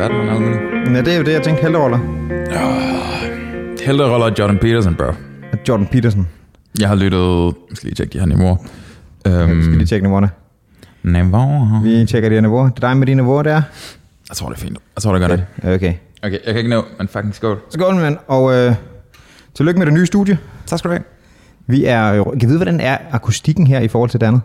Batman 0.00 0.20
eller 0.20 0.38
noget? 0.40 0.96
Ja, 0.96 1.00
det 1.02 1.12
er 1.14 1.18
jo 1.18 1.22
det, 1.24 1.32
jeg 1.32 1.42
tænkte, 1.42 1.62
helteroller. 1.62 1.98
Helteroller 3.84 4.30
Jordan 4.38 4.58
Peterson, 4.58 4.94
bro. 4.94 5.04
Jordan 5.68 5.86
Peterson. 5.86 6.28
Jeg 6.80 6.88
har 6.88 6.94
lyttet... 6.96 7.54
Jeg 7.68 7.76
skal 7.76 7.86
lige 7.86 7.94
tjekke 7.94 8.12
de 8.12 8.18
her 8.18 8.26
niveauer. 8.26 8.56
Um, 9.28 9.56
vi 9.58 9.62
skal 9.62 9.76
lige 9.76 9.86
tjekke 9.86 10.06
niveauerne. 10.06 10.30
niveauer. 11.02 11.82
Vi 11.82 12.06
tjekker 12.06 12.28
de 12.28 12.34
her 12.34 12.40
niveauer. 12.42 12.68
Det 12.68 12.84
er 12.84 12.88
dig 12.88 12.96
med 12.96 13.06
de 13.06 13.14
niveauer 13.14 13.42
der. 13.42 13.62
Jeg 14.28 14.36
tror, 14.36 14.48
det 14.48 14.56
er 14.56 14.60
fint. 14.60 14.78
Jeg 14.96 15.02
tror, 15.02 15.12
det 15.12 15.20
gør 15.20 15.36
det. 15.36 15.44
Okay. 15.74 15.94
Okay, 16.22 16.32
jeg 16.32 16.54
kan 16.54 16.56
ikke 16.56 16.70
nå, 16.70 16.84
men 16.98 17.08
fucking 17.08 17.34
skål. 17.34 17.58
Skål, 17.70 17.94
mand. 17.94 18.16
Og 18.26 18.54
øh, 18.54 18.74
tillykke 19.54 19.78
med 19.78 19.86
det 19.86 19.94
nye 19.94 20.06
studie. 20.06 20.38
Tak 20.66 20.78
skal 20.78 20.88
du 20.90 20.94
have. 20.94 21.04
Vi 21.66 21.84
er, 21.84 22.08
jo- 22.14 22.24
kan 22.24 22.40
vi 22.40 22.46
vide, 22.46 22.58
hvordan 22.58 22.80
er 22.80 22.98
akustikken 23.12 23.66
her 23.66 23.80
i 23.80 23.88
forhold 23.88 24.10
til 24.10 24.20
det 24.20 24.26
andet? 24.26 24.40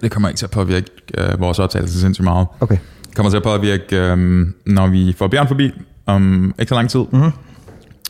Det 0.00 0.10
kommer 0.10 0.28
ikke 0.28 0.38
til 0.38 0.46
at 0.46 0.50
påvirke 0.50 0.86
øh, 1.18 1.40
vores 1.40 1.58
optagelse 1.58 2.00
sindssygt 2.00 2.24
meget. 2.24 2.46
Okay. 2.60 2.76
Kommer 3.14 3.30
til 3.30 3.36
at 3.36 3.42
påvirke, 3.42 3.96
øh, 3.96 4.46
når 4.66 4.86
vi 4.86 5.14
får 5.18 5.28
Bjørn 5.28 5.48
forbi 5.48 5.72
om 6.06 6.54
ikke 6.58 6.68
så 6.68 6.74
lang 6.74 6.90
tid. 6.90 7.04
Mhm. 7.12 7.30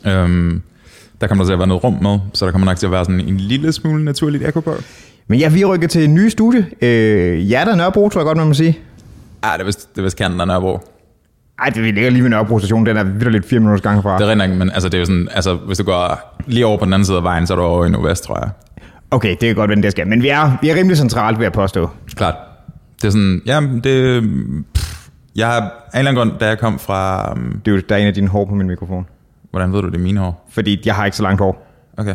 Øhm, 0.07 0.63
der 1.21 1.27
kommer 1.27 1.45
der 1.45 1.49
til 1.49 1.53
at 1.53 1.59
være 1.59 1.69
noget 1.69 1.85
rum 1.85 1.99
med, 2.03 2.19
så 2.33 2.45
der 2.47 2.53
kommer 2.53 2.67
nok 2.67 2.77
til 2.77 2.87
at 2.87 2.93
være 2.93 3.05
sådan 3.05 3.21
en 3.21 3.37
lille 3.37 3.73
smule 3.73 4.05
naturligt 4.05 4.47
ekko 4.47 4.61
på. 4.61 4.75
Men 5.29 5.39
ja, 5.39 5.49
vi 5.49 5.63
er 5.63 5.67
rykket 5.67 5.91
til 5.91 6.05
en 6.05 6.15
ny 6.15 6.29
studie. 6.29 6.67
Øh, 6.83 7.39
hjertet 7.39 7.77
Nørrebro, 7.77 8.09
tror 8.09 8.21
jeg 8.21 8.27
godt, 8.27 8.39
man 8.39 8.47
må 8.47 8.55
sige. 8.55 8.79
Ah, 9.43 9.53
det 9.53 9.61
er 9.61 9.65
vist, 9.65 9.95
det 9.95 9.99
er 9.99 10.03
vist 10.03 10.17
kanten 10.19 10.41
af 10.41 10.47
Nørrebro. 10.47 10.79
Ej, 11.59 11.71
det 11.71 11.83
vi 11.83 11.91
ligger 11.91 12.11
lige 12.11 12.23
ved 12.23 12.31
Nørrebro 12.31 12.59
station. 12.59 12.87
Den 12.87 12.97
er 12.97 13.05
videre 13.05 13.33
lidt 13.33 13.47
fire 13.47 13.61
minutters 13.61 13.81
gang 13.81 14.03
fra. 14.03 14.19
Det 14.19 14.31
er 14.31 14.41
rent 14.43 14.57
men 14.57 14.71
altså, 14.71 14.89
det 14.89 14.95
er 14.95 14.99
jo 14.99 15.05
sådan, 15.05 15.29
altså, 15.31 15.55
hvis 15.55 15.79
du 15.79 15.85
går 15.85 16.35
lige 16.47 16.67
over 16.67 16.79
på 16.79 16.85
den 16.85 16.93
anden 16.93 17.07
side 17.07 17.17
af 17.17 17.23
vejen, 17.23 17.47
så 17.47 17.53
er 17.53 17.57
du 17.57 17.63
over 17.63 17.87
i 17.87 17.91
Nordvest, 17.91 18.25
tror 18.25 18.39
jeg. 18.39 18.51
Okay, 19.11 19.31
det 19.31 19.39
kan 19.41 19.55
godt 19.55 19.71
være, 19.71 19.83
det 19.83 19.93
skal. 19.93 20.07
Men 20.07 20.23
vi 20.23 20.29
er, 20.29 20.59
vi 20.63 20.69
er 20.69 20.75
rimelig 20.75 20.97
centralt, 20.97 21.39
vil 21.39 21.45
jeg 21.45 21.53
påstå. 21.53 21.91
Klart. 22.15 22.35
Det 23.03 23.07
er 23.07 23.11
sådan, 23.11 23.43
ja, 23.47 23.61
det... 23.85 24.23
Pff, 24.75 24.94
jeg 25.37 25.47
har 25.47 25.61
en 25.61 25.67
eller 25.95 26.11
anden 26.11 26.15
grund, 26.29 26.39
da 26.41 26.47
jeg 26.49 26.59
kom 26.59 26.79
fra... 26.79 27.33
Um, 27.33 27.61
Det 27.65 27.71
er 27.71 27.77
jo, 27.77 27.83
der 27.89 27.95
er 27.95 27.99
en 27.99 28.07
af 28.07 28.15
dine 28.15 28.29
hår 28.29 28.45
på 28.45 28.55
min 28.55 28.67
mikrofon. 28.67 29.07
hvordan 29.51 29.73
ved 29.73 29.83
du, 29.83 29.89
det 29.89 29.95
er 29.95 29.99
mine 30.01 30.21
hår? 30.21 30.47
Fordi 30.51 30.83
jeg 30.87 30.95
har 30.95 31.05
ikke 31.05 31.17
så 31.17 31.23
langt 31.23 31.41
hår. 31.41 31.67
Okay. 31.97 32.15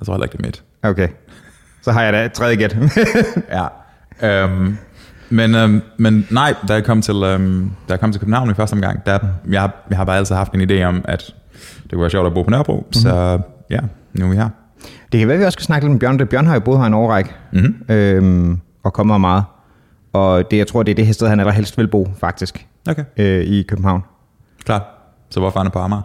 Jeg 0.00 0.06
tror 0.06 0.14
heller 0.14 0.24
ikke, 0.24 0.36
det 0.36 0.42
er 0.44 0.48
mit. 0.48 0.62
Okay. 0.82 1.08
Så 1.82 1.92
har 1.92 2.02
jeg 2.02 2.12
da 2.12 2.24
et 2.24 2.32
tredje 2.32 2.56
gæt. 2.56 2.76
Ja. 3.50 3.66
Øhm, 4.44 4.76
men, 5.30 5.54
øhm, 5.54 5.80
men 5.98 6.26
nej, 6.30 6.54
da 6.68 6.74
jeg 6.74 6.84
kom 6.84 7.02
til, 7.02 7.14
øhm, 7.22 7.70
da 7.88 7.92
jeg 7.92 8.00
kom 8.00 8.12
til 8.12 8.20
København 8.20 8.50
i 8.50 8.54
første 8.54 8.74
omgang, 8.74 9.06
der, 9.06 9.18
jeg, 9.50 9.60
har- 9.60 9.76
jeg 9.90 9.96
har 9.98 10.04
bare 10.04 10.16
altid 10.16 10.34
haft 10.34 10.52
en 10.52 10.70
idé 10.70 10.82
om, 10.84 11.04
at 11.04 11.34
det 11.82 11.90
kunne 11.92 12.00
være 12.00 12.10
sjovt 12.10 12.26
at 12.26 12.34
bo 12.34 12.42
på 12.42 12.50
Nørrebro. 12.50 12.76
Mm-hmm. 12.76 12.92
Så 12.92 13.40
ja, 13.70 13.78
nu 14.12 14.24
er 14.26 14.30
vi 14.30 14.36
her. 14.36 14.48
det 15.12 15.18
kan 15.20 15.28
være, 15.28 15.34
at 15.34 15.40
vi 15.40 15.44
også 15.44 15.56
skal 15.56 15.64
snakke 15.64 15.86
lidt 15.86 15.92
med 15.92 16.00
Bjørn. 16.00 16.28
Bjørn 16.28 16.46
har 16.46 16.54
jo 16.54 16.60
boet 16.60 16.78
her 16.78 16.86
en 16.86 16.94
årrække. 16.94 17.30
Mm-hmm. 17.52 17.84
Øhm, 17.88 18.60
og 18.82 18.92
kommer 18.92 19.18
meget. 19.18 19.44
Og 20.12 20.50
det, 20.50 20.56
jeg 20.56 20.66
tror, 20.66 20.82
det 20.82 20.90
er 20.90 20.94
det 20.94 21.06
her 21.06 21.12
sted, 21.12 21.28
han 21.28 21.40
allerhelst 21.40 21.78
vil 21.78 21.88
bo, 21.88 22.08
faktisk. 22.20 22.66
Okay, 22.90 23.04
Øh, 23.16 23.44
I 23.44 23.62
København. 23.62 24.02
klart. 24.64 24.82
Så 25.30 25.40
hvorfor 25.40 25.58
er 25.60 25.62
han 25.64 25.70
på 25.72 25.78
Amager? 25.78 26.02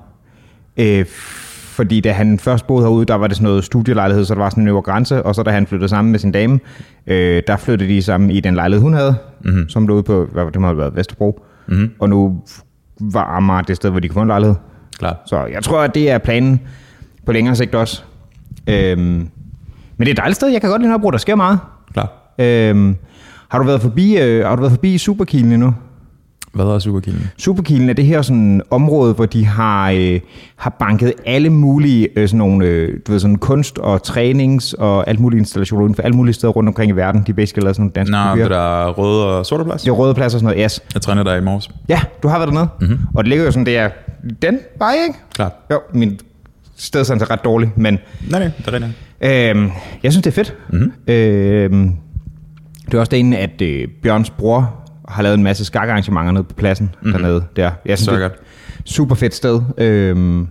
Øh, 0.77 1.05
fordi 1.07 2.01
da 2.01 2.11
han 2.11 2.39
først 2.39 2.67
boede 2.67 2.83
herude, 2.83 3.05
der 3.05 3.15
var 3.15 3.27
det 3.27 3.35
sådan 3.37 3.43
noget 3.47 3.63
studielejlighed, 3.63 4.25
så 4.25 4.33
der 4.35 4.39
var 4.41 4.49
sådan 4.49 4.63
en 4.63 4.67
øvre 4.67 4.81
grænse, 4.81 5.23
og 5.23 5.35
så 5.35 5.43
da 5.43 5.51
han 5.51 5.67
flyttede 5.67 5.89
sammen 5.89 6.11
med 6.11 6.19
sin 6.19 6.31
dame, 6.31 6.59
øh, 7.07 7.43
der 7.47 7.57
flyttede 7.57 7.89
de 7.89 8.01
sammen 8.01 8.31
i 8.31 8.39
den 8.39 8.55
lejlighed, 8.55 8.81
hun 8.83 8.93
havde, 8.93 9.15
mm-hmm. 9.41 9.69
som 9.69 9.87
lå 9.87 9.93
ude 9.93 10.03
på, 10.03 10.25
hvad, 10.25 10.45
det 10.51 10.61
må 10.61 10.67
have 10.67 10.77
været 10.77 10.95
Vesterbro, 10.95 11.43
Mhm. 11.67 11.91
og 11.99 12.09
nu 12.09 12.41
var 12.99 13.23
Amager 13.23 13.61
det 13.61 13.75
sted, 13.75 13.89
hvor 13.89 13.99
de 13.99 14.07
kunne 14.07 14.13
få 14.13 14.21
en 14.21 14.27
lejlighed. 14.27 14.55
Klart. 14.99 15.15
Så 15.25 15.45
jeg 15.45 15.63
tror, 15.63 15.81
at 15.81 15.95
det 15.95 16.11
er 16.11 16.17
planen 16.17 16.59
på 17.25 17.31
længere 17.31 17.55
sigt 17.55 17.75
også. 17.75 18.03
Øhm, 18.67 18.99
men 19.01 19.29
det 19.99 20.07
er 20.07 20.11
et 20.11 20.17
dejligt 20.17 20.35
sted, 20.35 20.47
jeg 20.49 20.61
kan 20.61 20.69
godt 20.69 20.81
lide 20.81 20.89
Nørrebro, 20.89 21.11
der 21.11 21.17
sker 21.17 21.35
meget. 21.35 21.59
Klart. 21.93 22.09
Øhm, 22.39 22.95
har 23.49 23.59
du 23.59 23.65
været 23.65 23.81
forbi, 23.81 24.17
øh, 24.17 24.45
har 24.45 24.55
du 24.55 24.61
været 24.61 24.71
forbi 24.71 24.97
Superkilen 24.97 25.51
endnu? 25.51 25.73
Hvad 26.53 26.65
er 26.65 26.79
Superkilden? 26.79 27.27
Superkilen 27.37 27.89
er 27.89 27.93
det 27.93 28.05
her 28.05 28.21
sådan 28.21 28.61
område, 28.71 29.13
hvor 29.13 29.25
de 29.25 29.45
har, 29.45 29.91
øh, 29.91 30.19
har 30.55 30.69
banket 30.79 31.13
alle 31.25 31.49
mulige 31.49 32.09
øh, 32.15 32.27
sådan 32.27 32.37
nogle, 32.37 32.65
øh, 32.65 32.99
du 33.07 33.11
ved, 33.11 33.19
sådan 33.19 33.35
kunst 33.35 33.77
og 33.77 34.03
trænings 34.03 34.73
og 34.73 35.09
alt 35.09 35.19
mulige 35.19 35.39
installationer 35.39 35.83
uden 35.83 35.95
for 35.95 36.03
alle 36.03 36.15
mulige 36.15 36.33
steder 36.33 36.53
rundt 36.53 36.67
omkring 36.67 36.89
i 36.91 36.95
verden. 36.95 37.23
De 37.27 37.33
basically 37.33 37.63
lavet 37.63 37.75
sådan 37.75 37.81
nogle 37.83 37.91
danske 37.93 38.11
Nå, 38.11 38.23
kopier. 38.29 38.43
det 38.43 38.51
der 38.51 38.87
røde 38.89 39.25
og 39.37 39.45
sorte 39.45 39.63
plads. 39.63 39.81
Det 39.81 39.89
er 39.89 39.93
røde 39.93 40.13
pladser 40.13 40.35
og 40.37 40.39
sådan 40.39 40.55
noget, 40.55 40.63
yes. 40.65 40.81
Jeg 40.93 41.01
trænede 41.01 41.25
der 41.25 41.35
i 41.35 41.41
morges. 41.41 41.69
Ja, 41.89 41.99
du 42.23 42.27
har 42.27 42.37
været 42.39 42.47
dernede. 42.53 42.67
Mhm. 42.81 42.89
Mm-hmm. 42.89 43.05
Og 43.15 43.23
det 43.23 43.29
ligger 43.29 43.45
jo 43.45 43.51
sådan, 43.51 43.65
det 43.65 43.77
er 43.77 43.89
den 44.41 44.59
vej, 44.77 44.93
ikke? 45.07 45.19
Klart. 45.33 45.51
Jo, 45.71 45.79
min 45.93 46.19
stedsans 46.75 47.21
er 47.21 47.31
ret 47.31 47.43
dårlig, 47.43 47.71
men 47.75 47.99
Nej, 48.29 48.39
nej, 48.39 48.51
det 48.57 48.67
er 48.67 48.73
rigtigt. 48.73 48.93
Øhm, 49.57 49.69
jeg 50.03 50.11
synes, 50.11 50.23
det 50.23 50.31
er 50.31 50.35
fedt. 50.35 50.53
Mhm. 50.69 50.79
Mm-hmm. 50.81 51.13
Øhm, 51.13 51.91
det 52.91 52.93
er 52.93 52.99
også 52.99 53.09
derinde, 53.09 53.37
at 53.37 53.61
øh, 53.61 53.87
Bjørns 54.03 54.29
bror 54.29 54.83
har 55.07 55.23
lavet 55.23 55.37
en 55.37 55.43
masse 55.43 55.65
skakarrangementer 55.65 56.31
nede 56.31 56.43
på 56.43 56.53
pladsen 56.53 56.85
mm-hmm. 56.85 57.11
dernede. 57.11 57.43
Der. 57.55 57.71
Jeg 57.85 57.97
synes, 57.97 58.05
Så 58.05 58.15
det 58.15 58.23
er 58.23 58.29
super 58.85 59.15
fedt 59.15 59.35
sted. 59.35 59.61
Øhm, 59.77 60.47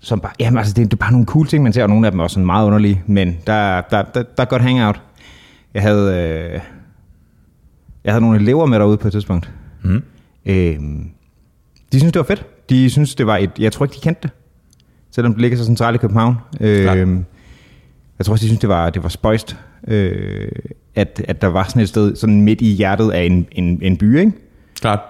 som 0.00 0.20
bare, 0.20 0.32
jamen, 0.40 0.58
altså, 0.58 0.74
det, 0.74 0.84
det 0.84 0.92
er 0.92 0.96
bare 0.96 1.12
nogle 1.12 1.26
cool 1.26 1.46
ting, 1.46 1.62
man 1.62 1.72
ser, 1.72 1.82
og 1.82 1.88
nogle 1.88 2.06
af 2.06 2.10
dem 2.10 2.20
er 2.20 2.24
også 2.24 2.34
sådan 2.34 2.46
meget 2.46 2.66
underlige, 2.66 3.02
men 3.06 3.36
der, 3.46 3.80
der, 3.80 4.02
der, 4.02 4.22
der 4.22 4.42
er 4.42 4.44
godt 4.44 4.62
hangout. 4.62 5.00
Jeg 5.74 5.82
havde, 5.82 6.14
øh, 6.14 6.60
jeg 8.04 8.12
havde 8.12 8.20
nogle 8.20 8.40
elever 8.40 8.66
med 8.66 8.78
derude 8.78 8.96
på 8.96 9.08
et 9.08 9.12
tidspunkt. 9.12 9.52
Mm. 9.82 10.02
Øhm, 10.46 11.10
de 11.92 11.98
synes, 11.98 12.12
det 12.12 12.18
var 12.18 12.26
fedt. 12.26 12.46
De 12.70 12.90
synes, 12.90 13.14
det 13.14 13.26
var 13.26 13.36
et... 13.36 13.50
Jeg 13.58 13.72
tror 13.72 13.84
ikke, 13.86 13.94
de 13.94 14.00
kendte 14.00 14.22
det. 14.22 14.30
Selvom 15.10 15.32
det 15.32 15.40
ligger 15.40 15.58
så 15.58 15.64
centralt 15.64 15.94
i 15.94 15.98
København. 15.98 16.36
Øhm, 16.60 17.24
jeg 18.18 18.26
tror 18.26 18.32
også, 18.32 18.42
de 18.42 18.48
synes, 18.48 18.60
det 18.60 18.68
var, 18.68 18.90
det 18.90 19.02
var 19.02 19.08
spøjst, 19.08 19.56
øh, 19.88 20.48
at, 20.94 21.22
at 21.28 21.42
der 21.42 21.48
var 21.48 21.64
sådan 21.64 21.82
et 21.82 21.88
sted 21.88 22.16
sådan 22.16 22.42
midt 22.42 22.60
i 22.60 22.72
hjertet 22.74 23.10
af 23.10 23.22
en, 23.22 23.46
en, 23.52 23.78
en 23.82 23.96
by, 23.96 24.18
ikke? 24.18 24.32
Klart. 24.80 25.00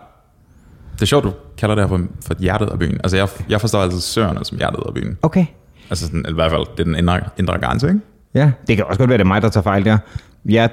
Det 0.94 1.02
er 1.02 1.06
sjovt, 1.06 1.24
du 1.24 1.32
kalder 1.58 1.74
det 1.74 1.84
her 1.84 1.88
for, 1.88 2.00
for 2.26 2.34
hjertet 2.38 2.66
af 2.66 2.78
byen. 2.78 3.00
Altså, 3.04 3.16
jeg, 3.16 3.28
jeg 3.48 3.60
forstår 3.60 3.80
altid 3.82 4.00
søerne 4.00 4.44
som 4.44 4.58
hjertet 4.58 4.82
af 4.86 4.94
byen. 4.94 5.18
Okay. 5.22 5.46
Altså, 5.90 6.06
sådan, 6.06 6.24
i 6.28 6.32
hvert 6.32 6.50
fald, 6.50 6.60
det 6.76 6.80
er 6.80 6.84
den 6.84 6.94
indre, 6.96 7.20
indre 7.38 7.58
grænse, 7.58 7.88
ikke? 7.88 8.00
Ja, 8.34 8.50
det 8.68 8.76
kan 8.76 8.84
også 8.86 8.98
godt 8.98 9.08
være, 9.10 9.18
det 9.18 9.24
er 9.24 9.28
mig, 9.28 9.42
der 9.42 9.48
tager 9.48 9.62
fejl 9.62 9.84
der. 9.84 9.98
Jeg, 10.48 10.70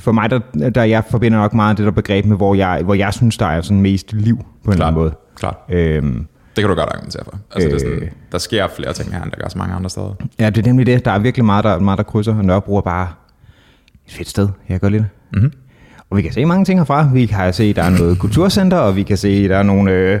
for 0.00 0.12
mig, 0.12 0.30
der, 0.30 0.38
der 0.74 0.82
jeg 0.82 1.04
forbinder 1.10 1.38
nok 1.38 1.54
meget 1.54 1.78
det 1.78 1.84
der 1.84 1.90
begreb 1.90 2.24
med, 2.24 2.36
hvor 2.36 2.54
jeg, 2.54 2.80
hvor 2.84 2.94
jeg 2.94 3.14
synes, 3.14 3.36
der 3.38 3.46
er 3.46 3.60
sådan 3.60 3.80
mest 3.80 4.12
liv 4.12 4.36
på 4.36 4.70
en 4.70 4.72
eller 4.72 4.86
anden 4.86 5.00
måde. 5.02 5.14
Klart. 5.36 5.56
Øhm, 5.68 6.26
Det 6.56 6.62
kan 6.62 6.68
du 6.68 6.74
godt 6.74 6.88
argumentere 6.92 7.24
for. 7.24 7.38
Altså, 7.54 7.68
øh, 7.68 7.74
det 7.74 7.82
er 7.82 7.88
sådan, 7.90 8.02
Øh. 8.02 8.10
der 8.32 8.38
sker 8.38 8.68
flere 8.76 8.92
ting 8.92 9.12
her, 9.12 9.22
end 9.22 9.30
der 9.30 9.36
gør 9.40 9.48
så 9.48 9.58
mange 9.58 9.74
andre 9.74 9.90
steder. 9.90 10.14
ja, 10.38 10.50
det 10.50 10.66
er 10.66 10.70
nemlig 10.70 10.86
det. 10.86 11.04
Der 11.04 11.10
er 11.10 11.18
virkelig 11.18 11.44
meget, 11.44 11.64
der, 11.64 11.78
meget, 11.78 11.98
der 11.98 12.04
krydser. 12.04 12.36
Og 12.38 12.44
Nørrebro 12.44 12.76
er 12.76 12.80
bare 12.80 13.08
et 14.06 14.12
fedt 14.12 14.28
sted. 14.28 14.48
Jeg 14.68 14.80
lide 14.82 14.92
det. 15.02 15.06
Mm-hmm. 15.32 15.52
Og 16.10 16.16
vi 16.16 16.22
kan 16.22 16.32
se 16.32 16.44
mange 16.44 16.64
ting 16.64 16.80
herfra. 16.80 17.10
Vi 17.12 17.26
kan 17.26 17.52
se, 17.52 17.64
at 17.64 17.76
der 17.76 17.82
er 17.82 17.90
noget 17.90 18.18
kulturcenter, 18.18 18.76
og 18.76 18.96
vi 18.96 19.02
kan 19.02 19.16
se, 19.16 19.28
at 19.28 19.50
der 19.50 19.56
er 19.56 19.62
nogle, 19.62 19.92
øh, 19.92 20.20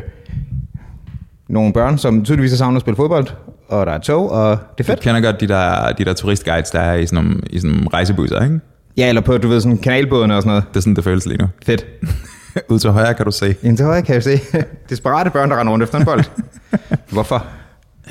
nogle 1.48 1.72
børn, 1.72 1.98
som 1.98 2.24
tydeligvis 2.24 2.50
har 2.52 2.56
savnet 2.56 2.76
at 2.76 2.80
spille 2.80 2.96
fodbold, 2.96 3.26
og 3.68 3.86
der 3.86 3.92
er 3.92 3.98
tog, 3.98 4.30
og 4.30 4.50
det 4.50 4.58
er 4.60 4.66
Du 4.78 4.82
fedt. 4.84 5.00
kender 5.00 5.20
godt 5.20 5.40
de 5.40 5.48
der, 5.48 5.92
de 5.92 6.04
der 6.04 6.12
turistguides, 6.12 6.70
der 6.70 6.80
er 6.80 6.94
i 6.94 7.06
sådan 7.06 7.24
nogle, 7.24 7.40
i 7.50 7.58
sådan 7.58 7.74
nogle 7.76 7.88
rejsebusser, 7.92 8.44
ikke? 8.44 8.60
Ja, 8.96 9.08
eller 9.08 9.22
på, 9.22 9.38
du 9.38 9.48
ved, 9.48 9.60
sådan 9.60 9.78
kanalbåden 9.78 10.30
og 10.30 10.42
sådan 10.42 10.50
noget. 10.50 10.64
Det 10.68 10.76
er 10.76 10.80
sådan, 10.80 10.96
det 10.96 11.04
føles 11.04 11.26
lige 11.26 11.38
nu. 11.38 11.46
Fedt. 11.66 11.86
Ud 12.70 12.78
til 12.78 12.90
højre 12.90 13.14
kan 13.14 13.24
du 13.24 13.30
se. 13.30 13.54
Indtil 13.62 13.86
højre 13.86 14.02
kan 14.02 14.14
jeg 14.14 14.22
se. 14.22 14.40
Desperate 14.90 15.30
børn, 15.30 15.50
der 15.50 15.60
render 15.60 15.72
rundt 15.72 15.82
efter 15.84 15.98
en 15.98 16.04
bold. 16.04 16.24
Hvorfor? 17.12 17.46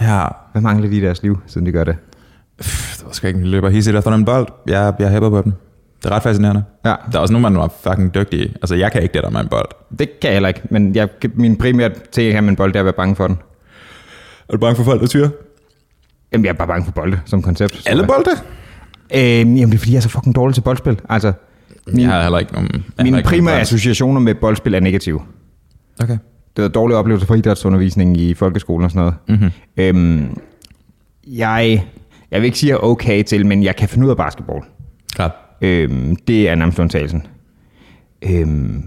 Ja, 0.01 0.23
Hvad 0.51 0.61
mangler 0.61 0.89
de 0.89 0.97
i 0.97 1.01
deres 1.01 1.23
liv, 1.23 1.39
siden 1.47 1.67
de 1.67 1.71
gør 1.71 1.83
det? 1.83 1.95
pff, 2.61 2.97
det 2.97 3.05
var 3.05 3.11
sgu 3.11 3.27
ikke 3.27 3.39
en 3.39 3.45
løber 3.45 3.69
hissigt 3.69 3.97
efter 3.97 4.11
en 4.11 4.25
bold. 4.25 4.47
Jeg, 4.67 4.93
jeg 4.99 5.09
hæpper 5.09 5.29
på 5.29 5.41
den. 5.41 5.53
Det 6.05 6.11
er 6.11 6.15
ret 6.15 6.23
fascinerende. 6.23 6.63
Ja, 6.85 6.95
Der 7.11 7.17
er 7.17 7.21
også 7.21 7.33
nogle, 7.33 7.49
man 7.49 7.61
er 7.61 7.67
fucking 7.83 8.13
dygtige. 8.15 8.49
Altså, 8.61 8.75
jeg 8.75 8.91
kan 8.91 9.01
ikke 9.03 9.13
det 9.13 9.23
der 9.23 9.29
med 9.29 9.39
en 9.41 9.47
bold. 9.47 9.65
det 9.99 10.19
kan 10.19 10.27
jeg 10.27 10.33
heller 10.35 10.47
ikke. 10.47 10.61
Men 10.69 10.95
jeg, 10.95 11.09
min 11.33 11.55
primære 11.57 11.91
ting 12.11 12.33
her 12.33 12.41
med 12.41 12.49
en 12.49 12.55
bold, 12.55 12.73
det 12.73 12.79
er 12.79 12.81
at 12.81 12.85
være 12.85 12.93
bange 12.93 13.15
for 13.15 13.27
den. 13.27 13.37
Er 14.49 14.53
du 14.53 14.57
bange 14.59 14.75
for 14.75 14.83
folk, 14.83 15.01
der 15.01 15.07
tyrer? 15.07 15.29
Jamen, 16.31 16.45
jeg 16.45 16.51
er 16.51 16.55
bare 16.55 16.67
bange 16.67 16.85
for 16.85 16.91
bolde 16.91 17.19
som 17.25 17.41
koncept. 17.41 17.83
Alle 17.85 18.07
bolde? 18.07 18.29
Øhm, 19.15 19.55
jamen, 19.55 19.69
det 19.69 19.73
er 19.73 19.77
fordi, 19.77 19.91
jeg 19.91 19.97
er 19.97 20.01
så 20.01 20.09
fucking 20.09 20.35
dårlig 20.35 20.53
til 20.55 20.61
boldspil. 20.61 20.99
Altså, 21.09 21.33
min, 21.87 21.99
Jeg 21.99 22.09
har 22.09 22.21
heller 22.21 22.39
ikke 22.39 22.53
nogen... 22.53 22.85
mine 23.01 23.17
ikke 23.17 23.29
primære 23.29 23.45
nogen 23.53 23.61
associationer 23.61 24.21
med 24.21 24.35
boldspil 24.35 24.73
er 24.73 24.79
negative. 24.79 25.21
Okay. 26.03 26.17
Det 26.55 26.61
var 26.63 26.67
dårlige 26.67 26.97
oplevelser 26.97 27.27
fra 27.27 27.35
idrætsundervisning 27.35 28.17
i 28.17 28.33
folkeskolen 28.33 28.85
og 28.85 28.91
sådan 28.91 28.99
noget. 28.99 29.15
Mm-hmm. 29.27 29.51
Øhm, 29.77 30.37
jeg, 31.27 31.85
jeg 32.31 32.41
vil 32.41 32.45
ikke 32.45 32.57
sige, 32.57 32.69
at 32.73 32.77
jeg 32.79 32.83
er 32.87 32.89
okay 32.91 33.23
til, 33.23 33.45
men 33.45 33.63
jeg 33.63 33.75
kan 33.75 33.89
finde 33.89 34.05
ud 34.05 34.11
af 34.11 34.17
basketball. 34.17 34.61
Klart. 35.15 35.31
Øhm, 35.65 36.15
det 36.15 36.49
er 36.49 36.55
nærmest 36.55 36.79
undtagelsen. 36.79 37.27
Øhm, 38.21 38.83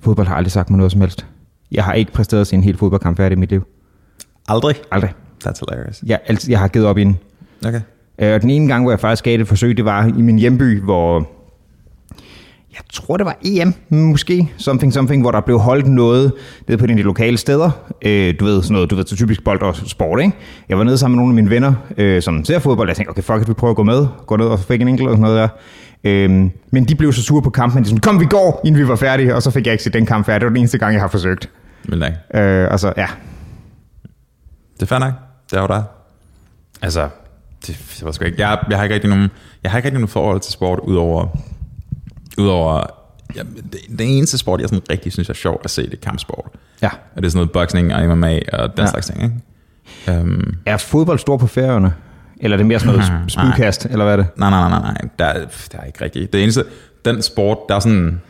fodbold 0.00 0.26
har 0.26 0.34
aldrig 0.34 0.52
sagt 0.52 0.70
mig 0.70 0.76
noget 0.76 0.92
som 0.92 1.00
helst. 1.00 1.26
Jeg 1.72 1.84
har 1.84 1.92
ikke 1.92 2.12
præsteret 2.12 2.40
at 2.40 2.46
se 2.46 2.56
en 2.56 2.64
hel 2.64 2.76
fodboldkamp 2.76 3.16
færdig 3.16 3.36
i 3.36 3.38
mit 3.38 3.50
liv. 3.50 3.62
Aldrig? 4.48 4.76
Aldrig. 4.90 5.12
That's 5.44 5.60
hilarious. 5.60 6.02
Jeg, 6.06 6.18
altid, 6.26 6.50
jeg 6.50 6.58
har 6.58 6.68
givet 6.68 6.86
op 6.86 6.98
i 6.98 7.04
den. 7.04 7.18
Okay. 7.66 7.80
Øh, 8.18 8.34
og 8.34 8.42
den 8.42 8.50
ene 8.50 8.68
gang, 8.68 8.84
hvor 8.84 8.92
jeg 8.92 9.00
faktisk 9.00 9.24
gav 9.24 9.40
et 9.40 9.48
forsøg, 9.48 9.76
det 9.76 9.84
var 9.84 10.06
i 10.06 10.22
min 10.22 10.38
hjemby, 10.38 10.80
hvor 10.80 11.28
jeg 12.72 12.80
tror, 12.92 13.16
det 13.16 13.26
var 13.26 13.36
EM, 13.44 13.74
måske, 13.88 14.52
something, 14.56 14.92
something, 14.92 15.22
hvor 15.22 15.30
der 15.30 15.40
blev 15.40 15.58
holdt 15.58 15.86
noget 15.86 16.32
nede 16.68 16.78
på 16.78 16.86
de 16.86 17.02
lokale 17.02 17.36
steder. 17.36 17.70
Øh, 18.02 18.34
du 18.40 18.44
ved, 18.44 18.62
sådan 18.62 18.72
noget, 18.72 18.90
du 18.90 18.94
ved, 18.94 19.06
så 19.06 19.16
typisk 19.16 19.44
bold 19.44 19.62
og 19.62 19.76
sport, 19.76 20.20
ikke? 20.20 20.32
Jeg 20.68 20.78
var 20.78 20.84
nede 20.84 20.98
sammen 20.98 21.16
med 21.16 21.22
nogle 21.22 21.30
af 21.30 21.34
mine 21.34 21.50
venner, 21.50 21.74
øh, 21.96 22.22
som 22.22 22.44
ser 22.44 22.58
fodbold, 22.58 22.88
og 22.88 22.90
jeg 22.90 22.96
tænkte, 22.96 23.10
okay, 23.10 23.22
fuck 23.22 23.42
it, 23.42 23.48
vi 23.48 23.52
prøver 23.52 23.70
at 23.70 23.76
gå 23.76 23.82
med. 23.82 24.06
Gå 24.26 24.36
ned 24.36 24.46
og 24.46 24.58
fik 24.58 24.80
en 24.80 24.88
enkelt 24.88 25.08
og 25.08 25.12
sådan 25.12 25.22
noget 25.22 25.38
der. 25.38 25.48
Øhm, 26.04 26.50
men 26.70 26.84
de 26.84 26.94
blev 26.94 27.12
så 27.12 27.22
sure 27.22 27.42
på 27.42 27.50
kampen, 27.50 27.74
men 27.74 27.84
de 27.84 27.88
sådan, 27.88 28.00
kom 28.00 28.20
vi 28.20 28.24
går, 28.24 28.60
inden 28.64 28.82
vi 28.82 28.88
var 28.88 28.96
færdige, 28.96 29.34
og 29.34 29.42
så 29.42 29.50
fik 29.50 29.66
jeg 29.66 29.72
ikke 29.72 29.84
set 29.84 29.92
den 29.92 30.06
kamp 30.06 30.26
færdig. 30.26 30.40
Det 30.40 30.46
var 30.46 30.50
den 30.50 30.56
eneste 30.56 30.78
gang, 30.78 30.92
jeg 30.92 31.00
har 31.00 31.08
forsøgt. 31.08 31.50
Men 31.84 32.02
ikke. 32.02 32.40
Øh, 32.44 32.68
og 32.70 32.80
så, 32.80 32.92
ja. 32.96 33.06
Det 34.74 34.82
er 34.82 34.86
fair 34.86 34.98
nok. 34.98 35.12
Det 35.50 35.56
er 35.56 35.60
jo 35.60 35.66
der. 35.66 35.82
Altså, 36.82 37.08
det, 37.66 38.00
jeg, 38.00 38.06
ved 38.06 38.12
sgu 38.12 38.24
ikke. 38.24 38.40
Jeg, 38.42 38.58
jeg, 38.70 38.78
har 38.78 38.84
ikke 38.84 38.94
rigtig 38.94 39.10
nogen, 39.10 39.28
jeg 39.62 39.70
har 39.70 39.78
ikke 39.78 39.86
rigtig 39.86 40.00
nogen 40.00 40.08
forhold 40.08 40.40
til 40.40 40.52
sport, 40.52 40.80
udover, 40.82 41.26
udover 42.38 42.84
ja, 43.36 43.42
det, 43.72 43.98
det, 43.98 44.16
eneste 44.18 44.38
sport, 44.38 44.60
jeg 44.60 44.68
sådan 44.68 44.82
rigtig 44.90 45.12
synes 45.12 45.28
er 45.28 45.34
sjovt 45.34 45.64
at 45.64 45.70
se, 45.70 45.82
det 45.82 45.94
er 45.94 45.96
kampsport. 46.02 46.46
Ja. 46.82 46.88
Og 46.88 47.22
det 47.22 47.24
er 47.24 47.30
sådan 47.30 47.38
noget 47.38 47.52
boxing 47.52 47.94
og 47.94 48.18
MMA 48.18 48.38
og 48.52 48.76
den 48.76 48.84
ja. 48.84 48.86
slags 48.86 49.06
ting, 49.06 49.22
ikke? 49.22 50.20
Um, 50.20 50.54
Er 50.66 50.76
fodbold 50.76 51.18
stor 51.18 51.36
på 51.36 51.46
færøerne? 51.46 51.94
Eller 52.42 52.54
er 52.54 52.58
det 52.58 52.66
mere 52.66 52.78
sådan 52.78 52.94
noget 52.94 53.12
Mhm, 53.20 53.28
spydkast, 53.28 53.84
eller 53.84 54.04
hvad 54.04 54.12
er 54.12 54.16
det? 54.16 54.26
nej, 54.36 54.50
nej, 54.50 54.68
nej, 54.68 54.80
nej, 54.80 54.80
nej. 54.92 55.08
Der, 55.18 55.24
er- 55.24 55.46
der 55.72 55.78
er 55.78 55.84
ikke 55.84 56.04
rigtigt. 56.04 56.32
Det 56.32 56.42
eneste, 56.42 56.64
den 57.04 57.22
sport, 57.22 57.58
der 57.68 57.74
er 57.74 57.80
sådan, 57.80 58.20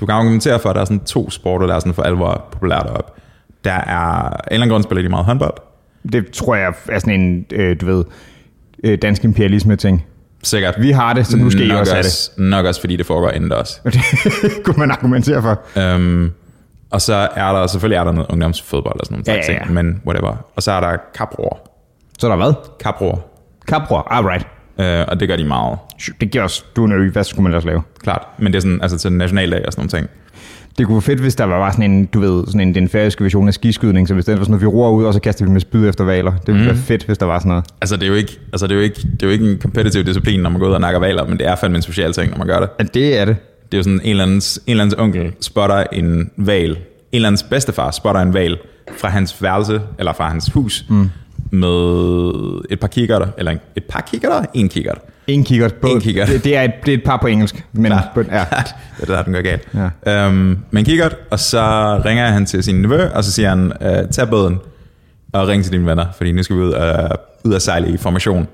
du 0.00 0.06
kan 0.06 0.14
argumentere 0.14 0.58
for, 0.58 0.68
at 0.68 0.74
der 0.74 0.80
er 0.80 0.84
sådan 0.84 1.00
to 1.00 1.30
sporter, 1.30 1.66
der 1.66 1.74
er 1.74 1.78
sådan 1.78 1.94
for 1.94 2.02
alvor 2.02 2.48
populært 2.52 2.86
op. 2.86 3.16
Der 3.64 3.72
er, 3.72 4.28
en 4.28 4.34
eller 4.50 4.62
anden 4.62 4.70
grund 4.70 4.82
spiller 4.84 5.02
de 5.02 5.08
meget 5.08 5.24
håndbold. 5.26 5.54
Det 6.12 6.30
tror 6.30 6.54
jeg 6.54 6.74
er 6.88 6.98
sådan 6.98 7.20
en, 7.20 7.46
øh, 7.52 7.76
du 7.80 7.86
ved, 7.86 8.04
øh, 8.84 8.98
dansk 9.02 9.24
imperialisme-ting. 9.24 10.04
Sikkert. 10.42 10.74
Vi 10.80 10.90
har 10.90 11.12
det, 11.12 11.26
så 11.26 11.36
nu 11.36 11.50
skal 11.50 11.64
I 11.64 11.68
nok 11.68 11.78
også 11.80 11.94
have 11.94 12.02
det. 12.02 12.30
Nok 12.38 12.66
også, 12.66 12.80
fordi 12.80 12.96
det 12.96 13.06
foregår 13.06 13.30
indendørs. 13.30 13.80
Det 13.84 14.52
kunne 14.64 14.76
man 14.78 14.90
argumentere 14.90 15.42
for. 15.42 15.60
Um, 15.94 16.32
og 16.90 17.00
så 17.00 17.28
er 17.34 17.52
der, 17.52 17.66
selvfølgelig 17.66 17.96
er 17.96 18.04
der 18.04 18.12
noget 18.12 18.30
ungdomsfodbold 18.30 19.00
og 19.00 19.06
sådan 19.06 19.22
nogle 19.26 19.40
ja, 19.40 19.46
ting, 19.46 19.58
ja. 19.66 19.72
men 19.82 20.02
whatever. 20.06 20.36
Og 20.56 20.62
så 20.62 20.72
er 20.72 20.80
der 20.80 20.96
kaproer. 21.14 21.56
Så 22.18 22.26
er 22.26 22.30
der 22.30 22.36
hvad? 22.36 22.52
Kaproer. 22.80 23.16
Kapror, 23.68 24.06
alright. 24.10 24.46
Uh, 24.78 24.84
og 25.08 25.20
det 25.20 25.28
gør 25.28 25.36
de 25.36 25.44
meget, 25.44 25.78
Det 26.20 26.30
giver 26.30 26.44
os, 26.44 26.66
du 26.76 26.82
er 26.82 26.86
en 26.86 26.92
ø, 26.92 27.10
hvad 27.10 27.24
skulle 27.24 27.42
man 27.42 27.52
ellers 27.52 27.64
lave? 27.64 27.82
klart. 28.02 28.22
Men 28.38 28.52
det 28.52 28.56
er 28.56 28.60
sådan, 28.60 28.82
altså 28.82 28.98
til 28.98 29.12
nationaldag 29.12 29.66
og 29.66 29.72
sådan 29.72 29.80
nogle 29.80 29.90
ting. 29.90 30.10
Det 30.78 30.86
kunne 30.86 30.94
være 30.94 31.02
fedt, 31.02 31.20
hvis 31.20 31.34
der 31.34 31.44
var 31.44 31.58
bare 31.58 31.72
sådan 31.72 31.92
en, 31.92 32.06
du 32.06 32.20
ved, 32.20 32.46
sådan 32.46 32.60
en, 32.60 32.74
den 32.74 32.88
færøske 32.88 33.24
version 33.24 33.48
af 33.48 33.54
skiskydning, 33.54 34.08
så 34.08 34.14
hvis 34.14 34.24
det 34.24 34.38
var 34.38 34.44
sådan 34.44 34.50
noget, 34.50 34.62
vi 34.62 34.66
roer 34.66 34.90
ud, 34.90 35.04
og 35.04 35.14
så 35.14 35.20
kaster 35.20 35.44
vi 35.44 35.50
med 35.50 35.60
spyd 35.60 35.88
efter 35.88 36.04
valer. 36.04 36.32
Det 36.32 36.46
ville 36.46 36.60
mm. 36.60 36.66
være 36.66 36.76
fedt, 36.76 37.04
hvis 37.04 37.18
der 37.18 37.26
var 37.26 37.38
sådan 37.38 37.48
noget. 37.48 37.64
Altså 37.80 37.96
det 37.96 38.02
er 38.02 38.06
jo 38.06 38.14
ikke, 38.14 38.38
altså, 38.52 38.66
det 38.66 38.72
er 38.72 38.76
jo 38.76 38.82
ikke, 38.82 38.96
det 38.96 39.22
er 39.22 39.26
jo 39.26 39.30
ikke 39.30 39.50
en 39.52 39.58
competitive 39.60 40.02
disciplin, 40.02 40.40
når 40.40 40.50
man 40.50 40.60
går 40.60 40.68
ud 40.68 40.72
og 40.72 40.80
nakker 40.80 41.00
valer, 41.00 41.26
men 41.26 41.38
det 41.38 41.46
er 41.46 41.56
fandme 41.56 41.76
en 41.76 41.82
social 41.82 42.12
ting, 42.12 42.30
når 42.30 42.38
man 42.38 42.46
gør 42.46 42.60
det. 42.60 42.68
Ja, 42.78 42.84
det 42.84 43.18
er 43.18 43.24
det. 43.24 43.36
Det 43.64 43.74
er 43.74 43.78
jo 43.78 43.82
sådan, 43.82 44.00
en 44.04 44.10
eller 44.10 44.24
andens, 44.24 44.60
en 44.66 44.70
eller 44.70 44.84
andens 44.84 45.00
onkel 45.00 45.32
spotter 45.40 45.84
en 45.92 46.30
val. 46.36 46.70
En 46.70 46.76
eller 47.12 47.28
andens 47.28 47.42
bedstefar 47.42 47.90
spotter 47.90 48.20
en 48.20 48.34
val 48.34 48.58
fra 48.96 49.08
hans 49.08 49.42
værelse, 49.42 49.80
eller 49.98 50.12
fra 50.12 50.28
hans 50.28 50.50
hus, 50.52 50.84
mm. 50.88 51.10
Med 51.52 52.64
et 52.70 52.80
par 52.80 52.88
kikkerter, 52.88 53.26
eller 53.38 53.54
et 53.76 53.84
par 53.84 54.00
kikkerter, 54.00 54.44
en 54.54 54.68
kikkert. 54.68 54.98
En 55.26 55.44
kikkert 55.44 55.74
på. 55.74 55.86
En 55.86 56.00
kikkert. 56.00 56.28
Det, 56.28 56.44
det, 56.44 56.56
er 56.56 56.62
et, 56.62 56.72
det 56.86 56.94
er 56.94 56.98
et 56.98 57.04
par 57.04 57.16
på 57.16 57.26
engelsk. 57.26 57.64
Men, 57.72 57.86
Klart. 57.86 58.08
på, 58.14 58.20
ja. 58.32 58.44
det 59.00 59.10
er 59.10 59.16
der, 59.16 59.22
den 59.22 59.32
går 59.32 59.42
galt. 59.42 59.68
Ja. 60.06 60.26
Øhm, 60.26 60.58
men 60.70 60.84
kikkert, 60.84 61.16
og 61.30 61.38
så 61.38 61.62
ringer 62.04 62.26
han 62.26 62.46
til 62.46 62.62
sin 62.62 62.74
nevø, 62.74 63.08
og 63.14 63.24
så 63.24 63.32
siger 63.32 63.48
han, 63.48 63.72
øh, 63.80 64.08
tag 64.10 64.28
båden 64.28 64.58
og 65.32 65.48
ring 65.48 65.64
til 65.64 65.72
dine 65.72 65.86
venner, 65.86 66.06
fordi 66.16 66.32
nu 66.32 66.42
skal 66.42 66.56
vi 66.56 66.60
ud, 66.60 66.74
øh, 66.74 67.10
ud 67.44 67.52
og 67.52 67.62
sejle 67.62 67.88
i 67.88 67.96
formation. 67.96 68.48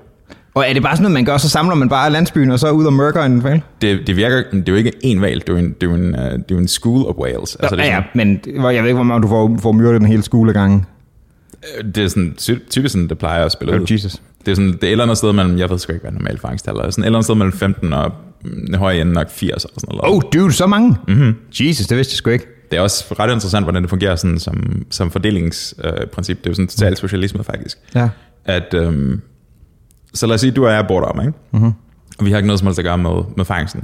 Og 0.53 0.65
er 0.69 0.73
det 0.73 0.83
bare 0.83 0.95
sådan 0.95 1.03
noget, 1.03 1.13
man 1.13 1.25
gør, 1.25 1.37
så 1.37 1.49
samler 1.49 1.75
man 1.75 1.89
bare 1.89 2.11
landsbyen, 2.11 2.51
og 2.51 2.59
så 2.59 2.71
ud 2.71 2.85
og 2.85 2.93
mørker 2.93 3.23
en 3.23 3.43
val? 3.43 3.61
Det, 3.81 4.07
det 4.07 4.15
virker, 4.15 4.43
det 4.51 4.69
er 4.69 4.71
jo 4.71 4.75
ikke 4.75 4.91
en 5.01 5.21
valg, 5.21 5.47
det 5.47 5.49
er 5.49 5.53
jo 5.53 5.59
en, 5.59 5.75
det 5.81 5.87
er 5.87 5.91
jo 5.91 5.93
en, 5.93 6.15
øh, 6.15 6.21
det 6.21 6.33
er 6.33 6.41
jo 6.51 6.57
en 6.57 6.67
school 6.67 7.05
of 7.05 7.15
whales. 7.15 7.55
Altså, 7.55 7.75
det, 7.75 7.81
ja, 7.81 7.95
ja, 7.95 8.01
men 8.13 8.41
jeg 8.45 8.63
ved 8.63 8.89
ikke, 8.89 8.93
hvor 8.93 9.03
meget 9.03 9.23
du 9.23 9.27
får, 9.27 9.57
får 9.61 9.71
myrdet 9.71 10.01
den 10.01 10.07
hele 10.07 10.23
øh, 10.33 10.83
det 11.95 11.97
er 11.97 12.07
sådan, 12.07 12.33
ty- 12.37 12.59
typisk 12.69 12.91
sådan, 12.91 13.07
det 13.09 13.17
plejer 13.17 13.45
at 13.45 13.51
spille 13.51 13.73
ud. 13.73 13.79
Oh, 13.79 13.93
Jesus. 13.93 14.21
Det 14.45 14.51
er 14.51 14.55
sådan, 14.55 14.71
det 14.71 14.83
er 14.83 14.87
et 14.87 14.91
eller 14.91 15.03
andet 15.03 15.17
sted 15.17 15.33
mellem, 15.33 15.57
jeg 15.57 15.69
ved 15.69 15.77
sgu 15.77 15.93
ikke, 15.93 16.03
hvad 16.03 16.11
normalt 16.11 16.41
fangsttal 16.41 16.75
er, 16.75 16.89
sådan 16.89 17.03
et 17.03 17.05
eller 17.05 17.17
andet 17.17 17.25
sted 17.25 17.35
mellem 17.35 17.53
15 17.53 17.93
og 17.93 18.11
mm, 18.43 18.73
høje 18.73 19.01
ende 19.01 19.13
nok 19.13 19.29
80 19.29 19.63
eller 19.63 19.79
sådan 19.79 19.95
noget. 19.95 20.15
Oh, 20.15 20.21
dude, 20.33 20.53
så 20.53 20.67
mange? 20.67 20.95
Mm-hmm. 21.07 21.35
Jesus, 21.59 21.87
det 21.87 21.97
vidste 21.97 22.11
jeg 22.11 22.17
sgu 22.17 22.29
ikke. 22.29 22.47
Det 22.71 22.77
er 22.77 22.81
også 22.81 23.15
ret 23.19 23.33
interessant, 23.33 23.65
hvordan 23.65 23.81
det 23.81 23.89
fungerer 23.89 24.15
sådan, 24.15 24.39
som, 24.39 24.85
som 24.89 25.11
fordelingsprincip. 25.11 26.37
Øh, 26.37 26.43
det 26.43 26.45
er 26.45 26.51
jo 26.51 26.53
sådan 26.53 26.67
total 26.67 26.97
socialisme 26.97 27.43
faktisk. 27.43 27.77
Ja. 27.95 28.09
At, 28.45 28.73
øhm, 28.73 29.21
så 30.13 30.27
lad 30.27 30.33
os 30.33 30.41
sige, 30.41 30.51
at 30.51 30.55
du 30.55 30.65
og 30.65 30.73
jeg 30.73 30.87
bor 30.87 30.99
derom, 30.99 31.19
ikke? 31.21 31.33
Mm-hmm. 31.51 31.71
Og 32.19 32.25
vi 32.25 32.31
har 32.31 32.37
ikke 32.37 32.47
noget 32.47 32.59
som 32.59 32.65
helst 32.67 32.79
at 32.79 32.85
gøre 32.85 32.97
med, 32.97 33.21
med 33.37 33.45
fangsten. 33.45 33.83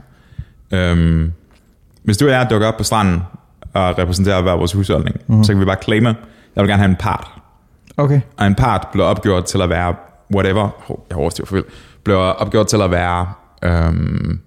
Øhm, 0.72 1.32
hvis 2.04 2.18
du 2.18 2.26
og 2.26 2.32
jeg 2.32 2.48
dukker 2.50 2.68
op 2.68 2.78
på 2.78 2.84
stranden 2.84 3.22
og 3.74 3.98
repræsenterer 3.98 4.42
hver 4.42 4.54
vores 4.54 4.72
husholdning, 4.74 5.16
mm-hmm. 5.28 5.44
så 5.44 5.54
kan 5.54 5.60
vi 5.60 5.66
bare 5.66 5.78
claime, 5.84 6.16
jeg 6.56 6.64
vil 6.64 6.70
gerne 6.70 6.82
have 6.82 6.90
en 6.90 6.96
part. 6.96 7.32
Okay. 7.98 8.22
Og 8.38 8.48
en 8.48 8.56
part 8.56 8.88
bliver 8.92 9.06
opgjort 9.06 9.46
til 9.46 9.62
at 9.62 9.70
være 9.70 9.96
whatever, 10.36 10.70
hov, 10.80 11.06
jeg 11.10 11.18
overstyrer 11.18 11.46
for 11.46 11.56
vildt, 11.56 11.68
bliver 12.04 12.18
opgjort 12.20 12.68
til 12.68 12.82
at 12.82 12.92
være 12.92 13.28
øhm, 13.64 14.40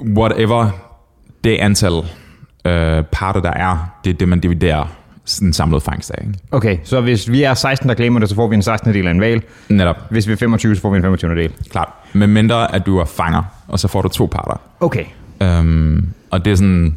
whatever 0.00 0.70
det 1.44 1.56
antal 1.56 1.92
øh, 2.64 3.04
parter, 3.12 3.40
der 3.40 3.50
er, 3.50 3.98
det 4.04 4.10
er 4.10 4.14
det, 4.14 4.28
man 4.28 4.40
dividerer 4.40 4.84
den 5.40 5.52
samlede 5.52 5.80
fangst 5.80 6.10
af. 6.10 6.22
Ikke? 6.26 6.38
Okay, 6.50 6.78
så 6.84 7.00
hvis 7.00 7.30
vi 7.30 7.42
er 7.42 7.54
16, 7.54 7.88
der 7.88 7.94
glemmer 7.94 8.20
det, 8.20 8.28
så 8.28 8.34
får 8.34 8.48
vi 8.48 8.54
en 8.54 8.62
16. 8.62 8.94
del 8.94 9.06
af 9.06 9.10
en 9.10 9.20
val. 9.20 9.42
Netop, 9.68 9.96
Hvis 10.10 10.26
vi 10.28 10.32
er 10.32 10.36
25, 10.36 10.74
så 10.76 10.80
får 10.82 10.90
vi 10.90 10.96
en 10.96 11.02
25. 11.02 11.34
del. 11.34 11.52
klart. 11.70 11.88
Med 12.12 12.26
mindre, 12.26 12.74
at 12.74 12.86
du 12.86 12.98
er 12.98 13.04
fanger, 13.04 13.42
og 13.68 13.78
så 13.78 13.88
får 13.88 14.02
du 14.02 14.08
to 14.08 14.26
parter. 14.26 14.60
Okay. 14.80 15.04
Øhm, 15.42 16.08
og 16.30 16.44
det 16.44 16.50
er 16.50 16.54
sådan, 16.56 16.96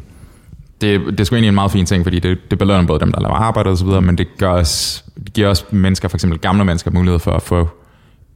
det, 0.80 1.00
det 1.00 1.20
er 1.20 1.24
sgu 1.24 1.34
egentlig 1.34 1.48
en 1.48 1.54
meget 1.54 1.72
fin 1.72 1.86
ting, 1.86 2.04
fordi 2.04 2.18
det, 2.18 2.38
det 2.50 2.58
belønner 2.58 2.86
både 2.86 3.00
dem, 3.00 3.12
der 3.12 3.20
laver 3.20 3.34
arbejde 3.34 3.70
og 3.70 3.78
så 3.78 3.84
videre, 3.84 4.00
men 4.00 4.18
det, 4.18 4.26
gør 4.38 4.50
os, 4.50 5.04
det 5.24 5.32
giver 5.32 5.48
også 5.48 5.64
mennesker, 5.70 6.08
for 6.08 6.16
eksempel 6.16 6.38
gamle 6.38 6.64
mennesker, 6.64 6.90
mulighed 6.90 7.18
for 7.18 7.30
at 7.32 7.42
få 7.42 7.68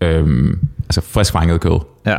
øhm, 0.00 0.58
altså 0.82 1.00
friskfanget 1.00 1.60
kød. 1.60 1.80
Ja. 2.06 2.16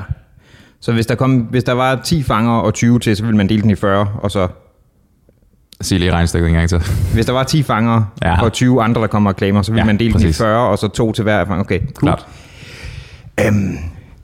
Så 0.79 0.91
hvis 0.91 1.05
der, 1.05 1.15
kom, 1.15 1.37
hvis 1.37 1.63
der 1.63 1.73
var 1.73 1.95
10 2.03 2.23
fanger 2.23 2.51
og 2.51 2.73
20 2.73 2.99
til, 2.99 3.15
så 3.15 3.23
ville 3.23 3.37
man 3.37 3.49
dele 3.49 3.61
den 3.61 3.69
i 3.69 3.75
40, 3.75 4.07
og 4.21 4.31
så... 4.31 4.47
Sig 5.81 5.99
lige 5.99 6.11
regnstykket 6.11 6.47
en 6.49 6.55
gang 6.55 6.69
til. 6.69 6.81
Hvis 7.13 7.25
der 7.25 7.33
var 7.33 7.43
10 7.43 7.63
fanger 7.63 8.03
ja. 8.21 8.41
Og 8.41 8.53
20 8.53 8.83
andre, 8.83 9.01
der 9.01 9.07
kommer 9.07 9.29
og 9.29 9.37
claimer, 9.37 9.61
så 9.61 9.71
ville 9.71 9.81
ja, 9.81 9.85
man 9.85 9.99
dele 9.99 10.13
den 10.13 10.21
i 10.21 10.23
præcis. 10.23 10.37
40, 10.37 10.69
og 10.69 10.77
så 10.77 10.87
to 10.87 11.11
til 11.11 11.23
hver 11.23 11.45
fanger. 11.45 11.63
Okay, 11.63 11.79
cool. 11.79 12.09
Klart. 12.09 12.27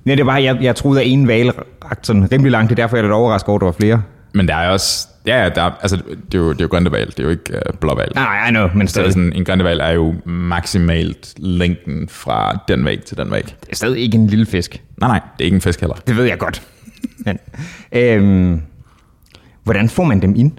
Nej, 0.06 0.16
det 0.16 0.26
var, 0.26 0.38
jeg, 0.38 0.58
jeg 0.62 0.76
troede, 0.76 1.02
at 1.02 1.08
en 1.08 1.28
val 1.28 1.52
rakte 1.86 2.08
sådan 2.08 2.32
rimelig 2.32 2.52
langt. 2.52 2.70
Det 2.70 2.80
er 2.80 2.84
derfor, 2.84 2.96
jeg 2.98 3.02
er 3.02 3.08
lidt 3.08 3.14
overrasket 3.14 3.50
over, 3.50 3.58
at 3.58 3.62
der 3.62 3.66
var 3.66 3.72
flere. 3.72 4.02
Men 4.38 4.48
der 4.48 4.56
er 4.56 4.69
også, 4.69 5.08
ja, 5.25 5.50
der 5.56 5.62
er, 5.63 5.72
altså, 5.82 5.96
det 6.32 6.34
er 6.34 6.38
jo, 6.38 6.51
det 6.53 6.62
er 6.62 6.65
jo 6.65 6.67
grønteval, 6.72 7.08
det 7.08 7.20
er 7.20 7.24
jo 7.24 7.29
ikke 7.29 7.56
øh, 7.56 7.62
blåval. 7.79 8.12
Nej, 8.15 8.48
I 8.48 8.51
know, 8.51 8.70
men 8.75 8.88
stadig, 8.88 9.13
sådan, 9.13 9.34
en 9.34 9.46
grønteval 9.46 9.79
er 9.79 9.91
jo 9.91 10.15
maksimalt 10.25 11.34
længden 11.38 12.10
fra 12.10 12.60
den 12.67 12.86
væg 12.86 13.03
til 13.03 13.17
den 13.17 13.32
væg. 13.32 13.44
det 13.44 13.72
er 13.72 13.75
stadig 13.75 14.01
ikke 14.01 14.17
en 14.17 14.27
lille 14.27 14.46
fisk. 14.46 14.82
Nej, 14.98 15.10
nej, 15.10 15.20
det 15.38 15.44
er 15.44 15.46
ikke 15.46 15.56
en 15.56 15.62
fisk 15.62 15.79
heller. 15.79 15.96
Det 16.08 16.17
ved 16.17 16.24
jeg 16.25 16.38
godt. 16.38 16.62
Men, 17.25 17.39
øhm, 17.91 18.62
hvordan 19.63 19.89
får 19.89 20.03
man 20.03 20.22
dem 20.22 20.34
ind? 20.36 20.51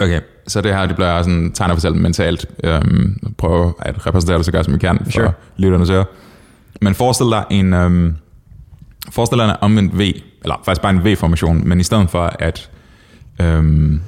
Okay, 0.00 0.20
så 0.46 0.60
det 0.60 0.74
her, 0.74 0.86
det 0.86 0.96
bliver 0.96 1.22
sådan 1.22 1.52
tegnet 1.52 1.76
for 1.76 1.80
selv 1.80 1.94
mentalt. 1.94 2.46
Øhm, 2.64 3.16
prøve 3.38 3.72
at 3.78 4.06
repræsentere 4.06 4.36
det 4.36 4.44
så 4.46 4.52
godt 4.52 4.64
som 4.64 4.74
vi 4.74 4.78
kan 4.78 4.98
for 5.04 5.10
Sure. 5.10 5.24
sure. 5.24 5.32
lytterne 5.56 5.86
så. 5.86 6.04
Men 6.80 6.94
forestil 6.94 7.26
dig 7.26 7.44
en, 7.50 7.72
øhm, 7.74 8.16
forestil 9.10 9.38
dig 9.38 9.44
en 9.44 9.56
omvendt 9.60 9.98
V, 9.98 10.00
eller 10.42 10.60
faktisk 10.64 10.82
bare 10.82 10.92
en 10.92 11.04
V-formation, 11.04 11.68
men 11.68 11.80
i 11.80 11.82
stedet 11.82 12.10
for 12.10 12.32
at, 12.38 12.70
øhm, 13.40 14.00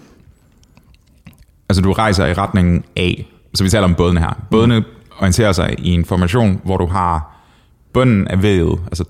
altså 1.69 1.83
du 1.83 1.93
rejser 1.93 2.26
i 2.26 2.33
retningen 2.33 2.85
A, 2.97 3.11
så 3.55 3.65
vi 3.65 3.71
taler 3.71 3.85
om 3.85 3.95
bådene 3.95 4.21
her. 4.21 4.43
Bådene 4.50 4.85
orienterer 5.19 5.53
sig 5.53 5.75
i 5.79 5.91
en 5.91 6.05
formation, 6.05 6.61
hvor 6.65 6.76
du 6.76 6.87
har 6.87 7.37
bunden 7.93 8.29
af 8.29 8.43
vævet, 8.43 8.81
altså 8.87 9.05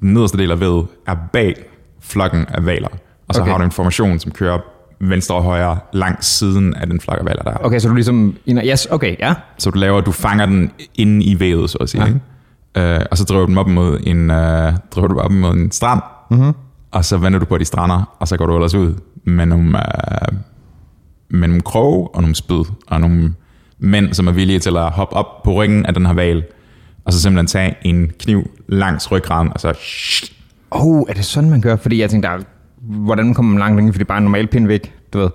den 0.00 0.12
nederste 0.14 0.38
del 0.38 0.50
af 0.50 0.60
vævet, 0.60 0.86
er 1.06 1.16
bag 1.32 1.54
flokken 2.00 2.46
af 2.48 2.66
valer. 2.66 2.88
Og 3.28 3.34
så 3.34 3.40
Okay. 3.40 3.50
har 3.50 3.58
du 3.58 3.64
en 3.64 3.72
formation, 3.72 4.18
som 4.18 4.32
kører 4.32 4.58
venstre 5.00 5.34
og 5.34 5.42
højre 5.42 5.78
langs 5.92 6.26
siden 6.26 6.74
af 6.74 6.86
den 6.86 7.00
flok 7.00 7.16
af 7.20 7.24
valer, 7.24 7.42
der 7.42 7.50
er. 7.50 7.56
Okay, 7.60 7.78
så 7.78 7.88
du 7.88 7.94
ligesom... 7.94 8.36
Yes, 8.48 8.86
okay, 8.90 9.16
ja. 9.18 9.34
Så 9.58 9.70
du 9.70 9.78
laver, 9.78 10.00
du 10.00 10.12
fanger 10.12 10.46
den 10.46 10.70
inde 10.94 11.24
i 11.24 11.40
vævet, 11.40 11.70
så 11.70 11.78
at 11.78 11.88
sige. 11.88 12.02
Ja. 12.02 12.06
Ikke? 12.08 12.20
Øh, 12.76 13.00
og 13.10 13.18
så 13.18 13.24
driver 13.24 13.40
du 13.40 13.46
dem 13.46 13.58
op 13.58 13.68
mod 13.68 14.00
en, 14.06 14.30
øh, 14.30 14.72
driver 14.94 15.08
du 15.08 15.18
op 15.18 15.30
mod 15.32 15.52
en 15.54 15.70
strand, 15.70 16.00
mm-hmm. 16.30 16.52
og 16.90 17.04
så 17.04 17.16
vender 17.16 17.38
du 17.38 17.44
på 17.44 17.58
de 17.58 17.64
strander, 17.64 18.16
og 18.18 18.28
så 18.28 18.36
går 18.36 18.46
du 18.46 18.54
ellers 18.54 18.74
ud 18.74 18.94
med 19.24 19.46
nogle, 19.46 19.78
øh, 19.78 20.36
med 21.30 21.48
nogle 21.48 21.60
kroge 21.62 22.08
og 22.14 22.20
nogle 22.22 22.34
spyd, 22.34 22.64
og 22.86 23.00
nogle 23.00 23.34
mænd, 23.78 24.14
som 24.14 24.26
er 24.26 24.32
villige 24.32 24.58
til 24.58 24.76
at 24.76 24.90
hoppe 24.90 25.16
op 25.16 25.42
på 25.42 25.52
ryggen 25.52 25.86
af 25.86 25.94
den 25.94 26.06
her 26.06 26.12
val, 26.12 26.44
og 27.04 27.12
så 27.12 27.20
simpelthen 27.20 27.46
tage 27.46 27.76
en 27.82 28.10
kniv 28.18 28.50
langs 28.68 29.12
ryggraden, 29.12 29.50
og 29.54 29.60
så 29.60 29.74
Oh, 30.70 31.02
er 31.08 31.12
det 31.14 31.24
sådan, 31.24 31.50
man 31.50 31.60
gør? 31.60 31.76
Fordi 31.76 32.00
jeg 32.00 32.10
tænkte, 32.10 32.28
der, 32.28 32.34
er- 32.34 32.40
hvordan 32.82 33.34
kommer 33.34 33.52
man 33.52 33.58
langt 33.58 33.76
længere? 33.76 33.92
Fordi 33.92 33.98
det 33.98 34.04
er 34.04 34.08
bare 34.08 34.18
en 34.18 34.24
normal 34.24 34.46
pind 34.46 34.66
væk, 34.66 34.94
du 35.12 35.18
ved. 35.18 35.30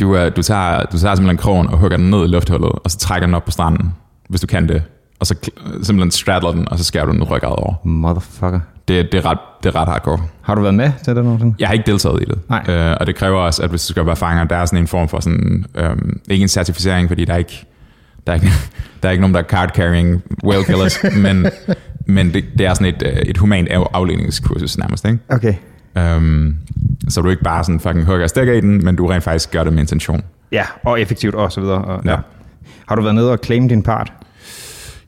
du, 0.00 0.16
øh, 0.16 0.36
du, 0.36 0.42
tager, 0.42 0.84
du 0.84 0.98
tager 0.98 1.14
simpelthen 1.14 1.36
krogen 1.36 1.66
og 1.68 1.78
hugger 1.78 1.96
den 1.96 2.10
ned 2.10 2.24
i 2.24 2.26
lufthullet, 2.26 2.72
og 2.72 2.90
så 2.90 2.98
trækker 2.98 3.26
den 3.26 3.34
op 3.34 3.44
på 3.44 3.50
stranden, 3.50 3.92
hvis 4.28 4.40
du 4.40 4.46
kan 4.46 4.68
det, 4.68 4.82
og 5.20 5.26
så 5.26 5.34
simpelthen 5.82 6.10
straddler 6.10 6.52
den, 6.52 6.68
og 6.68 6.78
så 6.78 6.84
skærer 6.84 7.04
du 7.04 7.12
den 7.12 7.22
ryggrad 7.22 7.54
over. 7.58 7.74
Motherfucker. 7.84 8.60
Det, 8.88 9.12
det, 9.12 9.18
er 9.18 9.30
ret, 9.30 9.38
det 9.62 9.74
er 9.74 9.80
ret 9.80 9.88
hardcore. 9.88 10.18
Har 10.42 10.54
du 10.54 10.60
været 10.60 10.74
med 10.74 10.92
til 11.04 11.16
det 11.16 11.24
nogensinde? 11.24 11.54
Jeg 11.58 11.68
har 11.68 11.72
ikke 11.72 11.86
deltaget 11.90 12.22
i 12.22 12.24
det. 12.24 12.38
Nej. 12.48 12.64
Øh, 12.68 12.96
og 13.00 13.06
det 13.06 13.14
kræver 13.16 13.38
også, 13.40 13.62
at 13.62 13.70
hvis 13.70 13.86
du 13.86 13.92
skal 13.92 14.06
være 14.06 14.16
fanger, 14.16 14.44
der 14.44 14.56
er 14.56 14.66
sådan 14.66 14.78
en 14.78 14.86
form 14.86 15.08
for 15.08 15.20
sådan, 15.20 15.64
øhm, 15.74 16.20
ikke 16.30 16.42
en 16.42 16.48
certificering, 16.48 17.08
fordi 17.08 17.24
der 17.24 17.32
er 17.32 17.36
ikke, 17.36 17.66
der 18.26 18.32
er 18.32 18.36
ikke, 18.36 18.48
der 19.02 19.08
er 19.08 19.12
ikke 19.12 19.20
nogen, 19.20 19.34
der 19.34 19.40
er 19.40 19.44
card-carrying 19.54 20.36
whale 20.44 20.64
killers, 20.64 20.98
men 21.24 21.46
men 22.06 22.34
det, 22.34 22.44
det 22.58 22.66
er 22.66 22.74
sådan 22.74 22.94
et, 22.94 23.02
øh, 23.06 23.12
et 23.12 23.36
humant 23.38 23.68
af- 23.68 23.86
afledningskursus 23.92 24.78
nærmest, 24.78 25.04
ikke? 25.04 25.18
Okay. 25.28 25.54
Um, 26.16 26.54
så 27.08 27.20
du 27.22 27.30
ikke 27.30 27.42
bare 27.42 27.64
sådan 27.64 27.80
fucking 27.80 28.04
hugger 28.06 28.22
og 28.22 28.28
stikker 28.28 28.52
i 28.52 28.60
den, 28.60 28.84
men 28.84 28.96
du 28.96 29.06
rent 29.06 29.24
faktisk 29.24 29.50
gør 29.50 29.64
det 29.64 29.72
med 29.72 29.80
intention. 29.80 30.22
Ja, 30.52 30.64
og 30.84 31.00
effektivt 31.00 31.34
og 31.34 31.52
så 31.52 31.60
videre. 31.60 31.84
Og, 31.84 32.02
ja. 32.04 32.10
Ja. 32.10 32.16
Har 32.88 32.94
du 32.94 33.02
været 33.02 33.14
nede 33.14 33.32
og 33.32 33.38
claim 33.44 33.68
din 33.68 33.82
part? 33.82 34.12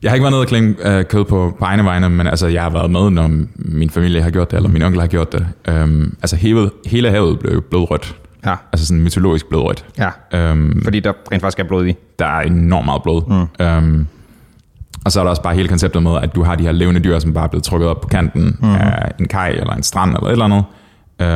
Jeg 0.03 0.11
har 0.11 0.15
ikke 0.15 0.23
været 0.23 0.31
nede 0.31 0.41
og 0.41 0.47
klænge 0.47 0.97
øh, 0.97 1.05
kød 1.05 1.25
på, 1.25 1.55
på 1.59 1.65
egne 1.65 1.83
vegne, 1.83 2.09
men 2.09 2.27
altså, 2.27 2.47
jeg 2.47 2.63
har 2.63 2.69
været 2.69 2.91
med, 2.91 3.09
når 3.09 3.31
min 3.55 3.89
familie 3.89 4.21
har 4.21 4.29
gjort 4.29 4.51
det, 4.51 4.57
eller 4.57 4.69
min 4.69 4.81
onkel 4.81 4.99
har 5.01 5.07
gjort 5.07 5.31
det. 5.31 5.47
Um, 5.83 6.13
altså 6.21 6.35
hele, 6.35 6.69
hele 6.85 7.09
havet 7.09 7.39
blev 7.39 7.61
blodrødt. 7.61 8.15
Ja. 8.45 8.55
Altså 8.73 8.85
sådan 8.85 9.03
mytologisk 9.03 9.49
blodrødt. 9.49 9.85
Ja, 9.97 10.51
Um, 10.51 10.81
fordi 10.83 10.99
der 10.99 11.13
rent 11.31 11.41
faktisk 11.41 11.59
er 11.59 11.63
blod 11.63 11.87
i. 11.87 11.95
der 12.19 12.25
er 12.25 12.41
enormt 12.41 12.85
meget 12.85 13.03
blod. 13.03 13.21
Mm. 13.27 13.65
Um, 13.65 14.07
og 15.05 15.11
så 15.11 15.19
er 15.19 15.23
der 15.23 15.29
også 15.29 15.41
bare 15.41 15.55
hele 15.55 15.67
konceptet 15.67 16.03
med, 16.03 16.17
at 16.21 16.35
du 16.35 16.43
har 16.43 16.55
de 16.55 16.63
her 16.63 16.71
levende 16.71 16.99
dyr, 16.99 17.19
som 17.19 17.33
bare 17.33 17.43
er 17.43 17.47
blevet 17.47 17.63
trukket 17.63 17.89
op 17.89 18.01
på 18.01 18.07
kanten 18.07 18.57
mm. 18.61 18.69
af 18.69 19.11
en 19.19 19.27
kaj 19.27 19.49
eller 19.49 19.73
en 19.73 19.83
strand 19.83 20.15
eller 20.15 20.27
et 20.27 20.31
eller 20.31 20.45
andet. 20.45 20.63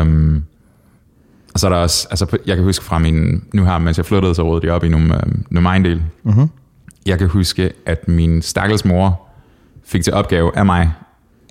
Um, 0.01 0.44
og 1.53 1.60
så 1.60 1.68
er 1.68 1.72
der 1.72 1.77
også, 1.77 2.08
altså 2.12 2.38
jeg 2.48 2.56
kan 2.56 2.65
huske 2.65 2.86
fra 2.86 3.00
min, 3.00 3.44
nu 3.53 3.65
her, 3.65 3.77
mens 3.77 3.98
jeg 3.98 4.06
flyttede, 4.06 4.36
så 4.36 4.44
rådede 4.44 4.68
de 4.68 4.72
op 4.72 4.84
i 4.84 4.89
nogle, 4.89 5.13
um, 5.13 5.46
nogle 5.50 5.70
ejendel. 5.70 6.01
Mm-hmm. 6.24 6.50
Jeg 7.05 7.17
kan 7.17 7.27
huske, 7.27 7.74
at 7.86 8.08
min 8.08 8.41
stakkels 8.41 8.86
mor 8.86 9.27
fik 9.84 10.03
til 10.03 10.13
opgave 10.13 10.58
af 10.58 10.65
mig 10.65 10.93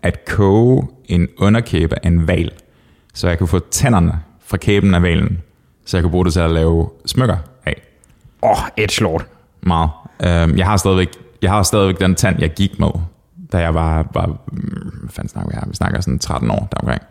at 0.03 0.25
koge 0.25 0.89
en 1.05 1.29
underkæbe 1.39 2.05
af 2.05 2.09
en 2.09 2.29
val, 2.29 2.51
så 3.15 3.29
jeg 3.29 3.39
kunne 3.39 3.49
få 3.49 3.59
tænderne 3.59 4.21
fra 4.45 4.57
kæben 4.57 4.95
af 4.95 5.03
valen, 5.03 5.39
så 5.85 5.97
jeg 5.97 6.03
kunne 6.03 6.11
bruge 6.11 6.25
det 6.25 6.33
til 6.33 6.41
at 6.41 6.51
lave 6.51 6.91
smykker 7.07 7.37
af. 7.67 7.83
Åh, 8.43 8.51
oh, 8.51 8.57
et 8.77 8.93
slort. 8.93 9.27
Meget. 9.61 9.91
Øhm, 10.25 10.59
jeg 10.59 10.67
har 10.67 10.77
stadigvæk, 10.77 11.09
jeg 11.43 11.51
har 11.51 11.63
stadigvæk 11.63 12.01
den 12.01 12.15
tand, 12.15 12.41
jeg 12.41 12.51
gik 12.55 12.79
med, 12.79 12.91
da 13.53 13.59
jeg 13.59 13.75
var, 13.75 14.09
var 14.15 14.27
hvad 14.27 15.11
fanden 15.11 15.29
snakker 15.29 15.51
vi 15.51 15.55
her? 15.55 15.69
Vi 15.69 15.75
snakker 15.75 16.01
sådan 16.01 16.19
13 16.19 16.51
år 16.51 16.69
deromkring. 16.73 17.03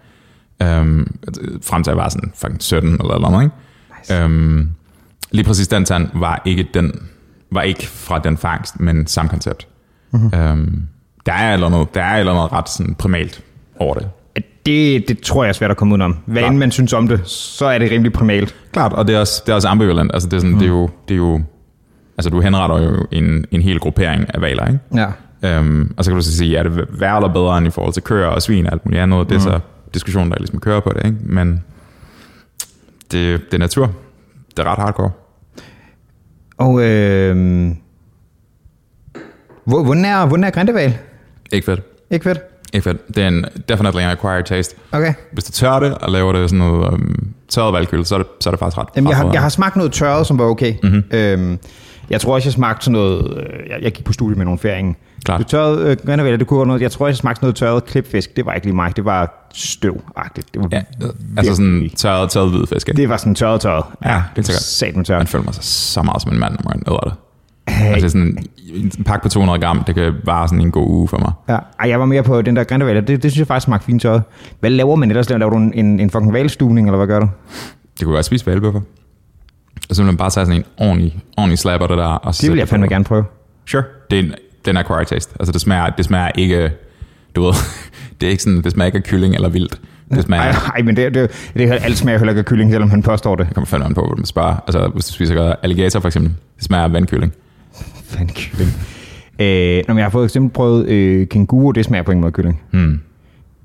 Øhm, 0.61 1.19
frem 1.63 1.83
til 1.83 1.91
jeg 1.91 1.97
var 1.97 2.09
sådan 2.09 2.31
fucking 2.35 2.63
17 2.63 2.91
eller 2.91 3.25
andet, 3.25 3.43
ikke? 3.43 3.55
Nice. 3.99 4.23
Øhm, 4.23 4.69
lige 5.31 5.45
præcis 5.45 5.67
den 5.67 5.85
tand 5.85 6.09
var 6.13 6.41
ikke 6.45 6.67
den, 6.73 7.09
var 7.51 7.61
ikke 7.61 7.87
fra 7.87 8.19
den 8.19 8.37
fangst, 8.37 8.79
men 8.79 9.07
samme 9.07 9.29
koncept. 9.29 9.67
Mm-hmm. 10.11 10.39
Øhm, 10.39 10.87
der 11.25 11.33
er 11.33 11.53
eller 11.53 11.67
andet, 11.67 11.95
der 11.95 12.03
er 12.03 12.19
eller 12.19 12.33
andet 12.33 12.51
ret 12.51 12.69
sådan 12.69 12.95
primalt 12.95 13.43
over 13.79 13.93
det. 13.93 14.09
Det, 14.65 15.07
det 15.07 15.21
tror 15.21 15.43
jeg 15.43 15.49
er 15.49 15.53
svært 15.53 15.71
at 15.71 15.77
komme 15.77 15.93
udenom. 15.93 16.17
Hvad 16.25 16.43
end 16.43 16.57
man 16.57 16.71
synes 16.71 16.93
om 16.93 17.07
det, 17.07 17.27
så 17.27 17.65
er 17.65 17.77
det 17.77 17.91
rimelig 17.91 18.13
primalt. 18.13 18.55
Klart, 18.71 18.93
og 18.93 19.07
det 19.07 19.15
er 19.15 19.19
også, 19.19 19.43
det 19.45 19.51
er 19.51 19.55
også 19.55 19.67
ambivalent. 19.67 20.11
Altså, 20.13 20.29
det, 20.29 20.35
er 20.35 20.39
sådan, 20.39 20.53
mm. 20.53 20.59
det, 20.59 20.65
er 20.65 20.69
jo, 20.69 20.89
det 21.07 21.13
er 21.13 21.17
jo, 21.17 21.41
altså 22.17 22.29
du 22.29 22.41
henretter 22.41 22.81
jo 22.81 23.05
en, 23.11 23.45
en 23.51 23.61
hel 23.61 23.79
gruppering 23.79 24.25
af 24.35 24.41
valer, 24.41 24.67
ikke? 24.67 24.79
Ja. 24.95 25.07
Øhm, 25.43 25.93
og 25.97 26.05
så 26.05 26.11
kan 26.11 26.15
du 26.15 26.21
så 26.21 26.37
sige, 26.37 26.57
er 26.57 26.63
det 26.63 26.85
værre 26.99 27.17
eller 27.17 27.33
bedre 27.33 27.57
end 27.57 27.67
i 27.67 27.69
forhold 27.69 27.93
til 27.93 28.03
køer 28.03 28.27
og 28.27 28.41
svin 28.41 28.65
og 28.65 28.71
alt 28.71 28.85
muligt 28.85 29.01
andet? 29.01 29.29
Det 29.29 29.35
er 29.35 29.39
så 29.39 29.59
diskussionen, 29.93 30.31
der 30.31 30.37
ligesom 30.37 30.59
kører 30.59 30.79
på 30.79 30.93
det, 30.95 31.05
ikke? 31.05 31.17
Men 31.23 31.63
det, 33.11 33.41
det 33.51 33.53
er 33.53 33.57
natur. 33.57 33.91
Det 34.57 34.59
er 34.59 34.71
ret 34.71 34.79
hardcore. 34.79 35.11
Og 36.59 36.81
øh, 36.83 37.35
hvor, 39.65 39.83
hvor 39.83 39.93
nær, 39.93 40.25
hvor 40.25 40.37
nær 40.37 40.49
Grindeval? 40.49 40.97
Ikke 41.51 41.65
fedt. 41.65 41.81
Ikke 42.11 42.23
fedt? 42.23 42.39
Ikke 42.73 42.83
fedt. 42.83 43.15
Det 43.15 43.23
er 43.23 43.27
en 43.27 43.45
definitely 43.69 44.01
an 44.01 44.09
acquired 44.09 44.43
taste. 44.43 44.75
Okay. 44.91 45.13
Hvis 45.31 45.43
du 45.43 45.51
tør 45.51 45.79
det 45.79 45.93
og 45.97 46.11
laver 46.11 46.33
det 46.33 46.49
sådan 46.49 46.67
noget 46.67 46.93
um, 46.93 47.33
tørret 47.49 47.73
valgkøl, 47.73 48.05
så 48.05 48.15
er 48.15 48.19
det, 48.19 48.27
så 48.39 48.49
er 48.49 48.51
det 48.51 48.59
faktisk 48.59 48.77
ret. 48.77 48.87
Jamen, 48.95 49.09
jeg, 49.09 49.17
har, 49.17 49.31
jeg 49.31 49.41
har 49.41 49.49
smagt 49.49 49.75
noget 49.75 49.91
tørret, 49.91 50.27
som 50.27 50.39
var 50.39 50.45
okay. 50.45 50.73
Mm-hmm. 50.83 51.03
Øhm, 51.11 51.59
jeg 52.09 52.21
tror 52.21 52.33
også, 52.33 52.47
jeg 52.47 52.53
smagte 52.53 52.85
sådan 52.85 52.91
noget... 52.91 53.37
Øh, 53.37 53.69
jeg, 53.69 53.77
jeg 53.81 53.91
gik 53.91 54.05
på 54.05 54.13
studie 54.13 54.35
med 54.35 54.45
nogle 54.45 54.59
færinger. 54.59 54.93
Klart. 55.25 55.39
Det 55.39 55.47
tørrede 55.47 55.91
øh, 55.91 55.97
Grindeval, 56.05 56.39
det 56.39 56.47
kunne 56.47 56.57
være 56.59 56.67
noget... 56.67 56.81
Jeg 56.81 56.91
tror, 56.91 57.07
jeg 57.07 57.15
smagte 57.15 57.43
noget 57.43 57.55
tørret 57.55 57.85
klipfisk. 57.85 58.35
Det 58.35 58.45
var 58.45 58.53
ikke 58.53 58.67
lige 58.67 58.75
mig. 58.75 58.95
Det 58.95 59.05
var 59.05 59.47
støvagtigt. 59.53 60.53
Det 60.53 60.61
var 60.61 60.69
Ja, 60.71 60.81
altså 61.37 61.55
sådan 61.55 61.89
tørret, 61.97 62.29
tørret 62.29 62.49
hvid 62.51 62.65
fisk, 62.73 62.89
ikke? 62.89 63.01
Det 63.01 63.09
var 63.09 63.17
sådan 63.17 63.35
tørret 63.35 63.61
tørret. 63.61 63.83
Ja, 64.05 64.23
det 64.35 64.41
er 64.41 64.45
sikkert. 64.45 64.61
Sat 64.63 64.87
med 64.87 64.95
Man 64.95 65.05
tørret. 65.05 65.29
føler 65.29 65.43
mig 65.45 65.53
så, 65.53 65.61
så 65.63 66.01
meget 66.01 66.21
som 66.21 66.31
en 66.31 66.39
mand, 66.39 66.53
når 66.63 66.69
man 66.69 66.83
æder 66.87 66.99
det. 66.99 67.13
Altså 67.93 68.09
sådan 68.09 68.37
en 68.73 68.91
pakke 69.05 69.23
på 69.23 69.29
200 69.29 69.59
gram, 69.59 69.83
det 69.83 69.95
kan 69.95 70.13
vare 70.23 70.47
sådan 70.47 70.61
en 70.61 70.71
god 70.71 70.87
uge 70.89 71.07
for 71.07 71.17
mig. 71.17 71.31
Ja. 71.49 71.57
Ej, 71.79 71.89
jeg 71.89 71.99
var 71.99 72.05
mere 72.05 72.23
på 72.23 72.41
den 72.41 72.55
der 72.55 72.63
Grindeval. 72.63 72.95
Det, 72.95 73.07
det 73.07 73.21
synes 73.21 73.37
jeg 73.37 73.47
faktisk 73.47 73.65
smagte 73.65 73.85
fint 73.85 74.01
tørret. 74.01 74.23
Hvad 74.59 74.69
laver 74.69 74.95
man 74.95 75.09
ellers? 75.11 75.29
Laver 75.29 75.49
du 75.49 75.57
en, 75.57 75.73
en, 75.73 75.99
en 75.99 76.09
fucking 76.09 76.33
valstuning, 76.33 76.87
eller 76.87 76.97
hvad 76.97 77.07
gør 77.07 77.19
du? 77.19 77.27
Det 77.99 78.03
kunne 78.05 78.13
være 78.13 78.19
at 78.19 78.25
spise 78.25 78.45
valbøffer. 78.45 78.81
Og 79.99 80.05
man 80.05 80.17
bare 80.17 80.29
tage 80.29 80.45
sådan 80.45 80.59
en 80.59 80.63
ordentlig, 80.77 81.19
ordentlig 81.37 81.59
slapper 81.59 81.87
det 81.87 81.97
der. 81.97 82.05
Og 82.05 82.33
Det 82.41 82.51
vil 82.51 82.57
jeg 82.57 82.67
fandme 82.67 82.87
gerne 82.87 83.03
prøve. 83.03 83.23
Sure. 83.65 83.83
Det 84.11 84.19
er 84.19 84.23
en, 84.23 84.33
den 84.65 84.75
er 84.77 84.79
acquired 84.79 85.05
taste. 85.05 85.33
Altså 85.39 85.51
det 85.51 85.61
smager, 85.61 85.89
det 85.89 86.05
smager 86.05 86.31
ikke, 86.35 86.71
du 87.35 87.41
ved, 87.43 87.53
det 88.21 88.27
er 88.27 88.31
ikke 88.31 88.43
sådan, 88.43 88.61
det 88.61 88.71
smager 88.71 88.85
ikke 88.85 88.97
af 88.97 89.03
kylling 89.03 89.35
eller 89.35 89.49
vildt. 89.49 89.81
Det 90.13 90.23
smager, 90.23 90.43
Ej, 90.43 90.49
ej 90.75 90.81
men 90.81 90.95
det, 90.95 91.13
det, 91.13 91.49
det, 91.53 91.71
alt 91.71 91.97
smager 91.97 92.17
heller 92.17 92.31
ikke 92.31 92.39
af 92.39 92.45
kylling, 92.45 92.71
selvom 92.71 92.89
han 92.89 93.03
påstår 93.03 93.35
det. 93.35 93.45
det 93.47 93.55
kommer 93.55 93.65
fandme 93.65 93.85
an 93.85 93.93
på, 93.93 94.07
hvad 94.07 94.17
man 94.17 94.25
spørger. 94.25 94.55
Altså 94.67 94.87
hvis 94.87 95.05
du 95.05 95.13
spiser 95.13 95.55
alligator 95.63 95.99
for 95.99 96.07
eksempel, 96.07 96.31
det 96.55 96.63
smager 96.63 96.83
af 96.83 96.93
vandkylling. 96.93 97.33
Fanden 98.03 98.35
kylling. 98.35 98.71
Øh, 99.39 99.83
når 99.87 99.95
jeg 99.95 100.05
har 100.05 100.09
fået 100.09 100.23
eksempel 100.25 100.51
prøvet 100.53 100.87
øh, 100.87 101.27
kænguru, 101.27 101.71
det 101.71 101.85
smager 101.85 102.03
på 102.03 102.11
ingen 102.11 102.21
måde 102.21 102.31
kylling. 102.31 102.61
Hmm. 102.71 103.01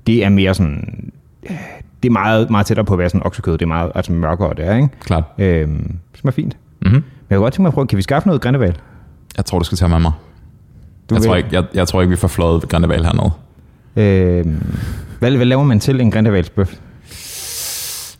Det 0.07 0.23
er 0.25 0.29
mere 0.29 0.53
sådan... 0.53 1.11
øh, 1.49 1.55
Det 2.03 2.09
er 2.09 2.13
meget, 2.13 2.49
meget 2.49 2.65
tættere 2.65 2.85
på 2.85 2.93
at 2.93 2.99
være 2.99 3.09
sådan 3.09 3.25
oksekød. 3.25 3.53
Det 3.53 3.61
er 3.61 3.65
meget 3.67 3.91
altså 3.95 4.11
mørkere, 4.11 4.53
det 4.57 4.67
er, 4.67 4.75
ikke? 4.75 4.87
Klart. 4.99 5.23
Øh, 5.37 5.67
det 5.67 6.19
smager 6.19 6.31
fint. 6.33 6.57
Mm-hmm. 6.81 6.91
Men 6.95 7.03
jeg 7.29 7.35
kunne 7.37 7.43
godt 7.43 7.53
tænke 7.53 7.61
mig 7.61 7.67
at 7.67 7.73
prøve, 7.73 7.87
kan 7.87 7.97
vi 7.97 8.01
skaffe 8.01 8.27
noget 8.27 8.41
grindeval? 8.41 8.75
Jeg 9.37 9.45
tror, 9.45 9.59
du 9.59 9.65
skal 9.65 9.77
tage 9.77 9.89
med 9.89 9.99
mig. 9.99 10.11
Du 11.09 11.15
Jeg 11.15 11.23
tror, 11.23 11.35
ikke, 11.35 11.49
jeg, 11.51 11.63
jeg 11.73 11.87
tror 11.87 12.01
ikke, 12.01 12.09
vi 12.09 12.15
får 12.15 12.27
fløjet 12.27 12.69
Grindeval 12.69 13.05
hernede. 13.05 13.31
Øh, 13.95 14.45
hvad, 15.19 15.31
hvad 15.31 15.45
laver 15.45 15.63
man 15.63 15.79
til 15.79 16.01
en 16.01 16.11
grindevalsbøf? 16.11 16.69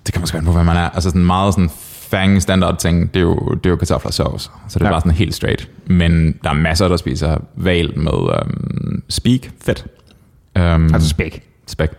Det 0.06 0.13
kan 0.13 0.22
man 0.22 0.27
sgu 0.27 0.42
på, 0.42 0.51
hvad 0.51 0.63
man 0.63 0.77
er. 0.77 0.89
Altså 0.89 1.10
sådan 1.10 1.25
meget 1.25 1.54
sådan 1.54 1.70
fang 2.10 2.42
standard 2.42 2.77
ting, 2.77 3.13
det 3.13 3.20
er 3.20 3.24
jo, 3.24 3.36
det 3.54 3.65
er 3.65 3.70
jo 3.70 3.75
kartofler 3.75 4.12
sovs. 4.12 4.44
Så 4.44 4.80
det 4.80 4.82
er 4.82 4.86
Ja. 4.86 4.92
bare 4.92 5.01
sådan 5.01 5.12
helt 5.12 5.36
straight. 5.36 5.70
Men 5.86 6.36
der 6.44 6.50
er 6.50 6.54
masser, 6.54 6.88
der 6.88 6.98
spiser 6.98 7.38
val 7.56 8.00
med 8.00 8.12
um, 8.12 9.04
speak 9.10 9.39
fedt. 9.65 9.86
Um, 10.60 10.94
Altså 10.94 11.10
spæk. 11.10 11.44
spæk. 11.68 11.89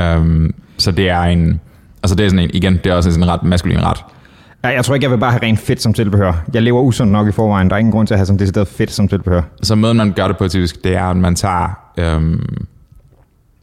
Ja. 0.00 0.16
Um, 0.18 0.54
så 0.78 0.90
det 0.92 1.08
er 1.08 1.20
en, 1.22 1.60
altså 2.02 2.14
det 2.16 2.24
er 2.26 2.28
sådan 2.30 2.44
en, 2.44 2.50
igen, 2.54 2.76
det 2.76 2.86
er 2.86 2.94
også 2.94 3.10
sådan 3.10 3.22
en 3.22 3.30
ret 3.30 3.42
maskulin 3.42 3.82
ret. 3.84 3.98
Ja, 4.64 4.68
jeg 4.68 4.84
tror 4.84 4.94
ikke, 4.94 5.04
jeg 5.04 5.10
vil 5.10 5.18
bare 5.18 5.30
have 5.30 5.42
rent 5.42 5.58
fedt 5.58 5.82
som 5.82 5.92
tilbehør. 5.92 6.32
Jeg 6.54 6.62
lever 6.62 6.80
usundt 6.80 7.12
nok 7.12 7.28
i 7.28 7.32
forvejen. 7.32 7.70
Der 7.70 7.74
er 7.76 7.78
ingen 7.78 7.92
grund 7.92 8.06
til 8.06 8.14
at 8.14 8.18
have 8.18 8.26
sådan 8.26 8.38
decideret 8.38 8.68
fedt 8.68 8.90
som 8.90 9.08
tilbehør. 9.08 9.42
Så 9.62 9.74
måden, 9.74 9.96
man 9.96 10.12
gør 10.12 10.28
det 10.28 10.36
på 10.36 10.48
typisk, 10.48 10.84
det 10.84 10.96
er, 10.96 11.04
at 11.04 11.16
man 11.16 11.34
tager, 11.34 11.78
øhm, 11.98 12.66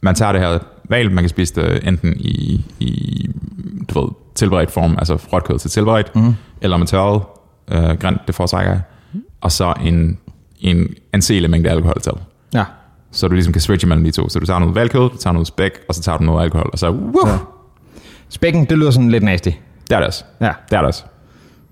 man 0.00 0.14
tager 0.14 0.32
det 0.32 0.40
her 0.40 0.58
val, 0.88 1.10
man 1.10 1.24
kan 1.24 1.28
spise 1.28 1.54
det 1.54 1.88
enten 1.88 2.14
i, 2.16 2.64
i 2.80 3.30
du 3.88 4.00
ved, 4.00 4.08
tilberedt 4.34 4.70
form, 4.70 4.96
altså 4.98 5.14
råtkød 5.32 5.58
til 5.58 5.70
tilberedt, 5.70 6.16
mm. 6.16 6.34
eller 6.60 6.76
med 6.76 6.86
tørret 6.86 7.22
øh, 7.72 7.98
grønt, 7.98 8.20
det 8.26 8.34
foretrækker 8.34 8.72
jeg, 8.72 8.80
og 9.40 9.52
så 9.52 9.74
en, 9.84 10.18
en 10.60 10.88
anselig 11.12 11.50
mængde 11.50 11.70
alkohol 11.70 12.00
til. 12.00 12.12
Ja. 12.54 12.64
Så 13.10 13.28
du 13.28 13.34
ligesom 13.34 13.52
kan 13.52 13.62
switche 13.62 13.88
mellem 13.88 14.04
de 14.04 14.10
to. 14.10 14.28
Så 14.28 14.38
du 14.38 14.46
tager 14.46 14.58
noget 14.58 14.74
valkød, 14.74 15.10
du 15.10 15.16
tager 15.16 15.32
noget 15.32 15.46
spæk, 15.48 15.72
og 15.88 15.94
så 15.94 16.02
tager 16.02 16.18
du 16.18 16.24
noget 16.24 16.42
alkohol, 16.42 16.70
og 16.72 16.78
så, 16.78 16.90
woo, 16.90 17.28
Ja. 17.28 17.38
Spækken, 18.28 18.64
det 18.64 18.78
lyder 18.78 18.90
sådan 18.90 19.10
lidt 19.10 19.24
nasty. 19.24 19.50
Der 19.90 19.96
er 19.96 20.00
det 20.00 20.06
også. 20.06 20.24
Ja. 20.40 20.52
Der 20.70 20.76
er 20.76 20.80
det 20.80 20.88
også. 20.88 21.04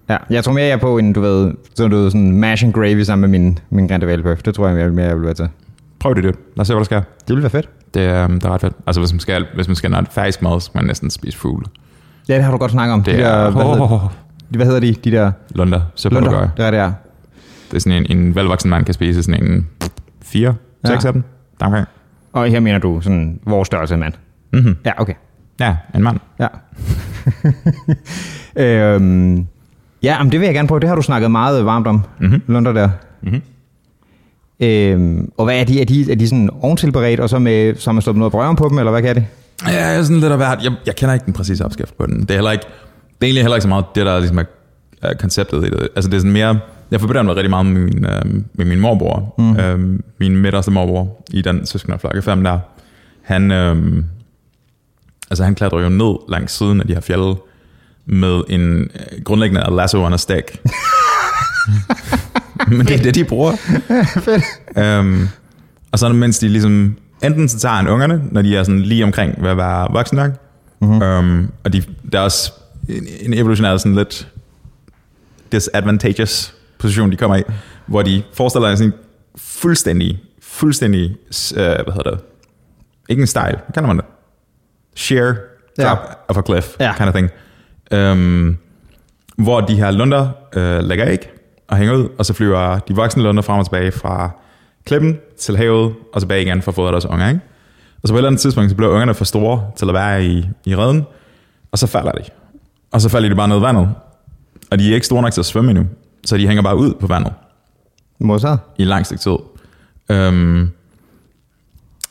Ja, 0.08 0.16
jeg 0.30 0.44
tror 0.44 0.52
mere, 0.52 0.64
jeg 0.64 0.72
er 0.72 0.76
på 0.76 0.98
en, 0.98 1.12
du 1.12 1.20
ved, 1.20 1.54
sådan, 1.74 1.90
du 1.90 1.96
ved, 1.96 2.10
sådan 2.10 2.32
mash 2.32 2.64
and 2.64 2.72
gravy 2.72 3.02
sammen 3.02 3.30
med 3.30 3.38
min, 3.40 3.58
min 3.70 3.86
grindevalbøf. 3.88 4.42
Det 4.42 4.54
tror 4.54 4.68
jeg 4.68 4.92
mere, 4.92 5.06
jeg 5.06 5.16
vil 5.16 5.24
være 5.24 5.34
til. 5.34 5.48
Prøv 6.00 6.14
det, 6.14 6.24
det. 6.24 6.34
Lad 6.56 6.60
os 6.60 6.66
se, 6.66 6.72
hvad 6.74 6.80
der 6.80 6.84
sker. 6.84 7.00
Det 7.00 7.28
ville 7.28 7.42
være 7.42 7.50
fedt. 7.50 7.68
Det, 7.94 8.02
er, 8.04 8.26
det 8.26 8.44
er 8.44 8.48
ret 8.54 8.60
fedt. 8.60 8.72
Altså, 8.86 9.00
hvis 9.00 9.12
man 9.12 9.20
skal, 9.20 9.46
hvis 9.54 9.68
man 9.68 9.76
skal 9.76 9.92
have 9.94 10.06
færdisk 10.10 10.42
mad, 10.42 10.60
så 10.60 10.64
skal 10.64 10.78
man 10.78 10.86
næsten 10.86 11.10
spise 11.10 11.38
fugle. 11.38 11.66
Ja, 12.28 12.34
det 12.34 12.44
har 12.44 12.50
du 12.52 12.56
godt 12.58 12.70
snakket 12.70 12.92
om. 12.92 13.02
Det 13.02 13.14
de 13.14 13.22
er, 13.22 13.44
der, 13.44 13.50
hvad, 13.50 13.62
hedder, 13.64 14.12
de, 14.52 14.56
hvad 14.56 14.66
hedder 14.66 14.80
de? 14.80 14.92
De 15.04 15.10
der 15.10 15.32
Lunder, 15.54 15.80
så 15.94 16.08
Lunder. 16.08 16.48
Det 16.56 16.64
er 16.66 16.70
det, 16.70 16.78
ja. 16.78 16.90
Det 17.70 17.76
er 17.76 17.80
sådan 17.80 18.06
en, 18.10 18.18
en 18.18 18.34
velvoksen 18.34 18.70
mand 18.70 18.84
kan 18.84 18.94
spise 18.94 19.22
sådan 19.22 19.44
en 19.44 19.66
fire, 20.22 20.54
Ja. 20.84 20.88
seks 20.88 21.04
af 21.04 21.12
dem. 21.12 21.22
Deromkring. 21.60 21.86
Og 22.32 22.46
her 22.46 22.60
mener 22.60 22.78
du 22.78 23.00
sådan 23.00 23.40
vores 23.46 23.66
størrelse 23.66 23.96
mand. 23.96 24.12
Mm-hmm. 24.52 24.76
Ja, 24.84 24.92
okay. 25.00 25.14
Ja, 25.60 25.76
en 25.94 26.02
mand. 26.02 26.18
Ja. 26.38 26.46
øhm, 28.56 29.46
ja, 30.02 30.22
men 30.22 30.32
det 30.32 30.40
vil 30.40 30.46
jeg 30.46 30.54
gerne 30.54 30.68
prøve. 30.68 30.80
Det 30.80 30.88
har 30.88 30.96
du 30.96 31.02
snakket 31.02 31.30
meget 31.30 31.64
varmt 31.64 31.86
om, 31.86 32.02
Mhm. 32.20 32.42
Lunder 32.46 32.72
der. 32.72 32.88
Mhm. 33.22 33.42
Øhm, 34.60 35.30
og 35.38 35.44
hvad 35.44 35.60
er 35.60 35.64
de? 35.64 35.80
Er 35.80 35.84
de, 35.84 36.12
er 36.12 36.16
de 36.16 36.28
sådan 36.28 36.50
oventilberedt, 36.60 37.20
og 37.20 37.28
så, 37.30 37.38
med, 37.38 37.74
så 37.76 37.90
har 37.90 37.92
man 37.92 38.02
stoppet 38.02 38.18
noget 38.18 38.32
brød 38.32 38.56
på 38.56 38.68
dem, 38.68 38.78
eller 38.78 38.90
hvad 38.90 39.02
kan 39.02 39.14
det? 39.14 39.26
Ja, 39.66 39.86
jeg 39.86 39.96
er 39.98 40.02
sådan 40.02 40.20
lidt 40.20 40.32
af 40.32 40.38
hvert. 40.38 40.64
Jeg, 40.64 40.72
jeg 40.86 40.96
kender 40.96 41.12
ikke 41.14 41.24
den 41.26 41.32
præcise 41.32 41.64
opskrift 41.64 41.96
på 41.96 42.06
den. 42.06 42.20
Det 42.20 42.30
er 42.30 42.34
heller 42.34 42.50
ikke, 42.50 42.64
det 42.64 43.20
er 43.20 43.26
egentlig 43.26 43.42
heller 43.42 43.56
ikke 43.56 43.62
så 43.62 43.68
meget 43.68 43.84
det, 43.94 44.06
der 44.06 44.18
ligesom 44.18 44.38
er 44.38 44.44
er 45.02 45.14
konceptet 45.14 45.66
i 45.66 45.70
det. 45.70 45.88
Altså 45.96 46.10
det 46.10 46.16
er 46.16 46.20
sådan 46.20 46.32
mere, 46.32 46.58
jeg 46.90 47.00
forbinder 47.00 47.22
mig 47.22 47.36
rigtig 47.36 47.50
meget 47.50 47.66
med 47.66 47.80
min, 47.80 48.04
øh, 48.04 48.42
med 48.54 48.66
min 48.66 48.80
morbror. 48.80 49.34
Mm. 49.38 49.56
Øh, 49.56 49.98
min 50.20 50.36
midterste 50.36 50.70
morbror 50.70 51.24
i 51.30 51.42
den 51.42 51.66
søskendeflok 51.66 52.16
af 52.16 52.24
fem 52.24 52.44
der. 52.44 52.58
Han, 53.22 53.50
øh, 53.50 53.76
altså 55.30 55.44
han 55.44 55.54
klatrer 55.54 55.80
jo 55.80 55.88
ned 55.88 56.14
langs 56.28 56.52
siden 56.52 56.80
af 56.80 56.86
de 56.86 56.94
her 56.94 57.00
fjelde 57.00 57.36
med 58.06 58.42
en 58.48 58.80
øh, 58.80 59.22
grundlæggende 59.24 59.76
lasso 59.76 60.04
on 60.04 60.12
a 60.12 60.16
stick. 60.16 60.60
Men 62.68 62.86
det 62.86 62.98
er 62.98 63.02
det, 63.02 63.14
de 63.14 63.24
bruger. 63.24 63.56
Fedt. 64.24 64.44
Øhm, 64.78 65.28
og 65.92 65.98
så 65.98 66.08
mens 66.08 66.38
de 66.38 66.48
ligesom 66.48 66.96
enten 67.22 67.48
så 67.48 67.58
tager 67.58 67.74
han 67.74 67.88
ungerne, 67.88 68.22
når 68.30 68.42
de 68.42 68.56
er 68.56 68.62
sådan 68.62 68.80
lige 68.80 69.04
omkring 69.04 69.46
at 69.46 69.56
være 69.56 69.88
voksne 69.92 70.16
nok, 70.16 70.30
mm-hmm. 70.80 71.02
um, 71.02 71.52
og 71.64 71.72
de, 71.72 71.82
der 72.12 72.18
er 72.18 72.22
også 72.22 72.52
en, 72.88 73.06
en 73.20 73.34
evolutionær 73.34 73.76
sådan 73.76 73.94
lidt 73.94 74.28
disadvantageous 75.52 76.54
position, 76.78 77.12
de 77.12 77.16
kommer 77.16 77.36
i, 77.36 77.42
hvor 77.86 78.02
de 78.02 78.22
forestiller 78.34 78.68
sig 78.68 78.78
sådan 78.78 78.92
fuldstændig, 79.36 80.18
fuldstændig, 80.42 81.16
uh, 81.52 81.56
hvad 81.56 81.92
hedder 81.94 82.10
det, 82.10 82.20
ikke 83.08 83.20
en 83.20 83.26
style, 83.26 83.42
hvad 83.66 83.72
kalder 83.74 83.86
man 83.86 83.96
det? 83.96 84.04
Ja. 85.78 85.84
drop 85.84 85.98
of 86.28 86.36
a 86.36 86.42
cliff, 86.46 86.66
Ja. 86.80 86.92
kind 86.96 87.08
of 87.08 87.14
thing. 87.14 87.30
Um, 88.12 88.56
hvor 89.38 89.60
de 89.60 89.74
her 89.76 89.90
lunder 89.90 90.28
øh, 90.56 90.84
lægger 90.84 91.08
æg 91.08 91.30
og 91.68 91.76
hænger 91.76 91.94
ud, 91.94 92.08
og 92.18 92.26
så 92.26 92.32
flyver 92.34 92.78
de 92.78 92.94
voksne 92.94 93.22
lunder 93.22 93.42
frem 93.42 93.58
og 93.58 93.64
tilbage 93.66 93.92
fra 93.92 94.30
klippen 94.86 95.18
til 95.38 95.56
havet, 95.56 95.94
og 96.12 96.20
tilbage 96.20 96.42
igen 96.42 96.62
for 96.62 96.70
at 96.70 96.74
fodre 96.74 96.92
deres 96.92 97.06
unger. 97.06 97.28
Ikke? 97.28 97.40
Og 98.02 98.08
så 98.08 98.12
på 98.14 98.16
et 98.16 98.18
eller 98.18 98.28
andet 98.28 98.40
tidspunkt, 98.40 98.70
så 98.70 98.76
bliver 98.76 98.90
ungerne 98.92 99.14
for 99.14 99.24
store 99.24 99.66
til 99.76 99.88
at 99.88 99.94
være 99.94 100.24
i, 100.24 100.48
i 100.64 100.76
redden, 100.76 101.06
og 101.72 101.78
så 101.78 101.86
falder 101.86 102.12
de. 102.12 102.22
Og 102.92 103.00
så 103.00 103.08
falder 103.08 103.28
de 103.28 103.34
bare 103.34 103.48
ned 103.48 103.58
i 103.58 103.62
vandet. 103.62 103.88
Og 104.70 104.78
de 104.78 104.90
er 104.90 104.94
ikke 104.94 105.06
store 105.06 105.22
nok 105.22 105.32
til 105.32 105.40
at 105.40 105.44
svømme 105.44 105.70
endnu, 105.70 105.86
så 106.24 106.36
de 106.36 106.46
hænger 106.46 106.62
bare 106.62 106.76
ud 106.76 106.94
på 107.00 107.06
vandet 107.06 107.32
Modsat. 108.18 108.58
i 108.78 108.84
lang 108.84 109.06
stykke 109.06 109.22
tid. 109.22 109.36
Um, 110.16 110.70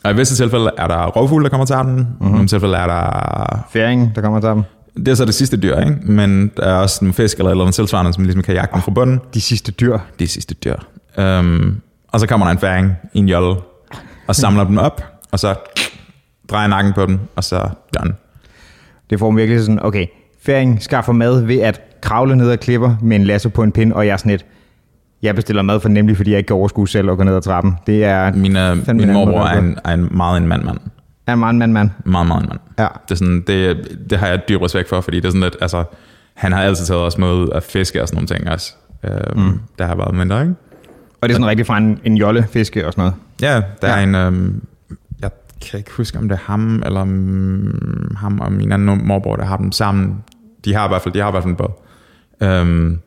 og 0.04 0.10
i 0.10 0.14
visse 0.16 0.36
tilfælde 0.36 0.70
er 0.78 0.86
der 0.86 1.06
rovfugle, 1.06 1.44
der 1.44 1.50
kommer 1.50 1.66
til 1.66 1.76
dem. 1.76 1.84
Mm-hmm. 1.84 2.26
I 2.26 2.30
nogle 2.30 2.46
tilfælde 2.48 2.76
er 2.76 2.86
der 2.86 3.66
Færingen, 3.72 4.12
der 4.14 4.20
kommer 4.20 4.40
til 4.40 4.48
dem. 4.48 4.62
det 4.96 5.08
er 5.08 5.14
så 5.14 5.24
det 5.24 5.34
sidste 5.34 5.56
dyr, 5.56 5.76
ikke? 5.80 5.96
men 6.04 6.52
der 6.56 6.62
er 6.62 6.74
også 6.74 6.98
nogle 7.04 7.14
fisk 7.14 7.38
eller, 7.38 7.50
eller 7.50 7.64
noget 7.64 7.74
tilsvarende, 7.74 8.12
som 8.12 8.24
ligesom 8.24 8.42
kan 8.42 8.54
jagte 8.54 8.74
dem 8.74 8.82
fra 8.82 8.90
bunden. 8.90 9.20
De 9.34 9.40
sidste 9.40 9.72
dyr. 9.72 9.98
Det 10.18 10.24
er 10.24 10.28
sidste 10.28 10.54
dyr. 10.54 10.76
Um, 11.18 11.80
og 12.12 12.20
så 12.20 12.26
kommer 12.26 12.46
der 12.46 12.52
en 12.52 12.58
færing 12.58 12.92
i 13.12 13.18
en 13.18 13.28
jolle, 13.28 13.60
og 14.26 14.36
samler 14.36 14.64
dem 14.64 14.78
op, 14.78 15.04
og 15.32 15.38
så 15.38 15.54
drejer 16.50 16.68
nakken 16.68 16.92
på 16.92 17.06
dem, 17.06 17.18
og 17.36 17.44
så 17.44 17.68
done. 17.98 18.14
Det 19.10 19.18
får 19.18 19.32
virkelig 19.32 19.60
sådan, 19.60 19.84
okay, 19.84 20.06
færing 20.42 20.82
skaffer 20.82 21.12
mad 21.12 21.42
ved 21.44 21.58
at 21.58 21.80
kravle 22.00 22.36
ned 22.36 22.50
ad 22.50 22.56
klipper 22.56 22.96
med 23.02 23.16
en 23.16 23.24
lasso 23.24 23.48
på 23.48 23.62
en 23.62 23.72
pind, 23.72 23.92
og 23.92 24.06
jeg 24.06 24.12
er 24.12 24.16
sådan 24.16 24.32
et, 24.32 24.44
jeg 25.22 25.34
bestiller 25.34 25.62
mad 25.62 25.80
for 25.80 25.88
nemlig, 25.88 26.16
fordi 26.16 26.30
jeg 26.30 26.38
ikke 26.38 26.46
kan 26.48 26.56
overskue 26.56 26.88
selv 26.88 27.10
at 27.10 27.16
gå 27.16 27.24
ned 27.24 27.36
ad 27.36 27.42
trappen. 27.42 27.76
Det 27.86 28.04
er 28.04 28.32
Min, 28.32 28.54
fandme 28.54 28.94
min 28.94 29.08
en 29.08 29.12
morbror 29.12 29.38
måde 29.38 29.50
er 29.50 29.58
en, 29.58 29.78
er 29.84 29.94
en 29.94 30.08
meget 30.16 30.42
en 30.42 30.48
mand-mand. 30.48 30.78
er 31.26 31.32
en 31.32 31.38
meget 31.38 31.54
mand, 31.54 31.72
mand. 31.72 31.90
Meget, 32.04 32.26
meget 32.26 32.42
en 32.42 32.48
mand. 32.48 32.60
Ja. 32.78 32.86
Det, 33.08 33.10
er 33.10 33.14
sådan, 33.14 33.44
det, 33.46 33.88
det 34.10 34.18
har 34.18 34.26
jeg 34.26 34.40
dyb 34.48 34.62
respekt 34.62 34.88
for, 34.88 35.00
fordi 35.00 35.16
det 35.16 35.24
er 35.24 35.30
sådan 35.30 35.42
lidt, 35.42 35.56
altså, 35.60 35.84
han 36.34 36.52
har 36.52 36.62
altid 36.62 36.84
taget 36.84 37.02
os 37.02 37.18
med 37.18 37.48
at 37.54 37.62
fiske 37.62 38.02
og 38.02 38.08
sådan 38.08 38.16
nogle 38.16 38.26
ting 38.26 38.50
også. 38.50 38.74
Um, 39.36 39.42
mm. 39.42 39.60
Der 39.78 39.86
har 39.86 39.96
været 39.96 40.14
mindre, 40.14 40.42
ikke? 40.42 40.54
Og 41.20 41.28
det 41.28 41.34
er 41.34 41.34
sådan 41.34 41.46
rigtig 41.46 41.66
fra 41.66 41.78
en, 41.78 41.98
en 42.04 42.16
jolle 42.16 42.46
fiske 42.50 42.86
og 42.86 42.92
sådan 42.92 43.02
noget. 43.02 43.14
Ja, 43.42 43.62
der 43.82 43.88
ja. 43.88 43.96
er 43.96 44.02
en... 44.02 44.14
Øhm, 44.14 44.62
jeg 45.20 45.30
kan 45.70 45.78
ikke 45.78 45.90
huske, 45.96 46.18
om 46.18 46.28
det 46.28 46.34
er 46.34 46.42
ham, 46.44 46.82
eller 46.86 47.02
um, 47.02 48.16
ham 48.16 48.40
og 48.40 48.52
min 48.52 48.72
anden 48.72 49.06
morbror, 49.06 49.36
der 49.36 49.44
har 49.44 49.56
dem 49.56 49.72
sammen. 49.72 50.16
De 50.64 50.74
har 50.74 50.84
i 50.84 50.88
hvert 50.88 51.02
fald, 51.02 51.14
de 51.14 51.20
har 51.20 51.28
i 51.28 51.30
hvert 51.30 51.42
fald 51.42 51.52
en 51.52 51.56
båd. 51.56 51.72
Øhm, 52.40 53.00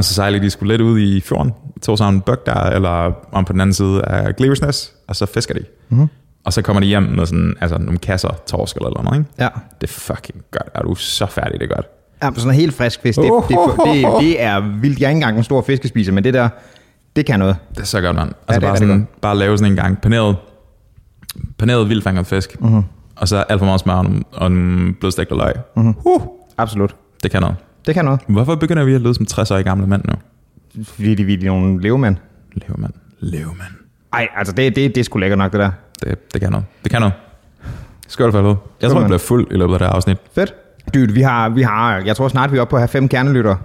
og 0.00 0.04
så 0.04 0.14
sejler 0.14 0.38
de 0.38 0.50
sgu 0.50 0.64
lidt 0.64 0.80
ud 0.80 0.98
i 0.98 1.20
fjorden, 1.20 1.52
tog 1.82 1.98
sig 1.98 2.08
en 2.08 2.20
bøg 2.20 2.36
der, 2.46 2.62
eller 2.62 3.12
om 3.32 3.44
på 3.44 3.52
den 3.52 3.60
anden 3.60 3.74
side 3.74 4.02
af 4.02 4.36
Gleversnæs, 4.36 4.92
og 5.08 5.16
så 5.16 5.26
fisker 5.26 5.54
de. 5.54 5.64
Mm-hmm. 5.88 6.08
Og 6.44 6.52
så 6.52 6.62
kommer 6.62 6.80
de 6.80 6.86
hjem 6.86 7.02
med 7.02 7.26
sådan, 7.26 7.54
altså 7.60 7.78
nogle 7.78 7.98
kasser 7.98 8.28
torsk 8.46 8.76
eller 8.76 9.02
noget, 9.02 9.18
ikke? 9.18 9.30
Ja. 9.38 9.48
Det 9.80 9.86
er 9.86 9.92
fucking 9.92 10.44
godt. 10.50 10.68
Er 10.74 10.82
du 10.82 10.94
så 10.94 11.26
færdig, 11.26 11.60
det 11.60 11.70
er 11.70 11.74
godt. 11.74 11.86
Ja, 12.22 12.26
sådan 12.26 12.42
noget 12.42 12.60
helt 12.60 12.74
frisk 12.74 13.02
fisk. 13.02 13.18
Det, 13.18 13.32
det, 13.48 13.58
det, 13.84 14.06
det, 14.20 14.42
er 14.42 14.60
vildt. 14.80 15.00
Jeg 15.00 15.06
er 15.06 15.10
ikke 15.10 15.16
engang 15.16 15.38
en 15.38 15.44
stor 15.44 15.62
fiskespiser, 15.62 16.12
men 16.12 16.24
det 16.24 16.34
der, 16.34 16.48
det 17.16 17.26
kan 17.26 17.38
noget. 17.38 17.56
Det 17.70 17.80
er 17.80 17.84
så 17.84 18.00
godt, 18.00 18.16
mand. 18.16 18.28
Ja, 18.28 18.54
Altså 18.54 18.66
er 18.66 18.70
bare, 18.70 18.78
sådan, 18.78 19.08
bare 19.20 19.38
lave 19.38 19.58
sådan 19.58 19.72
en 19.72 19.76
gang 19.76 20.00
paneret, 20.00 20.36
paneret 21.58 21.88
vildfanget 21.88 22.26
fisk, 22.26 22.60
mm-hmm. 22.60 22.82
og 23.16 23.28
så 23.28 23.36
alt 23.36 23.58
for 23.58 23.66
meget 23.66 23.80
smør 23.80 23.94
og 23.94 24.06
og 24.32 24.52
nogle 24.52 24.94
blødstegte 24.94 25.34
løg. 25.34 25.54
Mm-hmm. 25.76 25.94
Uh, 26.04 26.22
Absolut. 26.58 26.96
det 27.22 27.30
kan 27.30 27.40
noget. 27.40 27.56
Det 27.86 27.94
kan 27.94 28.04
noget. 28.04 28.20
Hvorfor 28.26 28.54
begynder 28.54 28.84
vi 28.84 28.94
at 28.94 29.00
lyde 29.00 29.14
som 29.14 29.26
60-årige 29.32 29.64
gamle 29.64 29.86
mænd 29.86 30.02
nu? 30.04 30.14
Fordi 30.84 31.14
de, 31.14 31.24
vi 31.24 31.34
er 31.34 31.44
nogle 31.44 31.82
levemænd. 31.82 32.16
Levemand. 32.52 32.92
Levemand. 33.20 33.72
Ej, 34.12 34.28
altså 34.36 34.54
det, 34.54 34.76
det, 34.76 34.94
det 34.94 35.00
er 35.00 35.04
sgu 35.04 35.18
lækkert 35.18 35.38
nok, 35.38 35.52
det 35.52 35.60
der. 35.60 35.70
Det, 36.02 36.32
det 36.32 36.40
kan 36.40 36.50
noget. 36.50 36.66
Det 36.82 36.90
kan 36.90 37.00
noget. 37.00 37.14
Skål 38.08 38.32
for. 38.32 38.62
Jeg 38.82 38.90
tror, 38.90 38.98
mand. 38.98 39.08
bliver 39.08 39.18
fuld 39.18 39.46
i 39.50 39.54
løbet 39.56 39.72
af 39.72 39.78
det 39.78 39.88
her 39.88 39.94
afsnit. 39.94 40.18
Fedt. 40.34 40.54
Dude, 40.94 41.12
vi 41.12 41.20
har, 41.20 41.48
vi 41.48 41.62
har, 41.62 41.98
jeg 41.98 42.16
tror 42.16 42.28
snart, 42.28 42.52
vi 42.52 42.56
er 42.56 42.60
oppe 42.60 42.70
på 42.70 42.76
at 42.76 42.80
have 42.80 42.88
fem 42.88 43.08
kernelytter. 43.08 43.56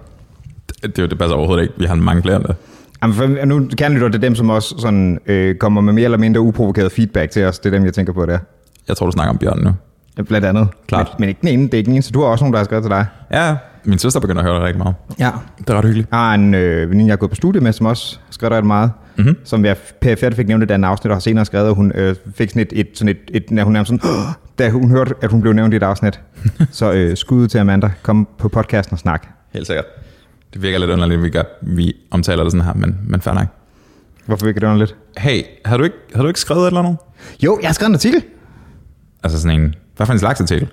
Det, 0.82 0.96
det, 0.96 1.10
det 1.10 1.18
passer 1.18 1.36
overhovedet 1.36 1.62
ikke. 1.62 1.74
Vi 1.78 1.84
har 1.84 1.94
mange 1.94 2.22
flere 2.22 2.36
end 2.36 2.44
det. 2.44 2.56
Jamen, 3.02 3.48
nu 3.48 3.68
kernelytter, 3.78 4.08
det 4.08 4.14
er 4.14 4.20
dem, 4.20 4.34
som 4.34 4.50
også 4.50 4.74
sådan, 4.78 5.18
øh, 5.26 5.54
kommer 5.54 5.80
med 5.80 5.92
mere 5.92 6.04
eller 6.04 6.18
mindre 6.18 6.40
uprovokeret 6.40 6.92
feedback 6.92 7.30
til 7.30 7.44
os. 7.44 7.58
Det 7.58 7.74
er 7.74 7.78
dem, 7.78 7.84
jeg 7.84 7.94
tænker 7.94 8.12
på 8.12 8.26
der. 8.26 8.38
Jeg 8.88 8.96
tror, 8.96 9.06
du 9.06 9.12
snakker 9.12 9.30
om 9.30 9.38
Bjørn 9.38 9.58
nu. 9.64 9.70
Blandt 10.24 10.46
andet. 10.46 10.68
Klart. 10.88 11.06
Men, 11.06 11.14
men 11.20 11.28
ikke 11.28 11.40
den 11.40 11.48
ene, 11.48 11.62
det 11.62 11.74
er 11.74 11.78
ikke 11.78 11.86
den 11.86 11.94
eneste. 11.94 12.12
Du 12.12 12.20
har 12.20 12.28
også 12.28 12.44
nogen, 12.44 12.52
der 12.52 12.58
har 12.58 12.64
skrevet 12.64 12.84
til 12.84 12.90
dig. 12.90 13.06
Ja, 13.32 13.56
min 13.86 13.98
søster 13.98 14.20
begynder 14.20 14.42
at 14.42 14.46
høre 14.48 14.54
det 14.56 14.62
rigtig 14.64 14.78
meget. 14.78 14.94
Ja. 15.18 15.30
Det 15.58 15.70
er 15.70 15.74
ret 15.74 15.84
hyggeligt. 15.84 16.08
Jeg 16.10 16.18
har 16.18 16.34
en 16.34 16.54
øh, 16.54 16.90
veninde, 16.90 17.06
jeg 17.06 17.12
har 17.12 17.16
gået 17.16 17.30
på 17.30 17.34
studie 17.36 17.60
med, 17.60 17.72
som 17.72 17.86
også 17.86 18.18
skrev 18.30 18.50
ret 18.50 18.66
meget. 18.66 18.90
Mm-hmm. 19.16 19.36
Som 19.44 19.64
jeg 19.64 19.76
PFR 19.76 20.34
fik 20.34 20.48
nævnt 20.48 20.62
i 20.62 20.66
den 20.66 20.84
afsnit, 20.84 21.10
og 21.10 21.14
har 21.16 21.20
senere 21.20 21.44
skrevet, 21.44 21.68
at 21.68 21.74
hun 21.74 21.92
øh, 21.94 22.16
fik 22.34 22.48
sådan 22.50 22.62
et, 22.62 22.72
et, 22.72 22.88
sådan 22.94 23.08
et, 23.08 23.18
et, 23.28 23.44
et 23.50 23.64
hun 23.64 23.72
nærmest 23.72 23.88
sådan, 23.88 24.10
"Åh!" 24.10 24.32
da 24.58 24.70
hun 24.70 24.90
hørte, 24.90 25.14
at 25.22 25.30
hun 25.30 25.40
blev 25.40 25.52
nævnt 25.52 25.74
i 25.74 25.76
et 25.76 25.82
afsnit. 25.82 26.20
så 26.70 26.92
øh, 26.92 27.16
skud 27.16 27.48
til 27.48 27.58
Amanda. 27.58 27.90
Kom 28.02 28.28
på 28.38 28.48
podcasten 28.48 28.94
og 28.94 28.98
snak. 28.98 29.26
Helt 29.52 29.66
sikkert. 29.66 29.84
Det 30.54 30.62
virker 30.62 30.78
lidt 30.78 30.90
underligt, 30.90 31.18
at 31.18 31.24
vi, 31.24 31.30
gør, 31.30 31.42
vi 31.62 31.96
omtaler 32.10 32.42
det 32.42 32.52
sådan 32.52 32.64
her, 32.66 32.74
men, 32.74 32.98
men 33.06 33.20
fair 33.20 33.34
nok. 33.34 33.46
Hvorfor 34.26 34.46
virker 34.46 34.60
det 34.60 34.66
underligt? 34.66 34.96
Hey, 35.18 35.42
har 35.64 35.76
du 35.76 35.84
ikke, 35.84 35.96
har 36.14 36.22
du 36.22 36.28
ikke 36.28 36.40
skrevet 36.40 36.62
et 36.62 36.66
eller 36.66 36.80
andet? 36.80 36.96
Jo, 37.44 37.58
jeg 37.62 37.68
har 37.68 37.74
skrevet 37.74 37.88
en 37.88 37.94
artikel. 37.94 38.22
Altså 39.22 39.40
sådan 39.40 39.60
en, 39.60 39.74
hvad 39.96 40.06
for 40.06 40.12
en 40.12 40.18
slags 40.18 40.40
artikel? 40.40 40.68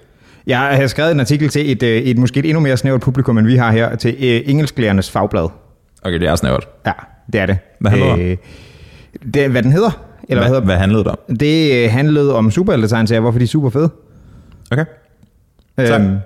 Jeg 0.47 0.60
har 0.60 0.88
skrevet 0.88 1.12
en 1.12 1.19
artikel 1.19 1.49
til 1.49 1.71
et, 1.71 1.84
øh, 1.84 2.01
et 2.01 2.17
måske 2.17 2.39
et 2.39 2.45
endnu 2.45 2.60
mere 2.60 2.77
snævert 2.77 3.01
publikum, 3.01 3.38
end 3.38 3.47
vi 3.47 3.56
har 3.56 3.71
her, 3.71 3.95
til 3.95 4.15
øh, 4.19 4.41
Engelsklærernes 4.45 5.12
Fagblad. 5.12 5.49
Okay, 6.03 6.19
det 6.19 6.27
er 6.27 6.36
snævert. 6.36 6.67
Ja, 6.86 6.91
det 7.34 7.41
er 7.41 7.45
det. 7.45 7.58
Hvad 7.79 7.91
handler 7.91 8.13
øh, 8.13 8.38
det? 9.34 9.49
Hvad 9.49 9.63
den 9.63 9.71
hedder? 9.71 10.03
Eller 10.29 10.41
hvad, 10.41 10.49
hvad, 10.49 10.49
hedder 10.49 10.62
hvad 10.62 10.77
handlede 10.77 11.03
det 11.03 11.12
om? 11.12 11.38
Det 11.38 11.84
øh, 11.84 11.91
handlede 11.91 12.36
om 12.36 12.51
superheltetegneserier, 12.51 13.21
hvorfor 13.21 13.39
de 13.39 13.43
er 13.43 13.47
super 13.47 13.69
fede. 13.69 13.89
Okay. 14.71 14.86
Tak. 15.77 16.01
Øhm, 16.01 16.17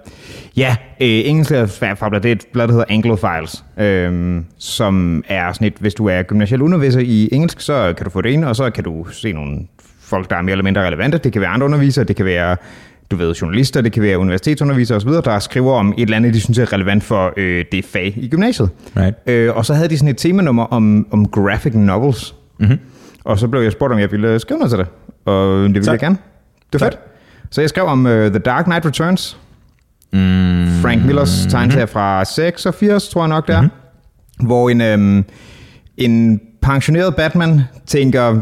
ja, 0.57 0.75
øh, 1.01 1.67
fagblad, 1.67 2.21
det 2.21 2.29
er 2.29 2.35
et 2.35 2.45
blad, 2.53 2.67
der 2.67 2.71
hedder 2.71 2.85
Anglofiles, 2.89 3.65
øhm, 3.77 4.45
som 4.57 5.23
er 5.27 5.53
sådan 5.53 5.67
et, 5.67 5.73
hvis 5.79 5.93
du 5.93 6.05
er 6.05 6.23
gymnasiel 6.23 6.61
underviser 6.61 6.99
i 6.99 7.29
engelsk, 7.31 7.61
så 7.61 7.93
kan 7.97 8.03
du 8.03 8.09
få 8.09 8.21
det 8.21 8.29
ind, 8.29 8.45
og 8.45 8.55
så 8.55 8.69
kan 8.69 8.83
du 8.83 9.05
se 9.11 9.33
nogle 9.33 9.59
folk, 9.99 10.29
der 10.29 10.35
er 10.35 10.41
mere 10.41 10.51
eller 10.51 10.63
mindre 10.63 10.87
relevante. 10.87 11.17
Det 11.17 11.33
kan 11.33 11.41
være 11.41 11.49
andre 11.49 11.65
undervisere, 11.65 12.05
det 12.05 12.15
kan 12.15 12.25
være 12.25 12.57
du 13.11 13.15
ved, 13.15 13.33
journalister, 13.33 13.81
det 13.81 13.91
kan 13.91 14.03
være 14.03 14.17
universitetsundervisere 14.17 14.95
osv., 14.95 15.09
der 15.09 15.39
skriver 15.39 15.73
om 15.73 15.93
et 15.97 16.01
eller 16.01 16.17
andet, 16.17 16.33
de 16.33 16.41
synes 16.41 16.57
er 16.57 16.73
relevant 16.73 17.03
for 17.03 17.33
øh, 17.37 17.65
det 17.71 17.85
fag 17.85 18.13
i 18.17 18.27
gymnasiet. 18.27 18.69
Right. 18.97 19.15
Øh, 19.27 19.55
og 19.55 19.65
så 19.65 19.73
havde 19.73 19.89
de 19.89 19.97
sådan 19.97 20.09
et 20.09 20.17
temanummer 20.17 20.63
om, 20.63 21.07
om 21.11 21.27
graphic 21.27 21.73
novels. 21.75 22.35
Mm-hmm. 22.59 22.79
Og 23.23 23.39
så 23.39 23.47
blev 23.47 23.61
jeg 23.61 23.71
spurgt, 23.71 23.93
om 23.93 23.99
jeg 23.99 24.11
ville 24.11 24.39
skrive 24.39 24.57
noget 24.59 24.71
til 24.71 24.79
det. 24.79 24.87
Og 25.25 25.59
det 25.59 25.73
ville 25.73 25.83
Tak. 25.85 25.91
jeg 25.91 25.99
gerne. 25.99 26.17
Det 26.73 26.81
var 26.81 26.87
fedt. 26.87 26.99
Så 27.51 27.61
jeg 27.61 27.69
skrev 27.69 27.85
om 27.85 28.05
uh, 28.05 28.11
The 28.11 28.39
Dark 28.39 28.65
Knight 28.65 28.85
Returns. 28.85 29.37
Mm, 30.13 30.67
Frank 30.81 31.05
Millers 31.05 31.45
tegneserie 31.49 31.87
fra 31.87 32.25
86, 32.25 33.09
tror 33.09 33.21
jeg 33.21 33.29
nok 33.29 33.47
det 33.47 33.55
er. 33.55 33.61
Mm-hmm. 33.61 34.47
Hvor 34.47 34.69
en, 34.69 34.81
øhm, 34.81 35.25
en 35.97 36.41
pensioneret 36.61 37.15
Batman 37.15 37.61
tænker, 37.85 38.41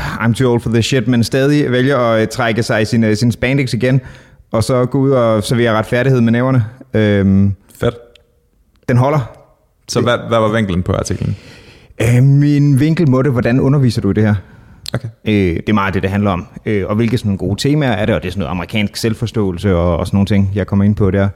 I'm 0.00 0.34
too 0.34 0.52
old 0.52 0.60
for 0.60 0.70
this 0.70 0.84
shit, 0.84 1.08
men 1.08 1.24
stadig 1.24 1.72
vælger 1.72 1.98
at 1.98 2.22
øh, 2.22 2.28
trække 2.28 2.62
sig 2.62 2.82
i 2.82 2.84
sin, 2.84 3.04
øh, 3.04 3.16
sin 3.16 3.32
spandex 3.32 3.72
igen, 3.72 4.00
og 4.52 4.64
så 4.64 4.84
gå 4.84 4.98
ud 4.98 5.10
og 5.10 5.44
servere 5.44 5.72
retfærdighed 5.72 6.20
med 6.20 6.32
næverne. 6.32 6.64
Øhm, 6.94 7.54
fedt. 7.80 7.94
den 8.88 8.96
holder. 8.96 9.30
Så 9.88 10.00
hvad, 10.00 10.18
hvad 10.28 10.38
var 10.38 10.52
vinklen 10.52 10.82
på 10.82 10.92
artiklen? 10.92 11.36
Øh, 12.02 12.22
min 12.22 12.80
vinkel 12.80 13.10
må 13.10 13.22
det, 13.22 13.32
hvordan 13.32 13.60
underviser 13.60 14.02
du 14.02 14.10
i 14.10 14.12
det 14.12 14.22
her? 14.22 14.34
Okay. 14.94 15.08
Øh, 15.24 15.56
det 15.56 15.68
er 15.68 15.72
meget 15.72 15.94
det, 15.94 16.02
det 16.02 16.10
handler 16.10 16.30
om. 16.30 16.46
Øh, 16.66 16.86
og 16.86 16.96
hvilke 16.96 17.18
sådan 17.18 17.36
gode 17.36 17.60
temaer 17.60 17.92
er 17.92 18.06
det, 18.06 18.14
og 18.14 18.22
det 18.22 18.28
er 18.28 18.32
sådan 18.32 18.40
noget 18.40 18.50
amerikansk 18.50 18.96
selvforståelse 18.96 19.76
og, 19.76 19.96
og 19.96 20.06
sådan 20.06 20.16
nogle 20.16 20.26
ting, 20.26 20.52
jeg 20.54 20.66
kommer 20.66 20.84
ind 20.84 20.94
på 20.94 21.10
der. 21.10 21.28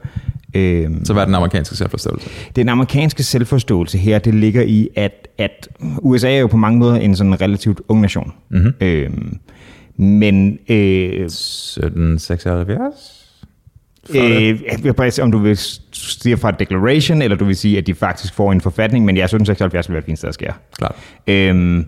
Øh, 0.53 0.89
Så 1.03 1.13
hvad 1.13 1.23
er 1.23 1.25
den 1.25 1.35
amerikanske 1.35 1.75
selvforståelse? 1.75 2.29
Den 2.55 2.69
amerikanske 2.69 3.23
selvforståelse 3.23 3.97
her, 3.97 4.19
det 4.19 4.35
ligger 4.35 4.61
i, 4.61 4.89
at, 4.95 5.27
at 5.37 5.69
USA 6.01 6.35
er 6.35 6.39
jo 6.39 6.47
på 6.47 6.57
mange 6.57 6.79
måder 6.79 6.95
en 6.95 7.15
sådan 7.15 7.41
relativt 7.41 7.81
ung 7.87 8.01
nation. 8.01 8.33
Mm-hmm. 8.49 8.73
Øhm, 8.81 9.37
men 9.97 10.59
øh, 10.69 11.25
1776? 11.25 13.19
øh, 14.15 14.15
jeg 14.15 14.79
vil 14.83 15.21
om 15.21 15.31
du 15.31 15.37
vil 15.37 15.57
sige 15.91 16.37
fra 16.37 16.51
declaration, 16.51 17.21
eller 17.21 17.37
du 17.37 17.45
vil 17.45 17.55
sige, 17.55 17.77
at 17.77 17.87
de 17.87 17.93
faktisk 17.93 18.33
får 18.33 18.51
en 18.51 18.61
forfatning, 18.61 19.05
men 19.05 19.17
jeg 19.17 19.29
synes 19.29 19.47
76 19.47 19.89
vil 19.89 19.93
være 19.93 19.99
et 19.99 20.05
fint 20.05 20.17
sted 20.17 20.29
at 20.29 20.33
skære. 20.33 20.53
Klart. 20.77 20.95
Øhm, 21.27 21.85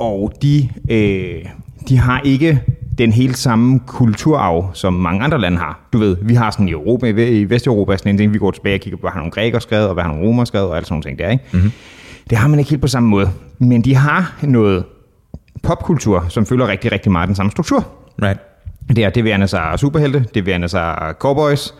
og 0.00 0.32
de, 0.42 0.68
øh, 0.90 1.44
de 1.88 1.98
har 1.98 2.20
ikke 2.24 2.62
den 2.98 3.12
helt 3.12 3.38
samme 3.38 3.80
kulturarv, 3.86 4.70
som 4.74 4.92
mange 4.92 5.24
andre 5.24 5.40
lande 5.40 5.58
har. 5.58 5.80
Du 5.92 5.98
ved, 5.98 6.16
vi 6.22 6.34
har 6.34 6.50
sådan 6.50 6.68
i 6.68 6.70
Europa, 6.70 7.06
i 7.06 7.50
Vesteuropa, 7.50 7.96
sådan 7.96 8.10
en 8.14 8.18
ting, 8.18 8.32
vi 8.32 8.38
går 8.38 8.50
tilbage 8.50 8.76
og 8.76 8.80
kigger 8.80 8.96
på, 8.96 9.00
hvad 9.00 9.10
har 9.10 9.18
nogle 9.18 9.30
grækere 9.30 9.60
skrevet, 9.60 9.88
og 9.88 9.94
hvad 9.94 10.04
har 10.04 10.10
nogle 10.10 10.26
romere 10.26 10.46
skrevet, 10.46 10.68
og 10.68 10.76
alt 10.76 10.86
sådan 10.86 10.94
nogle 10.94 11.02
ting 11.02 11.18
der, 11.18 11.30
ikke? 11.30 11.44
Mm-hmm. 11.52 11.72
Det 12.30 12.38
har 12.38 12.48
man 12.48 12.58
ikke 12.58 12.70
helt 12.70 12.82
på 12.82 12.88
samme 12.88 13.08
måde. 13.08 13.30
Men 13.58 13.82
de 13.82 13.94
har 13.94 14.34
noget 14.42 14.84
popkultur, 15.62 16.26
som 16.28 16.46
følger 16.46 16.68
rigtig, 16.68 16.92
rigtig 16.92 17.12
meget 17.12 17.26
den 17.26 17.36
samme 17.36 17.52
struktur. 17.52 17.86
Right. 18.22 18.40
Det 18.88 18.98
er, 18.98 19.10
det 19.10 19.24
gerne 19.24 19.48
sig 19.48 19.72
superhelte, 19.76 20.24
det 20.34 20.44
gerne 20.44 20.68
sig 20.68 21.14
cowboys, 21.18 21.74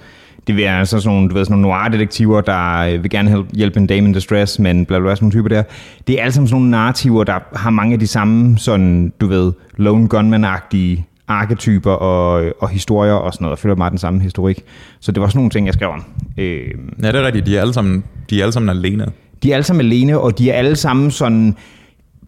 det 0.47 0.57
vil 0.57 0.65
sig 0.65 0.87
sådan 0.87 1.15
nogle, 1.17 1.29
du 1.29 1.35
ved, 1.35 1.45
sådan 1.45 1.59
nogle 1.59 1.77
noir-detektiver, 1.77 2.41
der 2.41 2.79
øh, 2.79 3.03
vil 3.03 3.11
gerne 3.11 3.29
hjælpe- 3.31 3.51
hjælpe 3.57 3.81
en 3.81 3.87
dame 3.87 4.07
in 4.09 4.13
distress, 4.15 4.59
men 4.59 4.87
bla 4.87 4.99
bla, 4.99 5.07
bla 5.07 5.15
sådan 5.15 5.25
nogle 5.25 5.33
typer 5.33 5.49
der. 5.49 5.63
Det 6.07 6.19
er 6.19 6.23
alle 6.23 6.33
sammen 6.33 6.49
sådan 6.49 6.57
nogle 6.61 6.71
narrativer, 6.71 7.25
der 7.25 7.39
har 7.57 7.71
mange 7.71 7.93
af 7.93 7.99
de 7.99 8.07
samme, 8.07 8.59
sådan, 8.59 9.13
du 9.21 9.27
ved, 9.27 9.53
lone 9.77 10.09
gunman-agtige 10.15 11.05
arketyper 11.29 11.91
og, 11.91 12.53
og 12.61 12.69
historier 12.69 13.13
og 13.13 13.33
sådan 13.33 13.45
noget, 13.45 13.53
og 13.53 13.59
følger 13.59 13.77
meget 13.77 13.91
den 13.91 13.99
samme 13.99 14.21
historik. 14.21 14.63
Så 15.01 15.13
det 15.13 15.21
var 15.23 15.29
sådan 15.29 15.39
nogle 15.39 15.51
ting, 15.51 15.67
jeg 15.67 15.75
skrev 15.75 15.89
om. 15.89 16.05
Øh, 16.39 16.61
Ja, 17.03 17.13
det 17.13 17.21
er 17.21 17.27
rigtigt. 17.27 17.47
De 17.47 17.57
er 17.57 17.61
alle 17.61 17.75
sammen, 17.75 18.05
de 18.31 18.39
er 18.39 18.43
alle 18.43 18.53
sammen 18.53 18.69
alene. 18.69 19.07
de 19.43 19.51
er 19.51 19.55
alle 19.55 19.65
sammen 19.65 19.87
alene, 19.87 20.19
og 20.19 20.39
de 20.39 20.51
er 20.51 20.55
alle 20.55 20.77
sammen 20.77 21.11
sådan 21.11 21.55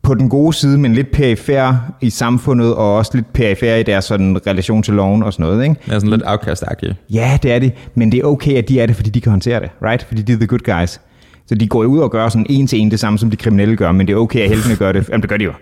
på 0.02 0.14
den 0.14 0.28
gode 0.28 0.52
side, 0.52 0.78
men 0.78 0.94
lidt 0.94 1.12
perifær 1.12 1.92
i 2.00 2.11
samfundet, 2.11 2.74
og 2.74 2.96
også 2.96 3.11
lidt 3.14 3.32
perifær 3.32 3.76
i 3.76 3.82
deres 3.82 4.04
sådan 4.04 4.46
relation 4.46 4.82
til 4.82 4.94
loven 4.94 5.22
og 5.22 5.32
sådan 5.32 5.46
noget, 5.46 5.62
ikke? 5.62 5.76
Er 5.87 5.98
sådan 5.98 6.11
lidt 6.11 6.22
outcast 6.26 6.62
-agtige. 6.62 6.94
Ja, 7.11 7.38
det 7.42 7.52
er 7.52 7.58
det, 7.58 7.72
men 7.94 8.12
det 8.12 8.20
er 8.20 8.24
okay, 8.24 8.54
at 8.54 8.68
de 8.68 8.80
er 8.80 8.87
det, 8.87 8.96
fordi 8.96 9.11
de 9.11 9.20
kan 9.20 9.30
håndtere 9.30 9.61
det, 9.61 9.70
right? 9.82 10.04
Fordi 10.08 10.22
de 10.22 10.32
er 10.32 10.37
the 10.37 10.46
good 10.46 10.78
guys. 10.78 11.00
Så 11.46 11.54
de 11.54 11.68
går 11.68 11.82
jo 11.82 11.88
ud 11.88 11.98
og 11.98 12.11
gør 12.11 12.28
sådan 12.28 12.46
en 12.48 12.66
til 12.66 12.78
en 12.78 12.90
det 12.90 13.00
samme, 13.00 13.18
som 13.18 13.30
de 13.30 13.37
kriminelle 13.37 13.76
gør, 13.76 13.92
men 13.92 14.06
det 14.06 14.12
er 14.12 14.16
okay, 14.16 14.40
at 14.40 14.48
heltene 14.48 14.76
gør 14.76 14.92
det. 14.92 15.08
Jamen, 15.08 15.22
det 15.22 15.30
gør 15.30 15.37
de 15.37 15.44
jo. 15.44 15.52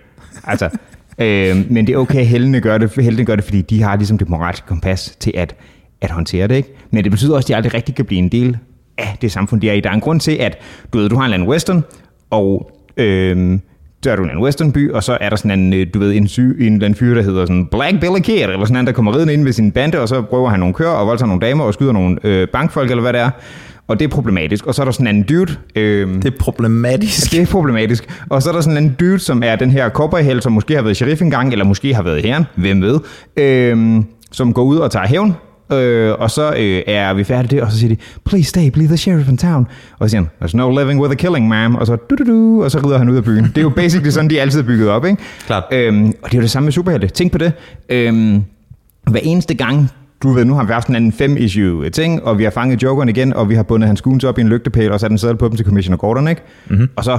Altså, 0.44 0.68
øh, 1.18 1.56
men 1.70 1.86
det 1.86 1.92
er 1.94 1.98
okay, 1.98 2.20
at 2.20 2.26
heltene 2.26 2.60
gør 2.60 2.78
det, 2.78 2.92
heltene 2.92 3.24
gør 3.24 3.36
det, 3.36 3.44
fordi 3.44 3.62
de 3.62 3.82
har 3.82 3.96
ligesom 3.96 4.18
det 4.18 4.28
moralske 4.28 4.66
kompas 4.66 5.16
til 5.20 5.32
at, 5.36 5.54
at 6.00 6.10
håndtere 6.10 6.48
det, 6.48 6.54
ikke? 6.56 6.74
Men 6.90 7.04
det 7.04 7.12
betyder 7.12 7.34
også, 7.34 7.46
at 7.46 7.48
de 7.48 7.56
aldrig 7.56 7.74
rigtig 7.74 7.94
kan 7.94 8.04
blive 8.04 8.18
en 8.18 8.28
del 8.28 8.56
af 8.98 9.18
det 9.22 9.32
samfund, 9.32 9.60
de 9.60 9.70
er 9.70 9.72
i. 9.72 9.80
Der 9.80 9.90
er 9.90 9.94
en 9.94 10.00
grund 10.00 10.20
til, 10.20 10.32
at 10.32 10.58
du 10.92 10.98
ved, 10.98 11.08
du 11.08 11.14
har 11.16 11.22
en 11.22 11.26
eller 11.26 11.34
anden 11.34 11.48
western, 11.48 11.84
og 12.30 12.70
øh, 12.96 13.58
så 14.06 14.10
er 14.12 14.16
du 14.16 14.24
i 14.24 14.30
en 14.30 14.38
westernby, 14.38 14.92
og 14.92 15.02
så 15.02 15.18
er 15.20 15.28
der 15.28 15.36
sådan 15.36 15.58
en, 15.60 15.74
øh, 15.74 15.86
du 15.94 15.98
ved, 15.98 16.12
en, 16.12 16.28
sy, 16.28 16.40
en 16.40 16.48
eller 16.48 16.72
anden 16.74 16.94
fyr, 16.94 17.14
der 17.14 17.22
hedder 17.22 17.46
sådan 17.46 17.66
Black 17.66 18.00
Billy 18.00 18.20
Kid, 18.20 18.42
eller 18.42 18.64
sådan 18.64 18.76
en, 18.76 18.86
der 18.86 18.92
kommer 18.92 19.16
ridende 19.16 19.32
ind 19.32 19.44
ved 19.44 19.52
sin 19.52 19.72
bande, 19.72 20.00
og 20.00 20.08
så 20.08 20.22
prøver 20.22 20.48
han 20.48 20.60
nogle 20.60 20.74
kører, 20.74 20.90
og 20.90 21.06
voldtager 21.06 21.26
nogle 21.26 21.46
damer, 21.46 21.64
og 21.64 21.74
skyder 21.74 21.92
nogle 21.92 22.18
øh, 22.24 22.48
bankfolk, 22.48 22.90
eller 22.90 23.02
hvad 23.02 23.12
det 23.12 23.20
er. 23.20 23.30
Og 23.88 23.98
det 23.98 24.04
er 24.04 24.08
problematisk. 24.08 24.66
Og 24.66 24.74
så 24.74 24.82
er 24.82 24.84
der 24.84 24.92
sådan 24.92 25.16
en 25.16 25.22
dude, 25.22 25.56
øh, 25.76 26.14
Det 26.14 26.24
er 26.24 26.38
problematisk. 26.40 27.30
det 27.32 27.42
er 27.42 27.46
problematisk. 27.46 28.22
Og 28.30 28.42
så 28.42 28.48
er 28.48 28.52
der 28.52 28.60
sådan 28.60 28.84
en 28.84 28.96
dude, 29.00 29.18
som 29.18 29.42
er 29.44 29.56
den 29.56 29.70
her 29.70 29.88
cowboyhelt, 29.88 30.42
som 30.42 30.52
måske 30.52 30.74
har 30.74 30.82
været 30.82 30.96
sheriff 30.96 31.22
engang, 31.22 31.52
eller 31.52 31.64
måske 31.64 31.94
har 31.94 32.02
været 32.02 32.22
herren, 32.22 32.44
hvem 32.54 32.82
ved, 32.82 33.00
øh, 33.36 34.02
som 34.32 34.52
går 34.52 34.62
ud 34.62 34.76
og 34.76 34.90
tager 34.90 35.06
hævn. 35.06 35.34
Øh, 35.72 36.12
og 36.18 36.30
så 36.30 36.54
øh, 36.58 36.82
er 36.86 37.14
vi 37.14 37.24
færdige 37.24 37.56
det, 37.56 37.62
og 37.62 37.72
så 37.72 37.78
siger 37.78 37.94
de, 37.94 38.00
please 38.24 38.48
stay, 38.48 38.68
be 38.68 38.80
the 38.80 38.96
sheriff 38.96 39.28
in 39.28 39.38
town. 39.38 39.66
Og 39.98 40.08
så 40.08 40.10
siger 40.10 40.22
han, 40.22 40.30
there's 40.42 40.56
no 40.56 40.78
living 40.78 41.00
with 41.00 41.12
a 41.12 41.14
killing, 41.14 41.54
ma'am. 41.54 41.78
Og 41.78 41.86
så, 41.86 41.96
du, 41.96 42.14
du, 42.18 42.24
du, 42.24 42.64
og 42.64 42.70
så 42.70 42.78
rider 42.78 42.98
han 42.98 43.08
ud 43.08 43.16
af 43.16 43.24
byen. 43.24 43.44
Det 43.44 43.58
er 43.58 43.62
jo 43.62 43.68
basically 43.68 44.10
sådan, 44.10 44.30
de 44.30 44.38
er 44.38 44.42
altid 44.42 44.62
bygget 44.62 44.88
op, 44.88 45.04
ikke? 45.04 45.22
Klart. 45.46 45.64
Øhm, 45.72 46.06
og 46.06 46.30
det 46.30 46.34
er 46.34 46.38
jo 46.38 46.42
det 46.42 46.50
samme 46.50 46.64
med 46.64 46.72
superhelte. 46.72 47.08
Tænk 47.08 47.32
på 47.32 47.38
det. 47.38 47.52
Øhm, 47.88 48.42
hver 49.10 49.20
eneste 49.22 49.54
gang, 49.54 49.90
du 50.22 50.32
ved, 50.32 50.44
nu 50.44 50.54
har 50.54 50.64
vi 50.64 50.72
haft 50.72 50.88
en 50.88 51.12
fem-issue 51.12 51.90
ting, 51.90 52.24
og 52.24 52.38
vi 52.38 52.44
har 52.44 52.50
fanget 52.50 52.82
Jokeren 52.82 53.08
igen, 53.08 53.32
og 53.32 53.48
vi 53.48 53.54
har 53.54 53.62
bundet 53.62 53.86
hans 53.86 54.02
goons 54.02 54.24
op 54.24 54.38
i 54.38 54.40
en 54.40 54.48
lygtepæl, 54.48 54.92
og 54.92 55.00
sat 55.00 55.10
en 55.10 55.18
sædel 55.18 55.36
på 55.36 55.48
dem 55.48 55.56
til 55.56 55.66
Commissioner 55.66 55.96
Gordon, 55.96 56.28
ikke? 56.28 56.42
Mm-hmm. 56.68 56.88
Og 56.96 57.04
så 57.04 57.18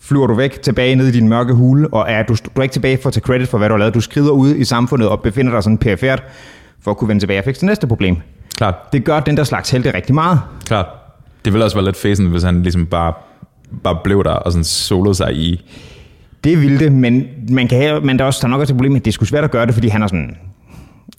flyver 0.00 0.26
du 0.26 0.34
væk 0.34 0.62
tilbage 0.62 0.94
ned 0.94 1.08
i 1.08 1.12
din 1.12 1.28
mørke 1.28 1.54
hule, 1.54 1.88
og 1.88 2.06
er, 2.08 2.22
du, 2.22 2.34
du 2.34 2.60
er 2.60 2.62
ikke 2.62 2.72
tilbage 2.72 2.98
for 3.02 3.08
at 3.08 3.12
tage 3.12 3.22
credit 3.22 3.48
for, 3.48 3.58
hvad 3.58 3.68
du 3.68 3.72
har 3.72 3.78
lavet. 3.78 3.94
Du 3.94 4.00
skrider 4.00 4.30
ud 4.30 4.54
i 4.54 4.64
samfundet 4.64 5.08
og 5.08 5.20
befinder 5.20 5.52
dig 5.52 5.62
sådan 5.62 5.78
perifært, 5.78 6.22
for 6.84 6.90
at 6.90 6.96
kunne 6.96 7.08
vende 7.08 7.22
tilbage 7.22 7.40
og 7.40 7.44
fikse 7.44 7.60
det 7.60 7.66
næste 7.66 7.86
problem. 7.86 8.16
Klart, 8.56 8.92
Det 8.92 9.04
gør 9.04 9.20
den 9.20 9.36
der 9.36 9.44
slags 9.44 9.70
helte 9.70 9.94
rigtig 9.94 10.14
meget. 10.14 10.40
klart. 10.66 10.86
Det 11.44 11.52
ville 11.52 11.64
også 11.64 11.76
være 11.76 11.84
lidt 11.84 11.96
fæsen, 11.96 12.26
hvis 12.26 12.42
han 12.42 12.62
ligesom 12.62 12.86
bare, 12.86 13.12
bare 13.84 13.98
blev 14.04 14.24
der 14.24 14.30
og 14.30 14.52
sådan 14.52 14.64
solede 14.64 15.14
sig 15.14 15.34
i... 15.34 15.64
Det 16.44 16.60
ville 16.62 16.78
det, 16.78 16.92
men, 16.92 17.26
man 17.50 17.68
kan 17.68 17.78
have, 17.78 18.00
men 18.00 18.18
der 18.18 18.24
er 18.24 18.26
også 18.26 18.38
der 18.42 18.46
er 18.46 18.50
nok 18.50 18.60
også 18.60 18.72
et 18.72 18.76
problem, 18.76 18.96
at 18.96 19.04
det 19.04 19.10
er 19.10 19.12
sgu 19.12 19.24
svært 19.24 19.44
at 19.44 19.50
gøre 19.50 19.66
det, 19.66 19.74
fordi 19.74 19.88
han 19.88 20.00
har 20.00 20.08
sådan 20.08 20.36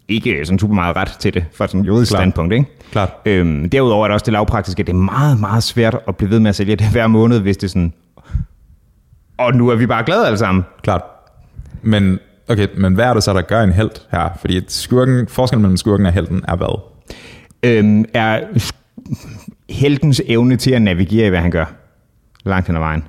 ikke 0.08 0.45
sådan 0.45 0.60
super 0.60 0.76
meget 0.76 0.95
ret 0.95 1.08
til 1.19 1.34
det, 1.34 1.45
fra 1.56 1.67
sådan 1.67 1.82
et 1.82 1.88
juridisk 1.88 2.12
Klart. 2.12 2.19
standpunkt. 2.21 2.54
Ikke? 2.54 2.65
Klart. 2.91 3.10
Øhm, 3.26 3.69
derudover 3.69 4.06
er 4.06 4.08
det 4.08 4.13
også 4.13 4.23
det 4.26 4.34
lavpraktiske, 4.34 4.80
at 4.80 4.88
det 4.88 4.93
er 4.93 4.97
meget, 4.97 5.39
meget 5.39 5.63
svært 5.63 5.97
at 6.08 6.15
blive 6.17 6.30
ved 6.30 6.39
med 6.39 6.49
at 6.49 6.56
sælge 6.56 6.76
det 6.76 6.88
hver 6.91 7.08
måned, 7.08 7.39
hvis 7.39 7.58
det 7.58 7.63
er 7.63 7.69
sådan, 7.69 7.93
og 9.38 9.54
nu 9.56 9.69
er 9.69 9.76
vi 9.76 9.86
bare 9.86 10.04
glade 10.06 10.26
alle 10.26 10.38
sammen. 10.38 10.63
Klart. 10.82 11.02
Men, 11.82 12.19
okay, 12.47 12.67
men 12.77 12.93
hvad 12.93 13.06
er 13.06 13.13
det 13.13 13.23
så, 13.23 13.34
der 13.34 13.41
gør 13.41 13.62
en 13.62 13.71
held 13.71 13.89
her? 14.12 14.38
Fordi 14.39 14.62
skurken, 14.67 15.27
forskellen 15.27 15.62
mellem 15.62 15.77
skurken 15.77 16.06
og 16.06 16.13
helten 16.13 16.41
er 16.47 16.56
hvad? 16.56 16.82
Øhm, 17.63 18.06
er 18.13 18.41
heltens 19.69 20.21
evne 20.25 20.56
til 20.56 20.71
at 20.71 20.82
navigere 20.82 21.27
i, 21.27 21.29
hvad 21.29 21.39
han 21.39 21.51
gør, 21.51 21.65
langt 22.45 22.67
hen 22.67 22.75
ad 22.75 22.79
vejen. 22.79 23.03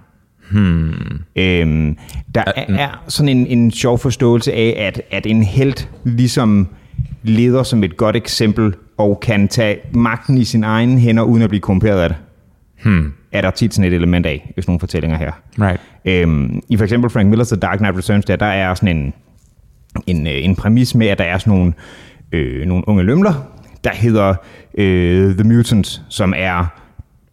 Hmm. 0.50 1.22
Øhm, 1.36 1.96
der 2.34 2.44
er, 2.56 2.64
er 2.68 3.04
sådan 3.08 3.28
en, 3.28 3.46
en 3.46 3.70
sjov 3.70 3.98
forståelse 3.98 4.52
af, 4.52 4.74
at, 4.86 5.02
at 5.10 5.26
en 5.26 5.42
helt 5.42 5.90
ligesom 6.04 6.68
leder 7.22 7.62
som 7.62 7.84
et 7.84 7.96
godt 7.96 8.16
eksempel, 8.16 8.74
og 8.96 9.20
kan 9.20 9.48
tage 9.48 9.78
magten 9.92 10.38
i 10.38 10.44
sin 10.44 10.64
egen 10.64 10.98
hænder, 10.98 11.22
uden 11.22 11.42
at 11.42 11.48
blive 11.48 11.60
korrumperet 11.60 12.00
af 12.00 12.08
det. 12.08 12.18
Hmm. 12.82 13.12
Er 13.32 13.40
der 13.40 13.50
tit 13.50 13.74
sådan 13.74 13.92
et 13.92 13.96
element 13.96 14.26
af, 14.26 14.52
i 14.56 14.60
sådan 14.60 14.70
nogle 14.70 14.80
fortællinger 14.80 15.18
her. 15.18 15.32
Right. 15.58 15.80
Øhm, 16.04 16.60
I 16.68 16.76
for 16.76 16.84
eksempel 16.84 17.10
Frank 17.10 17.34
Miller's 17.34 17.48
The 17.48 17.56
Dark 17.56 17.78
Knight 17.78 17.96
Returns, 17.96 18.24
der, 18.24 18.36
der 18.36 18.46
er 18.46 18.74
sådan 18.74 18.96
en, 18.96 19.14
en, 20.06 20.26
øh, 20.26 20.44
en 20.44 20.56
præmis 20.56 20.94
med, 20.94 21.06
at 21.06 21.18
der 21.18 21.24
er 21.24 21.38
sådan 21.38 21.52
nogle, 21.52 21.72
øh, 22.32 22.66
nogle 22.66 22.88
unge 22.88 23.02
lømler, 23.02 23.34
der 23.84 23.90
hedder 23.94 24.34
øh, 24.78 25.34
The 25.34 25.44
Mutants, 25.44 26.02
som 26.08 26.34
er, 26.36 26.66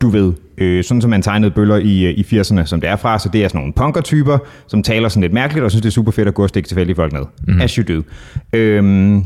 du 0.01 0.09
ved, 0.09 0.33
øh, 0.57 0.83
sådan 0.83 1.01
som 1.01 1.09
man 1.09 1.21
tegnede 1.21 1.51
bøller 1.51 1.75
i, 1.75 2.05
øh, 2.05 2.11
i 2.11 2.39
80'erne, 2.39 2.65
som 2.65 2.81
det 2.81 2.89
er 2.89 2.95
fra, 2.95 3.19
så 3.19 3.29
det 3.29 3.43
er 3.43 3.47
sådan 3.47 3.59
nogle 3.59 3.73
punker-typer, 3.73 4.37
som 4.67 4.83
taler 4.83 5.09
sådan 5.09 5.21
lidt 5.21 5.33
mærkeligt, 5.33 5.63
og 5.63 5.71
synes, 5.71 5.81
det 5.81 5.89
er 5.89 5.93
super 5.93 6.11
fedt 6.11 6.27
at 6.27 6.33
gå 6.33 6.43
og 6.43 6.49
stikke 6.49 6.69
tilfældige 6.69 6.95
folk 6.95 7.13
ned. 7.13 7.25
Mm-hmm. 7.47 7.61
As 7.61 7.73
you 7.73 7.95
do. 7.95 8.01
Øhm, 8.53 9.25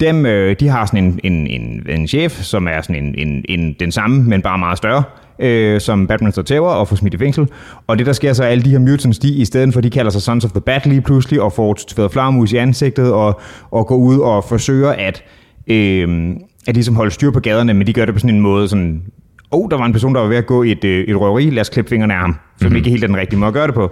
dem, 0.00 0.26
øh, 0.26 0.56
de 0.60 0.68
har 0.68 0.86
sådan 0.86 1.04
en, 1.04 1.20
en, 1.24 1.46
en, 1.46 1.86
en 1.88 2.08
chef, 2.08 2.42
som 2.42 2.68
er 2.68 2.80
sådan 2.80 3.04
en, 3.04 3.28
en, 3.28 3.44
en, 3.48 3.76
den 3.80 3.92
samme, 3.92 4.24
men 4.24 4.42
bare 4.42 4.58
meget 4.58 4.78
større, 4.78 5.02
øh, 5.38 5.80
som 5.80 6.06
Batman 6.06 6.32
står 6.32 6.42
tæver 6.42 6.68
og 6.68 6.88
får 6.88 6.96
smidt 6.96 7.14
i 7.14 7.18
fængsel. 7.18 7.48
Og 7.86 7.98
det, 7.98 8.06
der 8.06 8.12
sker 8.12 8.32
så, 8.32 8.44
er 8.44 8.48
alle 8.48 8.64
de 8.64 8.70
her 8.70 8.78
mutants, 8.78 9.18
de 9.18 9.28
i 9.28 9.44
stedet 9.44 9.74
for, 9.74 9.80
de 9.80 9.90
kalder 9.90 10.10
sig 10.10 10.22
Sons 10.22 10.44
of 10.44 10.50
the 10.50 10.60
Bat 10.60 10.86
lige 10.86 11.00
pludselig, 11.00 11.42
og 11.42 11.52
får 11.52 11.76
tværet 11.88 12.12
flagermus 12.12 12.52
i 12.52 12.56
ansigtet, 12.56 13.12
og, 13.12 13.40
og 13.70 13.86
går 13.86 13.96
ud 13.96 14.18
og 14.18 14.44
forsøger 14.44 14.90
at, 14.90 15.22
øh, 15.66 16.36
at 16.66 16.74
ligesom 16.74 16.96
holde 16.96 17.10
styr 17.10 17.30
på 17.30 17.40
gaderne, 17.40 17.74
men 17.74 17.86
de 17.86 17.92
gør 17.92 18.04
det 18.04 18.14
på 18.14 18.18
sådan 18.18 18.34
en 18.34 18.40
måde, 18.40 18.68
sådan, 18.68 19.02
oh, 19.50 19.70
der 19.70 19.76
var 19.76 19.84
en 19.84 19.92
person, 19.92 20.14
der 20.14 20.20
var 20.20 20.28
ved 20.28 20.36
at 20.36 20.46
gå 20.46 20.62
et, 20.62 20.84
øh, 20.84 21.04
et 21.04 21.20
røveri, 21.20 21.50
lad 21.50 21.60
os 21.60 21.68
klippe 21.68 21.88
fingrene 21.88 22.14
af 22.14 22.20
ham, 22.20 22.36
som 22.56 22.66
mm-hmm. 22.66 22.76
ikke 22.76 22.88
er 22.88 22.90
helt 22.90 23.02
den 23.02 23.16
rigtige 23.16 23.38
måde 23.38 23.48
at 23.48 23.54
gøre 23.54 23.66
det 23.66 23.74
på. 23.74 23.90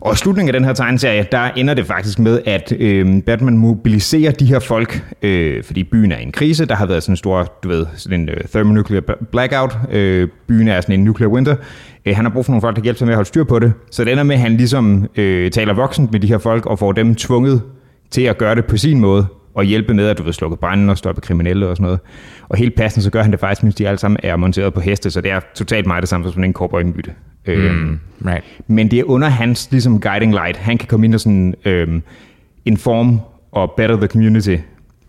Og 0.00 0.12
i 0.12 0.16
slutningen 0.16 0.54
af 0.54 0.60
den 0.60 0.64
her 0.64 0.72
tegneserie, 0.72 1.26
der 1.32 1.50
ender 1.56 1.74
det 1.74 1.86
faktisk 1.86 2.18
med, 2.18 2.40
at 2.46 2.72
øh, 2.78 3.22
Batman 3.22 3.56
mobiliserer 3.56 4.30
de 4.30 4.44
her 4.44 4.58
folk, 4.58 5.04
øh, 5.22 5.64
fordi 5.64 5.84
byen 5.84 6.12
er 6.12 6.18
i 6.18 6.22
en 6.22 6.32
krise. 6.32 6.66
Der 6.66 6.74
har 6.74 6.86
været 6.86 7.02
sådan 7.02 7.12
en 7.12 7.16
stor, 7.16 7.52
du 7.62 7.68
ved, 7.68 7.86
sådan 7.94 8.20
en 8.20 8.28
øh, 8.28 8.36
thermonuclear 8.52 9.02
blackout. 9.32 9.78
Øh, 9.92 10.28
byen 10.48 10.68
er 10.68 10.80
sådan 10.80 11.00
en 11.00 11.04
nuclear 11.04 11.30
winter. 11.30 11.56
Øh, 12.06 12.16
han 12.16 12.24
har 12.24 12.32
brug 12.32 12.44
for 12.44 12.52
nogle 12.52 12.60
folk, 12.60 12.76
der 12.76 12.82
hjælper 12.82 12.98
sig 12.98 13.06
med 13.06 13.12
at 13.12 13.16
holde 13.16 13.28
styr 13.28 13.44
på 13.44 13.58
det. 13.58 13.72
Så 13.90 14.04
det 14.04 14.12
ender 14.12 14.24
med, 14.24 14.34
at 14.34 14.40
han 14.40 14.56
ligesom 14.56 15.06
øh, 15.16 15.50
taler 15.50 15.74
voksent 15.74 16.12
med 16.12 16.20
de 16.20 16.26
her 16.26 16.38
folk, 16.38 16.66
og 16.66 16.78
får 16.78 16.92
dem 16.92 17.14
tvunget 17.14 17.62
til 18.10 18.22
at 18.22 18.38
gøre 18.38 18.54
det 18.54 18.64
på 18.64 18.76
sin 18.76 19.00
måde, 19.00 19.26
og 19.54 19.64
hjælpe 19.64 19.94
med, 19.94 20.08
at 20.08 20.18
du 20.18 20.22
vil 20.22 20.34
slukke 20.34 20.56
branden 20.56 20.90
og 20.90 20.98
stoppe 20.98 21.20
kriminelle 21.20 21.68
og 21.68 21.76
sådan 21.76 21.84
noget. 21.84 22.00
Og 22.48 22.58
helt 22.58 22.76
passende, 22.76 23.04
så 23.04 23.10
gør 23.10 23.22
han 23.22 23.30
det 23.30 23.40
faktisk, 23.40 23.62
mens 23.62 23.74
de 23.74 23.88
alle 23.88 23.98
sammen 23.98 24.18
er 24.22 24.36
monteret 24.36 24.74
på 24.74 24.80
heste, 24.80 25.10
så 25.10 25.20
det 25.20 25.30
er 25.30 25.40
totalt 25.54 25.86
meget 25.86 26.02
det 26.02 26.08
samme 26.08 26.32
som 26.32 26.42
en 26.42 26.50
en 26.50 26.52
cowboy 26.52 26.82
bytte. 27.54 27.72
Mm. 27.72 27.98
Right. 28.26 28.44
Men 28.66 28.90
det 28.90 28.98
er 28.98 29.04
under 29.04 29.28
hans 29.28 29.68
ligesom, 29.70 30.00
guiding 30.00 30.32
light. 30.32 30.56
Han 30.56 30.78
kan 30.78 30.88
komme 30.88 31.06
ind 31.06 31.14
og 31.14 31.20
sådan, 31.20 31.54
øhm, 31.64 32.02
inform 32.64 33.20
og 33.52 33.72
better 33.76 33.96
the 33.96 34.06
community, 34.06 34.56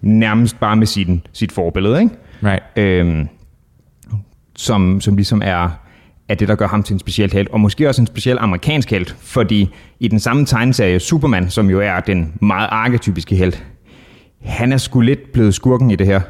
nærmest 0.02 0.60
bare 0.60 0.76
med 0.76 0.88
sin, 0.88 1.22
sit 1.34 1.52
forbillede, 1.52 2.02
ikke? 2.02 2.16
Right. 2.44 2.64
Øhm, 2.76 3.28
som, 4.56 5.02
som 5.02 5.16
ligesom 5.16 5.42
er, 5.46 5.70
er 6.30 6.36
det, 6.36 6.48
der 6.48 6.56
gør 6.56 6.68
ham 6.68 6.84
til 6.84 6.94
en 6.94 7.00
speciel 7.00 7.34
held, 7.34 7.48
og 7.52 7.60
måske 7.60 7.88
også 7.90 8.02
en 8.02 8.08
speciel 8.08 8.38
amerikansk 8.40 8.92
held, 8.92 9.06
fordi 9.20 9.70
i 10.00 10.08
den 10.08 10.20
samme 10.20 10.46
tegneserie, 10.46 11.00
Superman, 11.00 11.50
som 11.50 11.70
jo 11.70 11.80
er 11.80 12.00
den 12.00 12.34
meget 12.42 12.68
arketypiske 12.72 13.36
held, 13.36 13.54
han 14.44 14.72
er 14.72 14.78
sgu 14.78 15.02
lidt 15.02 15.32
blevet 15.34 15.54
skurken 15.54 15.92
i 15.92 15.96
det 15.96 16.08
her, 16.08 16.22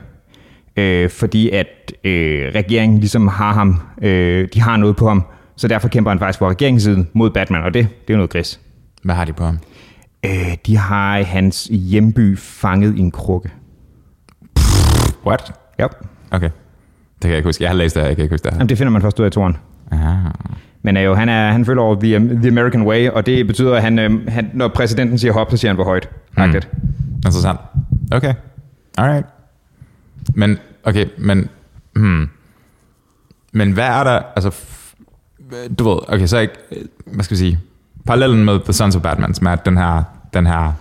øh, 0.75 1.09
fordi 1.09 1.49
at 1.49 1.93
øh, 2.03 2.51
regeringen 2.55 2.99
ligesom 2.99 3.27
har 3.27 3.53
ham, 3.53 3.81
øh, 4.01 4.47
de 4.53 4.61
har 4.61 4.77
noget 4.77 4.95
på 4.95 5.07
ham, 5.07 5.25
så 5.59 5.67
derfor 5.67 5.87
kæmper 5.87 6.11
han 6.11 6.19
faktisk 6.19 6.39
på 6.39 6.49
regeringens 6.49 6.83
side 6.83 7.05
mod 7.13 7.29
Batman, 7.29 7.63
og 7.63 7.73
det, 7.73 7.87
det 7.89 8.09
er 8.09 8.13
jo 8.13 8.17
noget 8.17 8.29
gris. 8.29 8.59
Hvad 9.03 9.15
har 9.15 9.25
de 9.25 9.33
på 9.33 9.45
ham? 9.45 9.59
Øh, 10.25 10.57
de 10.65 10.77
har 10.77 11.23
hans 11.23 11.65
hjemby 11.71 12.37
fanget 12.37 12.97
i 12.97 12.99
en 12.99 13.11
krukke. 13.11 13.49
What? 15.25 15.53
Ja. 15.79 15.85
Okay. 16.31 16.49
Det 16.49 17.21
kan 17.21 17.29
jeg 17.29 17.37
ikke 17.37 17.47
huske. 17.47 17.63
Jeg 17.63 17.71
har 17.71 17.77
læst 17.77 17.95
det 17.95 18.03
her, 18.03 18.07
jeg 18.07 18.15
kan 18.15 18.23
ikke 18.23 18.33
huske 18.33 18.43
det 18.43 18.53
her. 18.53 18.57
Jamen, 18.57 18.69
det 18.69 18.77
finder 18.77 18.91
man 18.91 19.01
først 19.01 19.19
ud 19.19 19.25
af 19.25 19.29
i 19.29 19.31
toren. 19.31 19.57
Ah. 19.91 19.99
Men 20.81 20.97
øh, 20.97 21.03
jo, 21.03 21.15
han, 21.15 21.29
er, 21.29 21.51
han 21.51 21.65
følger 21.65 21.83
over 21.83 21.95
the, 21.99 22.19
the 22.19 22.47
American 22.47 22.81
way, 22.81 23.09
og 23.09 23.25
det 23.25 23.47
betyder, 23.47 23.75
at 23.75 23.81
han, 23.81 23.99
øh, 23.99 24.27
han, 24.27 24.51
når 24.53 24.67
præsidenten 24.67 25.17
siger 25.17 25.33
hop, 25.33 25.51
så 25.51 25.57
siger 25.57 25.69
han 25.69 25.75
hvor 25.75 25.85
højt. 25.85 26.09
Mm. 26.37 26.43
Interessant. 27.15 27.59
Okay. 28.11 28.33
Alright. 28.97 29.25
Men, 30.35 30.57
okay, 30.83 31.05
men, 31.17 31.49
hmm. 31.95 32.29
Men 33.51 33.71
hvad 33.71 33.87
er 33.87 34.03
der, 34.03 34.21
altså, 34.35 34.78
du 35.79 35.89
ved, 35.89 35.97
okay, 36.07 36.25
så 36.27 36.37
ikke, 36.37 36.53
hvad 37.05 37.23
skal 37.23 37.35
vi 37.35 37.39
sige, 37.39 37.59
parallellen 38.05 38.45
med 38.45 38.59
The 38.63 38.73
Sons 38.73 38.95
of 38.95 39.01
Batman, 39.01 39.33
som 39.33 39.47
er 39.47 39.55
den 39.55 39.77
her 39.77 40.03
den 40.33 40.47
her, 40.47 40.71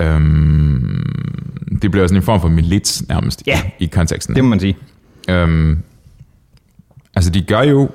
øhm, 0.00 1.78
det 1.82 1.90
bliver 1.90 2.06
sådan 2.06 2.16
en 2.16 2.22
form 2.22 2.40
for 2.40 2.48
milits 2.48 3.08
nærmest 3.08 3.42
Ja. 3.46 3.60
i, 3.78 3.84
i 3.84 3.86
konteksten. 3.86 4.34
Det 4.34 4.44
må 4.44 4.50
man 4.50 4.60
sige. 4.60 4.76
Øhm, 5.30 5.78
altså 7.14 7.30
de 7.30 7.42
gør 7.42 7.62
jo, 7.62 7.90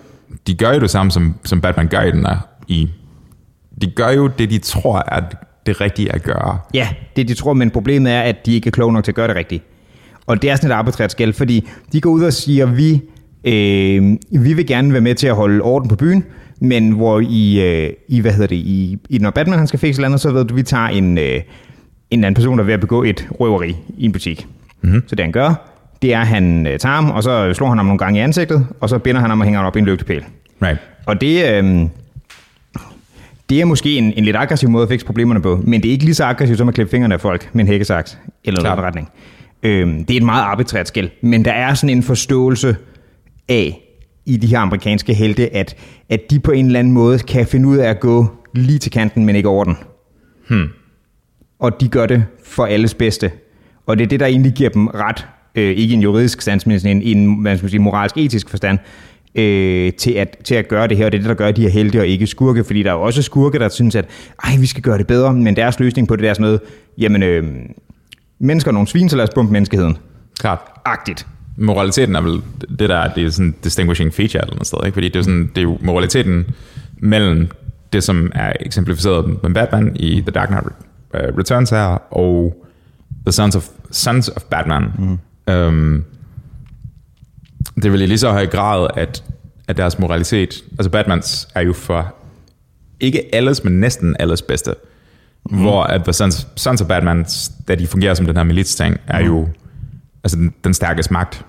de 0.48 0.56
gør 0.56 0.74
jo 0.74 0.80
det 0.80 0.90
samme, 0.90 1.12
som, 1.12 1.36
som 1.44 1.62
Batman 1.62 1.88
gør 1.88 2.02
i 2.02 2.12
den 2.12 2.26
her, 2.26 2.38
i, 2.68 2.90
de 3.82 3.92
gør 3.96 4.10
jo 4.10 4.28
det, 4.28 4.50
de 4.50 4.58
tror 4.58 5.04
er 5.08 5.22
det 5.66 5.82
rigtige 5.82 6.12
at 6.12 6.24
gøre. 6.24 6.60
Ja, 6.74 6.90
det 7.16 7.28
de 7.28 7.34
tror, 7.34 7.54
men 7.54 7.72
problemet 7.72 8.12
er, 8.12 8.22
at 8.22 8.46
de 8.46 8.54
ikke 8.54 8.68
er 8.68 8.72
kloge 8.72 8.94
nok 8.94 9.04
til 9.04 9.12
at 9.12 9.16
gøre 9.16 9.28
det 9.28 9.36
rigtigt. 9.36 9.64
Og 10.26 10.42
det 10.42 10.50
er 10.50 10.56
sådan 10.56 10.72
et 10.72 10.76
arbitrært 10.76 11.12
skæld, 11.12 11.34
fordi 11.34 11.70
de 11.92 12.02
går 12.02 12.10
ud 12.10 12.24
og 12.24 12.34
siger, 12.34 12.66
vi, 12.66 13.02
øh, 13.44 14.18
vi 14.44 14.54
vil 14.54 14.68
gerne 14.68 14.94
være 14.94 15.02
med 15.02 15.16
til 15.16 15.28
at 15.28 15.36
holde 15.36 15.62
orden 15.62 15.90
på 15.90 15.96
byen, 15.96 16.24
men 16.60 16.92
hvor 16.92 17.20
i, 17.20 17.62
øh, 17.62 17.94
i 18.08 18.20
hvad 18.20 18.32
hedder 18.32 18.48
det, 18.48 18.56
i, 18.56 18.98
i 19.10 19.18
når 19.18 19.30
Batman 19.30 19.58
han 19.58 19.68
skal 19.68 19.80
fikse 19.80 20.00
eller 20.00 20.08
andet, 20.08 20.22
så 20.22 20.32
ved 20.32 20.46
du, 20.46 20.56
vi 20.56 20.64
tager 20.64 20.88
en, 20.88 21.18
øh, 21.18 21.42
en 22.12 22.24
anden 22.24 22.34
person, 22.34 22.58
der 22.58 22.64
er 22.64 22.66
ved 22.66 22.74
at 22.74 22.80
begå 22.80 23.04
et 23.04 23.28
røveri 23.40 23.76
i 23.98 24.06
en 24.06 24.12
butik. 24.12 24.48
Mm-hmm. 24.82 25.04
Så 25.08 25.16
det 25.16 25.26
han 25.26 25.32
gør, 25.32 25.68
det 26.02 26.14
er, 26.14 26.20
at 26.20 26.28
han 26.28 26.68
øh, 26.68 26.80
tager 26.80 26.96
ham, 26.96 27.10
og 27.10 27.24
så 27.24 27.54
slår 27.54 27.68
han 27.68 27.78
ham 27.78 27.86
nogle 27.86 28.00
gange 28.00 28.20
i 28.20 28.24
ansigtet, 28.24 28.68
og 28.80 28.90
så 28.90 28.98
binder 28.98 29.22
han 29.22 29.30
ham 29.30 29.40
og 29.40 29.46
hænger 29.46 29.60
ham 29.60 29.68
op 29.68 29.76
i 29.76 29.80
en 29.80 29.86
lygtepæl. 29.86 30.24
Right. 30.62 30.80
Og 31.06 31.22
det, 31.22 31.46
øh, 31.54 31.88
det 33.50 33.62
er 33.62 33.66
måske 33.66 33.98
en, 33.98 34.14
en 34.18 34.24
lidt 34.24 34.36
aggressiv 34.36 34.70
måde 34.70 34.84
at 34.84 34.90
fikse 34.90 35.06
problemerne 35.06 35.42
på, 35.42 35.60
men 35.64 35.82
det 35.82 35.90
er 35.90 35.92
ikke 35.92 36.06
lige 36.06 36.16
så 36.16 36.24
aggressivt 36.24 36.58
som 36.58 36.68
at 36.68 36.74
klippe 36.74 36.92
fingrene 36.92 37.14
af 37.14 37.22
folk 37.22 37.50
med 37.54 37.64
en 37.64 37.68
hækkesaks 37.68 38.18
eller 38.44 38.64
noget 38.64 38.80
retning. 38.80 39.10
Øhm, 39.64 40.06
det 40.06 40.14
er 40.14 40.18
et 40.18 40.26
meget 40.26 40.44
arbitrært 40.44 40.88
skæld, 40.88 41.10
men 41.22 41.46
der 41.46 41.52
er 41.52 41.74
sådan 41.74 41.98
en 41.98 42.04
forståelse 42.04 42.76
af 43.50 43.82
i 44.26 44.38
de 44.38 44.48
her 44.48 44.60
amerikanske 44.60 45.14
helte, 45.14 45.56
at, 45.56 45.76
at 46.10 46.22
de 46.30 46.40
på 46.40 46.52
en 46.52 46.66
eller 46.66 46.80
anden 46.80 46.94
måde 46.94 47.20
kan 47.20 47.48
finde 47.48 47.68
ud 47.68 47.78
af 47.78 47.90
at 47.90 48.00
gå 48.00 48.28
lige 48.54 48.80
til 48.80 48.92
kanten, 48.92 49.26
men 49.26 49.36
ikke 49.36 49.50
over 49.50 49.64
den. 49.64 49.78
Hmm. 50.50 50.68
Og 51.60 51.82
de 51.82 51.88
gør 51.88 52.06
det 52.06 52.26
for 52.46 52.66
alles 52.66 52.94
bedste. 52.94 53.32
Og 53.86 53.98
det 53.98 54.04
er 54.04 54.08
det, 54.08 54.20
der 54.20 54.26
egentlig 54.26 54.54
giver 54.54 54.70
dem 54.70 54.88
ret, 54.88 55.28
øh, 55.56 55.70
ikke 55.70 55.92
i 55.92 55.94
en 55.94 56.02
juridisk 56.02 56.42
stand, 56.42 56.62
men 56.66 56.88
en, 56.88 57.02
i 57.02 57.12
en 57.12 57.42
hvad 57.42 57.58
skal 57.58 57.66
man 57.66 57.70
sige, 57.70 57.82
moralsk-etisk 57.82 58.50
forstand, 58.50 58.80
øh, 59.36 59.94
til, 59.94 60.12
at, 60.12 60.38
til 60.44 60.56
at 60.56 60.68
gøre 60.68 60.88
det 60.88 60.98
her. 60.98 61.06
Og 61.06 61.12
det 61.12 61.18
er 61.18 61.22
det, 61.22 61.30
der 61.30 61.36
gør, 61.36 61.48
at 61.48 61.58
de 61.58 61.66
er 61.66 61.70
helte 61.70 62.00
og 62.00 62.08
ikke 62.08 62.28
skurke. 62.28 62.64
Fordi 62.64 62.84
der 62.84 62.90
er 62.90 62.94
jo 62.94 63.02
også 63.02 63.22
skurke, 63.22 63.60
der 63.60 63.70
synes, 63.70 63.96
at 63.96 64.06
Ej, 64.44 64.58
vi 64.60 64.66
skal 64.66 64.84
gøre 64.84 64.98
det 64.98 65.08
bedre. 65.08 65.34
Men 65.34 65.56
deres 65.56 65.80
løsning 65.80 66.08
på 66.08 66.16
det 66.16 66.24
der 66.24 66.30
er 66.30 66.34
sådan 66.34 66.44
noget, 66.44 66.60
jamen, 66.98 67.24
øh, 67.24 67.44
mennesker 68.40 68.72
er 68.72 68.74
nogle 68.74 68.88
svin, 68.88 69.10
så 69.10 69.16
lad 69.16 69.24
os 69.24 69.34
bumpe 69.36 69.54
menneskeheden. 69.54 69.98
Klart. 70.40 70.60
Agtigt. 70.86 71.28
Moraliteten 71.56 72.16
er 72.16 72.22
vel 72.22 72.42
det 72.80 72.90
der, 72.90 73.14
det 73.14 73.26
er 73.26 73.30
sådan 73.30 73.56
distinguishing 73.64 74.14
feature 74.14 74.42
eller 74.42 74.54
noget 74.54 74.68
sted, 74.68 74.80
ikke? 74.86 74.94
Fordi 74.94 75.10
det 75.10 75.20
er, 75.20 75.24
sådan, 75.24 75.48
det 75.48 75.58
er 75.58 75.62
jo 75.62 75.78
moraliteten 75.82 76.46
mellem 76.98 77.50
det, 77.94 78.04
som 78.04 78.32
er 78.36 78.54
eksemplificeret 78.60 79.44
med 79.44 79.54
Batman 79.54 79.96
i 79.96 80.22
The 80.22 80.32
Dark 80.32 80.48
Knight 80.48 80.68
Returns 81.14 81.70
her, 81.70 82.14
og 82.14 82.66
The 83.26 83.32
Sons 83.32 83.56
of, 83.56 83.68
Sons 83.92 84.30
of 84.30 84.44
Batman. 84.44 84.84
Mm. 84.98 85.20
Um, 85.54 86.06
det 87.76 87.86
er 87.86 87.90
vel 87.90 88.02
i 88.02 88.06
lige 88.06 88.18
så 88.18 88.32
høj 88.32 88.46
grad, 88.46 88.88
at, 88.96 89.24
at 89.68 89.78
deres 89.78 90.00
moralitet, 90.00 90.64
altså 90.72 90.90
Batmans 90.90 91.48
er 91.56 91.62
jo 91.62 91.74
for 91.74 92.16
ikke 93.00 93.36
alles, 93.36 93.64
men 93.64 93.80
næsten 93.80 94.16
alles 94.20 94.42
bedste. 94.42 94.74
Mm. 95.50 95.62
Hvor 95.62 95.84
at 95.84 96.04
The 96.04 96.14
Sons, 96.14 96.48
Sons 96.56 96.82
of 96.82 96.88
Batman, 96.88 97.26
da 97.68 97.76
de 97.76 97.88
fungerer 97.88 98.14
som 98.14 98.26
den 98.26 98.36
her 98.36 98.44
milits-ting, 98.44 98.98
er 99.08 99.26
jo 99.26 99.48
altså 100.24 100.38
den, 100.38 100.54
den 100.64 100.74
stærkeste 100.74 101.14
magt, 101.14 101.46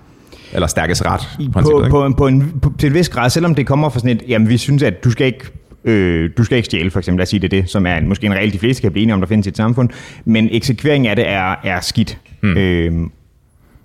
eller 0.53 0.67
stærkeste 0.67 1.05
ret, 1.07 1.21
i 1.39 1.45
på, 1.47 1.51
princippet. 1.51 1.85
ikke? 1.85 1.89
på, 1.89 2.13
på 2.17 2.27
en, 2.27 2.59
på, 2.61 2.73
til 2.79 2.87
en 2.87 2.93
vis 2.93 3.09
grad, 3.09 3.29
selvom 3.29 3.55
det 3.55 3.67
kommer 3.67 3.89
fra 3.89 3.99
sådan 3.99 4.17
et, 4.17 4.23
jamen 4.27 4.49
vi 4.49 4.57
synes, 4.57 4.83
at 4.83 5.03
du 5.03 5.11
skal 5.11 5.27
ikke, 5.27 5.45
øh, 5.83 6.29
du 6.37 6.43
skal 6.43 6.55
ikke 6.55 6.65
stjæle, 6.65 6.91
for 6.91 6.99
eksempel, 6.99 7.17
lad 7.17 7.23
os 7.23 7.29
sige 7.29 7.39
det 7.39 7.51
det, 7.51 7.69
som 7.69 7.85
er 7.85 7.95
en, 7.97 8.07
måske 8.07 8.25
en 8.25 8.33
regel, 8.33 8.53
de 8.53 8.59
fleste 8.59 8.81
kan 8.81 8.91
blive 8.91 9.03
enige 9.03 9.13
om, 9.13 9.21
der 9.21 9.27
findes 9.27 9.47
i 9.47 9.49
et 9.49 9.57
samfund, 9.57 9.89
men 10.25 10.49
eksekveringen 10.51 11.09
af 11.09 11.15
det 11.15 11.29
er, 11.29 11.55
er 11.63 11.79
skidt. 11.79 12.17
Hmm. 12.41 12.57
Øh, 12.57 12.91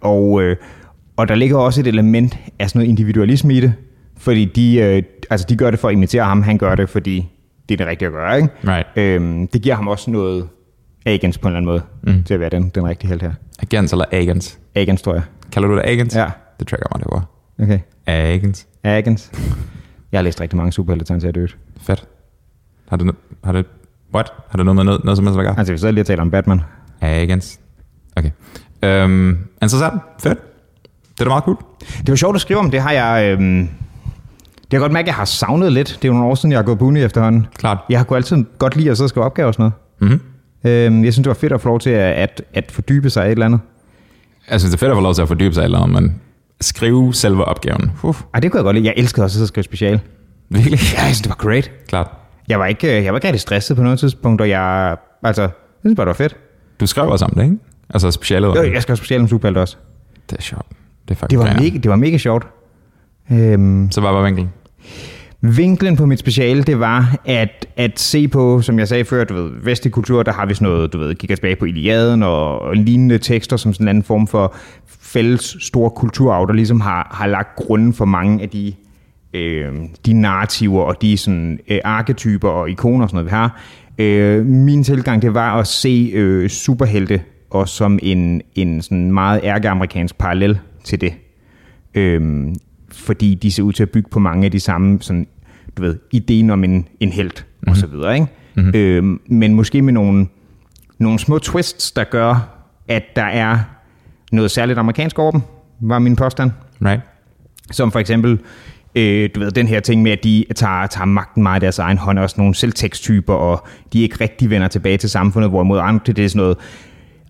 og, 0.01 0.43
øh, 0.43 0.57
og 1.17 1.29
der 1.29 1.35
ligger 1.35 1.57
også 1.57 1.81
et 1.81 1.87
element 1.87 2.39
af 2.59 2.71
sådan 2.71 2.79
noget 2.79 2.89
individualisme 2.89 3.55
i 3.55 3.61
det, 3.61 3.75
fordi 4.19 4.45
de, 4.45 4.77
øh, 4.77 5.03
altså 5.31 5.47
de 5.49 5.57
gør 5.57 5.71
det 5.71 5.81
for 5.81 5.89
at 5.89 5.93
imitere 5.93 6.25
ham, 6.25 6.43
han 6.43 6.59
gør 6.59 6.75
det, 6.75 6.89
fordi 6.89 7.29
det 7.69 7.75
er 7.75 7.77
det 7.77 7.87
rigtige 7.87 8.07
at 8.07 8.13
gøre, 8.13 8.37
ikke? 8.37 8.49
Right. 8.65 8.87
Øhm, 8.97 9.49
det 9.49 9.63
giver 9.63 9.75
ham 9.75 9.89
også 9.89 10.11
noget 10.11 10.49
agens 11.09 11.39
på 11.39 11.49
en 11.49 11.57
eller 11.57 11.71
anden 11.71 11.83
måde, 12.05 12.17
mm. 12.17 12.25
til 12.25 12.35
at 12.35 12.41
være 12.41 12.49
den, 12.51 12.69
den 12.69 12.85
rigtige 12.85 13.09
held 13.09 13.21
her. 13.21 13.33
Agents 13.63 13.93
eller 13.93 14.05
agents? 14.13 14.59
Agens, 14.75 15.03
tror 15.03 15.15
jeg. 15.15 15.23
Kalder 15.53 15.69
du 15.69 15.77
det 15.77 15.83
agents? 15.85 16.17
Ja. 16.17 16.31
Det 16.59 16.67
tracker 16.69 16.87
mig, 16.93 17.01
det 17.01 17.09
var. 17.13 17.25
Okay. 17.63 17.79
Agents. 18.07 18.67
Agens. 18.85 19.31
Jeg 20.13 20.19
har 20.19 20.23
læst 20.23 20.41
rigtig 20.41 20.57
mange 20.57 20.73
superhelte 20.73 21.19
til 21.21 21.27
at 21.27 21.35
døde. 21.35 21.49
Fedt. 21.81 22.07
Har 22.89 22.97
det, 22.97 23.15
har 23.45 23.53
det, 23.53 23.67
what? 24.15 24.33
Har 24.49 24.57
det 24.57 24.65
noget 24.65 24.77
med 24.77 24.85
noget, 24.85 25.05
noget 25.05 25.17
som 25.17 25.27
helst 25.27 25.39
at 25.39 25.45
gøre? 25.45 25.59
Altså, 25.59 25.73
vi 25.73 25.79
sidder 25.79 25.93
lige 25.93 26.03
og 26.03 26.07
taler 26.07 26.23
om 26.23 26.31
Batman. 26.31 26.61
Agents. 27.01 27.61
Okay. 28.17 28.31
Um, 29.05 29.39
interessant. 29.63 30.03
Fedt. 30.23 30.39
Det 31.13 31.21
er 31.21 31.25
da 31.25 31.29
meget 31.29 31.45
cool. 31.45 31.57
Det 31.99 32.09
var 32.09 32.17
sjovt 32.17 32.35
at 32.35 32.41
skrive 32.41 32.59
om, 32.59 32.71
det 32.71 32.81
har 32.81 32.93
jeg... 32.93 33.33
Øhm, 33.33 33.69
det 34.71 34.73
har 34.73 34.79
jeg 34.79 34.81
godt 34.81 34.93
mærke, 34.93 35.05
at 35.05 35.07
jeg 35.07 35.15
har 35.15 35.25
savnet 35.25 35.73
lidt. 35.73 35.89
Det 35.89 36.05
er 36.05 36.09
jo 36.09 36.13
nogle 36.13 36.31
år 36.31 36.35
siden, 36.35 36.53
jeg 36.53 36.59
har 36.59 36.65
gået 36.65 36.79
på 36.79 36.85
uni 36.85 37.03
efterhånden. 37.03 37.47
Klart. 37.55 37.79
Jeg 37.89 37.99
har 37.99 38.05
kunne 38.05 38.17
altid 38.17 38.45
godt 38.59 38.77
lide 38.77 38.91
at 38.91 38.97
sidde 38.97 39.07
og 39.07 39.11
skrive 39.11 39.25
opgaver 39.27 39.47
og 39.47 39.55
sådan 39.55 39.73
noget. 40.01 40.13
Mm-hmm. 40.13 40.21
Øhm, 40.69 41.05
jeg 41.05 41.13
synes, 41.13 41.25
det 41.25 41.29
var 41.29 41.35
fedt 41.35 41.53
at 41.53 41.61
få 41.61 41.69
lov 41.69 41.81
til 41.81 41.91
at, 41.91 42.13
at, 42.15 42.43
at 42.55 42.73
fordybe 42.73 43.11
sig 43.11 43.23
i 43.25 43.27
et 43.27 43.33
eller 43.33 43.47
andet. 43.47 43.61
Jeg 44.51 44.61
synes, 44.61 44.71
det 44.75 44.77
er 44.79 44.81
fedt 44.81 44.91
at 44.91 44.97
få 44.97 45.01
lov 45.01 45.15
til 45.15 45.23
at 45.23 45.29
fordybe 45.29 45.55
sig 45.55 45.61
i 45.61 45.65
et 45.65 45.65
eller 45.65 45.79
andet, 45.79 46.03
men 46.03 46.21
skrive 46.61 47.15
selve 47.15 47.45
opgaven. 47.45 47.93
Uh, 48.03 48.17
Ej, 48.35 48.41
det 48.41 48.51
kunne 48.51 48.59
jeg 48.59 48.65
godt 48.65 48.77
lide. 48.77 48.87
Jeg 48.87 48.95
elskede 48.97 49.25
også 49.25 49.43
at 49.43 49.49
skrive 49.49 49.65
special. 49.65 50.01
virkelig? 50.49 50.79
Ja, 50.95 50.99
jeg 51.03 51.05
synes, 51.15 51.21
det 51.21 51.29
var 51.29 51.37
great. 51.37 51.71
Klart. 51.89 52.11
Jeg 52.49 52.59
var 52.59 52.67
ikke, 52.67 53.05
jeg 53.05 53.13
var 53.13 53.19
ikke 53.19 53.27
rigtig 53.29 53.41
stresset 53.41 53.77
på 53.77 53.83
noget 53.83 53.99
tidspunkt, 53.99 54.41
og 54.41 54.49
jeg... 54.49 54.97
Altså, 55.25 55.43
jeg 55.43 55.51
synes 55.83 55.97
bare, 55.97 56.05
det 56.05 56.09
var 56.09 56.13
fedt. 56.15 56.37
Du 56.81 56.87
skrev 56.87 57.09
også 57.09 57.25
om 57.25 57.31
det, 57.35 57.43
ikke? 57.43 57.57
Altså 57.91 58.11
specialet. 58.11 58.49
Jo, 58.49 58.73
jeg 58.73 58.83
skal 58.83 58.93
også 58.93 59.01
special 59.05 59.21
om 59.21 59.29
superhelte 59.29 59.59
også. 59.59 59.77
Det 60.31 60.39
er 60.39 60.43
sjovt. 60.43 60.67
Det 61.09 61.23
er 61.23 61.27
Det 61.27 61.39
var, 61.39 61.45
mega, 61.61 61.79
det 61.79 61.91
var 61.91 61.97
mega 61.97 62.17
sjovt. 62.17 62.47
Øhm, 63.33 63.91
Så 63.91 64.01
var 64.01 64.23
vinklen? 64.25 64.53
Vinklen 65.41 65.97
på 65.97 66.07
mit 66.07 66.19
speciale, 66.19 66.63
det 66.63 66.81
var 66.81 67.17
at, 67.25 67.67
at 67.77 68.01
se 68.01 68.29
på, 68.29 68.63
som 68.63 68.79
jeg 68.79 68.89
sagde 68.89 69.05
før, 69.05 69.25
du 69.25 69.35
ved, 69.35 69.51
vestlig 69.63 69.93
kultur, 69.93 70.23
der 70.23 70.33
har 70.33 70.47
vi 70.47 70.55
sådan 70.55 70.69
noget, 70.69 70.93
du 70.93 70.99
ved, 70.99 71.15
kigger 71.15 71.37
tilbage 71.37 71.57
på 71.57 71.65
Iliaden 71.65 72.23
og, 72.23 72.63
og 72.63 72.77
lignende 72.77 73.19
tekster 73.19 73.57
som 73.57 73.73
sådan 73.73 73.85
en 73.85 73.89
anden 73.89 74.03
form 74.05 74.27
for 74.27 74.55
fælles 74.87 75.57
stor 75.61 75.89
kulturarv, 75.89 76.47
der 76.47 76.53
ligesom 76.53 76.81
har, 76.81 77.09
har 77.11 77.27
lagt 77.27 77.57
grunden 77.57 77.95
for 77.95 78.05
mange 78.05 78.43
af 78.43 78.49
de, 78.49 78.73
øh, 79.35 79.73
de 80.07 80.13
narrativer 80.13 80.83
og 80.83 81.03
de 81.03 81.17
sådan, 81.17 81.59
øh, 81.69 81.79
arketyper 81.85 82.49
og 82.49 82.71
ikoner 82.71 83.03
og 83.05 83.11
sådan 83.11 83.17
noget, 83.17 83.27
vi 83.27 83.37
har. 83.37 83.61
Øh, 83.99 84.47
min 84.47 84.85
tilgang, 84.85 85.23
det 85.23 85.35
var 85.35 85.59
at 85.59 85.67
se 85.67 86.11
øh, 86.15 86.49
superhelte 86.49 87.21
og 87.51 87.69
som 87.69 87.99
en, 88.03 88.43
en 88.55 88.83
sådan 88.83 89.13
meget 89.13 89.41
ærkeamerikansk 89.45 90.19
parallel 90.19 90.59
til 90.85 91.01
det. 91.01 91.13
Øhm, 91.95 92.55
fordi 92.93 93.35
de 93.35 93.53
ser 93.53 93.63
ud 93.63 93.73
til 93.73 93.83
at 93.83 93.91
bygge 93.91 94.11
på 94.11 94.19
mange 94.19 94.45
af 94.45 94.51
de 94.51 94.61
samme, 94.61 94.99
sådan, 95.01 95.27
du 95.77 95.83
ved, 95.83 95.99
ideen 96.11 96.51
om 96.51 96.65
en, 96.65 96.89
en 97.01 97.13
held 97.13 97.31
mm-hmm. 97.31 97.71
og 97.71 97.77
så 97.77 97.87
videre, 97.87 98.15
ikke? 98.15 98.27
Mm-hmm. 98.55 98.73
Øhm, 98.75 99.21
men 99.27 99.55
måske 99.55 99.83
med 99.83 99.93
nogle, 99.93 100.27
nogle 100.99 101.19
små 101.19 101.39
twists, 101.39 101.93
der 101.93 102.05
gør, 102.05 102.49
at 102.89 103.03
der 103.17 103.25
er 103.25 103.59
noget 104.33 104.51
særligt 104.51 104.79
amerikansk 104.79 105.19
over 105.19 105.31
dem, 105.31 105.41
var 105.81 105.99
min 105.99 106.17
påstand. 106.17 106.51
Right? 106.85 107.01
Som 107.71 107.93
for 107.93 107.99
eksempel, 107.99 108.39
øh, 108.95 109.31
du 109.35 109.41
ved, 109.41 109.51
den 109.51 109.69
her 109.69 109.81
ting 109.81 110.03
med, 110.03 110.13
at 110.13 110.25
de 110.25 110.45
tager, 110.55 110.87
tager 110.87 111.05
magten 111.05 111.43
meget 111.43 111.61
i 111.61 111.63
deres 111.63 111.79
egen 111.79 111.99
hånd, 111.99 112.19
også 112.19 112.35
nogle 112.39 112.55
selvteksttyper, 112.55 113.35
og 113.35 113.67
de 113.93 114.03
ikke 114.03 114.17
rigtig 114.21 114.51
vender 114.51 114.69
tilbage 114.69 114.97
til 114.97 115.11
samfundet, 115.11 115.51
hvorimod 115.51 115.79
andre, 115.79 116.13
det 116.13 116.25
er 116.25 116.29
sådan 116.29 116.41
noget, 116.41 116.59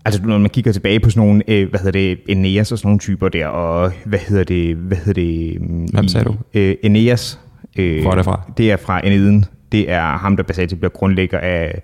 altså 0.05 0.21
når 0.23 0.37
man 0.37 0.49
kigger 0.49 0.71
tilbage 0.71 0.99
på 0.99 1.09
sådan 1.09 1.27
nogle, 1.27 1.43
øh, 1.47 1.69
hvad 1.69 1.79
hedder 1.79 1.91
det, 1.91 2.19
Eneas 2.27 2.71
og 2.71 2.77
sådan 2.77 2.87
nogle 2.87 2.99
typer 2.99 3.29
der, 3.29 3.47
og 3.47 3.91
hvad 4.05 4.19
hedder 4.19 4.43
det, 4.43 4.75
hvad 4.75 4.97
hedder 4.97 5.13
det? 5.21 5.61
mm, 5.61 5.85
Hvem 5.85 6.07
sagde 6.07 6.25
du? 6.25 6.35
Øh, 6.53 6.75
Eneas. 6.83 7.39
Øh, 7.77 8.01
Hvor 8.01 8.11
er 8.11 8.15
det 8.15 8.25
fra? 8.25 8.41
Det 8.57 8.71
er 8.71 8.77
fra 8.77 9.07
Eneden. 9.07 9.45
Det 9.71 9.91
er 9.91 10.01
ham, 10.17 10.37
der 10.37 10.43
basalt 10.43 10.77
bliver 10.79 10.89
grundlægger 10.89 11.39
af, 11.39 11.81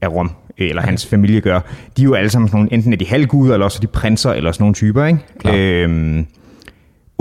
af 0.00 0.08
Rom, 0.08 0.30
øh, 0.58 0.68
eller 0.68 0.82
hans 0.82 1.06
familie 1.06 1.40
gør. 1.40 1.60
De 1.96 2.02
er 2.02 2.04
jo 2.04 2.14
alle 2.14 2.30
sammen 2.30 2.48
sådan 2.48 2.58
nogle, 2.58 2.72
enten 2.72 2.92
er 2.92 2.96
de 2.96 3.06
halvguder, 3.06 3.52
eller 3.52 3.64
også 3.64 3.78
de 3.82 3.86
prinser, 3.86 4.30
eller 4.32 4.52
sådan 4.52 4.62
nogle 4.62 4.74
typer, 4.74 5.04
ikke? 5.04 5.18
Klar. 5.40 5.54
Øhm, 5.56 6.26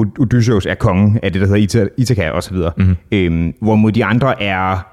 Od- 0.01 0.19
Odysseus 0.19 0.65
er 0.65 0.75
kongen 0.75 1.19
af 1.23 1.31
det, 1.33 1.41
der 1.41 1.47
hedder 1.47 1.87
Ithaka 1.97 2.29
og 2.29 2.43
så 2.43 2.53
videre. 2.53 2.71
Mm-hmm. 2.77 2.95
Øhm, 3.11 3.53
hvorimod 3.61 3.91
de 3.91 4.05
andre 4.05 4.43
er... 4.43 4.87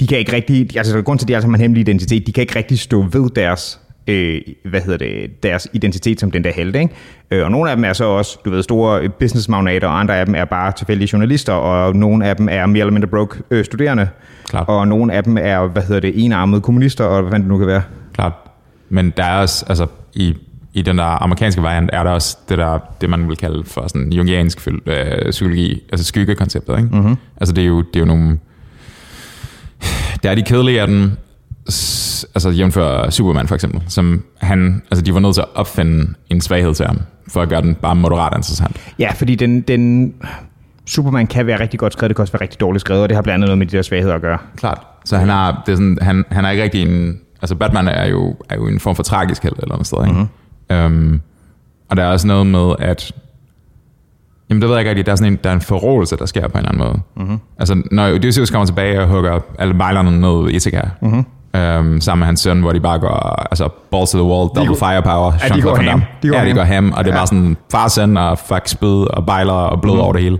De 0.00 0.06
kan 0.06 0.18
ikke 0.18 0.32
rigtig... 0.32 0.76
Altså, 0.76 1.02
grund 1.02 1.18
til, 1.18 1.24
at 1.24 1.28
de 1.28 1.34
har 1.34 1.54
en 1.54 1.60
hemmelig 1.60 1.80
identitet. 1.80 2.26
De 2.26 2.32
kan 2.32 2.40
ikke 2.40 2.56
rigtig 2.56 2.78
stå 2.78 3.02
ved 3.02 3.30
deres 3.30 3.80
øh, 4.08 4.40
hvad 4.64 4.80
hedder 4.80 4.98
det, 4.98 5.42
deres 5.42 5.68
identitet 5.72 6.20
som 6.20 6.30
den 6.30 6.44
der 6.44 6.52
helte. 6.52 6.80
Ikke? 6.80 6.94
Øh, 7.30 7.44
og 7.44 7.50
nogle 7.50 7.70
af 7.70 7.76
dem 7.76 7.84
er 7.84 7.92
så 7.92 8.04
også, 8.04 8.38
du 8.44 8.50
ved, 8.50 8.62
store 8.62 9.08
businessmagnater, 9.08 9.88
og 9.88 10.00
andre 10.00 10.16
af 10.16 10.26
dem 10.26 10.34
er 10.34 10.44
bare 10.44 10.72
tilfældige 10.72 11.08
journalister, 11.12 11.52
og 11.52 11.96
nogle 11.96 12.26
af 12.26 12.36
dem 12.36 12.48
er 12.50 12.66
mere 12.66 12.80
eller 12.80 12.92
mindre 12.92 13.08
broke 13.08 13.42
øh, 13.50 13.64
studerende. 13.64 14.08
Klart. 14.48 14.68
Og 14.68 14.88
nogle 14.88 15.12
af 15.12 15.24
dem 15.24 15.38
er, 15.40 15.66
hvad 15.66 15.82
hedder 15.82 16.00
det, 16.00 16.24
enarmede 16.24 16.60
kommunister, 16.60 17.04
og 17.04 17.22
hvad 17.22 17.38
det 17.38 17.48
nu 17.48 17.58
kan 17.58 17.66
være. 17.66 17.82
Klart. 18.14 18.32
Men 18.88 19.12
der 19.16 19.24
er 19.24 19.40
også, 19.40 19.64
altså 19.68 19.86
i, 20.14 20.36
i 20.74 20.82
den 20.82 20.98
der 20.98 21.22
amerikanske 21.22 21.62
variant, 21.62 21.90
er 21.92 22.02
der 22.02 22.10
også 22.10 22.38
det 22.48 22.58
der, 22.58 22.78
det 23.00 23.10
man 23.10 23.28
vil 23.28 23.36
kalde 23.36 23.64
for 23.64 23.88
sådan 23.88 24.12
jungiansk 24.12 24.68
øh, 24.86 25.30
psykologi, 25.30 25.82
altså 25.92 26.06
skyggekonceptet, 26.06 26.76
ikke? 26.76 26.88
Mm-hmm. 26.96 27.16
Altså 27.40 27.54
det 27.54 27.62
er 27.62 27.68
jo, 27.68 27.78
det 27.78 27.96
er 27.96 28.00
jo 28.00 28.06
nogle, 28.06 28.38
der 30.22 30.30
er 30.30 30.34
de 30.34 30.42
kedelige 30.42 30.80
af 30.80 30.86
dem, 30.86 31.10
altså 32.34 32.50
jævnfør 32.50 33.10
Superman 33.10 33.48
for 33.48 33.54
eksempel, 33.54 33.82
som 33.88 34.24
han, 34.40 34.82
altså 34.90 35.04
de 35.04 35.14
var 35.14 35.20
nødt 35.20 35.34
til 35.34 35.40
at 35.40 35.48
opfinde 35.54 36.14
en 36.30 36.40
svaghed 36.40 36.74
til 36.74 36.86
ham, 36.86 37.00
for 37.28 37.42
at 37.42 37.48
gøre 37.48 37.62
den 37.62 37.74
bare 37.74 37.96
moderat 37.96 38.32
interessant. 38.36 38.76
Ja, 38.98 39.10
fordi 39.12 39.34
den, 39.34 39.60
den 39.60 40.14
Superman 40.86 41.26
kan 41.26 41.46
være 41.46 41.60
rigtig 41.60 41.80
godt 41.80 41.92
skrevet, 41.92 42.08
det 42.08 42.16
kan 42.16 42.22
også 42.22 42.32
være 42.32 42.42
rigtig 42.42 42.60
dårligt 42.60 42.80
skrevet, 42.80 43.02
og 43.02 43.08
det 43.08 43.16
har 43.16 43.22
blandt 43.22 43.34
andet 43.34 43.46
noget 43.46 43.58
med 43.58 43.66
de 43.66 43.76
der 43.76 43.82
svagheder 43.82 44.14
at 44.14 44.20
gøre. 44.20 44.38
Klart. 44.56 44.86
Så 45.04 45.16
han 45.16 45.30
er, 45.30 45.62
det 45.66 45.72
er 45.72 45.76
sådan, 45.76 45.98
han, 46.00 46.24
han 46.30 46.44
er 46.44 46.50
ikke 46.50 46.62
rigtig 46.62 46.82
en, 46.82 47.20
altså 47.42 47.54
Batman 47.54 47.88
er 47.88 48.06
jo, 48.06 48.36
er 48.48 48.56
jo 48.56 48.66
en 48.66 48.80
form 48.80 48.96
for 48.96 49.02
tragisk 49.02 49.42
held 49.42 49.54
eller 49.58 49.74
noget 49.74 49.86
sted, 49.86 49.98
ikke? 50.06 50.28
Mm-hmm. 50.70 51.12
Um, 51.12 51.20
og 51.88 51.96
der 51.96 52.02
er 52.02 52.08
også 52.08 52.26
noget 52.26 52.46
med, 52.46 52.74
at 52.78 53.12
Jamen 54.50 54.62
det 54.62 54.68
ved 54.68 54.76
jeg 54.76 54.80
ikke 54.80 54.90
rigtig, 54.90 55.06
der 55.06 55.12
er 55.12 55.16
sådan 55.16 55.32
en, 55.32 55.38
der 55.44 55.50
er 55.50 55.54
en 55.54 55.60
forrådelse, 55.60 56.16
der 56.16 56.26
sker 56.26 56.48
på 56.48 56.58
en 56.58 56.66
eller 56.66 56.68
anden 56.68 56.84
måde. 56.84 57.00
Mm-hmm. 57.16 57.38
Altså 57.58 57.82
når 57.90 58.14
Odysseus 58.14 58.50
kommer 58.50 58.66
tilbage 58.66 59.00
og 59.00 59.08
hugger 59.08 59.40
alle 59.58 59.74
bejlerne 59.74 60.20
ned 60.20 60.50
i 60.50 60.56
Ithaca, 60.56 60.90
mm-hmm. 61.02 61.24
Um, 61.54 62.00
sammen 62.00 62.18
med 62.18 62.26
hans 62.26 62.40
søn, 62.40 62.60
hvor 62.60 62.72
de 62.72 62.80
bare 62.80 62.98
går, 62.98 63.46
altså 63.50 63.68
balls 63.90 64.10
to 64.10 64.18
the 64.18 64.26
wall, 64.28 64.48
double 64.48 64.66
går- 64.66 64.74
firepower, 64.74 65.32
Ja, 65.42 65.48
de 65.54 65.62
går 65.62 65.76
ham. 65.76 66.02
De 66.22 66.28
går 66.28 66.36
ja, 66.36 66.42
de 66.42 66.48
ham. 66.48 66.56
går 66.56 66.64
ham, 66.64 66.92
og 66.92 67.04
det 67.04 67.10
er 67.10 67.14
Ja. 67.14 67.18
bare 67.18 67.26
sådan 67.26 67.56
far 67.70 67.88
søn 67.88 68.16
og 68.16 68.38
fuck 68.38 68.68
spyd 68.68 69.04
og 69.10 69.26
bejler 69.26 69.52
og 69.52 69.80
blod 69.80 69.94
mm-hmm. 69.94 70.04
over 70.04 70.12
det 70.12 70.22
hele. 70.22 70.38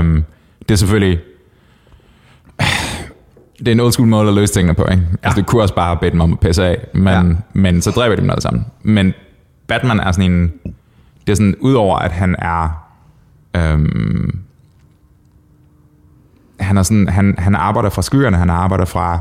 Um, 0.00 0.24
det 0.60 0.70
er 0.70 0.76
selvfølgelig 0.76 1.18
det 3.58 3.68
er 3.68 3.72
en 3.72 3.80
old 3.80 3.92
school 3.92 4.08
måde 4.08 4.28
at 4.28 4.34
løse 4.34 4.54
tingene 4.54 4.74
på, 4.74 4.84
ikke? 4.90 5.02
Ja. 5.12 5.16
Altså, 5.22 5.36
det 5.40 5.46
kunne 5.46 5.62
også 5.62 5.74
bare 5.74 5.86
have 5.86 5.98
bedt 6.00 6.12
dem 6.12 6.20
om 6.20 6.32
at 6.32 6.40
pisse 6.40 6.64
af, 6.64 6.86
men. 6.94 7.06
Ja. 7.06 7.22
men 7.52 7.82
så 7.82 7.90
dræber 7.90 8.14
de 8.16 8.22
dem 8.22 8.30
alle 8.30 8.42
sammen. 8.42 8.66
Men 8.82 9.14
Batman 9.66 10.00
er 10.00 10.12
sådan 10.12 10.30
en... 10.32 10.52
Det 11.26 11.32
er 11.32 11.36
sådan, 11.36 11.54
udover 11.60 11.98
at 11.98 12.12
han 12.12 12.36
er... 12.38 12.84
Øhm, 13.56 14.38
han, 16.60 16.76
er 16.78 16.82
sådan, 16.82 17.08
han, 17.08 17.34
han 17.38 17.54
arbejder 17.54 17.90
fra 17.90 18.02
skyerne, 18.02 18.36
han 18.36 18.50
arbejder 18.50 18.84
fra, 18.84 19.18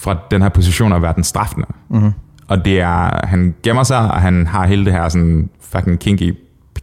fra 0.00 0.18
den 0.30 0.42
her 0.42 0.48
position 0.48 0.92
at 0.92 1.02
være 1.02 1.12
den 1.16 1.24
straffende. 1.24 1.66
Mm-hmm. 1.90 2.12
Og 2.48 2.64
det 2.64 2.80
er, 2.80 3.26
han 3.26 3.54
gemmer 3.62 3.82
sig, 3.82 3.98
og 3.98 4.20
han 4.20 4.46
har 4.46 4.66
hele 4.66 4.84
det 4.84 4.92
her 4.92 5.08
sådan 5.08 5.50
fucking 5.60 6.00
kinky, 6.00 6.34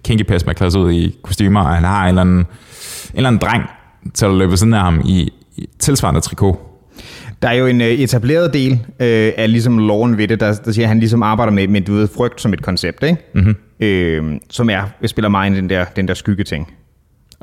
kinky 0.03 0.23
pest 0.23 0.45
med 0.45 0.55
klædes 0.55 0.75
ud 0.75 0.91
i 0.91 1.15
kostymer, 1.23 1.61
og 1.61 1.75
han 1.75 1.83
har 1.83 2.03
en 2.03 2.07
eller 2.07 2.21
anden, 2.21 2.37
en 2.37 2.45
eller 3.13 3.27
anden 3.27 3.41
dreng 3.41 3.63
til 4.13 4.25
at 4.25 4.33
løbe 4.33 4.57
sådan 4.57 4.73
af 4.73 4.81
ham 4.81 5.01
i, 5.05 5.33
i 5.55 5.69
tilsvarende 5.79 6.21
trikot. 6.21 6.59
Der 7.41 7.47
er 7.47 7.53
jo 7.53 7.65
en 7.65 7.81
øh, 7.81 7.87
etableret 7.87 8.53
del 8.53 8.71
øh, 8.73 9.31
af 9.37 9.51
ligesom 9.51 9.77
loven 9.77 10.17
ved 10.17 10.27
det, 10.27 10.39
der, 10.39 10.53
der 10.65 10.71
siger, 10.71 10.85
at 10.85 10.89
han 10.89 10.99
ligesom 10.99 11.23
arbejder 11.23 11.53
med, 11.53 11.67
med 11.67 11.81
du 11.81 11.93
ved, 11.93 12.07
frygt 12.07 12.41
som 12.41 12.53
et 12.53 12.61
koncept, 12.61 13.03
ikke? 13.03 13.17
Mm-hmm. 13.35 13.55
Øh, 13.79 14.39
som 14.49 14.69
er, 14.69 14.83
spiller 15.05 15.29
meget 15.29 15.55
den 15.55 15.69
der, 15.69 15.85
den 15.85 16.07
der 16.07 16.13
skyggeting. 16.13 16.73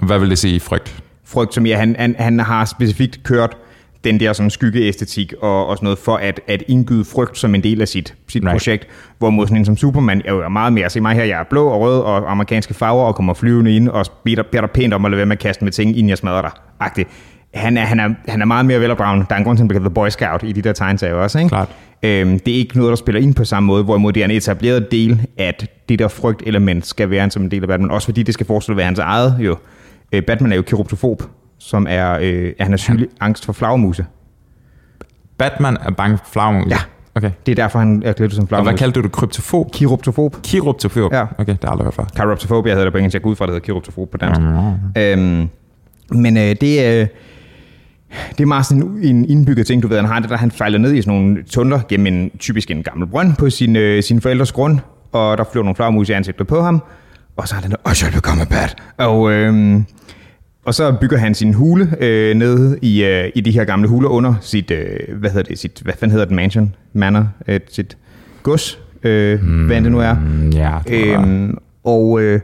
Hvad 0.02 0.18
vil 0.18 0.30
det 0.30 0.38
sige 0.38 0.60
frygt? 0.60 1.02
Frygt, 1.24 1.54
som 1.54 1.66
ja, 1.66 1.76
han, 1.76 1.96
han, 1.98 2.16
han 2.18 2.38
har 2.38 2.64
specifikt 2.64 3.22
kørt 3.22 3.56
den 4.04 4.20
der 4.20 4.32
sådan 4.32 4.50
skyggeæstetik 4.50 5.34
og, 5.42 5.66
og 5.66 5.76
sådan 5.76 5.84
noget 5.84 5.98
for 5.98 6.16
at, 6.16 6.40
at 6.48 6.62
indgyde 6.68 7.04
frygt 7.04 7.38
som 7.38 7.54
en 7.54 7.62
del 7.62 7.80
af 7.80 7.88
sit, 7.88 8.14
sit 8.28 8.42
Right. 8.44 8.52
projekt. 8.52 8.86
Hvorimod 9.18 9.46
sådan 9.46 9.58
en 9.58 9.64
som 9.64 9.76
Superman 9.76 10.22
er 10.24 10.32
jo 10.32 10.48
meget 10.48 10.72
mere, 10.72 10.90
se 10.90 11.00
mig 11.00 11.14
her, 11.14 11.24
jeg 11.24 11.40
er 11.40 11.44
blå 11.50 11.66
og 11.68 11.80
rød 11.80 12.00
og 12.00 12.30
amerikanske 12.30 12.74
farver 12.74 13.04
og 13.04 13.14
kommer 13.14 13.34
flyvende 13.34 13.76
ind 13.76 13.88
og 13.88 14.06
beder, 14.24 14.42
beder 14.42 14.60
dig 14.60 14.70
pænt 14.70 14.94
om 14.94 15.04
at 15.04 15.10
lade 15.10 15.16
være 15.16 15.26
med 15.26 15.36
at 15.36 15.42
kaste 15.42 15.64
med 15.64 15.72
ting, 15.72 15.90
inden 15.90 16.08
jeg 16.08 16.18
smadrer 16.18 16.42
dig. 16.42 16.50
Agtigt. 16.80 17.08
Han 17.54 17.76
er, 17.76 17.84
han, 17.84 18.00
er, 18.00 18.08
han 18.28 18.40
er 18.40 18.44
meget 18.46 18.66
mere 18.66 18.80
velopdragen. 18.80 19.24
Der 19.28 19.34
er 19.34 19.38
en 19.38 19.44
grund 19.44 19.56
til, 19.58 19.60
at 19.60 19.64
han 19.64 19.68
bliver 19.68 19.80
The 19.80 19.90
Boy 19.94 20.08
Scout 20.08 20.42
i 20.42 20.52
de 20.52 20.62
der 20.62 20.72
tegneserier 20.72 21.14
også. 21.14 21.38
Ikke? 21.38 21.48
Klart. 21.48 21.68
Øhm, 22.02 22.38
det 22.38 22.54
er 22.54 22.58
ikke 22.58 22.76
noget, 22.76 22.90
der 22.90 22.96
spiller 22.96 23.20
ind 23.20 23.34
på 23.34 23.44
samme 23.44 23.66
måde, 23.66 23.84
hvorimod 23.84 24.12
det 24.12 24.20
er 24.20 24.24
en 24.24 24.30
etableret 24.30 24.90
del, 24.90 25.26
at 25.38 25.70
det 25.88 25.98
der 25.98 26.08
frygtelement 26.08 26.86
skal 26.86 27.10
være 27.10 27.24
en 27.24 27.30
som 27.30 27.42
en 27.42 27.50
del 27.50 27.62
af 27.62 27.68
Batman. 27.68 27.90
Også 27.90 28.06
fordi 28.06 28.22
det 28.22 28.34
skal 28.34 28.46
forestille 28.46 28.74
at 28.74 28.76
være 28.76 28.86
hans 28.86 28.98
eget. 28.98 29.36
Jo. 29.38 29.56
Øh, 30.12 30.22
Batman 30.22 30.52
er 30.52 30.56
jo 30.56 30.62
kiroptofob, 30.62 31.22
som 31.64 31.86
er, 31.90 32.18
øh, 32.22 32.52
han 32.60 32.72
er 32.72 32.76
sygelig 32.76 33.08
angst 33.20 33.44
for 33.44 33.52
flagermuse. 33.52 34.06
Batman 35.38 35.76
er 35.80 35.90
bange 35.90 36.18
for 36.18 36.24
flagmus? 36.32 36.70
Ja. 36.70 36.78
Okay. 37.14 37.30
Det 37.46 37.52
er 37.52 37.56
derfor, 37.56 37.78
han 37.78 38.02
er 38.04 38.12
klædt 38.12 38.32
som 38.34 38.42
Og 38.42 38.48
hvad 38.48 38.58
flagermus. 38.58 38.78
kaldte 38.78 39.00
du 39.00 39.04
det? 39.04 39.12
Kryptofob? 39.12 39.72
Kiroptofob. 39.72 40.36
Kiroptofob? 40.42 41.12
Ja. 41.12 41.22
Okay, 41.22 41.28
det 41.38 41.46
har 41.46 41.58
jeg 41.62 41.70
aldrig 41.70 41.84
hørt 41.84 41.94
før. 41.94 42.04
Chiroptofobia 42.16 42.72
hedder 42.72 42.84
det 42.84 42.92
på 42.92 42.98
engelsk. 42.98 43.14
Jeg 43.14 43.22
går 43.22 43.30
ud 43.30 43.36
fra, 43.36 43.46
det 43.46 43.54
hedder 43.54 43.64
kiroptofob 43.66 44.10
på 44.10 44.16
dansk. 44.16 44.40
Øhm, 44.98 45.48
men 46.10 46.36
øh, 46.36 46.42
det, 46.42 46.62
øh, 46.62 47.06
det 48.30 48.40
er 48.40 48.46
meget 48.46 48.66
sådan 48.66 48.98
en 49.02 49.24
indbygget 49.24 49.66
ting, 49.66 49.82
du 49.82 49.88
ved. 49.88 49.96
Han 49.96 50.06
har 50.06 50.20
det, 50.20 50.30
der 50.30 50.36
han 50.36 50.50
falder 50.50 50.78
ned 50.78 50.94
i 50.94 51.02
sådan 51.02 51.20
nogle 51.20 51.42
tunder 51.42 51.80
gennem 51.88 52.06
en, 52.06 52.30
typisk 52.38 52.70
en 52.70 52.82
gammel 52.82 53.06
brønd 53.08 53.36
på 53.36 53.50
sin, 53.50 53.76
øh, 53.76 54.02
sin 54.02 54.20
forældres 54.20 54.52
grund, 54.52 54.78
og 55.12 55.38
der 55.38 55.44
flyver 55.52 55.64
nogle 55.64 55.76
flagermus 55.76 56.08
i 56.08 56.12
ansigtet 56.12 56.46
på 56.46 56.62
ham, 56.62 56.82
og 57.36 57.48
så 57.48 57.54
har 57.54 57.62
han 57.62 57.72
I 57.92 57.94
shall 57.94 58.12
become 58.14 58.42
a 58.42 58.44
bat. 58.44 58.76
Og, 58.98 59.32
øh, 59.32 59.80
og 60.64 60.74
så 60.74 60.96
bygger 61.00 61.18
han 61.18 61.34
sin 61.34 61.54
hule 61.54 61.96
øh, 62.00 62.34
nede 62.34 62.78
i, 62.82 63.04
øh, 63.04 63.30
i 63.34 63.40
de 63.40 63.50
her 63.50 63.64
gamle 63.64 63.88
huler 63.88 64.08
under 64.08 64.34
sit, 64.40 64.70
øh, 64.70 65.18
hvad 65.18 65.30
hedder 65.30 65.42
det, 65.42 65.58
sit, 65.58 65.80
hvad 65.84 65.94
fanden 65.98 66.10
hedder 66.10 66.26
det, 66.26 66.34
mansion, 66.34 66.74
manor, 66.92 67.28
øh, 67.48 67.60
sit 67.68 67.96
gods, 68.42 68.78
øh, 69.02 69.42
mm, 69.42 69.66
hvad 69.66 69.82
det 69.82 69.92
nu 69.92 69.98
er. 69.98 70.14
Mm, 70.14 70.50
ja, 70.50 70.78
det 70.88 71.14
Øhm, 71.14 71.58
og, 71.84 72.22
øh, 72.22 72.40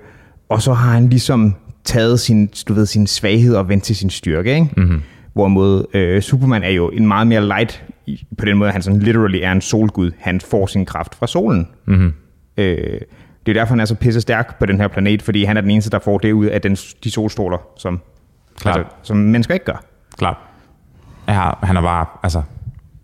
og 0.48 0.62
så 0.62 0.72
har 0.72 0.92
han 0.92 1.08
ligesom 1.08 1.54
taget 1.84 2.20
sin, 2.20 2.50
du 2.68 2.74
ved, 2.74 2.86
sin 2.86 3.06
svaghed 3.06 3.54
og 3.54 3.68
vendt 3.68 3.84
til 3.84 3.96
sin 3.96 4.10
styrke. 4.10 4.54
Ikke? 4.54 4.68
Mm-hmm. 4.76 5.02
Hvorimod 5.32 5.84
øh, 5.94 6.22
Superman 6.22 6.62
er 6.62 6.70
jo 6.70 6.88
en 6.88 7.08
meget 7.08 7.26
mere 7.26 7.46
light, 7.46 7.84
på 8.38 8.44
den 8.44 8.56
måde, 8.56 8.68
at 8.68 8.72
han 8.72 8.82
sådan 8.82 9.00
literally 9.00 9.38
er 9.42 9.52
en 9.52 9.60
solgud. 9.60 10.10
Han 10.18 10.40
får 10.40 10.66
sin 10.66 10.86
kraft 10.86 11.14
fra 11.14 11.26
solen. 11.26 11.68
Mm-hmm. 11.86 12.12
Øh, 12.56 13.00
det 13.46 13.56
er 13.56 13.60
derfor, 13.60 13.72
han 13.72 13.80
er 13.80 13.84
så 13.84 13.94
pisse 13.94 14.20
stærk 14.20 14.58
på 14.58 14.66
den 14.66 14.80
her 14.80 14.88
planet, 14.88 15.22
fordi 15.22 15.44
han 15.44 15.56
er 15.56 15.60
den 15.60 15.70
eneste, 15.70 15.90
der 15.90 15.98
får 15.98 16.18
det 16.18 16.32
ud 16.32 16.46
af 16.46 16.60
den, 16.60 16.76
de 17.04 17.10
solstråler, 17.10 17.58
som, 17.76 18.00
Klart. 18.60 18.78
altså, 18.78 18.92
som 19.02 19.16
mennesker 19.16 19.54
ikke 19.54 19.66
gør. 19.66 19.84
Klart. 20.18 20.36
Ja, 21.28 21.50
han 21.62 21.76
er 21.76 21.82
bare, 21.82 22.06
altså, 22.22 22.42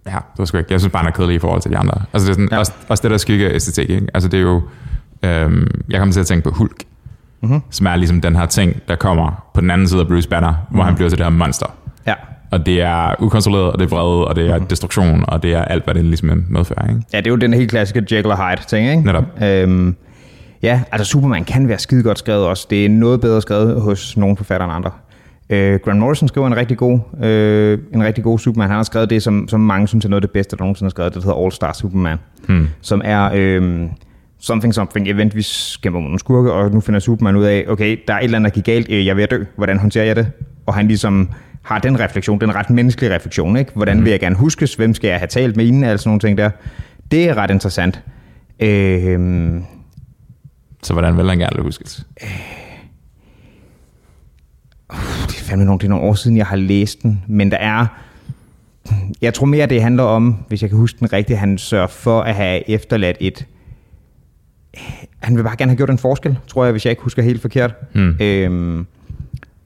ja, 0.07 0.11
det 0.11 0.39
var 0.39 0.45
sgu 0.45 0.59
ikke. 0.59 0.73
Jeg 0.73 0.81
synes 0.81 0.93
bare, 0.93 1.03
han 1.03 1.13
er 1.13 1.17
kedelig 1.17 1.37
i 1.37 1.39
forhold 1.39 1.61
til 1.61 1.71
de 1.71 1.79
andre. 1.79 2.03
Altså, 2.13 2.27
det 2.27 2.31
er 2.31 2.35
sådan, 2.35 2.49
ja. 2.53 2.59
Også, 2.59 2.73
også 2.89 3.03
det 3.03 3.11
der 3.11 3.17
skyggeæstetik, 3.17 3.91
ikke? 3.91 4.07
Altså, 4.15 4.29
det 4.29 4.39
er 4.39 4.43
jo, 4.43 4.63
øhm, 5.23 5.67
jeg 5.91 5.99
kommer 5.99 6.13
til 6.13 6.21
at 6.21 6.27
tænke 6.27 6.45
på 6.45 6.51
Hulk, 6.51 6.85
mm-hmm. 7.41 7.63
som 7.71 7.87
er 7.87 7.97
ligesom 7.97 8.21
den 8.21 8.37
her 8.37 8.47
ting, 8.47 8.83
der 8.89 8.97
kommer 8.97 9.51
på 9.55 9.61
den 9.61 9.71
anden 9.71 9.89
side 9.89 10.01
af 10.01 10.07
Bruce 10.07 10.29
Banner, 10.29 10.49
hvor 10.49 10.59
mm-hmm. 10.71 10.85
han 10.85 10.95
bliver 10.95 11.09
til 11.09 11.19
det 11.19 11.27
her 11.27 11.31
monster. 11.31 11.67
Ja. 12.07 12.15
Og 12.51 12.67
det 12.67 12.83
er 12.83 13.15
ukontrolleret, 13.19 13.73
og 13.73 13.79
det 13.79 13.85
er 13.85 13.89
vrede, 13.89 14.29
og 14.29 14.37
det 14.37 14.47
er 14.47 14.55
mm-hmm. 14.55 14.69
destruktion, 14.69 15.25
og 15.29 15.43
det 15.43 15.53
er 15.53 15.63
alt, 15.63 15.85
hvad 15.85 15.95
det 15.95 16.05
ligesom 16.05 16.45
medfører, 16.49 16.89
ikke? 16.89 17.03
Ja, 17.13 17.19
det 17.19 17.27
er 17.27 17.31
jo 17.31 17.37
den 17.37 17.55
helt 17.55 17.71
klassiske 17.71 18.01
Jekyll 18.01 18.27
og 18.27 18.51
Hyde 18.51 18.63
ting, 18.67 18.91
ikke? 18.91 19.03
Netop. 19.03 19.25
Øhm, 19.43 19.97
ja, 20.63 20.83
altså 20.93 21.05
Superman 21.05 21.45
kan 21.45 21.69
være 21.69 21.79
skide 21.79 22.03
godt 22.03 22.19
skrevet 22.19 22.47
også. 22.47 22.67
Det 22.71 22.85
er 22.85 22.89
noget 22.89 23.21
bedre 23.21 23.43
skrevet 23.43 23.81
hos 23.81 24.17
nogle 24.17 24.37
forfattere 24.37 24.69
end 24.69 24.75
andre. 24.77 24.91
Øh, 25.51 25.81
Grant 25.85 25.99
Morrison 25.99 26.29
skriver 26.29 26.47
en 26.47 26.57
rigtig 26.57 26.77
god, 26.77 26.99
øh, 27.23 27.79
en 27.95 28.03
rigtig 28.03 28.25
god 28.25 28.39
Superman. 28.39 28.69
Han 28.69 28.77
har 28.77 28.83
skrevet 28.83 29.11
det, 29.11 29.23
som, 29.23 29.49
som 29.49 29.61
mange 29.61 29.89
synes 29.89 30.05
er 30.05 30.09
noget 30.09 30.23
af 30.23 30.29
det 30.29 30.31
bedste, 30.31 30.57
der 30.57 30.63
nogensinde 30.63 30.87
har 30.87 30.91
skrevet. 30.91 31.15
Det 31.15 31.25
hedder 31.25 31.43
All 31.43 31.53
Star 31.53 31.73
Superman. 31.73 32.19
Hmm. 32.47 32.69
Som 32.81 33.03
er 33.05 33.31
øh, 33.35 33.89
something 34.39 34.75
something 34.75 35.09
event, 35.09 35.37
vi 35.37 35.47
kæmper 35.83 36.01
mod 36.01 36.09
nogle 36.09 36.19
skurke, 36.19 36.53
og 36.53 36.71
nu 36.71 36.81
finder 36.81 37.01
Superman 37.01 37.37
ud 37.37 37.45
af, 37.45 37.65
okay, 37.69 37.99
der 38.09 38.15
er 38.15 38.19
et 38.19 38.25
eller 38.25 38.39
andet, 38.39 38.55
der 38.55 38.55
gik 38.55 38.65
galt, 38.65 38.87
øh, 38.91 39.07
jeg 39.07 39.11
er 39.11 39.15
ved 39.15 39.23
at 39.23 39.31
dø. 39.31 39.45
Hvordan 39.57 39.79
håndterer 39.79 40.05
jeg 40.05 40.17
det? 40.17 40.31
Og 40.67 40.75
han 40.75 40.89
ligesom 40.89 41.29
har 41.63 41.79
den 41.79 42.01
refleksion, 42.01 42.41
den 42.41 42.55
ret 42.55 42.71
menneskelige 42.71 43.15
refleksion, 43.15 43.57
ikke? 43.57 43.73
Hvordan 43.75 44.05
vil 44.05 44.11
jeg 44.11 44.21
gerne 44.21 44.37
huskes? 44.37 44.75
Hvem 44.75 44.95
skal 44.95 45.09
jeg 45.09 45.19
have 45.19 45.29
talt 45.29 45.57
med 45.57 45.67
inden? 45.67 45.85
Altså 45.85 46.03
sådan 46.03 46.11
nogle 46.11 46.21
ting 46.21 46.39
der. 46.39 46.51
Det 47.11 47.29
er 47.29 47.35
ret 47.35 47.51
interessant. 47.51 48.03
Øh, 48.61 49.61
Så 50.83 50.93
hvordan 50.93 51.17
vil 51.17 51.29
han 51.29 51.39
gerne 51.39 51.63
huskes? 51.63 52.07
det 55.29 55.41
er 55.41 55.45
fandme 55.45 55.65
nogle, 55.65 55.79
det 55.79 55.85
er 55.85 55.89
nogle 55.89 56.05
år 56.05 56.15
siden, 56.15 56.37
jeg 56.37 56.47
har 56.47 56.57
læst 56.57 57.03
den, 57.03 57.25
men 57.27 57.51
der 57.51 57.57
er, 57.57 57.87
jeg 59.23 59.35
tror 59.35 59.47
mere, 59.47 59.67
det 59.67 59.83
handler 59.83 60.03
om, 60.03 60.37
hvis 60.49 60.63
jeg 60.63 60.71
kan 60.71 60.79
huske 60.79 60.99
den 60.99 61.13
rigtigt, 61.13 61.39
han 61.39 61.59
sørger 61.59 61.87
for 61.87 62.21
at 62.21 62.35
have 62.35 62.71
efterladt 62.71 63.17
et, 63.21 63.47
han 65.19 65.37
vil 65.37 65.43
bare 65.43 65.57
gerne 65.57 65.71
have 65.71 65.77
gjort 65.77 65.91
en 65.91 65.99
forskel, 65.99 66.39
tror 66.47 66.65
jeg, 66.65 66.73
hvis 66.73 66.85
jeg 66.85 66.91
ikke 66.91 67.03
husker 67.03 67.23
helt 67.23 67.41
forkert. 67.41 67.75
Hmm. 67.95 68.17
Øhm, 68.21 68.87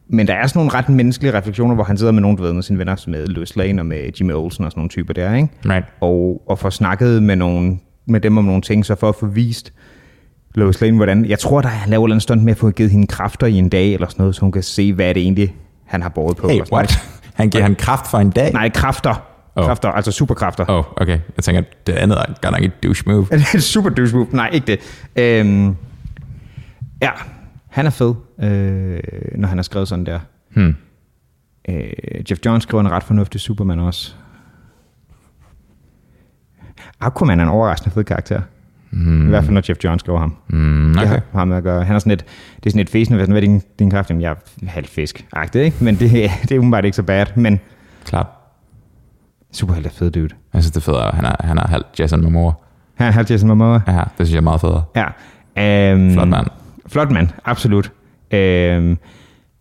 men 0.09 0.27
der 0.27 0.35
er 0.35 0.47
sådan 0.47 0.59
nogle 0.59 0.75
ret 0.75 0.89
menneskelige 0.89 1.35
refleksioner, 1.35 1.75
hvor 1.75 1.85
han 1.85 1.97
sidder 1.97 2.13
med 2.13 2.23
nogle, 2.23 2.39
du 2.39 2.43
ved, 2.43 2.53
med 2.53 2.63
sine 2.63 2.79
venner, 2.79 2.97
som 2.97 3.11
med 3.11 3.27
Louis 3.27 3.57
Lane 3.57 3.83
og 3.83 3.87
med 3.87 4.11
Jimmy 4.21 4.33
Olsen 4.33 4.65
og 4.65 4.71
sådan 4.71 4.79
nogle 4.79 4.89
typer 4.89 5.13
der, 5.13 5.35
ikke? 5.35 5.49
Right. 5.65 5.87
Og, 6.01 6.43
og 6.47 6.59
får 6.59 6.71
snakket 6.71 7.23
med, 7.23 7.37
nogle, 7.37 7.79
med 8.07 8.21
dem 8.21 8.39
om 8.39 8.45
nogle 8.45 8.63
ting, 8.63 8.87
så 8.87 8.95
for 8.95 9.09
at 9.09 9.15
få 9.15 9.27
vist 9.27 9.73
Lois 10.55 10.81
Lane, 10.81 10.97
hvordan... 10.97 11.25
Jeg 11.25 11.39
tror, 11.39 11.61
der 11.61 11.69
er 11.69 11.73
han 11.73 11.91
laver 11.91 12.09
andet 12.09 12.23
stunt 12.23 12.43
med 12.43 12.53
at 12.53 12.59
få 12.59 12.71
givet 12.71 12.91
hende 12.91 13.07
kræfter 13.07 13.47
i 13.47 13.55
en 13.55 13.69
dag, 13.69 13.95
eller 13.95 14.09
sådan 14.09 14.23
noget, 14.23 14.35
så 14.35 14.41
hun 14.41 14.53
kan 14.53 14.63
se, 14.63 14.93
hvad 14.93 15.09
er 15.09 15.13
det 15.13 15.23
egentlig, 15.23 15.57
han 15.85 16.03
har 16.03 16.09
båret 16.09 16.37
på. 16.37 16.49
Hey, 16.49 16.61
what? 16.73 17.07
Han 17.35 17.51
giver 17.51 17.63
han 17.63 17.75
kraft 17.75 18.11
for 18.11 18.19
en 18.19 18.31
dag? 18.31 18.53
Nej, 18.53 18.69
kræfter. 18.69 19.27
Oh. 19.57 19.65
Kræfter, 19.65 19.89
altså 19.89 20.13
superkræfter. 20.13 20.65
Åh, 20.71 20.79
oh, 20.79 20.85
okay. 20.97 21.19
Jeg 21.37 21.45
tænker, 21.45 21.63
det 21.87 21.93
andet 21.93 22.19
er 22.19 22.25
godt 22.43 22.53
nok 22.53 22.63
et 22.63 22.83
douche 22.83 23.03
move. 23.07 23.27
Er 23.31 23.37
det 23.53 23.55
et 23.55 23.63
super 23.63 23.91
douche 23.91 24.17
move? 24.17 24.29
Nej, 24.33 24.51
ikke 24.53 24.67
det. 24.67 24.81
Øhm, 25.17 25.77
ja, 27.03 27.11
han 27.69 27.87
er 27.87 27.91
fed, 27.91 28.15
øh, 28.43 29.01
når 29.35 29.49
han 29.49 29.59
har 29.59 29.63
skrevet 29.63 29.89
sådan 29.89 30.07
der. 30.07 30.21
Hmm. 30.55 30.77
Øh, 31.69 31.93
Jeff 32.31 32.41
Johns 32.47 32.63
skriver 32.63 32.81
en 32.81 32.91
ret 32.91 33.03
fornuftig 33.03 33.41
Superman 33.41 33.79
også. 33.79 34.15
Aquaman 37.01 37.41
er 37.41 37.45
en 37.45 37.51
overraskende 37.51 37.95
fed 37.95 38.05
karakter. 38.05 38.41
Mm. 38.93 39.27
I 39.27 39.29
hvert 39.29 39.45
fald, 39.45 39.55
når 39.55 39.63
Jeff 39.69 39.85
Johns 39.85 40.01
skriver 40.01 40.19
ham. 40.19 40.37
Mm, 40.49 40.91
Okay. 40.91 41.01
Det 41.01 41.09
har 41.09 41.39
ham 41.39 41.53
at 41.53 41.63
gøre. 41.63 41.85
Han 41.85 41.95
er 41.95 41.99
sådan 41.99 42.13
et, 42.13 42.25
det 42.57 42.67
er 42.67 42.71
sådan 42.71 42.81
et 42.81 42.91
fæsende, 42.91 43.25
hvad 43.27 43.37
er 43.37 43.41
din, 43.41 43.63
din 43.79 43.91
kraft? 43.91 44.11
Jamen, 44.11 44.23
jeg 44.23 44.31
er 44.31 44.67
halv 44.67 44.87
fisk. 44.87 45.25
ikke? 45.55 45.77
Men 45.85 45.95
det, 45.95 46.11
det 46.11 46.53
er 46.53 46.59
umiddelbart 46.59 46.85
ikke 46.85 46.97
så 46.97 47.03
bad. 47.03 47.27
Men 47.37 47.61
Klart. 48.05 48.27
Superhelt 49.53 49.87
er 49.87 49.91
fed 49.91 50.11
dude. 50.11 50.29
Jeg 50.55 50.63
synes, 50.63 50.71
det 50.71 50.77
er 50.77 50.93
fedt, 50.93 51.15
han 51.15 51.25
er, 51.25 51.47
han 51.47 51.59
er 51.59 51.69
halvt 51.69 51.87
Jason 51.99 52.23
Momoa. 52.23 52.53
Her 52.99 53.07
er 53.07 53.25
Jason 53.31 53.49
Momoa. 53.49 53.81
Ja, 53.87 53.93
det 53.93 54.07
synes 54.17 54.31
jeg 54.31 54.37
er 54.37 54.41
meget 54.41 54.61
federe. 54.61 54.83
Ja. 54.97 55.05
Um, 55.95 56.11
Flot 56.13 56.29
mand. 56.29 56.47
Flot 56.87 57.11
mand, 57.11 57.29
absolut. 57.45 57.87
Um, 57.87 58.99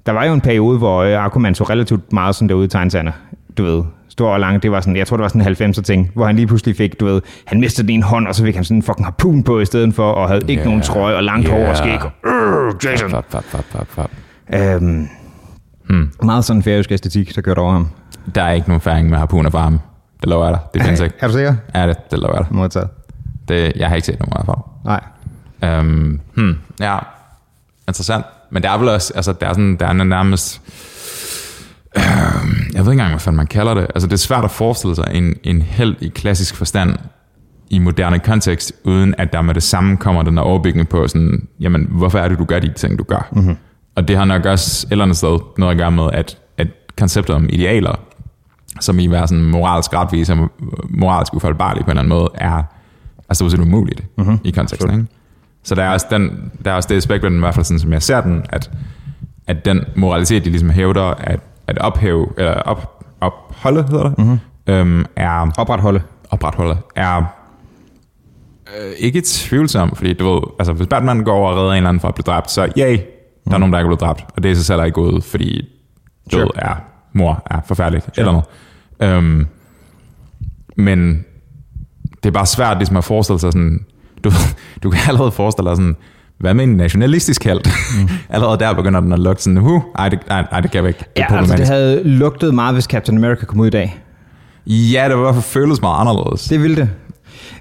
der 0.06 0.12
var 0.12 0.24
jo 0.26 0.34
en 0.34 0.42
periode, 0.42 0.78
hvor 0.78 1.04
uh, 1.04 1.26
Aquaman 1.26 1.56
så 1.56 1.64
relativt 1.64 2.14
meget 2.14 2.36
sådan 2.36 2.50
derude 2.50 2.66
i 2.66 2.68
tegneserne. 2.68 3.14
Du 3.58 3.64
ved, 3.64 3.84
stor 4.20 4.34
og 4.34 4.40
lang. 4.40 4.64
Det 4.64 4.72
var 4.72 4.82
sådan, 4.82 4.96
jeg 4.96 5.08
tror, 5.08 5.18
det 5.18 5.22
var 5.24 5.28
sådan 5.30 5.42
en 5.62 5.72
90'er 5.74 5.82
ting, 5.82 6.12
hvor 6.14 6.26
han 6.26 6.36
lige 6.36 6.48
pludselig 6.48 6.76
fik, 6.78 7.00
du 7.00 7.06
ved, 7.06 7.22
han 7.46 7.60
mistede 7.60 7.88
den 7.88 7.94
ene 7.96 8.04
hånd, 8.04 8.28
og 8.28 8.36
så 8.36 8.44
fik 8.44 8.56
han 8.56 8.64
sådan 8.64 8.78
en 8.78 8.84
fucking 8.84 9.06
harpun 9.06 9.44
på 9.44 9.60
i 9.60 9.66
stedet 9.66 9.96
for, 9.96 10.12
og 10.12 10.28
havde 10.28 10.42
ikke 10.48 10.54
Yeah. 10.60 10.66
nogen 10.66 10.82
trøje 10.82 11.16
og 11.16 11.24
langt 11.24 11.50
hår 11.50 11.66
og 11.68 11.78
skæg. 11.78 12.00
Uh, 12.04 12.74
Jason. 12.86 13.10
Fap, 13.10 13.26
fap, 13.30 13.44
fap, 13.44 13.66
fap, 13.70 13.88
fap. 13.90 14.12
Um, 14.82 15.10
Hmm. 15.90 16.12
meget 16.24 16.46
sådan 16.46 16.64
færøsk 16.64 16.92
æstetik, 16.92 17.36
der 17.36 17.42
kørte 17.42 17.60
over 17.60 17.72
ham. 17.72 17.88
Der 18.36 18.44
er 18.44 18.52
ikke 18.52 18.68
nogen 18.68 18.82
færing 18.82 19.10
med 19.10 19.18
harpuner 19.18 19.50
for 19.50 19.60
ham. 19.60 19.80
Det 20.22 20.30
lover 20.30 20.46
jeg 20.46 20.54
dig. 20.54 20.62
Det 20.74 20.82
findes 20.84 21.00
ikke. 21.06 21.16
Er 21.20 21.28
du 21.28 21.34
sikker? 21.34 21.56
Ja, 21.76 21.88
det, 21.88 22.12
det 22.12 22.20
lover 22.20 22.36
jeg 22.36 22.46
dig. 22.46 22.56
Modtaget. 22.56 22.88
Det, 23.48 23.74
jeg 23.76 23.88
har 23.88 23.96
ikke 23.96 24.06
set 24.06 24.20
nogen 24.20 24.34
hvert 24.36 24.46
fald. 24.46 24.58
Nej. 25.62 25.80
Um, 25.80 26.20
hmm, 26.36 26.58
ja, 26.80 26.98
interessant. 27.88 28.26
Men 28.50 28.64
der 28.64 28.72
er 28.72 28.78
vel 28.78 28.90
også, 28.90 29.14
altså 29.16 29.34
der 29.34 29.48
er 29.48 29.54
sådan, 29.54 29.76
der 29.76 29.88
er 29.88 29.94
nærmest, 29.94 30.62
øh, 31.98 32.04
jeg 32.74 32.86
ved 32.86 32.92
ikke 32.92 32.92
engang, 32.92 33.10
hvad 33.10 33.20
fanden 33.20 33.38
man 33.38 33.48
kalder 33.48 33.74
det. 33.74 33.88
Altså 33.96 34.08
det 34.08 34.14
er 34.14 34.18
svært 34.18 34.44
at 34.44 34.52
forestille 34.52 34.96
sig 34.96 35.06
en, 35.14 35.36
en 35.44 35.62
held 35.62 35.96
i 36.02 36.08
klassisk 36.08 36.56
forstand 36.56 36.96
i 37.70 37.80
moderne 37.80 38.20
kontekst, 38.20 38.74
uden 38.84 39.16
at 39.18 39.34
der 39.34 39.42
med 39.42 39.54
det 39.54 39.64
samme 39.64 39.98
kommer 39.98 40.24
den 40.24 40.38
der 40.38 40.44
overbygning 40.44 40.90
på 40.90 41.08
sådan, 41.08 41.48
jamen 41.60 41.88
hvorfor 41.90 42.20
er 42.20 42.28
det, 42.28 42.40
du 42.40 42.46
gør 42.46 42.60
de 42.60 42.74
ting, 42.74 43.00
du 43.00 43.04
gør? 43.04 43.30
Mm-hmm. 43.32 43.58
Og 43.96 44.08
det 44.08 44.18
har 44.18 44.26
nok 44.26 44.46
også 44.46 44.88
et 44.88 44.92
eller 44.92 45.06
andet 45.06 45.18
sted 45.18 45.40
noget 45.58 45.72
at 45.72 45.78
gøre 45.78 45.92
med, 45.92 46.10
at, 46.14 46.38
at 46.58 46.68
konceptet 46.98 47.36
om 47.36 47.50
idealer, 47.50 48.00
som 48.80 49.00
i 49.00 49.06
at 49.06 49.12
være 49.12 49.28
sådan 49.28 49.46
moralsk 49.46 49.94
retvis 49.94 50.30
og 50.30 50.52
moralsk 50.90 51.34
ufaldbarlig 51.34 51.86
på 51.86 51.92
en 51.92 51.98
eller 51.98 52.02
anden 52.02 52.10
måde, 52.10 52.30
er 52.36 52.64
altså 53.30 53.46
det 53.46 53.60
er 53.60 53.62
umuligt 53.62 54.04
mm-hmm. 54.18 54.40
i 54.44 54.52
konteksten. 54.52 54.94
Ikke? 54.94 55.06
Så 55.64 55.76
der 55.76 55.84
er 55.84 55.90
også, 55.90 56.06
den, 56.12 56.52
der 56.66 56.72
er 56.72 56.76
også 56.76 56.90
det 56.90 56.96
aspekt 56.96 57.24
ved 57.24 57.30
den, 57.30 57.38
i 57.38 57.40
hvert 57.40 57.54
fald 57.54 57.66
sådan, 57.66 57.80
som 57.80 57.94
jeg 57.94 58.02
ser 58.02 58.22
den, 58.22 58.46
at, 58.50 58.72
at 59.48 59.66
den 59.66 59.82
moralitet, 59.96 60.46
de 60.46 60.50
ligesom 60.50 60.70
hævder 60.70 61.04
at, 61.04 61.40
at 61.70 61.78
ophæve, 61.78 62.28
eller 62.38 62.54
op, 62.54 63.04
opholde, 63.22 63.84
hedder 63.84 64.04
det, 64.10 64.18
mm-hmm. 64.18 64.40
øhm, 64.68 65.06
er 65.16 65.52
Opretholde. 65.58 66.02
opretholde, 66.30 66.78
er 66.96 67.24
øh, 68.82 68.92
ikke 68.98 69.22
tvivlsom, 69.26 69.96
fordi 69.96 70.14
du 70.14 70.34
ved, 70.34 70.42
altså 70.60 70.74
hvis 70.74 70.88
Batman 70.88 71.24
går 71.24 71.34
over 71.34 71.52
og 71.52 71.58
redder 71.58 71.72
en 71.72 71.78
eller 71.78 71.90
anden 71.90 72.02
fra 72.02 72.08
at 72.08 72.16
blive 72.16 72.24
dræbt, 72.24 72.52
så 72.52 72.72
yay, 72.78 72.98
der 73.46 73.54
er 73.54 73.58
nogen, 73.58 73.74
der 73.74 73.80
ikke 73.80 73.86
er 73.86 73.90
blevet 73.90 74.02
dræbt, 74.02 74.26
og 74.36 74.44
det 74.44 74.52
er 74.52 74.56
sig 74.56 74.66
selv 74.66 74.86
ikke 74.86 74.96
gået, 74.96 75.24
fordi 75.24 75.70
død 76.32 76.40
Sure. 76.40 76.52
er, 76.56 76.76
mor 77.14 77.44
er 77.46 77.60
forfærdeligt, 77.68 78.06
sure. 78.06 78.14
eller 78.18 78.32
noget. 78.32 79.18
Øhm, 79.18 79.48
men 80.78 81.26
det 82.24 82.30
er 82.30 82.32
bare 82.32 82.46
svært 82.46 82.78
ligesom 82.78 82.98
at 82.98 83.04
forestille 83.04 83.40
sig 83.40 83.52
sådan, 83.52 83.86
du, 84.24 84.32
du 84.84 84.90
kan 84.90 85.00
allerede 85.08 85.32
forestille 85.32 85.70
dig 85.70 85.78
sådan, 85.78 85.96
hvad 86.40 86.54
med 86.54 86.64
en 86.64 86.78
nationalistisk 86.78 87.44
held? 87.44 87.60
Mm. 88.02 88.10
allerede 88.36 88.60
der 88.60 88.74
begynder 88.74 89.00
den 89.00 89.14
at 89.14 89.20
lugte 89.20 89.44
sådan, 89.44 89.58
huh, 89.58 89.82
ej, 89.96 90.10
det, 90.10 90.20
ej, 90.30 90.46
ej, 90.52 90.60
det 90.62 90.72
kan 90.72 90.84
vi 90.84 90.88
ikke. 90.88 91.00
Det 91.00 91.08
Ja, 91.30 91.38
altså 91.38 91.56
det 91.56 91.68
havde 91.68 92.04
lugtet 92.04 92.54
meget, 92.54 92.76
hvis 92.76 92.84
Captain 92.86 93.18
America 93.18 93.46
kom 93.46 93.60
ud 93.60 93.68
i 93.68 93.70
dag. 93.70 94.00
Ja, 94.68 95.06
det 95.10 95.16
var 95.16 95.22
i 95.22 95.24
hvert 95.24 95.36
fald 95.36 95.44
føles 95.44 95.82
meget 95.82 96.00
anderledes. 96.00 96.44
Det 96.48 96.64
ville 96.64 96.76
det. 96.76 96.90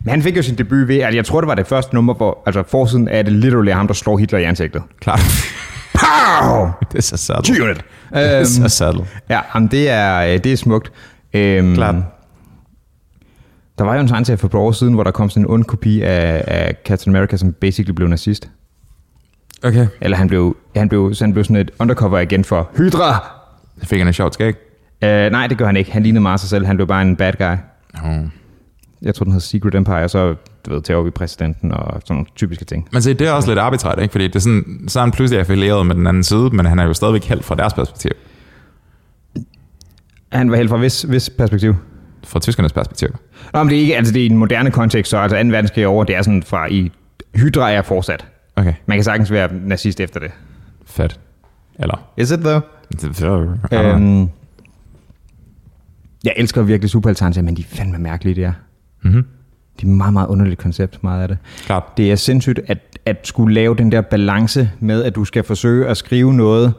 Men 0.02 0.10
han 0.10 0.22
fik 0.22 0.36
jo 0.36 0.42
sin 0.42 0.54
debut 0.54 0.88
ved, 0.88 0.98
at 0.98 1.14
jeg 1.14 1.24
tror, 1.24 1.40
det 1.40 1.48
var 1.48 1.54
det 1.54 1.66
første 1.66 1.94
nummer, 1.94 2.14
hvor 2.14 2.42
altså 2.46 2.62
forsiden 2.70 3.08
er 3.08 3.22
det 3.22 3.32
literally 3.32 3.72
ham, 3.72 3.86
der 3.86 3.94
slår 3.94 4.16
Hitler 4.18 4.38
i 4.38 4.42
ansigtet. 4.44 4.82
Klart. 5.00 5.20
Pow! 5.94 6.66
det 6.92 6.98
er 6.98 7.02
så 7.02 7.16
sattel. 7.16 7.62
Unit. 7.62 7.76
Det 7.76 7.84
er 8.12 8.44
så 8.44 8.60
Øhm, 8.60 8.68
sattel. 8.68 9.04
ja, 9.30 9.40
jamen, 9.54 9.68
det 9.68 9.90
er, 9.90 10.18
øh, 10.34 10.44
det 10.44 10.52
er 10.52 10.56
smukt. 10.56 10.92
Øhm, 11.34 11.74
Klart. 11.74 11.94
Der 13.78 13.84
var 13.84 13.94
jo 13.94 14.00
en 14.00 14.08
tegneserie 14.08 14.36
for 14.38 14.46
et 14.46 14.50
par 14.52 14.58
år 14.58 14.72
siden, 14.72 14.94
hvor 14.94 15.04
der 15.04 15.10
kom 15.10 15.30
sådan 15.30 15.42
en 15.42 15.50
ond 15.50 15.64
kopi 15.64 16.02
af, 16.02 16.44
af 16.46 16.74
Captain 16.86 17.16
America, 17.16 17.36
som 17.36 17.52
basically 17.52 17.92
blev 17.94 18.08
nazist. 18.08 18.48
Okay. 19.64 19.86
Eller 20.00 20.16
han 20.16 20.28
blev, 20.28 20.56
han 20.76 20.88
blev, 20.88 21.14
så 21.14 21.24
han 21.24 21.32
blev 21.32 21.44
sådan 21.44 21.56
et 21.56 21.70
undercover 21.78 22.18
igen 22.18 22.44
for 22.44 22.70
Hydra. 22.76 23.30
Så 23.80 23.86
fik 23.86 23.98
han 23.98 24.06
en 24.06 24.12
sjovt 24.12 24.34
skæg. 24.34 24.54
Uh, 25.02 25.08
nej, 25.08 25.46
det 25.46 25.58
gør 25.58 25.66
han 25.66 25.76
ikke. 25.76 25.92
Han 25.92 26.02
lignede 26.02 26.22
meget 26.22 26.40
sig 26.40 26.48
selv. 26.48 26.66
Han 26.66 26.76
blev 26.76 26.86
bare 26.86 27.02
en 27.02 27.16
bad 27.16 27.32
guy. 27.32 27.56
Oh. 28.04 28.24
Jeg 29.02 29.14
tror, 29.14 29.24
den 29.24 29.32
hedder 29.32 29.44
Secret 29.46 29.74
Empire, 29.74 30.04
og 30.04 30.10
så 30.10 30.34
du 30.66 30.74
ved, 30.74 30.82
tager 30.82 31.02
vi 31.02 31.10
præsidenten 31.10 31.72
og 31.72 32.00
sådan 32.00 32.14
nogle 32.14 32.26
typiske 32.36 32.64
ting. 32.64 32.88
Men 32.92 33.02
se, 33.02 33.14
det 33.14 33.28
er 33.28 33.32
også 33.32 33.48
lidt 33.48 33.58
arbitrært, 33.58 33.98
ikke? 34.02 34.12
Fordi 34.12 34.26
det 34.26 34.36
er 34.36 34.40
sådan, 34.40 34.84
så 34.88 34.98
er 34.98 35.02
han 35.02 35.10
pludselig 35.10 35.40
affilieret 35.40 35.86
med 35.86 35.94
den 35.94 36.06
anden 36.06 36.22
side, 36.22 36.50
men 36.52 36.66
han 36.66 36.78
er 36.78 36.84
jo 36.84 36.92
stadigvæk 36.92 37.24
helt 37.24 37.44
fra 37.44 37.54
deres 37.54 37.74
perspektiv. 37.74 38.10
Han 40.32 40.50
var 40.50 40.56
helt 40.56 40.70
fra 40.70 40.76
hvis, 40.76 41.02
hvis 41.02 41.30
perspektiv. 41.30 41.74
Fra 42.24 42.40
tyskernes 42.40 42.72
perspektiv. 42.72 43.08
Nå, 43.52 43.62
men 43.62 43.70
det 43.70 43.76
er 43.76 43.80
ikke, 43.80 43.96
altså 43.96 44.12
det 44.12 44.20
er 44.20 44.24
i 44.24 44.30
en 44.30 44.36
moderne 44.36 44.70
kontekst, 44.70 45.10
så 45.10 45.18
altså 45.18 45.42
2. 45.42 45.48
verdenskrig 45.48 45.86
over, 45.86 46.04
det 46.04 46.16
er 46.16 46.22
sådan 46.22 46.42
fra 46.42 46.66
i 46.70 46.92
Hydra 47.34 47.70
er 47.70 47.82
fortsat. 47.82 48.26
Okay, 48.58 48.72
Man 48.86 48.96
kan 48.96 49.04
sagtens 49.04 49.30
være 49.30 49.48
nazist 49.64 50.00
efter 50.00 50.20
det. 50.20 50.30
fedt. 50.86 51.20
Eller... 51.80 52.10
Is 52.16 52.30
it 52.30 52.38
though? 52.40 52.62
Det, 52.92 53.04
øhm. 53.72 53.86
Øhm, 53.86 54.28
jeg 56.24 56.32
elsker 56.36 56.62
virkelig 56.62 56.90
superheltegnelser, 56.90 57.42
men 57.42 57.56
de 57.56 57.60
er 57.62 57.66
fandme 57.76 57.98
mærkelige, 57.98 58.34
det 58.34 58.44
er. 58.44 58.52
mm-hmm. 59.02 59.24
Det 59.76 59.84
er 59.84 59.88
et 59.90 59.96
meget, 59.96 60.12
meget 60.12 60.26
underligt 60.26 60.58
koncept, 60.60 61.02
meget 61.02 61.22
af 61.22 61.28
det. 61.28 61.38
Klart. 61.66 61.82
Det 61.96 62.12
er 62.12 62.16
sindssygt 62.16 62.60
at, 62.66 62.78
at 63.06 63.20
skulle 63.26 63.54
lave 63.54 63.76
den 63.76 63.92
der 63.92 64.00
balance 64.00 64.70
med, 64.80 65.04
at 65.04 65.14
du 65.14 65.24
skal 65.24 65.44
forsøge 65.44 65.86
at 65.86 65.96
skrive 65.96 66.34
noget, 66.34 66.74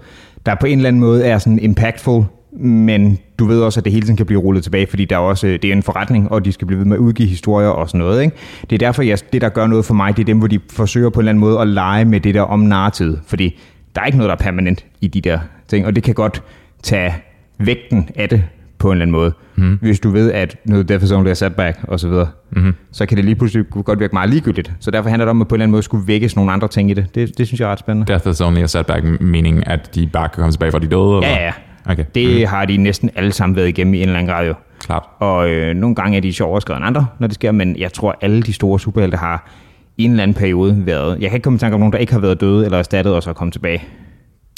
der 0.45 0.55
på 0.55 0.65
en 0.65 0.77
eller 0.79 0.87
anden 0.87 0.99
måde 0.99 1.25
er 1.25 1.37
sådan 1.37 1.59
impactful, 1.59 2.23
men 2.59 3.19
du 3.39 3.45
ved 3.45 3.61
også, 3.61 3.79
at 3.79 3.83
det 3.83 3.93
hele 3.93 4.05
tiden 4.05 4.17
kan 4.17 4.25
blive 4.25 4.39
rullet 4.39 4.63
tilbage, 4.63 4.87
fordi 4.87 5.05
der 5.05 5.15
er 5.15 5.19
også, 5.19 5.47
det 5.47 5.65
er 5.65 5.73
en 5.73 5.83
forretning, 5.83 6.31
og 6.31 6.45
de 6.45 6.51
skal 6.51 6.67
blive 6.67 6.79
ved 6.79 6.85
med 6.85 6.97
at 6.97 6.99
udgive 6.99 7.27
historier 7.27 7.67
og 7.67 7.89
sådan 7.89 7.99
noget. 7.99 8.21
Ikke? 8.21 8.35
Det 8.69 8.73
er 8.73 8.77
derfor, 8.77 9.03
jeg, 9.03 9.17
det 9.33 9.41
der 9.41 9.49
gør 9.49 9.67
noget 9.67 9.85
for 9.85 9.93
mig, 9.93 10.17
det 10.17 10.23
er 10.23 10.25
dem, 10.25 10.37
hvor 10.37 10.47
de 10.47 10.59
forsøger 10.71 11.09
på 11.09 11.19
en 11.19 11.21
eller 11.21 11.29
anden 11.29 11.39
måde 11.39 11.59
at 11.59 11.67
lege 11.67 12.05
med 12.05 12.19
det 12.19 12.33
der 12.33 12.41
om 12.41 12.59
narrativet, 12.59 13.19
fordi 13.27 13.59
der 13.95 14.01
er 14.01 14.05
ikke 14.05 14.17
noget, 14.17 14.29
der 14.29 14.35
er 14.35 14.39
permanent 14.39 14.85
i 15.01 15.07
de 15.07 15.21
der 15.21 15.39
ting, 15.67 15.85
og 15.85 15.95
det 15.95 16.03
kan 16.03 16.13
godt 16.13 16.43
tage 16.83 17.13
vægten 17.57 18.09
af 18.15 18.29
det 18.29 18.43
på 18.77 18.87
en 18.87 18.91
eller 18.91 19.03
anden 19.03 19.11
måde. 19.11 19.33
Mm. 19.55 19.77
Hvis 19.81 19.99
du 19.99 20.09
ved, 20.09 20.31
at 20.31 20.55
noget 20.65 20.89
Death 20.89 21.03
is 21.03 21.11
only 21.11 21.29
a 21.29 21.33
setback 21.33 21.79
og 21.83 21.99
så 21.99 22.07
videre, 22.07 22.27
mm-hmm. 22.51 22.73
så 22.91 23.05
kan 23.05 23.17
det 23.17 23.25
lige 23.25 23.35
pludselig 23.35 23.65
godt 23.69 23.99
virke 23.99 24.13
meget 24.13 24.29
ligegyldigt. 24.29 24.71
Så 24.79 24.91
derfor 24.91 25.09
handler 25.09 25.25
det 25.25 25.29
om, 25.29 25.41
at 25.41 25.47
på 25.47 25.55
en 25.55 25.57
eller 25.57 25.63
anden 25.63 25.71
måde 25.71 25.83
skulle 25.83 26.07
vækkes 26.07 26.35
nogle 26.35 26.51
andre 26.51 26.67
ting 26.67 26.91
i 26.91 26.93
det. 26.93 27.15
Det, 27.15 27.37
det 27.37 27.47
synes 27.47 27.59
jeg 27.59 27.67
er 27.67 27.71
ret 27.71 27.79
spændende. 27.79 28.11
Death 28.11 28.29
is 28.29 28.41
only 28.41 28.61
a 28.61 28.67
setback, 28.67 29.21
meaning 29.21 29.67
at 29.67 29.95
de 29.95 30.07
bare 30.07 30.29
kan 30.29 30.35
komme 30.35 30.51
tilbage 30.51 30.71
fra 30.71 30.79
de 30.79 30.87
døde? 30.87 31.15
Eller? 31.15 31.29
Ja, 31.29 31.45
ja. 31.45 31.51
Okay, 31.89 32.05
Det 32.15 32.39
mm. 32.39 32.47
har 32.47 32.65
de 32.65 32.77
næsten 32.77 33.09
alle 33.15 33.31
sammen 33.31 33.55
været 33.55 33.67
igennem 33.67 33.93
i 33.93 33.97
en 33.97 34.03
eller 34.03 34.19
anden 34.19 34.33
grad 34.33 34.47
jo. 34.47 34.53
klart. 34.79 35.03
Og 35.19 35.49
øh, 35.49 35.75
nogle 35.75 35.95
gange 35.95 36.17
er 36.17 36.21
de 36.21 36.33
sjovere 36.33 36.61
skrevet 36.61 36.77
end 36.77 36.87
andre, 36.87 37.07
når 37.19 37.27
det 37.27 37.33
sker, 37.33 37.51
men 37.51 37.75
jeg 37.79 37.93
tror, 37.93 38.17
alle 38.21 38.41
de 38.41 38.53
store 38.53 38.79
superhelte 38.79 39.17
har 39.17 39.51
i 39.97 40.03
en 40.03 40.11
eller 40.11 40.23
anden 40.23 40.35
periode 40.35 40.85
været... 40.85 41.21
Jeg 41.21 41.29
kan 41.29 41.37
ikke 41.37 41.43
komme 41.43 41.57
i 41.57 41.59
tanke 41.59 41.73
om 41.73 41.79
nogen, 41.79 41.93
der 41.93 41.99
ikke 41.99 42.13
har 42.13 42.19
været 42.19 42.41
døde 42.41 42.65
eller 42.65 42.77
erstattet 42.77 43.15
og 43.15 43.23
så 43.23 43.29
er 43.29 43.33
kommet 43.33 43.53
tilbage. 43.53 43.83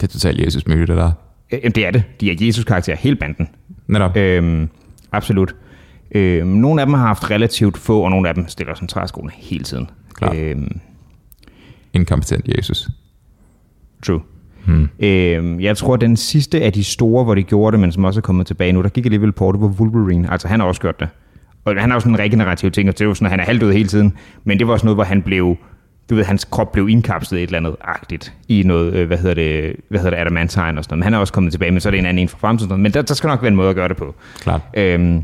Det 0.02 0.04
er 0.04 0.12
totalt 0.12 0.46
Jesus 0.46 0.68
myte, 0.68 0.88
det 0.88 0.98
der. 0.98 1.12
Øh, 1.52 1.60
jamen, 1.64 1.72
det 1.72 1.86
er 1.86 1.92
det. 1.92 2.04
De 2.22 2.32
er 2.32 2.36
Jesus-karakterer, 2.46 2.98
hele 2.98 3.16
banden. 3.16 3.50
Netop. 3.88 4.18
Øhm, 4.18 4.70
absolut. 5.12 5.56
Øhm, 6.16 6.48
nogle 6.48 6.82
af 6.82 6.88
dem 6.88 6.94
har 6.94 7.08
haft 7.08 7.32
relativt 7.32 7.78
få, 7.78 8.02
og 8.02 8.10
nogle 8.10 8.30
af 8.30 8.36
dem 8.36 8.48
stiller 8.48 8.74
træskoene 8.90 9.32
hele 9.36 9.64
tiden. 9.64 9.90
Klart. 10.14 10.36
Øhm, 10.36 10.80
Inkompetent 11.94 12.48
Jesus. 12.58 12.90
true. 14.04 14.22
Hmm. 14.66 14.90
Øhm, 15.00 15.60
jeg 15.60 15.78
tror, 15.78 15.96
den 15.96 16.18
sidste 16.18 16.62
af 16.62 16.74
de 16.74 16.84
store, 16.84 17.24
hvor 17.24 17.36
de 17.36 17.44
gjorde 17.44 17.72
det, 17.72 17.80
men 17.80 17.92
som 17.92 18.06
også 18.06 18.20
er 18.20 18.22
kommet 18.22 18.48
tilbage 18.48 18.72
nu, 18.72 18.82
der 18.82 18.90
gik 18.90 19.06
alligevel 19.06 19.32
på, 19.32 19.52
det 19.52 19.62
var 19.62 19.68
Wolverine. 19.68 20.32
Altså, 20.32 20.48
han 20.48 20.60
har 20.60 20.68
også 20.68 20.82
gjort 20.82 21.00
det. 21.00 21.08
Og 21.66 21.82
han 21.82 21.90
har 21.90 21.96
jo 21.96 22.00
sådan 22.00 22.14
en 22.14 22.20
regenerativ 22.20 22.72
ting, 22.72 22.90
og 22.90 22.94
det 22.94 23.02
er 23.02 23.10
jo 23.10 23.14
sådan, 23.14 23.26
at 23.26 23.32
han 23.32 23.40
er 23.40 23.44
halvdød 23.44 23.74
hele 23.74 23.88
tiden. 23.88 24.14
Men 24.44 24.60
det 24.60 24.68
var 24.68 24.74
også 24.74 24.86
noget, 24.86 24.98
hvor 24.98 25.04
han 25.04 25.22
blev, 25.22 25.58
du 26.10 26.16
ved, 26.16 26.24
hans 26.24 26.46
krop 26.46 26.72
blev 26.72 26.90
indkapslet 26.90 27.44
et 27.44 27.48
eller 27.48 27.58
andet 27.58 27.76
agtigt, 27.84 28.34
i 28.48 28.64
noget, 28.66 28.94
øh, 28.94 29.08
hvad 29.08 29.18
hedder 29.18 29.34
det, 29.34 29.76
hvad 29.90 30.00
hedder 30.00 30.10
det, 30.12 30.18
adamantine 30.18 30.64
og 30.64 30.84
sådan 30.84 30.84
noget. 30.90 30.98
Men 30.98 31.04
han 31.04 31.14
er 31.14 31.18
også 31.18 31.34
kommet 31.34 31.54
tilbage, 31.54 31.72
men 31.72 31.82
så 31.82 31.90
er 31.90 31.92
det 31.92 32.00
en 32.00 32.06
anden 32.06 32.22
en 32.22 32.28
fra 32.28 32.38
fremtiden. 32.38 32.82
Men 32.82 32.94
der, 32.94 33.02
der 33.02 33.14
skal 33.14 33.28
nok 33.28 33.42
være 33.42 33.50
en 33.50 33.56
måde 33.56 33.70
at 33.70 33.76
gøre 33.76 33.88
det 33.88 33.98
på. 33.98 34.16
Klart. 34.40 34.62
Øhm, 34.74 35.24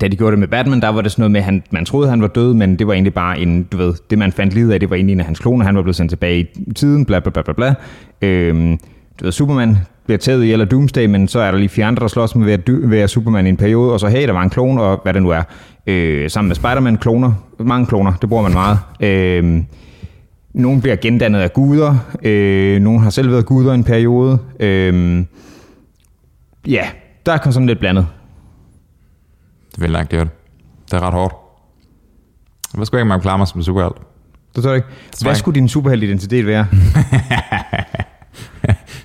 da 0.00 0.08
de 0.08 0.16
gjorde 0.16 0.30
det 0.30 0.38
med 0.38 0.48
Batman, 0.48 0.80
der 0.80 0.88
var 0.88 1.00
det 1.00 1.12
sådan 1.12 1.22
noget 1.22 1.30
med, 1.30 1.40
at 1.40 1.44
han, 1.44 1.62
man 1.70 1.84
troede, 1.84 2.10
han 2.10 2.22
var 2.22 2.28
død, 2.28 2.54
men 2.54 2.76
det 2.76 2.86
var 2.86 2.92
egentlig 2.92 3.14
bare 3.14 3.38
en, 3.38 3.62
du 3.62 3.76
ved, 3.76 3.94
det 4.10 4.18
man 4.18 4.32
fandt 4.32 4.54
livet 4.54 4.72
af, 4.72 4.80
det 4.80 4.90
var 4.90 4.96
egentlig 4.96 5.12
en 5.12 5.20
af 5.20 5.26
hans 5.26 5.38
kloner, 5.38 5.64
han 5.64 5.76
var 5.76 5.82
blevet 5.82 5.96
sendt 5.96 6.10
tilbage 6.10 6.40
i 6.40 6.72
tiden, 6.72 7.04
bla 7.04 7.18
bla 7.18 7.30
bla 7.30 7.42
bla 7.42 7.52
bla. 7.52 7.74
Øhm, 8.22 8.78
du 9.20 9.24
ved, 9.24 9.32
Superman 9.32 9.76
bliver 10.04 10.18
taget 10.18 10.44
i 10.44 10.52
eller 10.52 10.64
Doomsday, 10.64 11.06
men 11.06 11.28
så 11.28 11.40
er 11.40 11.50
der 11.50 11.58
lige 11.58 11.68
fire 11.68 11.84
andre, 11.84 12.00
der 12.00 12.08
slås 12.08 12.34
med 12.34 12.52
at 12.52 12.60
være 12.66 13.08
Superman 13.08 13.46
i 13.46 13.48
en 13.48 13.56
periode, 13.56 13.92
og 13.92 14.00
så 14.00 14.08
hey, 14.08 14.26
der 14.26 14.32
var 14.32 14.42
en 14.42 14.50
klon, 14.50 14.78
og 14.78 15.00
hvad 15.02 15.14
det 15.14 15.22
nu 15.22 15.28
er. 15.28 15.42
Øh, 15.86 16.30
sammen 16.30 16.48
med 16.48 16.56
Spider-Man, 16.56 16.96
kloner, 16.96 17.32
mange 17.58 17.86
kloner, 17.86 18.12
det 18.20 18.28
bruger 18.28 18.42
man 18.42 18.52
meget. 18.52 18.78
Øh, 19.00 19.62
nogle 20.54 20.80
bliver 20.80 20.96
gendannet 20.96 21.40
af 21.40 21.52
guder, 21.52 21.96
øh, 22.22 22.80
nogle 22.80 23.00
har 23.00 23.10
selv 23.10 23.30
været 23.30 23.46
guder 23.46 23.72
i 23.72 23.74
en 23.74 23.84
periode. 23.84 24.38
Øh, 24.60 25.24
ja, 26.66 26.82
der 27.26 27.32
er 27.32 27.50
sådan 27.50 27.66
lidt 27.66 27.78
blandet. 27.78 28.06
Det 29.78 29.82
vil 29.82 29.90
langt 29.90 30.10
gjort. 30.10 30.28
Det 30.90 30.92
er 30.96 31.00
ret 31.00 31.12
hårdt. 31.14 31.34
Hvad 32.74 32.86
skulle 32.86 33.04
jeg 33.06 33.14
ikke, 33.14 33.22
klare 33.22 33.38
mig 33.38 33.48
som 33.48 33.62
superhelt? 33.62 33.96
Det 34.56 34.62
tror 34.62 34.70
jeg 34.70 34.76
ikke. 34.76 34.88
Hvad 35.22 35.30
jeg 35.32 35.36
skulle 35.36 35.54
din 35.54 35.68
superheltidentitet 35.68 36.46
være? 36.46 36.66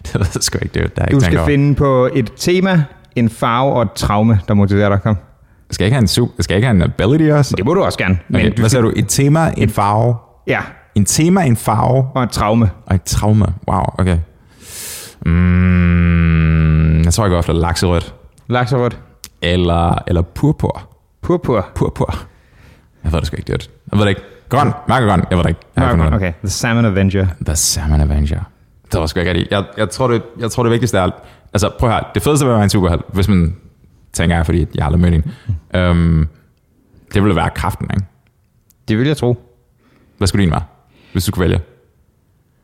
det 0.04 0.14
ved 0.14 0.28
jeg 0.36 0.44
sgu 0.44 0.58
ikke, 0.62 0.74
det 0.74 0.92
er, 0.98 1.02
er 1.04 1.06
Du 1.10 1.16
ikke 1.16 1.26
skal 1.26 1.38
over. 1.38 1.48
finde 1.48 1.76
på 1.76 2.10
et 2.14 2.32
tema, 2.38 2.84
en 3.16 3.30
farve 3.30 3.74
og 3.74 3.82
et 3.82 3.92
traume, 3.96 4.40
der 4.48 4.54
motiverer 4.54 4.90
dig. 4.90 5.02
Kom. 5.02 5.18
Skal 5.72 5.84
jeg 5.84 5.88
ikke 5.88 5.96
have 5.96 6.02
en, 6.02 6.08
super, 6.08 6.44
skal 6.44 6.54
jeg 6.54 6.58
ikke 6.58 6.68
have 6.68 6.76
en 6.76 6.82
ability 6.82 7.30
også? 7.32 7.56
Det 7.58 7.66
må 7.66 7.74
du 7.74 7.84
også 7.84 7.98
gerne. 7.98 8.20
Okay, 8.34 8.52
du, 8.52 8.62
hvad 8.62 8.70
sagde 8.70 8.86
du? 8.86 8.94
Et 8.96 9.06
tema, 9.08 9.54
en 9.58 9.70
farve? 9.70 10.16
Ja, 10.48 10.60
En 10.96 11.06
tema, 11.06 11.42
en 11.44 11.56
farve 11.58 12.08
og 12.16 12.24
et 12.24 12.30
traume. 12.32 12.70
og 12.86 12.96
et 12.96 13.04
traume. 13.04 13.46
Wow, 13.68 13.84
okay. 13.98 14.18
Mm, 15.26 17.02
jeg 17.04 17.14
tror, 17.14 17.24
jeg 17.24 17.30
går 17.32 17.40
efter 17.40 17.54
lakserødt. 17.54 18.16
Lakserødt. 18.50 19.00
Eller, 19.44 20.04
eller 20.08 20.22
purpur. 20.22 20.90
Purpur. 21.22 21.68
Purpur. 21.76 22.26
Jeg 23.04 23.12
ved 23.14 23.20
det 23.20 23.28
sgu 23.28 23.36
ikke, 23.38 23.54
det 23.54 23.70
Jeg 23.92 24.00
ved 24.00 24.06
det 24.06 24.10
ikke. 24.10 24.22
Grøn. 24.50 24.68
Mørk 24.68 25.02
og 25.02 25.08
grøn. 25.08 25.24
Jeg 25.30 25.38
ved 25.38 25.44
det 25.44 25.50
ikke. 25.50 25.62
Jeg 25.76 25.84
har. 25.88 26.16
Okay, 26.16 26.34
The 26.40 26.50
Salmon 26.50 26.86
Avenger. 26.86 27.28
The 27.46 27.56
Salmon 27.56 28.02
Avenger. 28.02 28.40
Det 28.92 29.00
var 29.00 29.06
sgu 29.06 29.20
ikke 29.20 29.32
rigtigt. 29.32 29.52
Jeg, 29.52 29.64
jeg, 29.78 29.90
tror, 29.90 30.08
det, 30.08 30.22
jeg 30.40 30.52
tror, 30.52 30.64
det 30.64 30.72
vigtigste 30.72 30.98
er... 30.98 31.10
Altså, 31.54 31.70
prøv 31.80 31.90
her. 31.90 32.12
Det 32.14 32.24
fedeste 32.24 32.46
ved 32.46 32.54
at 32.54 32.56
være 32.56 32.64
en 32.64 32.70
superhelt, 32.70 33.02
hvis 33.14 33.28
man 33.28 33.56
tænker 34.14 34.36
jeg, 34.36 34.46
fordi 34.46 34.68
jeg 34.76 34.86
aldrig 34.86 35.02
mødt 35.02 35.14
en, 35.14 35.24
øhm, 35.76 36.28
det 37.14 37.24
ville 37.24 37.36
være 37.36 37.50
kraften, 37.56 37.88
ikke? 37.94 38.06
Det 38.88 38.98
vil 38.98 39.08
jeg 39.08 39.18
tro. 39.18 39.38
Hvad 40.18 40.28
skulle 40.28 40.44
din 40.44 40.52
være, 40.52 40.62
hvis 41.12 41.26
du 41.26 41.32
skulle 41.32 41.50
vælge? 41.50 41.62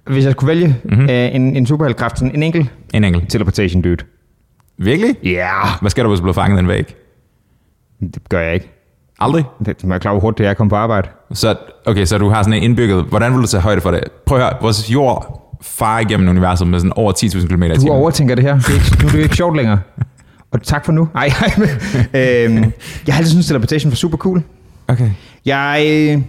Hvis 0.07 0.25
jeg 0.25 0.31
skulle 0.31 0.47
vælge 0.47 0.75
mm-hmm. 0.83 1.09
øh, 1.09 1.35
en, 1.35 1.55
en 1.55 1.65
superheltkraft, 1.65 2.19
sådan 2.19 2.35
en 2.35 2.43
enkelt 2.43 2.69
En 2.93 3.03
enkelt. 3.03 3.29
teleportation 3.29 3.81
dude. 3.81 4.05
Virkelig? 4.79 5.15
Ja. 5.23 5.29
Yeah. 5.29 5.81
Hvad 5.81 5.91
sker 5.91 6.03
der, 6.03 6.07
hvis 6.09 6.19
du 6.19 6.23
bliver 6.23 6.33
fanget 6.33 6.57
i 6.57 6.59
en 6.59 6.67
væg? 6.67 6.95
Det 7.99 8.29
gør 8.29 8.39
jeg 8.39 8.53
ikke. 8.53 8.71
Aldrig? 9.19 9.45
Det 9.65 9.83
må 9.83 9.93
jeg 9.93 10.01
klar, 10.01 10.11
hvor 10.11 10.21
hurtigt 10.21 10.37
det 10.37 10.45
er 10.45 10.51
at 10.51 10.57
komme 10.57 10.69
på 10.69 10.75
arbejde. 10.75 11.07
Så, 11.33 11.55
okay, 11.85 12.05
så 12.05 12.17
du 12.17 12.29
har 12.29 12.43
sådan 12.43 12.53
en 12.53 12.63
indbygget... 12.63 13.03
Hvordan 13.03 13.33
vil 13.33 13.41
du 13.41 13.47
tage 13.47 13.61
højde 13.61 13.81
for 13.81 13.91
det? 13.91 14.03
Prøv 14.25 14.37
at 14.37 14.43
høre, 14.43 14.53
vores 14.61 14.93
jord 14.93 15.39
farer 15.61 15.99
igennem 15.99 16.29
universet 16.29 16.67
med 16.67 16.79
sådan 16.79 16.93
over 16.95 17.13
10.000 17.13 17.47
km 17.47 17.63
i 17.63 17.75
Du 17.75 17.91
overtænker 17.91 18.35
det 18.35 18.43
her. 18.43 18.55
Det 18.55 18.69
er 18.69 18.73
ikke, 18.73 19.01
nu 19.01 19.07
er 19.07 19.11
det 19.11 19.19
ikke 19.19 19.35
sjovt 19.35 19.57
længere. 19.57 19.79
Og 20.51 20.63
tak 20.63 20.85
for 20.85 20.91
nu. 20.91 21.07
Ej, 21.15 21.31
ej, 21.41 21.53
men, 21.57 21.69
øhm, 22.21 22.71
jeg 23.07 23.15
har 23.15 23.17
altid 23.17 23.31
syntes, 23.31 23.47
teleportation 23.47 23.91
var 23.91 23.95
super 23.95 24.17
cool. 24.17 24.43
Okay. 24.87 25.09
Jeg, 25.45 25.85
øh, 25.87 26.21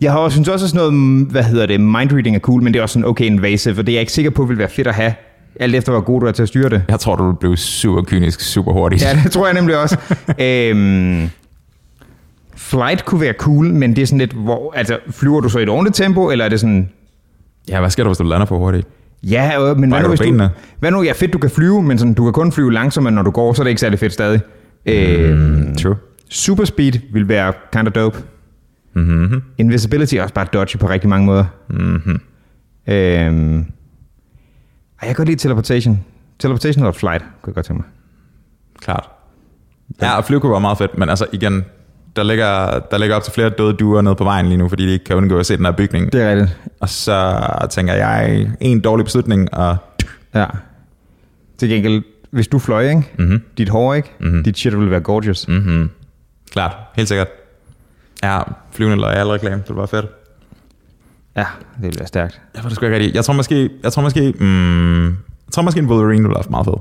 jeg 0.00 0.12
har 0.12 0.18
også 0.18 0.34
synes 0.34 0.48
også 0.48 0.68
sådan 0.68 0.92
noget, 0.92 1.26
hvad 1.26 1.42
hedder 1.42 1.66
det, 1.66 1.80
mindreading 1.80 2.36
er 2.36 2.40
cool, 2.40 2.62
men 2.62 2.72
det 2.72 2.78
er 2.78 2.82
også 2.82 2.92
sådan 2.92 3.08
okay 3.08 3.24
invasive, 3.24 3.78
og 3.78 3.86
det 3.86 3.92
er 3.92 3.96
jeg 3.96 4.00
ikke 4.00 4.12
sikker 4.12 4.30
på, 4.30 4.44
vil 4.44 4.58
være 4.58 4.68
fedt 4.68 4.86
at 4.86 4.94
have, 4.94 5.14
alt 5.60 5.74
efter 5.74 5.92
hvor 5.92 6.00
god 6.00 6.20
du 6.20 6.26
er 6.26 6.32
til 6.32 6.42
at 6.42 6.48
styre 6.48 6.68
det. 6.68 6.82
Jeg 6.88 7.00
tror, 7.00 7.16
du 7.16 7.32
blive 7.32 7.56
super 7.56 8.02
kynisk 8.02 8.40
super 8.40 8.72
hurtigt. 8.72 9.02
Ja, 9.02 9.20
det 9.24 9.32
tror 9.32 9.46
jeg 9.46 9.54
nemlig 9.54 9.82
også. 9.82 9.96
øhm, 10.38 11.30
flight 12.56 13.04
kunne 13.04 13.20
være 13.20 13.34
cool, 13.38 13.66
men 13.66 13.96
det 13.96 14.02
er 14.02 14.06
sådan 14.06 14.18
lidt, 14.18 14.32
hvor, 14.32 14.72
altså, 14.76 14.98
flyver 15.10 15.40
du 15.40 15.48
så 15.48 15.58
i 15.58 15.62
et 15.62 15.68
ordentligt 15.68 15.96
tempo, 15.96 16.30
eller 16.30 16.44
er 16.44 16.48
det 16.48 16.60
sådan, 16.60 16.88
ja, 17.68 17.80
hvad 17.80 17.90
sker 17.90 18.02
der, 18.02 18.08
hvis 18.08 18.18
du 18.18 18.24
lander 18.24 18.46
for 18.46 18.58
hurtigt? 18.58 18.86
ja, 19.22 19.70
øh, 19.70 19.76
men 19.76 19.90
hvad 19.90 20.00
Brækker 20.00 20.08
nu, 20.08 20.36
hvis 20.36 20.40
du, 20.40 20.48
hvad 20.78 20.90
nu, 20.90 21.02
ja, 21.02 21.12
fedt, 21.12 21.32
du 21.32 21.38
kan 21.38 21.50
flyve, 21.50 21.82
men 21.82 21.98
sådan, 21.98 22.14
du 22.14 22.24
kan 22.24 22.32
kun 22.32 22.52
flyve 22.52 22.72
langsommere, 22.72 23.12
når 23.12 23.22
du 23.22 23.30
går, 23.30 23.52
så 23.52 23.62
er 23.62 23.64
det 23.64 23.70
ikke 23.70 23.80
særlig 23.80 23.98
fedt 23.98 24.12
stadig. 24.12 24.40
Mm, 24.86 25.76
true. 25.76 25.96
super 26.30 26.64
speed 26.64 26.92
vil 27.12 27.28
være 27.28 27.52
kind 27.72 27.86
of 27.86 27.92
dope. 27.92 28.18
Mm-hmm. 28.94 29.42
Invisibility 29.58 30.14
er 30.14 30.22
også 30.22 30.34
bare 30.34 30.46
dodgy 30.52 30.78
på 30.78 30.88
rigtig 30.88 31.10
mange 31.10 31.26
måder. 31.26 31.44
Mm-hmm. 31.70 32.20
Øhm, 32.88 33.66
ej, 35.02 35.08
jeg 35.08 35.08
kan 35.08 35.14
godt 35.14 35.28
lide 35.28 35.38
teleportation. 35.40 36.04
Teleportation 36.38 36.82
eller 36.84 36.92
flight, 36.92 37.22
kunne 37.42 37.50
jeg 37.50 37.54
godt 37.54 37.66
tænke 37.66 37.82
mig. 37.82 37.90
Klart. 38.80 39.08
Ja, 40.02 40.16
og 40.16 40.24
flyve 40.24 40.40
kunne 40.40 40.52
være 40.52 40.60
meget 40.60 40.78
fedt, 40.78 40.98
men 40.98 41.08
altså 41.08 41.26
igen, 41.32 41.64
der 42.16 42.22
ligger, 42.22 42.78
der 42.78 42.98
ligger 42.98 43.16
op 43.16 43.22
til 43.22 43.32
flere 43.32 43.50
døde 43.50 43.72
duer 43.72 44.02
nede 44.02 44.14
på 44.14 44.24
vejen 44.24 44.46
lige 44.46 44.58
nu, 44.58 44.68
fordi 44.68 44.86
de 44.86 44.92
ikke 44.92 45.04
kan 45.04 45.16
undgå 45.16 45.38
at 45.38 45.46
se 45.46 45.56
den 45.56 45.64
her 45.64 45.72
bygning. 45.72 46.12
Det 46.12 46.22
er 46.22 46.30
rigtigt. 46.30 46.60
Og 46.80 46.88
så 46.88 47.40
tænker 47.70 47.94
jeg, 47.94 48.46
en 48.60 48.80
dårlig 48.80 49.04
beslutning, 49.04 49.54
og 49.54 49.76
Ja. 50.34 50.46
Til 51.58 51.68
gengæld, 51.68 52.02
hvis 52.30 52.48
du 52.48 52.58
fløj, 52.58 52.88
ikke? 52.88 53.12
Mhm. 53.18 53.42
Dit 53.58 53.68
hår, 53.68 53.94
ikke? 53.94 54.12
Mhm. 54.20 54.44
Dit 54.44 54.58
shit 54.58 54.76
ville 54.76 54.90
være 54.90 55.00
gorgeous. 55.00 55.48
mm-hmm. 55.48 55.90
klart, 56.52 56.76
helt 56.96 57.08
sikkert. 57.08 57.28
Ja, 58.22 58.40
flyvende 58.72 58.96
loyal 58.96 59.26
reklame, 59.28 59.62
det 59.68 59.76
var 59.76 59.86
fedt. 59.86 60.06
Ja, 61.36 61.44
det 61.76 61.82
ville 61.82 61.98
være 61.98 62.06
stærkt. 62.08 62.40
Jeg 62.54 62.62
var 62.64 62.68
det 62.68 62.76
sgu 62.76 62.84
ikke 62.86 62.96
rigtigt. 62.96 63.14
Jeg 63.14 63.24
tror 63.24 63.34
måske, 63.34 63.70
jeg 63.82 63.92
tror 63.92 64.02
måske, 64.02 64.34
mm, 64.40 65.04
jeg 65.06 65.52
tror 65.52 65.62
måske 65.62 65.80
en 65.80 65.86
Wolverine 65.90 66.22
ville 66.22 66.34
være 66.34 66.42
meget 66.50 66.66
fed. 66.66 66.74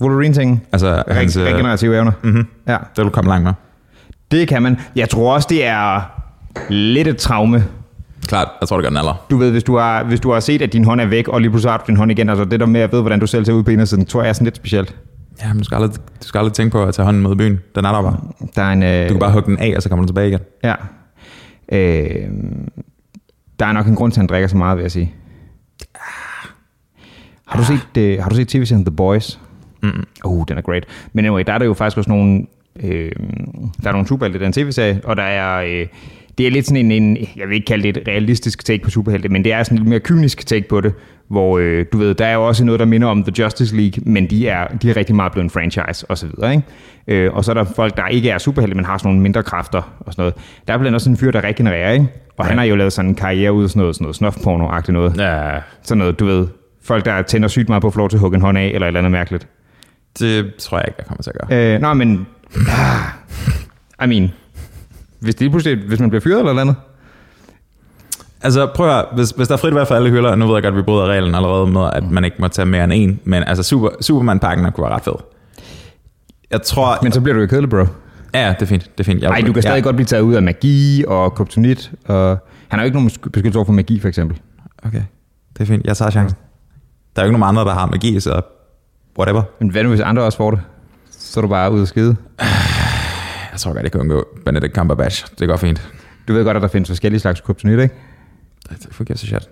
Wolverine-ting. 0.00 0.62
Altså, 0.72 1.02
hans, 1.08 1.36
Re- 1.36 1.40
øh, 1.40 1.46
regenerative 1.46 1.96
evner. 1.96 2.12
mhm, 2.22 2.46
Ja, 2.66 2.72
det 2.72 2.80
vil 2.96 3.04
du 3.04 3.10
komme 3.10 3.30
langt 3.30 3.44
med. 3.44 3.52
det 4.30 4.48
kan 4.48 4.62
man. 4.62 4.78
Jeg 4.96 5.08
tror 5.08 5.34
også, 5.34 5.46
det 5.50 5.66
er 5.66 6.00
lidt 6.68 7.08
et 7.08 7.16
traume. 7.16 7.64
Klart, 8.26 8.48
jeg 8.60 8.68
tror, 8.68 8.76
det 8.76 8.84
gør 8.84 8.88
den 8.88 8.96
alder. 8.98 9.24
Du 9.30 9.36
ved, 9.36 9.50
hvis 9.50 9.64
du, 9.64 9.76
har, 9.76 10.04
hvis 10.04 10.20
du 10.20 10.32
har 10.32 10.40
set, 10.40 10.62
at 10.62 10.72
din 10.72 10.84
hånd 10.84 11.00
er 11.00 11.06
væk, 11.06 11.28
og 11.28 11.40
lige 11.40 11.50
pludselig 11.50 11.70
har 11.72 11.78
du 11.78 11.84
din 11.86 11.96
hånd 11.96 12.10
igen, 12.10 12.28
altså 12.28 12.44
det 12.44 12.60
der 12.60 12.66
med 12.66 12.80
at 12.80 12.92
vide, 12.92 13.02
hvordan 13.02 13.20
du 13.20 13.26
selv 13.26 13.44
ser 13.44 13.52
ud 13.52 13.62
på 13.62 13.70
indersiden, 13.70 14.06
tror 14.06 14.22
jeg 14.22 14.28
er 14.28 14.32
sådan 14.32 14.44
lidt 14.44 14.56
specielt. 14.56 14.96
Ja, 15.42 15.48
men 15.48 15.58
du 15.58 15.64
skal 15.64 15.74
aldrig, 15.76 15.90
du 16.22 16.26
skal 16.28 16.38
aldrig 16.38 16.52
tænke 16.52 16.72
på 16.72 16.84
at 16.84 16.94
tage 16.94 17.06
hånden 17.06 17.22
med 17.22 17.32
i 17.32 17.34
byen. 17.34 17.60
Den 17.74 17.84
er 17.84 17.92
der 17.92 18.02
bare. 18.02 18.16
Der 18.56 18.62
er 18.62 18.72
en... 18.72 18.82
Øh, 18.82 19.08
Du 19.08 19.14
kan 19.14 19.20
bare 19.20 19.32
hugge 19.32 19.46
den 19.50 19.58
af, 19.58 19.72
og 19.76 19.82
så 19.82 19.88
kommer 19.88 20.02
den 20.02 20.08
tilbage 20.08 20.28
igen. 20.28 20.40
Ja. 20.64 20.74
Øh, 21.72 22.28
der 23.58 23.66
er 23.66 23.72
nok 23.72 23.86
en 23.86 23.94
grund 23.94 24.12
til, 24.12 24.20
at 24.20 24.22
han 24.22 24.26
drikker 24.26 24.48
så 24.48 24.56
meget, 24.56 24.76
vil 24.76 24.82
jeg 24.82 24.90
sige. 24.92 25.14
Har 27.46 27.58
du 27.58 27.64
set, 27.64 27.96
øh, 27.98 28.22
har 28.22 28.28
du 28.28 28.36
set 28.36 28.48
tv-serien 28.48 28.84
The 28.84 28.96
Boys? 28.96 29.40
Mm. 29.82 30.06
Oh, 30.24 30.44
den 30.48 30.58
er 30.58 30.62
great. 30.62 30.84
Men 31.12 31.24
anyway, 31.24 31.44
der 31.46 31.52
er 31.52 31.58
der 31.58 31.66
jo 31.66 31.74
faktisk 31.74 31.98
også 31.98 32.10
nogle... 32.10 32.46
Øh, 32.80 33.12
der 33.82 33.88
er 33.88 33.92
nogle 33.92 34.08
superhelte 34.08 34.38
i 34.38 34.42
den 34.42 34.52
tv-serie, 34.52 35.00
og 35.04 35.16
der 35.16 35.22
er... 35.22 35.80
Øh, 35.80 35.86
det 36.38 36.46
er 36.46 36.50
lidt 36.50 36.66
sådan 36.66 36.90
en, 36.90 37.02
en, 37.02 37.16
jeg 37.36 37.48
vil 37.48 37.54
ikke 37.54 37.64
kalde 37.64 37.82
det 37.82 37.96
et 37.96 38.08
realistisk 38.08 38.64
take 38.64 38.84
på 38.84 38.90
superhelte, 38.90 39.28
men 39.28 39.44
det 39.44 39.52
er 39.52 39.62
sådan 39.62 39.78
en 39.78 39.82
lidt 39.82 39.88
mere 39.88 40.00
kynisk 40.00 40.46
take 40.46 40.68
på 40.68 40.80
det, 40.80 40.92
hvor 41.28 41.58
øh, 41.58 41.86
du 41.92 41.98
ved, 41.98 42.14
der 42.14 42.26
er 42.26 42.34
jo 42.34 42.46
også 42.46 42.64
noget, 42.64 42.80
der 42.80 42.86
minder 42.86 43.08
om 43.08 43.24
The 43.24 43.42
Justice 43.42 43.76
League, 43.76 44.02
men 44.06 44.30
de 44.30 44.48
er, 44.48 44.66
de 44.66 44.90
er 44.90 44.96
rigtig 44.96 45.14
meget 45.16 45.32
blevet 45.32 45.44
en 45.44 45.50
franchise 45.50 46.06
og 46.08 46.18
så 46.18 46.26
videre, 46.26 46.52
ikke? 46.52 46.64
Øh, 47.08 47.34
og 47.34 47.44
så 47.44 47.52
er 47.52 47.54
der 47.54 47.64
folk, 47.64 47.96
der 47.96 48.06
ikke 48.06 48.30
er 48.30 48.38
superhelte, 48.38 48.76
men 48.76 48.84
har 48.84 48.98
sådan 48.98 49.08
nogle 49.08 49.22
mindre 49.22 49.42
kræfter 49.42 49.96
og 50.00 50.12
sådan 50.12 50.22
noget. 50.22 50.34
Der 50.68 50.72
er 50.72 50.78
blandt 50.78 50.86
andet 50.86 50.94
også 50.94 51.10
en 51.10 51.16
fyr, 51.16 51.30
der 51.30 51.40
regenererer, 51.40 51.92
ikke? 51.92 52.06
Og 52.38 52.46
han 52.46 52.58
har 52.58 52.64
jo 52.64 52.76
lavet 52.76 52.92
sådan 52.92 53.08
en 53.08 53.14
karriere 53.14 53.52
ud 53.52 53.64
af 53.64 53.70
sådan 53.70 53.80
noget, 53.80 53.96
sådan 53.96 54.04
noget 54.04 54.16
snuff-porno-agtigt 54.16 54.92
noget. 54.92 55.16
Ja, 55.18 55.60
Sådan 55.82 55.98
noget, 55.98 56.18
du 56.18 56.24
ved, 56.24 56.46
folk, 56.82 57.04
der 57.04 57.22
tænder 57.22 57.48
sygt 57.48 57.68
meget 57.68 57.82
på 57.82 57.92
lov 57.96 58.08
til 58.08 58.16
at 58.16 58.20
hugge 58.20 58.36
en 58.36 58.42
hånd 58.42 58.58
af, 58.58 58.66
eller 58.66 58.86
et 58.86 58.86
eller 58.86 59.00
andet 59.00 59.12
mærkeligt. 59.12 59.46
det 60.18 60.54
tror 60.54 60.78
jeg 60.78 60.84
ikke, 60.88 60.96
jeg 60.98 61.06
kommer 61.06 61.22
til 61.22 61.32
at 61.34 61.48
gøre. 61.48 61.74
Øh, 61.74 61.80
nå, 61.80 61.94
men... 61.94 62.26
Ah, 62.68 64.04
I 64.04 64.08
mean... 64.08 64.32
Hvis, 65.20 65.34
det 65.34 65.50
pludselig, 65.50 65.78
hvis 65.88 66.00
man 66.00 66.10
bliver 66.10 66.20
fyret 66.20 66.38
eller 66.48 66.60
andet. 66.60 66.76
Altså 68.42 68.66
prøv 68.74 68.88
at 68.88 68.92
høre, 68.94 69.04
hvis, 69.14 69.30
hvis 69.30 69.48
der 69.48 69.54
er 69.54 69.58
frit 69.58 69.74
valg 69.74 69.88
for 69.88 69.94
alle 69.94 70.10
hylder, 70.10 70.34
nu 70.34 70.46
ved 70.46 70.54
jeg 70.54 70.62
godt, 70.62 70.72
at 70.74 70.78
vi 70.78 70.82
bryder 70.82 71.06
reglen 71.06 71.34
allerede 71.34 71.66
med, 71.66 71.90
at 71.92 72.10
man 72.10 72.24
ikke 72.24 72.36
må 72.40 72.48
tage 72.48 72.66
mere 72.66 72.84
end 72.84 72.92
en, 72.94 73.20
men 73.24 73.42
altså 73.42 73.62
super, 73.62 73.88
Superman-pakken 74.00 74.72
kunne 74.72 74.84
være 74.84 74.94
ret 74.94 75.02
fed. 75.04 75.12
Jeg 76.50 76.62
tror... 76.62 76.98
Men 77.02 77.12
så 77.12 77.20
bliver 77.20 77.34
du 77.34 77.40
jo 77.40 77.46
kedelig, 77.46 77.70
bro. 77.70 77.84
ja, 78.34 78.48
det 78.54 78.62
er 78.62 78.66
fint. 78.66 78.82
Det 78.98 79.00
er 79.00 79.04
fint. 79.04 79.22
Jeg, 79.22 79.30
Nej, 79.30 79.40
du 79.46 79.52
kan 79.52 79.62
stadig 79.62 79.76
ja. 79.76 79.82
godt 79.82 79.96
blive 79.96 80.06
taget 80.06 80.22
ud 80.22 80.34
af 80.34 80.42
magi 80.42 81.04
og 81.08 81.34
kryptonit. 81.34 81.90
Og 82.06 82.28
han 82.68 82.78
har 82.78 82.80
jo 82.80 82.84
ikke 82.84 82.96
nogen 82.96 83.10
sk- 83.10 83.28
beskyttelse 83.28 83.58
over 83.58 83.66
for 83.66 83.72
magi, 83.72 84.00
for 84.00 84.08
eksempel. 84.08 84.40
Okay, 84.86 85.02
det 85.52 85.60
er 85.60 85.64
fint. 85.64 85.86
Jeg 85.86 85.96
tager 85.96 86.10
chancen. 86.10 86.38
Der 87.16 87.22
er 87.22 87.26
jo 87.26 87.30
ikke 87.30 87.38
nogen 87.40 87.56
andre, 87.56 87.70
der 87.70 87.78
har 87.78 87.86
magi, 87.86 88.20
så 88.20 88.40
whatever. 89.18 89.42
Men 89.60 89.70
hvad 89.70 89.82
nu, 89.82 89.88
hvis 89.88 90.00
andre 90.00 90.22
også 90.22 90.38
får 90.38 90.50
det? 90.50 90.60
Så 91.10 91.40
er 91.40 91.42
du 91.42 91.48
bare 91.48 91.72
ude 91.72 91.82
at 91.82 91.88
skide. 91.88 92.16
Jeg 93.58 93.62
tror 93.62 93.72
godt, 93.72 93.82
jeg 93.82 93.92
kan 93.92 94.00
undgå 94.00 94.28
Benedict 94.44 94.74
Cumberbatch. 94.74 95.26
Det 95.38 95.48
går 95.48 95.56
fint. 95.56 95.92
Du 96.28 96.32
ved 96.32 96.44
godt, 96.44 96.56
at 96.56 96.62
der 96.62 96.68
findes 96.68 96.88
forskellige 96.88 97.20
slags 97.20 97.40
kryptonit, 97.40 97.78
ikke? 97.80 97.94
Det 98.70 98.88
fungerer 98.90 99.16
så 99.18 99.26
shit. 99.26 99.48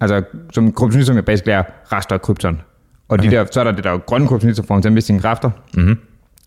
Altså, 0.00 0.22
som 0.52 0.72
kryptonit, 0.72 1.06
som 1.06 1.16
jeg 1.16 1.24
basically 1.24 1.58
er 1.58 1.62
rester 1.92 2.14
af 2.14 2.22
krypton. 2.22 2.60
Og 3.08 3.18
okay. 3.18 3.30
de 3.30 3.36
der, 3.36 3.46
så 3.50 3.60
er 3.60 3.64
der 3.64 3.72
det 3.72 3.84
der 3.84 3.98
grønne 3.98 4.28
kryptonit, 4.28 4.56
som 4.56 4.64
får 4.64 4.74
ham 4.74 4.82
til 4.82 4.88
at 4.88 4.92
miste 4.92 5.06
sine 5.06 5.20
kræfter. 5.20 5.50
Mm-hmm. 5.74 5.98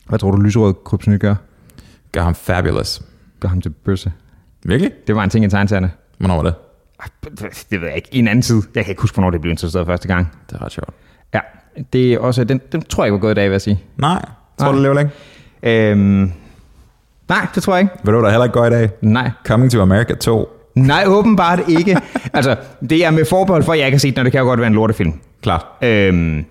Hvad 0.09 0.19
tror 0.19 0.31
du, 0.31 0.41
lyserød 0.41 0.73
kryptonit 0.85 1.21
gør? 1.21 1.35
Gør 2.11 2.21
ham 2.21 2.35
fabulous. 2.35 3.01
Gør 3.39 3.49
ham 3.49 3.61
til 3.61 3.69
bøsse. 3.69 4.11
Virkelig? 4.65 4.91
Det 5.07 5.15
var 5.15 5.23
en 5.23 5.29
ting 5.29 5.45
i 5.45 5.49
tegneserierne. 5.49 5.91
Hvornår 6.17 6.35
var 6.35 6.43
det? 6.43 6.53
Det 7.71 7.81
ved 7.81 7.87
jeg 7.87 7.95
ikke. 7.95 8.09
I 8.11 8.19
en 8.19 8.27
anden 8.27 8.41
tid. 8.41 8.61
Jeg 8.75 8.85
kan 8.85 8.91
ikke 8.91 9.01
huske, 9.01 9.15
hvornår 9.15 9.29
det 9.29 9.41
blev 9.41 9.51
introduceret 9.51 9.85
første 9.85 10.07
gang. 10.07 10.31
Det 10.49 10.55
er 10.55 10.65
ret 10.65 10.71
sjovt. 10.71 10.93
Ja, 11.33 11.39
det 11.93 12.13
er 12.13 12.19
også, 12.19 12.43
den, 12.43 12.61
den 12.71 12.81
tror 12.81 13.03
jeg 13.03 13.07
ikke 13.07 13.13
var 13.13 13.19
gået 13.19 13.31
i 13.31 13.35
dag, 13.35 13.45
vil 13.45 13.53
jeg 13.53 13.61
sige. 13.61 13.83
Nej. 13.97 14.25
Tror 14.59 14.65
Nej. 14.65 14.71
du, 14.71 14.77
det 14.77 14.81
lever 14.83 14.95
længe? 14.95 15.11
Øhm, 15.63 16.31
nej, 17.29 17.47
det 17.55 17.63
tror 17.63 17.73
jeg 17.73 17.81
ikke. 17.81 17.93
Ved 18.03 18.13
du, 18.13 18.21
der 18.21 18.29
heller 18.29 18.43
ikke 18.43 18.53
går 18.53 18.65
i 18.65 18.69
dag? 18.69 18.89
Nej. 19.01 19.31
Coming 19.47 19.71
to 19.71 19.81
America 19.81 20.13
2. 20.13 20.49
Nej, 20.75 21.03
åbenbart 21.07 21.59
ikke. 21.67 21.97
altså, 22.33 22.55
det 22.89 23.05
er 23.05 23.11
med 23.11 23.25
forbehold 23.25 23.63
for, 23.63 23.73
at 23.73 23.79
jeg 23.79 23.87
ikke 23.87 23.95
har 23.95 23.99
set 23.99 24.15
den, 24.15 24.19
og 24.19 24.25
det 24.25 24.31
kan 24.31 24.41
jo 24.41 24.47
godt 24.47 24.59
være 24.59 24.67
en 24.67 24.73
lortefilm. 24.73 25.13
Klart. 25.41 25.65
Øhm, 25.81 26.45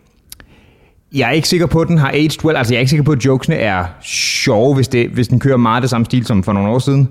jeg 1.15 1.29
er 1.29 1.33
ikke 1.33 1.49
sikker 1.49 1.67
på, 1.67 1.81
at 1.81 1.89
den 1.89 1.99
har 1.99 2.11
aged 2.11 2.45
well. 2.45 2.57
Altså, 2.57 2.75
jeg 2.75 2.79
er 2.79 2.81
ikke 2.81 2.91
sikker 2.91 3.05
på, 3.05 3.13
at 3.13 3.25
jokesene 3.25 3.57
er 3.57 3.85
sjove, 4.03 4.75
hvis, 4.75 4.89
det, 4.89 5.09
hvis 5.09 5.29
den 5.29 5.41
kører 5.41 5.57
meget 5.57 5.83
det 5.83 5.91
samme 5.91 6.05
stil 6.05 6.27
som 6.27 6.43
for 6.43 6.53
nogle 6.53 6.69
år 6.69 6.79
siden. 6.79 7.09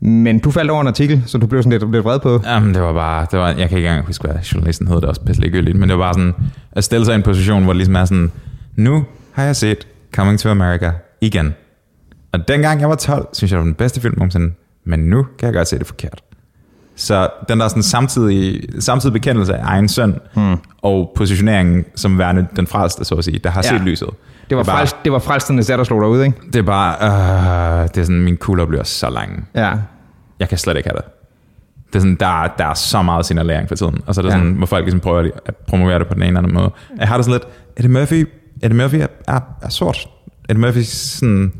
Men 0.00 0.38
du 0.38 0.50
faldt 0.50 0.70
over 0.70 0.80
en 0.80 0.86
artikel, 0.86 1.22
så 1.26 1.38
du 1.38 1.46
blev 1.46 1.62
sådan 1.62 1.78
lidt, 1.78 1.92
lidt 1.92 2.04
vred 2.04 2.20
på. 2.20 2.40
Jamen, 2.44 2.74
det 2.74 2.82
var 2.82 2.92
bare, 2.92 3.26
det 3.30 3.38
var, 3.38 3.48
jeg 3.48 3.68
kan 3.68 3.78
ikke 3.78 3.88
engang 3.88 4.06
huske, 4.06 4.28
hvad 4.28 4.42
journalisten 4.42 4.88
hed, 4.88 4.96
det 4.96 5.04
også 5.04 5.20
pisse 5.20 5.42
ligegyldigt, 5.42 5.78
men 5.78 5.88
det 5.88 5.98
var 5.98 6.04
bare 6.04 6.14
sådan, 6.14 6.34
at 6.72 6.84
stille 6.84 7.04
sig 7.04 7.12
i 7.12 7.16
en 7.16 7.22
position, 7.22 7.64
hvor 7.64 7.72
det 7.72 7.76
ligesom 7.76 7.96
er 7.96 8.04
sådan, 8.04 8.32
nu 8.76 9.04
har 9.32 9.44
jeg 9.44 9.56
set 9.56 9.86
Coming 10.14 10.38
to 10.38 10.48
America 10.48 10.90
igen. 11.20 11.54
Og 12.32 12.48
dengang 12.48 12.80
jeg 12.80 12.88
var 12.88 12.94
12, 12.94 13.28
synes 13.32 13.50
jeg, 13.52 13.56
det 13.56 13.60
var 13.60 13.64
den 13.64 13.74
bedste 13.74 14.00
film 14.00 14.14
nogensinde, 14.16 14.52
men 14.84 15.00
nu 15.00 15.26
kan 15.38 15.46
jeg 15.46 15.54
godt 15.54 15.68
se 15.68 15.78
det 15.78 15.86
forkert. 15.86 16.22
Så 16.96 17.28
den 17.48 17.60
der 17.60 17.68
sådan 17.68 17.82
samtidig, 17.82 18.62
samtidig 18.82 19.12
bekendelse 19.12 19.54
af 19.54 19.64
egen 19.64 19.88
søn, 19.88 20.14
mm. 20.36 20.56
og 20.82 21.12
positioneringen 21.16 21.84
som 21.94 22.18
værende 22.18 22.46
den 22.56 22.66
frelste, 22.66 23.04
så 23.04 23.14
at 23.14 23.24
sige, 23.24 23.38
der 23.38 23.50
har 23.50 23.62
Ja. 23.64 23.68
set 23.68 23.80
lyset. 23.80 24.08
Det 24.50 24.56
var, 24.58 24.64
bare, 24.64 24.76
frelst, 24.76 24.96
det 25.04 25.12
var 25.12 25.18
frelsternes 25.18 25.66
der 25.66 25.84
slog 25.84 26.00
dig 26.00 26.08
ud, 26.08 26.22
ikke? 26.22 26.36
det 26.46 26.56
er 26.56 26.62
bare, 26.62 26.96
øh, 27.82 27.88
det 27.88 27.98
er 27.98 28.02
sådan, 28.04 28.20
min 28.22 28.36
kugle 28.36 28.66
bliver 28.66 28.82
så 28.84 29.10
lang. 29.10 29.48
Ja. 29.54 29.72
Jeg 30.40 30.48
kan 30.48 30.58
slet 30.58 30.76
ikke 30.76 30.88
have 30.88 30.96
det. 30.96 31.04
Det 31.86 31.96
er 31.96 32.00
sådan, 32.00 32.16
der, 32.20 32.42
er- 32.44 32.48
der 32.58 32.66
er 32.66 32.74
så 32.74 33.02
meget 33.02 33.26
signalering 33.26 33.68
for 33.68 33.74
tiden. 33.74 34.00
Og 34.06 34.14
så 34.14 34.20
er 34.20 34.22
det 34.22 34.30
ja. 34.30 34.36
sådan, 34.38 34.52
hvor 34.52 34.66
folk 34.66 34.84
ligesom 34.84 35.00
prøver 35.00 35.30
at 35.46 35.56
promovere 35.56 35.98
det 35.98 36.06
på 36.06 36.14
den 36.14 36.22
ene 36.22 36.28
eller 36.28 36.40
anden 36.40 36.54
måde. 36.54 36.70
Jeg 36.98 37.08
har 37.08 37.16
det 37.16 37.24
sådan 37.24 37.40
lidt, 37.40 37.52
Eddie 37.76 37.90
Murphy, 37.92 38.28
Eddie 38.62 38.76
Murphy 38.78 38.94
er, 38.96 39.06
er, 39.28 39.40
er 39.62 39.68
sort. 39.68 40.08
Eddie 40.48 40.60
Murphy 40.60 40.82
sådan, 40.82 41.52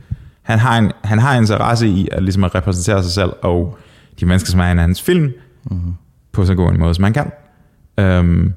han 0.42 0.58
har, 0.58 0.78
en, 0.78 0.92
han 1.04 1.18
har 1.18 1.32
en 1.34 1.42
interesse 1.42 1.88
i 1.88 2.08
at, 2.12 2.22
ligesom 2.22 2.44
at 2.44 2.54
repræsentere 2.54 3.02
sig 3.02 3.12
selv 3.12 3.32
og 3.42 3.78
de 4.20 4.26
mennesker, 4.26 4.50
som 4.50 4.60
er 4.60 4.72
i 4.72 4.76
hans 4.76 5.02
film, 5.02 5.32
mm-hmm. 5.70 5.94
på 6.32 6.44
så 6.44 6.54
god 6.54 6.70
en 6.70 6.80
måde, 6.80 6.94
som 6.94 7.04
han 7.04 7.12
kan. 7.12 7.30
Um, 8.18 8.54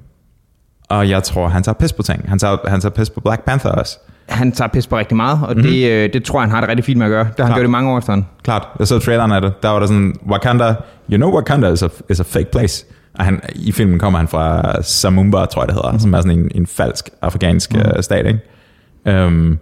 og 0.89 1.09
jeg 1.09 1.23
tror, 1.23 1.47
han 1.47 1.63
tager 1.63 1.73
pis 1.73 1.93
på 1.93 2.03
ting. 2.03 2.29
Han 2.29 2.39
tager, 2.39 2.57
han 2.67 2.81
tager 2.81 2.93
pis 2.93 3.09
på 3.09 3.19
Black 3.19 3.45
Panther 3.45 3.71
også. 3.71 3.99
Han 4.29 4.51
tager 4.51 4.67
pis 4.67 4.87
på 4.87 4.97
rigtig 4.97 5.17
meget, 5.17 5.39
og 5.43 5.55
mm-hmm. 5.55 5.71
det, 5.71 5.91
øh, 5.91 6.13
det 6.13 6.23
tror 6.23 6.39
jeg, 6.39 6.43
han 6.43 6.51
har 6.51 6.61
det 6.61 6.69
rigtig 6.69 6.85
fint 6.85 6.97
med 6.97 7.05
at 7.05 7.09
gøre. 7.09 7.23
Det 7.23 7.39
har 7.39 7.45
han 7.45 7.53
gjort 7.53 7.65
i 7.65 7.69
mange 7.69 7.91
år 7.91 7.97
efterhånden. 7.97 8.27
Klart, 8.43 8.67
jeg 8.79 8.87
så 8.87 8.99
traileren 8.99 9.31
af 9.31 9.41
det. 9.41 9.63
Der 9.63 9.69
var 9.69 9.79
der 9.79 9.87
sådan, 9.87 10.15
Wakanda, 10.29 10.75
you 11.11 11.17
know 11.17 11.35
Wakanda 11.35 11.71
is 11.71 11.83
a, 11.83 11.87
is 12.09 12.19
a 12.19 12.23
fake 12.23 12.51
place. 12.51 12.85
Og 13.13 13.25
han, 13.25 13.41
i 13.55 13.71
filmen 13.71 13.99
kommer 13.99 14.19
han 14.19 14.27
fra 14.27 14.81
Samumba, 14.81 15.45
tror 15.45 15.61
jeg 15.61 15.67
det 15.67 15.75
hedder, 15.75 15.91
mm. 15.91 15.99
som 15.99 16.13
er 16.13 16.17
sådan 16.17 16.39
en, 16.39 16.51
en 16.55 16.67
falsk 16.67 17.09
afrikansk 17.21 17.73
mm. 17.73 17.79
uh, 17.79 18.01
stat, 18.01 18.25
ikke? 18.25 19.25
Um, 19.25 19.59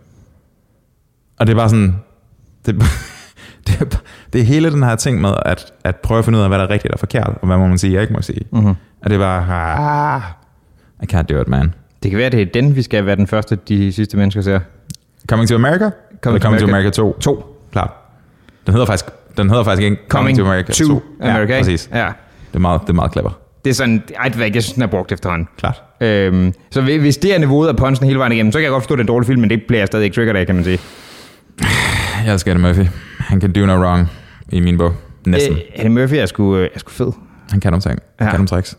og 1.40 1.48
det 1.48 1.54
er 1.54 1.58
bare 1.58 1.70
sådan, 1.70 1.96
det, 2.66 2.76
det, 3.68 4.00
det 4.34 4.42
er 4.42 4.46
hele 4.46 4.72
den 4.72 4.84
her 4.84 4.96
ting 4.96 5.22
med 5.22 5.34
at, 5.46 5.66
at 5.84 5.96
prøve 5.96 6.18
at 6.20 6.26
finde 6.26 6.40
ud 6.40 6.44
af, 6.44 6.50
hvad 6.50 6.58
der 6.60 6.66
er 6.66 6.70
rigtigt 6.70 6.94
og 6.94 7.00
forkert, 7.00 7.28
og 7.42 7.48
hvad 7.48 7.58
må 7.58 7.68
man 7.68 7.78
sige, 7.78 7.94
jeg 7.94 8.02
ikke 8.02 8.14
må 8.14 8.22
sige. 8.22 8.42
Mm-hmm. 8.52 8.70
Og 9.02 9.10
det 9.10 9.14
er 9.16 9.20
bare, 9.20 10.16
ah, 10.16 10.22
I 11.04 11.16
can't 11.16 11.22
do 11.22 11.42
it, 11.42 11.48
man. 11.48 11.74
Det 12.04 12.12
kan 12.12 12.18
være, 12.20 12.30
det 12.30 12.42
er 12.42 12.46
den, 12.46 12.76
vi 12.76 12.82
skal 12.82 13.06
være 13.06 13.16
den 13.16 13.28
første, 13.28 13.56
de 13.68 13.92
sidste 13.94 14.18
mennesker 14.18 14.42
ser. 14.42 14.60
Coming 15.30 15.50
to 15.50 15.56
America? 15.56 15.90
Coming, 16.22 16.44
Coming 16.44 16.60
to 16.62 16.68
America 16.68 16.90
2? 16.90 17.18
2. 17.20 17.60
Klart. 17.72 17.92
Den 18.66 18.74
hedder 18.74 18.86
faktisk, 18.86 19.06
den 19.38 19.50
hedder 19.50 19.64
faktisk 19.64 19.84
ikke 19.84 19.98
Coming, 20.08 20.38
to 20.38 20.44
America 20.46 20.72
to 20.72 20.86
2. 20.88 21.02
America. 21.22 21.54
Ja, 21.54 21.60
præcis. 21.60 21.90
Ja. 21.94 22.06
Det 22.50 22.56
er 22.56 22.60
meget, 22.60 22.82
det 22.82 22.90
er 22.90 22.94
meget 22.94 23.12
clever. 23.12 23.40
Det 23.66 23.70
er 23.70 23.74
sådan, 23.74 24.04
ej, 24.20 24.28
det 24.30 24.40
jeg 24.56 24.64
synes, 24.64 24.74
den 24.74 24.84
er 24.84 24.88
brugt 24.88 25.12
efterhånden. 25.12 25.48
Klart. 25.58 25.82
Øhm, 26.02 26.54
så 26.72 26.82
hvi- 26.82 26.98
hvis 26.98 27.18
det 27.18 27.36
er 27.36 27.40
niveauet 27.40 27.68
af 27.68 27.76
punchen 27.76 28.08
hele 28.08 28.20
vejen 28.20 28.32
igennem, 28.32 28.52
så 28.52 28.58
kan 28.60 28.64
jeg 28.64 28.72
godt 28.72 28.84
forstå, 28.84 28.94
at 28.94 28.98
det 28.98 29.02
er 29.02 29.04
en 29.04 29.08
dårlig 29.08 29.28
film, 29.28 29.42
men 29.42 29.50
det 29.50 29.62
bliver 29.68 29.80
jeg 29.82 29.88
stadig 29.88 30.04
ikke 30.04 30.16
triggered 30.16 30.40
af, 30.40 30.46
kan 30.46 30.56
man 30.56 30.64
sige. 30.64 30.80
Jeg 32.24 32.34
elsker 32.34 32.52
Eddie 32.52 32.64
Murphy. 32.68 32.86
Han 33.20 33.40
kan 33.40 33.54
do 33.54 33.66
no 33.66 33.74
wrong 33.74 34.08
i 34.50 34.60
min 34.60 34.78
bog. 34.78 34.94
Næsten. 35.28 35.54
Øh, 35.54 35.62
Eddie 35.76 35.90
Murphy 35.90 36.14
er 36.14 36.26
sgu, 36.26 36.56
øh, 36.58 36.70
er 36.76 36.80
sgu 36.80 36.90
fed. 36.92 37.12
Han 37.52 37.60
kan 37.60 37.72
nogle 37.72 37.82
ting. 37.82 38.00
Han 38.20 38.28
Ja. 38.28 38.32
kan 38.32 38.40
nogle 38.40 38.48
tricks. 38.48 38.78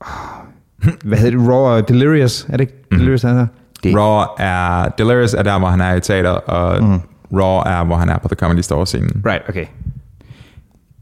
Hvad 1.04 1.18
hedder 1.18 1.38
det? 1.38 1.48
Raw 1.48 1.58
og 1.76 1.88
Delirious? 1.88 2.44
Er 2.48 2.56
det 2.56 2.60
ikke 2.60 2.74
Delirious, 2.90 3.22
han 3.22 3.30
hedder? 3.30 3.46
Raw 3.84 4.26
er... 4.38 4.88
Delirious 4.88 5.34
er 5.34 5.42
der, 5.42 5.58
hvor 5.58 5.68
han 5.68 5.80
er 5.80 5.94
i 5.94 6.00
teater, 6.00 6.30
og 6.30 6.82
mm. 6.84 7.00
Raw 7.38 7.58
er, 7.80 7.84
hvor 7.84 7.96
han 7.96 8.08
er 8.08 8.18
på 8.18 8.28
The 8.28 8.34
Comedy 8.36 8.60
Store-scenen. 8.60 9.22
Right, 9.26 9.42
okay. 9.48 9.66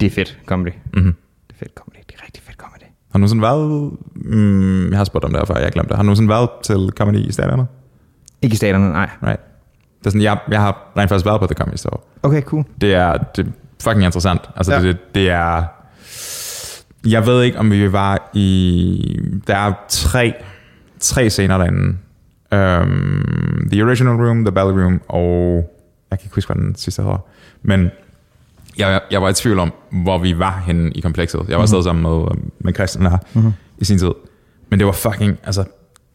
Det 0.01 0.07
er 0.07 0.11
fedt 0.11 0.39
comedy. 0.47 0.73
Mm-hmm. 0.95 1.15
Det 1.49 1.55
er 1.55 1.59
fedt 1.59 1.73
comedy. 1.75 1.97
Det 2.09 2.15
er 2.21 2.25
rigtig 2.25 2.43
fedt 2.43 2.57
comedy. 2.57 2.83
Har 2.83 3.13
du 3.13 3.19
nogensinde 3.19 3.43
været... 3.43 3.93
Mm, 4.15 4.91
jeg 4.91 4.97
har 4.99 5.05
spurgt 5.05 5.25
om 5.25 5.31
det 5.31 5.41
her 5.41 5.47
før, 5.47 5.57
jeg 5.59 5.73
glemte 5.73 5.89
det. 5.89 5.97
Har 5.97 6.03
du 6.03 6.07
nogensinde 6.07 6.29
været 6.29 6.49
til 6.63 6.91
comedy 6.97 7.17
i 7.29 7.33
staterne? 7.33 7.67
Ikke 8.43 8.55
i 8.55 8.57
staterne, 8.57 8.89
nej. 8.93 9.11
Right. 9.23 9.41
Det 9.99 10.07
er 10.07 10.11
sådan, 10.11 10.23
jeg, 10.23 10.39
jeg 10.51 10.61
har 10.61 10.93
rent 10.97 11.09
faktisk 11.09 11.27
været 11.27 11.41
på 11.41 11.47
The 11.47 11.55
Comedy 11.55 11.77
Store. 11.77 12.01
Okay, 12.23 12.43
cool. 12.43 12.65
Det 12.81 12.95
er, 12.95 13.13
det 13.13 13.47
er 13.47 13.51
fucking 13.83 14.05
interessant. 14.05 14.41
Altså, 14.57 14.73
Ja. 14.73 14.81
ja. 14.81 14.87
det, 14.87 15.15
det 15.15 15.31
er... 15.31 15.65
Jeg 17.07 17.27
ved 17.27 17.43
ikke, 17.43 17.59
om 17.59 17.71
vi 17.71 17.93
var 17.93 18.31
i... 18.35 19.21
Der 19.47 19.57
er 19.57 19.73
tre, 19.89 20.35
tre 21.01 21.31
scener 21.31 21.59
derinde. 21.59 21.97
Um, 22.53 23.69
the 23.73 23.85
Original 23.85 24.15
Room, 24.15 24.45
The 24.45 24.53
Ballet 24.53 24.85
Room, 24.85 25.01
og... 25.09 25.71
Jeg 26.11 26.19
kan 26.19 26.27
ikke 26.27 26.35
huske, 26.35 26.53
hvad 26.53 26.65
den 26.65 26.75
sidste 26.75 27.03
hedder. 27.03 27.25
Men 27.63 27.91
jeg, 28.79 29.01
jeg 29.11 29.23
var 29.23 29.29
i 29.29 29.33
tvivl 29.33 29.59
om, 29.59 29.73
hvor 29.91 30.19
vi 30.19 30.39
var 30.39 30.63
henne 30.67 30.91
i 30.91 31.01
komplekset. 31.01 31.41
Jeg 31.49 31.57
var 31.57 31.63
afsted 31.63 31.83
sammen 31.83 32.03
med, 32.03 32.27
med 32.59 32.75
Christian 32.75 33.07
her 33.11 33.19
mm-hmm. 33.35 33.53
i 33.79 33.85
sin 33.85 33.99
tid. 33.99 34.11
Men 34.71 34.79
det 34.79 34.87
var 34.87 34.93
fucking... 34.93 35.39
Altså, 35.45 35.65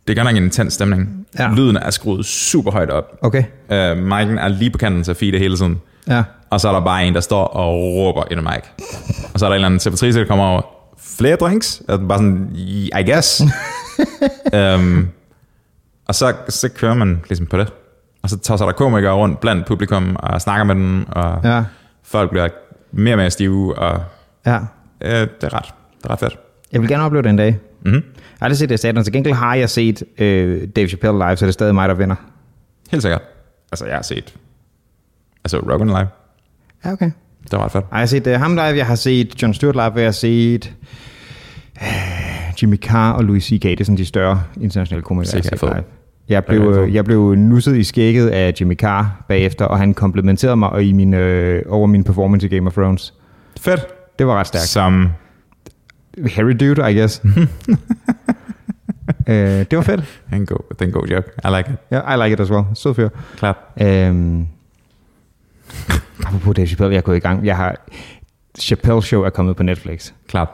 det 0.07 0.13
er 0.13 0.23
godt 0.23 0.33
nok 0.33 0.37
en 0.37 0.43
intens 0.43 0.73
stemning. 0.73 1.25
Ja. 1.39 1.51
Lyden 1.55 1.77
er 1.77 1.89
skruet 1.89 2.25
super 2.25 2.71
højt 2.71 2.89
op. 2.89 3.17
Okay. 3.21 3.43
Uh, 3.69 3.75
Mike'en 4.11 4.39
er 4.39 4.47
lige 4.47 4.71
på 4.71 4.77
kanten 4.77 5.03
til 5.03 5.11
at 5.11 5.17
feede 5.17 5.37
hele 5.39 5.57
tiden. 5.57 5.81
Ja. 6.07 6.23
Og 6.49 6.61
så 6.61 6.69
er 6.69 6.73
der 6.73 6.79
bare 6.81 7.05
en, 7.05 7.13
der 7.13 7.19
står 7.21 7.43
og 7.45 7.73
råber 7.73 8.23
i 8.31 8.33
en 8.33 8.43
mic. 8.43 8.85
Og 9.33 9.39
så 9.39 9.45
er 9.45 9.49
der 9.49 9.53
en 9.53 9.57
eller 9.57 9.65
anden 9.65 9.79
sekretrice, 9.79 10.19
der 10.19 10.25
kommer 10.25 10.45
over. 10.45 10.61
Flere 11.17 11.35
drinks? 11.35 11.81
Og 11.87 11.99
bare 12.07 12.17
sådan, 12.19 12.49
I 12.55 12.91
guess. 13.11 13.41
um, 14.75 15.07
og 16.07 16.15
så, 16.15 16.33
så 16.49 16.69
kører 16.69 16.93
man 16.93 17.21
ligesom 17.29 17.45
på 17.45 17.57
det. 17.57 17.73
Og 18.23 18.29
så 18.29 18.37
tager 18.39 18.57
så 18.57 18.65
der 18.65 18.71
komikere 18.71 19.13
rundt 19.13 19.39
blandt 19.39 19.65
publikum 19.67 20.15
og 20.19 20.41
snakker 20.41 20.63
med 20.63 20.75
dem, 20.75 21.05
og 21.11 21.39
Ja. 21.43 21.63
folk 22.03 22.29
bliver 22.29 22.47
mere 22.91 23.13
og 23.13 23.17
mere 23.17 23.31
stive, 23.31 23.77
og 23.77 24.01
Ja. 24.45 24.57
øh, 25.01 25.11
det, 25.11 25.27
er 25.43 25.53
ret, 25.53 25.65
det 25.97 26.05
er 26.05 26.09
ret 26.09 26.19
fedt. 26.19 26.37
Jeg 26.71 26.81
vil 26.81 26.89
gerne 26.89 27.03
opleve 27.03 27.23
det 27.23 27.29
en 27.29 27.37
dag. 27.37 27.57
Mm-hmm. 27.85 28.03
Jeg 28.15 28.39
har 28.39 28.45
aldrig 28.45 28.57
set 28.57 28.79
staterne. 28.79 29.03
Til 29.03 29.13
gengæld 29.13 29.33
har 29.33 29.55
jeg 29.55 29.69
set 29.69 30.03
øh, 30.17 30.67
Dave 30.75 30.87
Chappelle 30.87 31.17
live, 31.17 31.37
så 31.37 31.45
det 31.45 31.49
er 31.49 31.53
stadig 31.53 31.73
mig, 31.73 31.89
der 31.89 31.95
vinder. 31.95 32.15
Helt 32.91 33.03
sikkert. 33.03 33.21
Altså, 33.71 33.85
jeg 33.85 33.95
har 33.95 34.01
set... 34.01 34.35
Altså, 35.43 35.57
Rogan 35.57 35.87
Live. 35.87 36.07
Ja, 36.85 36.91
okay. 36.91 37.11
Det 37.43 37.51
var 37.51 37.65
ret 37.65 37.71
fedt. 37.71 37.85
Jeg 37.91 37.99
har 37.99 38.05
set 38.05 38.27
uh, 38.27 38.33
ham 38.33 38.51
live, 38.51 38.63
jeg 38.77 38.85
har 38.85 38.95
set 38.95 39.41
John 39.41 39.53
Stewart 39.53 39.75
live, 39.75 39.91
jeg 39.95 40.05
har 40.05 40.11
set 40.11 40.73
uh, 41.81 42.63
Jimmy 42.63 42.77
Carr 42.77 43.13
og 43.13 43.23
Louis 43.23 43.43
C.K. 43.43 43.63
Det 43.63 43.79
er 43.79 43.85
sådan 43.85 43.97
de 43.97 44.05
større 44.05 44.43
internationale 44.61 45.01
komikere, 45.03 45.41
jeg 45.43 45.49
har 45.49 45.57
set 45.57 45.75
live. 45.75 45.83
Jeg 46.29 46.45
blev, 46.45 46.61
øh, 46.61 46.95
jeg 46.95 47.05
blev 47.05 47.35
nusset 47.35 47.75
i 47.75 47.83
skægget 47.83 48.29
af 48.29 48.53
Jimmy 48.59 48.75
Carr 48.75 49.25
bagefter, 49.27 49.65
og 49.65 49.77
han 49.77 49.93
komplimenterede 49.93 50.55
mig 50.55 50.69
og 50.69 50.83
i 50.83 50.91
min, 50.91 51.13
øh, 51.13 51.63
over 51.69 51.87
min 51.87 52.03
performance 52.03 52.47
i 52.47 52.49
Game 52.49 52.67
of 52.67 52.73
Thrones. 52.73 53.13
Fedt. 53.59 53.85
Det 54.19 54.27
var 54.27 54.39
ret 54.39 54.47
stærkt. 54.47 54.65
Som... 54.65 55.09
Harry 56.35 56.53
dude, 56.53 56.79
I 56.91 56.93
guess. 56.93 57.21
uh, 57.25 57.31
det 59.69 59.75
var 59.77 59.81
fedt. 59.81 60.01
Det 60.01 60.31
er 60.31 60.35
en 60.35 60.45
god, 60.45 60.57
det 60.69 60.81
er 60.81 60.85
en 60.85 60.91
god 60.91 61.07
joke. 61.07 61.27
I 61.43 61.47
like 61.57 61.69
it. 61.71 61.77
Yeah, 61.93 62.13
I 62.13 62.23
like 62.23 62.33
it 62.33 62.39
as 62.39 62.51
well. 62.51 62.63
Sød 62.73 62.93
fyr. 62.93 63.09
Klart. 63.37 63.57
Øhm, 63.81 64.47
apropos 66.25 66.55
Dave 66.55 66.67
Chappelle, 66.67 66.91
jeg 66.93 66.97
er 66.97 67.01
gået 67.01 67.15
i 67.17 67.19
gang. 67.19 67.45
Jeg 67.45 67.57
har, 67.57 67.75
Chappelle 68.59 69.01
Show 69.03 69.21
er 69.23 69.29
kommet 69.29 69.55
på 69.55 69.63
Netflix. 69.63 70.11
Klart. 70.27 70.49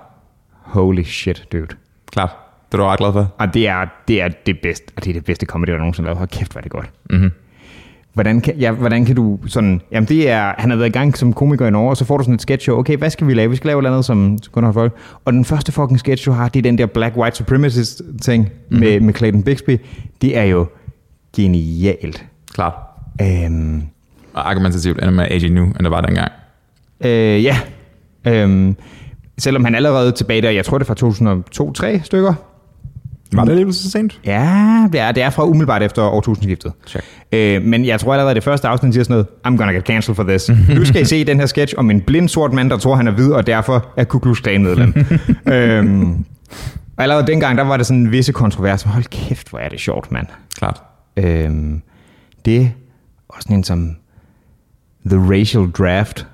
Holy 0.52 1.04
shit, 1.04 1.48
dude. 1.52 1.76
Klart. 2.12 2.30
Det 2.72 2.78
er 2.80 2.84
du 2.84 2.90
ret 2.90 3.00
glad 3.00 3.14
for. 3.14 3.34
Og 3.38 3.54
det 3.54 3.68
er 3.68 3.86
det, 4.08 4.22
er 4.22 4.28
det 4.46 4.60
bedste, 4.62 4.92
og 4.98 5.04
det 5.04 5.10
er 5.10 5.14
det 5.14 5.26
bedste 5.26 5.46
comedy, 5.46 5.70
der 5.70 5.78
nogensinde 5.78 6.08
er 6.08 6.10
lavet. 6.10 6.18
Hold 6.18 6.30
kæft, 6.30 6.52
hvor 6.52 6.60
er 6.60 6.64
det 6.64 6.72
godt. 6.72 6.90
Mm-hmm. 7.10 7.32
Hvordan 8.14 8.42
kan, 8.42 8.56
ja, 8.56 8.72
hvordan 8.72 9.06
kan 9.06 9.16
du 9.16 9.40
sådan... 9.48 9.82
Jamen 9.92 10.08
det 10.08 10.30
er... 10.30 10.54
Han 10.58 10.70
har 10.70 10.78
været 10.78 10.90
i 10.90 10.92
gang 10.92 11.18
som 11.18 11.34
komiker 11.34 11.68
i 11.68 11.72
Norge, 11.72 11.90
og 11.90 11.98
så 11.98 12.06
får 12.06 12.18
du 12.18 12.24
sådan 12.24 12.36
et 12.36 12.42
sketch 12.42 12.64
show. 12.64 12.78
Okay, 12.78 12.98
hvad 12.98 13.10
skal 13.10 13.28
vi 13.28 13.34
lave? 13.34 13.50
Vi 13.50 13.56
skal 13.56 13.68
lave 13.68 13.82
noget 13.82 13.94
andet, 13.96 14.06
som 14.06 14.38
kun 14.52 14.64
har 14.64 14.72
folk. 14.72 14.94
Og 15.26 15.34
den 15.34 15.46
første 15.46 15.72
fucking 15.72 16.00
sketch, 16.00 16.26
du 16.26 16.32
har, 16.32 16.50
det 16.50 16.60
er 16.60 16.64
den 16.64 16.78
der 16.78 16.86
Black 16.86 17.18
White 17.18 17.38
Supremacist 17.38 18.02
ting 18.22 18.44
mm-hmm. 18.44 18.80
med, 18.80 19.00
med 19.00 19.14
Clayton 19.14 19.44
Bixby. 19.44 19.78
Det 20.22 20.38
er 20.38 20.44
jo 20.44 20.66
genialt. 21.36 22.26
Klart. 22.54 22.74
Øhm, 23.22 23.82
Og 24.34 24.50
argumentativt 24.50 24.98
ender 24.98 25.12
med 25.12 25.26
AJ 25.32 25.48
nu, 25.50 25.64
end 25.64 25.84
der 25.84 25.90
var 25.90 26.02
dengang. 26.02 26.32
øh, 27.06 27.44
ja. 27.44 27.58
Øhm, 28.28 28.76
selvom 29.38 29.66
han 29.66 29.76
allerede 29.76 30.12
tilbage 30.12 30.42
der, 30.42 30.50
jeg 30.50 30.66
tror 30.66 30.78
det 30.78 30.90
er 30.90 30.94
fra 30.94 31.94
2002-3 31.98 32.04
stykker. 32.04 32.34
Var 33.32 33.44
det 33.44 33.52
alligevel 33.52 33.74
så 33.74 33.92
sent? 33.92 34.20
Ja, 34.26 34.88
det 34.92 35.00
er, 35.00 35.12
det 35.12 35.24
er 35.24 35.30
fra 35.30 35.46
umiddelbart 35.46 35.84
efter 35.84 36.02
årtusindskiftet. 36.02 36.72
Øh, 37.32 37.64
men 37.64 37.86
jeg 37.86 38.00
tror 38.00 38.14
allerede, 38.14 38.36
det 38.36 38.44
første 38.44 38.68
afsnit 38.68 38.94
siger 38.94 39.04
sådan 39.04 39.14
noget, 39.14 39.28
I'm 39.48 39.58
gonna 39.58 39.72
get 39.72 39.86
cancelled 39.86 40.16
for 40.16 40.24
this. 40.24 40.50
Nu 40.78 40.86
skal 40.86 41.02
I 41.02 41.06
se 41.06 41.24
den 41.26 41.40
her 41.40 41.46
sketch 41.46 41.74
om 41.78 41.92
en 41.92 42.02
blind 42.02 42.30
sort 42.30 42.54
mand, 42.54 42.70
der 42.70 42.78
tror, 42.78 42.96
han 42.96 43.08
er 43.08 43.12
hvid, 43.12 43.32
og 43.32 43.48
derfor 43.48 43.86
er 43.98 44.04
Ku 44.04 44.20
Klux 44.20 44.42
Klan 44.42 44.64
medlem. 44.64 44.94
øhm, 45.54 46.26
og 46.98 47.04
allerede 47.04 47.28
dengang, 47.28 47.58
der 47.58 47.64
var 47.64 47.78
det 47.78 47.86
sådan 47.86 48.02
en 48.02 48.12
visse 48.12 48.32
kontrovers. 48.32 48.84
Hold 48.84 49.04
kæft, 49.04 49.50
hvor 49.50 49.60
er 49.60 49.70
det 49.70 49.80
sjovt, 49.80 50.12
mand. 50.12 50.28
Klart. 50.58 50.82
Øhm, 51.18 51.82
det 52.46 52.72
også 53.30 53.44
sådan 53.44 53.58
en 53.58 53.64
som 53.64 53.96
The 55.06 55.32
Racial 55.32 55.72
Draft, 55.72 56.28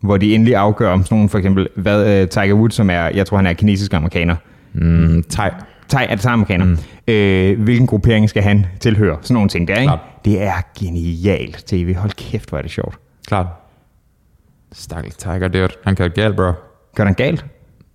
hvor 0.00 0.16
de 0.16 0.34
endelig 0.34 0.56
afgør 0.56 0.92
om 0.92 1.04
sådan 1.04 1.14
nogle, 1.16 1.28
for 1.28 1.38
eksempel, 1.38 1.68
hvad 1.76 2.22
uh, 2.22 2.28
Tiger 2.28 2.54
Woods, 2.54 2.74
som 2.74 2.90
er, 2.90 3.02
jeg 3.02 3.26
tror, 3.26 3.36
han 3.36 3.46
er 3.46 3.52
kinesisk 3.52 3.94
amerikaner, 3.94 4.36
Mm, 4.72 5.24
thai. 5.30 5.50
Thai, 5.88 6.06
er 6.08 6.14
det 6.14 6.22
samme 6.22 6.32
amerikaner? 6.32 6.64
Mm. 6.64 6.78
Øh, 7.08 7.60
hvilken 7.62 7.86
gruppering 7.86 8.28
skal 8.28 8.42
han 8.42 8.66
tilhøre? 8.80 9.18
Sådan 9.22 9.34
nogle 9.34 9.48
ting 9.48 9.68
der, 9.68 9.74
ikke? 9.74 9.86
Klart. 9.88 9.98
Det 10.24 10.42
er 10.42 10.52
genialt 10.80 11.64
tv. 11.66 11.94
Hold 11.96 12.12
kæft, 12.12 12.48
hvor 12.48 12.58
er 12.58 12.62
det 12.62 12.70
sjovt. 12.70 12.98
Klart. 13.26 13.46
Stakkels 14.72 15.16
Tiger, 15.16 15.48
det 15.48 15.76
han 15.84 15.96
kørte 15.96 16.14
galt, 16.22 16.36
bro. 16.36 16.52
Gør 16.96 17.04
den 17.04 17.14
galt? 17.14 17.44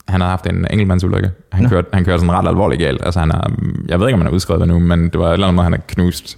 Han 0.08 0.22
har 0.22 0.28
haft 0.30 0.48
en 0.48 0.56
enkeltmandsulykke. 0.70 1.32
Han, 1.52 1.64
Nå. 1.64 1.70
kørte, 1.70 1.88
han 1.94 2.06
kørte 2.06 2.20
sådan 2.20 2.36
ret 2.36 2.48
alvorligt 2.48 2.82
galt. 2.82 3.02
Altså, 3.06 3.20
han 3.20 3.32
er, 3.32 3.52
jeg 3.88 4.00
ved 4.00 4.08
ikke, 4.08 4.14
om 4.14 4.20
han 4.20 4.28
er 4.28 4.32
udskrevet 4.32 4.68
nu, 4.68 4.80
men 4.80 5.04
det 5.04 5.20
var 5.20 5.28
et 5.30 5.34
eller 5.34 5.48
andet, 5.48 5.64
han 5.64 5.74
er 5.74 5.78
knust. 5.88 6.38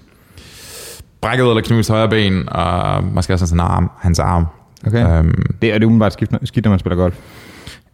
Brækket 1.21 1.47
eller 1.49 1.61
knust 1.61 1.89
højre 1.89 2.09
ben, 2.09 2.49
og 2.49 3.03
måske 3.03 3.33
også 3.33 3.47
sådan 3.47 3.59
arm, 3.59 3.91
hans 3.99 4.19
arm. 4.19 4.45
Okay. 4.87 5.17
Øhm, 5.19 5.55
Det 5.61 5.73
er 5.73 5.77
det 5.77 5.85
umiddelbart 5.85 6.13
skidt, 6.13 6.31
skidt, 6.43 6.65
når 6.65 6.69
man 6.69 6.79
spiller 6.79 6.95
golf. 6.97 7.15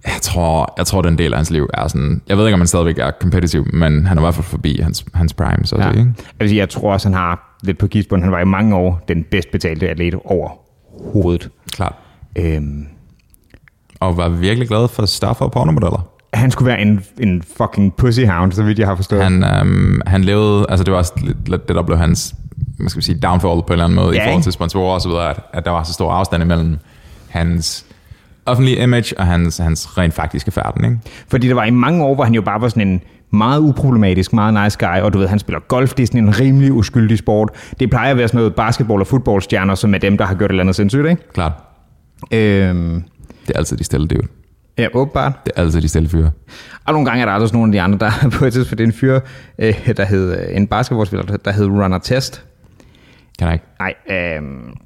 Jeg, 0.06 0.22
tror, 0.22 0.74
jeg 0.78 0.86
tror, 0.86 1.02
den 1.02 1.18
del 1.18 1.34
af 1.34 1.38
hans 1.40 1.52
liv 1.52 1.70
er 1.74 1.88
sådan... 1.88 2.22
Jeg 2.28 2.38
ved 2.38 2.46
ikke, 2.48 2.54
om 2.54 2.60
han 2.60 2.68
stadigvæk 2.68 2.98
er 2.98 3.12
competitive, 3.22 3.64
men 3.74 4.06
han 4.06 4.18
er 4.18 4.22
i 4.22 4.24
hvert 4.24 4.36
fald 4.36 4.46
forbi 4.46 4.80
hans, 4.84 5.06
hans 5.14 5.34
prime, 5.34 5.66
så 5.66 5.76
Ja. 5.78 5.92
sige, 5.92 6.00
ikke? 6.40 6.50
Sige, 6.50 6.60
jeg 6.60 6.70
tror 6.70 6.94
også, 6.94 7.08
han 7.08 7.14
har 7.18 7.58
lidt 7.64 7.78
på 7.78 7.88
gidsbund. 7.88 8.24
Han 8.24 8.32
var 8.32 8.40
i 8.40 8.46
mange 8.46 8.76
år 8.76 9.04
den 9.08 9.24
bedst 9.32 9.52
betalte 9.52 9.90
atlet 9.90 10.16
overhovedet. 10.26 11.50
Klart. 11.72 11.96
Øhm, 12.36 12.86
Og 14.00 14.18
var 14.18 14.30
virkelig 14.30 14.68
glad 14.68 14.88
for 14.88 15.06
stoffer 15.06 15.46
og 15.46 15.52
pornomodeller. 15.52 16.08
han 16.34 16.52
skulle 16.52 16.68
være 16.68 16.82
en, 16.82 17.04
en 17.20 17.44
fucking 17.58 17.94
pussyhound, 17.96 18.52
så 18.52 18.64
vidt 18.64 18.80
jeg 18.80 18.88
har 18.88 18.96
forstået. 18.96 19.24
Han, 19.24 19.44
øhm, 19.44 20.02
han 20.08 20.24
levede, 20.24 20.66
altså 20.70 20.84
det 20.84 20.92
var 20.92 20.98
også 20.98 21.14
lidt, 21.18 21.50
lidt 21.50 21.68
det, 21.68 21.76
der 21.76 21.84
blev 21.84 21.98
hans, 21.98 22.36
hvad 22.80 22.90
skal 22.90 23.04
sige, 23.04 23.20
downfall 23.20 23.62
på 23.62 23.66
en 23.68 23.72
eller 23.72 23.84
anden 23.86 23.96
måde, 23.96 24.16
Ja, 24.16 24.24
i 24.24 24.26
forhold 24.28 24.44
til 24.44 24.52
sponsorer 24.54 24.94
og 24.94 25.02
så 25.02 25.10
videre, 25.10 25.30
at, 25.30 25.40
at 25.54 25.66
der 25.66 25.72
var 25.72 25.84
så 25.84 25.94
stor 25.94 26.12
afstand 26.12 26.44
imellem 26.44 26.78
hans 27.30 27.86
offentlige 28.46 28.78
image 28.84 29.20
og 29.20 29.26
hans, 29.28 29.58
hans 29.58 29.98
rent 29.98 30.14
faktiske 30.14 30.52
færden, 30.52 30.86
ikke? 30.86 30.98
Fordi 31.28 31.48
der 31.48 31.54
var 31.54 31.64
i 31.66 31.70
mange 31.72 32.04
år, 32.04 32.16
hvor 32.16 32.24
han 32.24 32.34
jo 32.34 32.42
bare 32.42 32.62
var 32.62 32.68
sådan 32.70 32.88
en 32.88 33.02
meget 33.32 33.60
uproblematisk, 33.60 34.34
meget 34.34 34.64
nice 34.64 34.78
guy, 34.88 35.02
og 35.02 35.14
du 35.14 35.18
ved, 35.20 35.28
han 35.28 35.40
spiller 35.40 35.60
golf, 35.60 35.94
det 35.94 36.04
er 36.04 36.08
sådan 36.08 36.24
en 36.24 36.40
rimelig 36.40 36.74
uskyldig 36.74 37.18
sport. 37.18 37.50
Det 37.80 37.90
plejer 37.90 38.12
at 38.12 38.18
være 38.18 38.28
sådan 38.28 38.38
noget 38.38 38.54
basketball- 38.60 39.00
og 39.00 39.08
fodboldstjerner, 39.08 39.76
som 39.76 39.94
er 39.94 39.98
dem, 39.98 40.18
der 40.18 40.26
har 40.26 40.36
gjort 40.36 40.50
et 40.50 40.54
eller 40.54 40.64
andet 40.64 40.76
sindssygt, 40.76 41.08
ikke? 41.10 41.34
Klart. 41.34 41.52
Øhm, 42.34 43.04
Det 43.48 43.54
er 43.54 43.58
altid 43.58 43.78
de 43.78 43.84
stille 43.84 44.08
dude. 44.08 44.28
ja, 44.78 44.88
åbenbart. 44.94 45.34
Det 45.46 45.52
er 45.56 45.62
altid 45.62 45.82
de 45.82 45.88
stille 45.88 46.10
fyre. 46.10 46.32
Og 46.86 46.94
nogle 46.94 47.06
gange 47.10 47.22
er 47.22 47.26
der 47.26 47.34
også 47.34 47.56
nogle 47.56 47.70
af 47.70 47.72
de 47.72 47.82
andre, 47.82 47.98
der 48.00 48.30
på 48.40 48.46
et 48.46 48.54
tidspunkt, 48.54 48.78
det 48.78 48.84
er 48.84 48.88
en 48.88 48.94
fyr, 48.94 49.20
øh, 49.60 49.90
der 49.98 50.06
hed, 50.06 50.32
øh, 50.40 50.58
en 50.58 50.68
basketballspiller, 50.68 51.26
der- 51.26 51.38
der 51.38 51.52
hed 51.52 51.66
Runner 51.68 51.98
Test. 51.98 52.44
Kan 53.40 53.48
jeg 53.48 53.54
ikke? 53.54 53.66
Nej, 53.80 53.94
øh, 54.10 54.42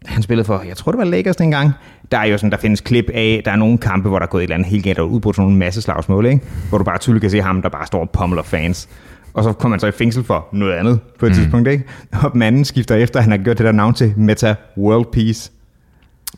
han 0.05 0.23
spillede 0.23 0.45
for, 0.45 0.63
jeg 0.67 0.77
tror 0.77 0.91
det 0.91 0.99
var 0.99 1.05
Lakers 1.05 1.35
dengang. 1.35 1.71
Der 2.11 2.17
er 2.17 2.25
jo 2.25 2.37
sådan, 2.37 2.51
der 2.51 2.57
findes 2.57 2.81
klip 2.81 3.05
af, 3.13 3.41
der 3.45 3.51
er 3.51 3.55
nogle 3.55 3.77
kampe, 3.77 4.09
hvor 4.09 4.19
der 4.19 4.25
er 4.25 4.29
gået 4.29 4.41
et 4.41 4.43
eller 4.43 4.55
andet 4.55 4.67
helt 4.69 4.83
galt 4.83 4.99
og 4.99 5.11
udbrudt 5.11 5.35
sådan 5.35 5.43
nogle 5.43 5.57
masse 5.57 5.81
slagsmål, 5.81 6.25
ikke? 6.25 6.45
Hvor 6.69 6.77
du 6.77 6.83
bare 6.83 6.97
tydeligt 6.97 7.21
kan 7.21 7.31
se 7.31 7.41
ham, 7.41 7.61
der 7.61 7.69
bare 7.69 7.85
står 7.85 7.99
og 7.99 8.09
pommeler 8.09 8.43
fans. 8.43 8.89
Og 9.33 9.43
så 9.43 9.53
kommer 9.53 9.75
han 9.75 9.79
så 9.79 9.87
i 9.87 9.91
fængsel 9.91 10.23
for 10.23 10.47
noget 10.53 10.73
andet 10.73 10.99
på 11.19 11.25
et 11.25 11.31
mm. 11.31 11.35
tidspunkt, 11.35 11.67
ikke? 11.67 11.83
Og 12.23 12.31
manden 12.37 12.65
skifter 12.65 12.95
efter, 12.95 13.21
han 13.21 13.31
har 13.31 13.37
gjort 13.37 13.57
det 13.57 13.65
der 13.65 13.71
navn 13.71 13.93
til 13.93 14.13
Meta 14.17 14.55
World 14.77 15.05
Peace. 15.13 15.51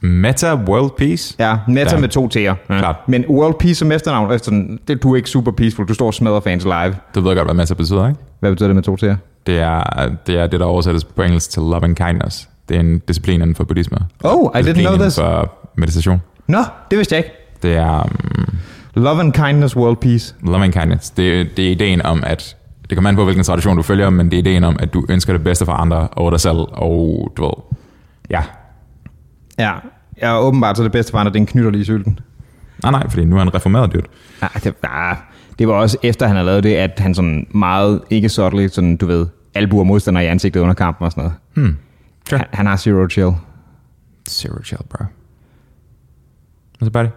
Meta 0.01 0.55
World 0.55 0.91
Peace? 0.97 1.35
Ja, 1.39 1.57
Meta 1.67 1.95
Ja. 1.95 2.01
med 2.01 2.09
to 2.09 2.29
T'er. 2.35 2.39
Ja. 2.39 2.53
Klart. 2.67 2.95
Men 3.07 3.25
World 3.29 3.55
Peace 3.59 3.75
som 3.75 3.91
efternavn, 3.91 4.31
er 4.31 4.37
sådan, 4.37 4.79
det, 4.87 5.03
du 5.03 5.11
er 5.11 5.15
ikke 5.15 5.29
super 5.29 5.51
peaceful, 5.51 5.87
du 5.87 5.93
står 5.93 6.05
og 6.07 6.13
smadrer 6.13 6.39
fans 6.39 6.63
live. 6.63 6.95
Du 7.15 7.21
ved 7.21 7.35
godt, 7.35 7.47
hvad 7.47 7.55
Meta 7.55 7.73
betyder, 7.73 8.07
ikke? 8.07 8.19
Hvad 8.39 8.51
betyder 8.51 8.67
det 8.67 8.75
med 8.75 8.83
to 8.83 8.97
T'er? 9.03 9.15
Det 9.47 9.59
er, 9.59 10.09
det 10.27 10.35
er 10.35 10.47
det, 10.47 10.59
der 10.59 10.65
oversættes 10.65 11.03
på 11.03 11.21
engelsk 11.21 11.49
til 11.49 11.61
love 11.61 11.83
and 11.83 11.95
kindness. 11.95 12.49
Det 12.69 12.75
er 12.75 12.79
en 12.79 12.99
disciplin 12.99 13.41
inden 13.41 13.55
for 13.55 13.63
buddhisme. 13.63 13.97
Oh, 14.23 14.59
I 14.59 14.61
didn't 14.61 14.81
know 14.81 14.97
this. 14.97 15.15
for 15.15 15.53
meditation. 15.75 16.21
Nå, 16.47 16.63
det 16.91 16.97
vidste 16.97 17.15
jeg 17.15 17.25
ikke. 17.25 17.35
Det 17.63 17.75
er 17.75 18.01
um, 18.01 18.57
Love 18.95 19.19
and 19.19 19.33
kindness, 19.33 19.75
world 19.75 19.97
peace. 19.97 20.35
love 20.43 20.63
and 20.63 20.73
kindness. 20.73 21.09
Det, 21.09 21.57
det 21.57 21.67
er 21.67 21.71
ideen 21.71 22.01
om, 22.01 22.23
at 22.25 22.55
det 22.89 22.95
kommer 22.97 23.09
an 23.09 23.15
på, 23.15 23.23
hvilken 23.23 23.43
tradition 23.43 23.77
du 23.77 23.83
følger, 23.83 24.09
men 24.09 24.31
det 24.31 24.37
er 24.37 24.41
ideen 24.41 24.63
om, 24.63 24.77
at 24.79 24.93
du 24.93 25.05
ønsker 25.09 25.33
det 25.33 25.43
bedste 25.43 25.65
for 25.65 25.71
andre 25.71 26.07
og 26.11 26.31
dig 26.31 26.39
selv, 26.39 26.57
og 26.57 27.31
du 27.37 27.43
ved, 27.43 27.53
ja. 28.29 28.41
Ja, 29.59 29.73
ja 30.21 30.39
åbenbart 30.41 30.77
så 30.77 30.83
det 30.83 30.91
bedste 30.91 31.11
for 31.11 31.17
andre, 31.17 31.31
det 31.31 31.37
er 31.37 31.41
en 31.41 31.45
knytter 31.45 31.71
lige 31.71 31.81
i 31.81 31.85
sylten. 31.85 32.19
Nej, 32.83 32.91
nej, 32.91 33.09
fordi 33.09 33.25
nu 33.25 33.35
er 33.35 33.39
han 33.39 33.55
reformeret, 33.55 33.93
dude. 33.93 34.05
Ja, 34.41 34.47
det, 34.63 34.73
ja, 34.83 35.11
det 35.59 35.67
var 35.67 35.73
også 35.73 35.97
efter, 36.03 36.27
han 36.27 36.35
havde 36.35 36.45
lavet 36.45 36.63
det, 36.63 36.75
at 36.75 36.99
han 36.99 37.15
sådan 37.15 37.47
meget, 37.51 38.01
ikke 38.09 38.29
subtly, 38.29 38.67
sådan, 38.67 38.97
du 38.97 39.05
ved, 39.05 39.27
albuer 39.55 39.83
modstander 39.83 40.21
i 40.21 40.25
ansigtet 40.25 40.59
under 40.59 40.73
kampen 40.73 41.05
og 41.05 41.11
sådan 41.11 41.23
noget. 41.23 41.37
Hmm. 41.53 41.77
Sure. 42.29 42.39
Han, 42.39 42.47
han 42.53 42.65
har 42.65 42.75
zero 42.75 43.09
chill. 43.09 43.31
Zero 44.29 44.63
chill, 44.63 44.81
bro. 44.89 45.03
Hvad 46.77 46.85
så, 46.85 46.91
buddy? 46.91 47.07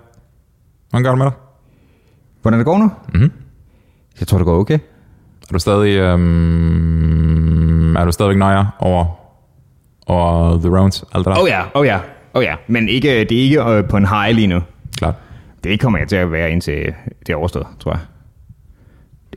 Hvordan 0.90 1.05
gør 1.05 1.11
du 1.11 1.16
med 1.16 1.26
dig? 1.26 1.32
Hvordan 2.43 2.59
det 2.59 2.66
går 2.66 2.78
nu? 2.78 2.90
Mhm. 3.14 3.32
Jeg 4.20 4.28
tror, 4.28 4.38
det 4.38 4.45
går 4.45 4.59
okay. 4.59 4.78
Er 5.49 5.53
du 5.53 5.59
stadig, 5.59 5.97
øhm, 5.97 7.97
er 7.97 8.05
du 8.05 8.12
stadigvæk 8.12 8.38
nøjer 8.38 8.76
over, 8.78 9.07
over 10.07 10.59
The 10.59 10.78
Rounds, 10.78 11.05
alt 11.14 11.24
det 11.24 11.34
der? 11.34 11.43
Oh 11.43 11.49
ja, 11.49 11.62
oh 11.74 11.86
ja, 11.86 11.99
oh 12.34 12.45
ja. 12.45 12.55
Men 12.66 12.88
ikke, 12.88 13.09
det 13.09 13.32
er 13.32 13.43
ikke 13.43 13.62
øh, 13.62 13.88
på 13.88 13.97
en 13.97 14.07
high 14.07 14.34
lige 14.34 14.47
nu. 14.47 14.61
Klart. 14.99 15.14
Det 15.64 15.80
kommer 15.80 15.99
jeg 15.99 16.09
til 16.09 16.16
at 16.16 16.32
være 16.32 16.51
indtil 16.51 16.95
det 17.26 17.32
er 17.32 17.36
overstået, 17.36 17.66
tror 17.80 17.93
jeg. 17.93 18.01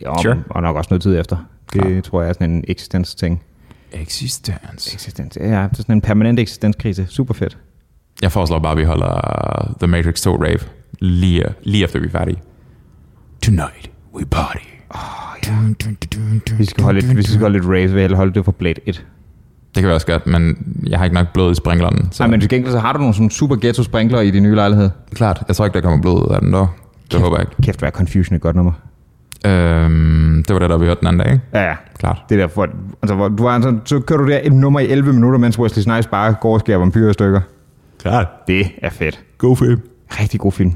Om, 0.06 0.18
Sure. 0.22 0.43
og 0.50 0.62
nok 0.62 0.76
også 0.76 0.88
noget 0.91 1.02
tid 1.02 1.20
efter. 1.20 1.38
Det 1.74 1.82
Klar. 1.82 2.02
tror 2.02 2.22
jeg 2.22 2.30
er 2.30 2.34
sådan 2.34 2.52
en 2.52 2.64
eksistens-ting. 2.68 3.41
Existence. 3.91 4.93
Eksistens, 4.93 5.38
ja, 5.41 5.46
det 5.46 5.54
er 5.54 5.68
sådan 5.74 5.96
en 5.96 6.02
permanent 6.02 6.39
eksistenskrise. 6.39 7.06
Super 7.10 7.34
fedt. 7.34 7.58
Jeg 8.22 8.32
foreslår 8.32 8.60
bare, 8.60 8.72
at 8.72 8.78
vi 8.78 8.84
holder 8.84 9.76
The 9.80 9.88
Matrix 9.88 10.22
2 10.22 10.36
rave 10.43 10.60
lige, 11.00 11.43
lige 11.64 11.84
efter 11.84 12.00
vi 12.00 12.06
er 12.06 12.10
færdige. 12.12 12.38
Tonight 13.41 13.89
we 14.14 14.26
party. 14.26 14.58
Oh, 14.89 15.00
ja. 15.48 15.52
Vi 16.58 16.66
skal 16.66 16.84
holde 16.84 17.00
lidt, 17.00 17.14
hvis 17.14 17.28
vi 17.28 17.32
skal 17.32 17.41
holde 17.41 17.58
lidt 17.60 17.66
rave, 17.70 17.91
vil 17.93 18.02
jeg 18.02 18.12
holde 18.12 18.34
det 18.34 18.46
for 18.46 18.52
Blade 18.52 18.80
1. 18.86 19.06
Det 19.76 19.82
kan 19.82 19.88
vi 19.89 19.93
også 19.93 20.08
godt, 20.08 20.28
men 20.28 20.58
jeg 20.88 20.98
har 21.00 21.06
ikke 21.06 21.14
nok 21.14 21.28
blod 21.34 21.52
i 21.52 21.56
sprinkleren. 21.56 22.08
Så 22.12 22.24
Nej, 22.24 22.32
men 22.32 22.39
til 22.39 22.50
gengæld 22.50 22.72
så 22.72 22.80
har 22.80 22.93
du 22.93 23.00
nogle 23.00 23.14
sådan 23.14 23.30
super 23.30 23.56
ghetto 23.56 23.84
sprinkler 23.84 24.20
i 24.22 24.32
din 24.32 24.43
nye 24.43 24.56
lejlighed. 24.56 24.89
klart, 25.14 25.43
jeg 25.48 25.56
tror 25.56 25.66
ikke, 25.66 25.74
der 25.76 25.82
kommer 25.82 26.02
blod 26.02 26.28
ud 26.30 26.34
af 26.34 26.39
den 26.41 26.54
dog. 26.54 26.68
Det 27.12 27.20
håber 27.22 27.38
jeg 27.38 27.48
ikke. 27.52 27.62
Kæft, 27.62 27.80
hvad 27.80 27.89
er 27.89 27.91
Confusion 27.91 28.36
et 28.36 28.41
godt 28.41 28.56
nummer. 28.56 28.72
Øhm, 29.46 30.43
det 30.48 30.54
var 30.54 30.60
det, 30.60 30.70
der 30.70 30.78
vi 30.78 30.86
hørte 30.86 31.00
den 31.00 31.08
anden 31.08 31.20
dag, 31.20 31.32
ikke? 31.34 31.43
Ja, 31.54 31.64
ja. 31.70 31.76
Klart. 32.00 32.18
Det 32.30 32.39
der, 32.39 32.48
for, 32.48 32.68
altså, 33.02 33.16
hvor, 33.16 33.28
du 33.28 33.43
har, 33.43 33.50
altså, 33.56 33.78
så 33.86 34.00
kører 34.00 34.20
du 34.20 34.28
der 34.28 34.39
et 34.43 34.54
nummer 34.54 34.80
i 34.80 34.88
11 34.88 35.14
minutter, 35.14 35.39
mens 35.39 35.60
Wesley 35.60 35.84
Snipes 35.84 36.08
bare 36.08 36.34
går 36.41 36.54
og 36.54 36.60
skærer 36.60 36.78
vampyrer 36.78 37.10
i 37.10 37.14
stykker. 37.14 37.41
Klart. 38.02 38.28
Det 38.48 38.72
er 38.82 38.89
fedt. 38.89 39.20
God 39.38 39.58
film. 39.58 39.82
Rigtig 40.20 40.39
god 40.39 40.52
film. 40.52 40.74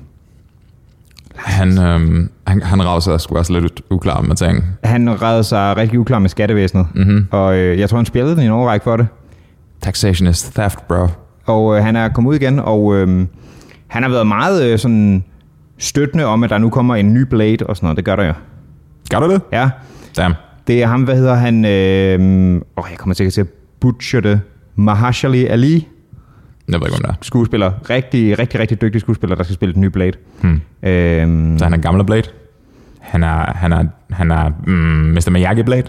Han, 1.35 1.77
øhm, 1.79 2.29
han, 2.47 2.61
han 2.61 2.85
rager 2.85 2.99
sig 2.99 3.21
sgu 3.21 3.37
også 3.37 3.53
lidt 3.59 3.81
uklar 3.89 4.21
med 4.21 4.35
ting. 4.35 4.63
Han 4.83 5.21
redde 5.21 5.43
sig 5.43 5.77
rigtig 5.77 5.99
uklar 5.99 6.19
med 6.19 6.29
skattevæsenet, 6.29 6.87
Mm-hmm. 6.95 7.27
og 7.31 7.57
øh, 7.57 7.79
jeg 7.79 7.89
tror, 7.89 7.97
han 7.97 8.05
spillede 8.05 8.35
den 8.35 8.43
i 8.43 8.45
en 8.45 8.51
overrække 8.51 8.83
for 8.83 8.97
det. 8.97 9.07
Taxation 9.81 10.27
is 10.27 10.43
theft, 10.43 10.87
bro. 10.87 11.07
Og 11.45 11.77
øh, 11.77 11.83
han 11.83 11.95
er 11.95 12.09
kommet 12.09 12.29
ud 12.31 12.35
igen, 12.35 12.59
og 12.59 12.95
øh, 12.95 13.25
han 13.87 14.03
har 14.03 14.09
været 14.09 14.27
meget 14.27 14.71
øh, 14.71 14.79
sådan 14.79 15.23
støttende 15.77 16.25
om, 16.25 16.43
at 16.43 16.49
der 16.49 16.57
nu 16.57 16.69
kommer 16.69 16.95
en 16.95 17.13
ny 17.13 17.21
Blade 17.21 17.57
og 17.65 17.75
sådan 17.75 17.85
noget. 17.85 17.97
Det 17.97 18.05
gør 18.05 18.15
der 18.15 18.25
jo. 18.25 18.33
Gør 19.11 19.19
du 19.19 19.29
det? 19.33 19.41
Ja, 19.51 19.69
Damn. 20.17 20.33
det 20.67 20.83
er 20.83 20.87
ham, 20.87 21.03
hvad 21.03 21.15
hedder 21.15 21.35
han? 21.35 21.65
Øh, 21.65 22.61
åh, 22.77 22.83
jeg 22.89 22.97
kommer 22.97 23.13
sikkert 23.15 23.33
til 23.33 23.41
at 23.41 23.47
butcher 23.79 24.19
det. 24.21 24.41
Mahashali 24.75 25.45
Ali, 25.45 25.73
Jeg 25.73 25.79
ved 26.67 26.87
ikke, 26.87 26.97
hvem 26.97 27.01
det 27.03 27.09
er. 27.09 27.13
skuespiller. 27.21 27.71
Rigtig, 27.89 28.39
rigtig, 28.39 28.59
rigtig 28.59 28.81
dygtig 28.81 29.01
skuespiller, 29.01 29.35
der 29.35 29.43
skal 29.43 29.53
spille 29.55 29.73
den 29.73 29.81
nye 29.81 29.89
Blade. 29.89 30.11
Hmm. 30.41 30.61
Øhm, 30.83 31.57
Så 31.57 31.63
han 31.65 31.73
er 31.73 31.77
gamle 31.77 32.05
Blade. 32.05 32.23
Han 32.99 33.23
er, 33.23 33.53
han 33.53 33.71
er, 33.73 33.83
han 34.11 34.31
er 34.31 34.49
mm, 34.67 34.73
Mr. 35.13 35.29
Miyagi 35.31 35.63
Blade. 35.63 35.87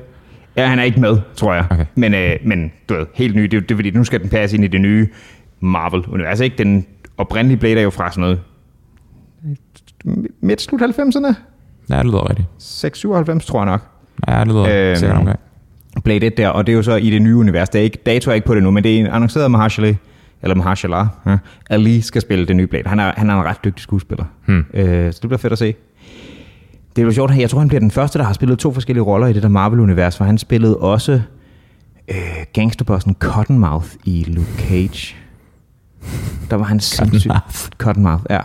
ja, 0.56 0.66
han 0.66 0.78
er 0.78 0.82
ikke 0.82 1.00
med, 1.00 1.18
tror 1.36 1.54
jeg. 1.54 1.64
Okay. 1.70 1.84
Men, 1.94 2.14
øh, 2.14 2.30
men 2.44 2.72
du 2.88 2.94
ved, 2.94 3.06
helt 3.14 3.36
ny. 3.36 3.42
Det, 3.42 3.52
det 3.52 3.70
er 3.70 3.76
fordi, 3.76 3.90
nu 3.90 4.04
skal 4.04 4.20
den 4.20 4.28
passe 4.28 4.56
ind 4.56 4.64
i 4.64 4.68
det 4.68 4.80
nye 4.80 5.08
Marvel-univers. 5.60 6.40
Ikke 6.40 6.58
den 6.58 6.86
oprindelige 7.18 7.58
Blade 7.58 7.76
er 7.78 7.82
jo 7.82 7.90
fra 7.90 8.10
sådan 8.10 8.20
noget 8.20 8.40
midt 10.42 10.60
slut 10.62 10.82
90'erne. 10.82 11.34
Ja, 11.90 11.96
det 11.98 12.06
lyder 12.06 12.28
rigtigt. 12.30 12.48
697 12.58 13.46
tror 13.46 13.58
jeg 13.58 13.66
nok. 13.66 13.80
Ja, 14.28 14.40
det 14.40 14.48
lyder 14.48 14.66
Øhm, 14.90 14.96
sikkert 14.96 15.18
omkring. 15.18 15.38
Blade 16.04 16.26
1 16.26 16.36
der, 16.36 16.48
og 16.48 16.66
det 16.66 16.72
er 16.72 16.76
jo 16.76 16.82
så 16.82 16.94
i 16.96 17.10
det 17.10 17.22
nye 17.22 17.36
univers. 17.36 17.68
Der 17.68 17.78
er 17.78 17.82
ikke, 17.82 17.98
dato 18.06 18.30
er 18.30 18.34
ikke 18.34 18.46
på 18.46 18.54
det 18.54 18.62
nu, 18.62 18.70
men 18.70 18.84
det 18.84 19.00
er 19.00 19.12
annonceret 19.12 19.44
at 19.44 19.50
Mahershala, 19.50 19.94
eller 20.42 20.54
Mahershala, 20.56 21.06
ja, 21.26 21.36
Ali 21.70 22.00
skal 22.00 22.22
spille 22.22 22.46
det 22.46 22.56
nye 22.56 22.66
Blade. 22.66 22.88
Han 22.88 23.00
er, 23.00 23.12
han 23.16 23.30
er 23.30 23.34
en 23.34 23.44
ret 23.44 23.64
dygtig 23.64 23.82
skuespiller. 23.82 24.24
Hmm. 24.46 24.64
Øh, 24.74 25.12
så 25.12 25.18
det 25.22 25.28
bliver 25.28 25.38
fedt 25.38 25.52
at 25.52 25.58
se. 25.58 25.66
Det 25.66 25.74
bliver 26.94 27.12
sjovt. 27.12 27.36
Jeg 27.36 27.50
tror, 27.50 27.58
han 27.58 27.68
bliver 27.68 27.80
den 27.80 27.90
første, 27.90 28.18
der 28.18 28.24
har 28.24 28.32
spillet 28.32 28.58
to 28.58 28.72
forskellige 28.72 29.02
roller 29.04 29.26
i 29.26 29.32
det 29.32 29.42
der 29.42 29.48
Marvel-univers, 29.48 30.16
for 30.16 30.24
han 30.24 30.38
spillede 30.38 30.76
også 30.76 31.20
øh, 32.08 32.16
gangsterbossen 32.52 33.16
Cottonmouth 33.18 33.88
i 34.04 34.24
Luke 34.28 34.50
Cage. 34.58 35.16
Der 36.50 36.56
var 36.56 36.64
han 36.64 36.80
sindssygt... 36.80 37.32
Cottonmouth. 37.32 37.68
Cottonmouth, 37.78 38.22
ja. 38.30 38.40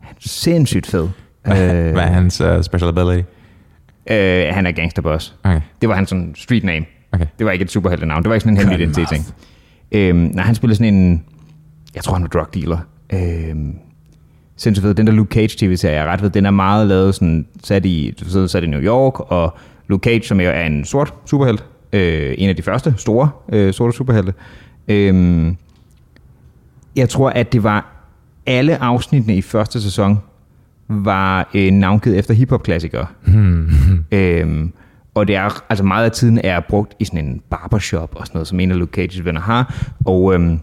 Han 0.00 0.14
er 0.16 0.20
sindssygt 0.28 0.86
fed. 0.86 1.08
Hvad, 1.44 1.92
hvad 1.92 2.02
er 2.02 2.06
hans 2.06 2.40
uh, 2.40 2.62
special 2.62 2.88
ability? 2.88 3.28
øh, 4.10 4.46
han 4.54 4.66
er 4.66 4.72
gangsterboss. 4.72 5.34
Okay, 5.44 5.60
Det 5.80 5.88
var 5.88 5.94
hans 5.94 6.08
sådan 6.08 6.32
street 6.36 6.64
name. 6.64 6.86
okay. 7.12 7.26
Det 7.38 7.46
var 7.46 7.52
ikke 7.52 7.62
et 7.62 7.70
superheltenavn. 7.70 8.22
Det 8.22 8.28
var 8.28 8.34
ikke 8.34 8.44
sådan 8.44 8.54
en 8.54 8.58
hemmelig 8.58 8.80
identitet 8.80 9.08
ting. 9.08 9.24
Øhm, 9.92 10.30
nej, 10.34 10.44
han 10.44 10.54
spillede 10.54 10.76
sådan 10.76 10.94
en... 10.94 11.24
Jeg 11.94 12.02
tror, 12.04 12.14
han 12.14 12.22
var 12.22 12.28
drug 12.28 12.54
dealer. 12.54 12.78
Øhm, 13.12 13.74
sindssygt 14.56 14.82
fed. 14.84 14.94
Den 14.94 15.06
der 15.06 15.12
Luke 15.12 15.34
Cage 15.34 15.56
tv-serie, 15.58 15.96
jeg 15.96 16.04
er 16.04 16.12
ret 16.12 16.22
ved, 16.22 16.30
den 16.30 16.46
er 16.46 16.50
meget 16.50 16.86
lavet 16.86 17.14
sådan, 17.14 17.46
sat 17.64 17.86
i, 17.86 18.14
ved, 18.32 18.48
sat 18.48 18.64
i 18.64 18.66
New 18.66 18.80
York, 18.80 19.20
og 19.32 19.56
Luke 19.88 20.04
Cage, 20.04 20.22
som 20.22 20.40
jo 20.40 20.50
er 20.50 20.66
en 20.66 20.84
sort 20.84 21.14
superhelt, 21.26 21.64
øh, 21.92 22.34
en 22.38 22.48
af 22.48 22.56
de 22.56 22.62
første 22.62 22.94
store 22.96 23.30
øh, 23.52 23.72
sorte 23.74 23.96
superhelte. 23.96 24.34
Øhm, 24.88 25.56
jeg 26.96 27.08
tror, 27.08 27.30
at 27.30 27.52
det 27.52 27.62
var 27.62 27.92
alle 28.46 28.82
afsnittene 28.82 29.36
i 29.36 29.42
første 29.42 29.82
sæson, 29.82 30.18
var 30.88 31.50
øh, 31.54 31.70
navngivet 31.70 32.18
efter 32.18 32.34
hiphop-klassikere. 32.34 33.06
Øhm, 34.12 34.72
og 35.14 35.28
det 35.28 35.36
er, 35.36 35.64
altså 35.68 35.84
meget 35.84 36.04
af 36.04 36.12
tiden 36.12 36.40
er 36.44 36.60
brugt 36.60 36.94
i 36.98 37.04
sådan 37.04 37.24
en 37.24 37.40
barbershop 37.50 38.14
og 38.16 38.26
sådan 38.26 38.36
noget, 38.36 38.48
som 38.48 38.60
en 38.60 38.70
af 38.70 38.78
Luke 38.78 39.04
Cage's 39.04 39.22
venner 39.24 39.40
har. 39.40 39.90
Og 40.06 40.34
øhm, 40.34 40.60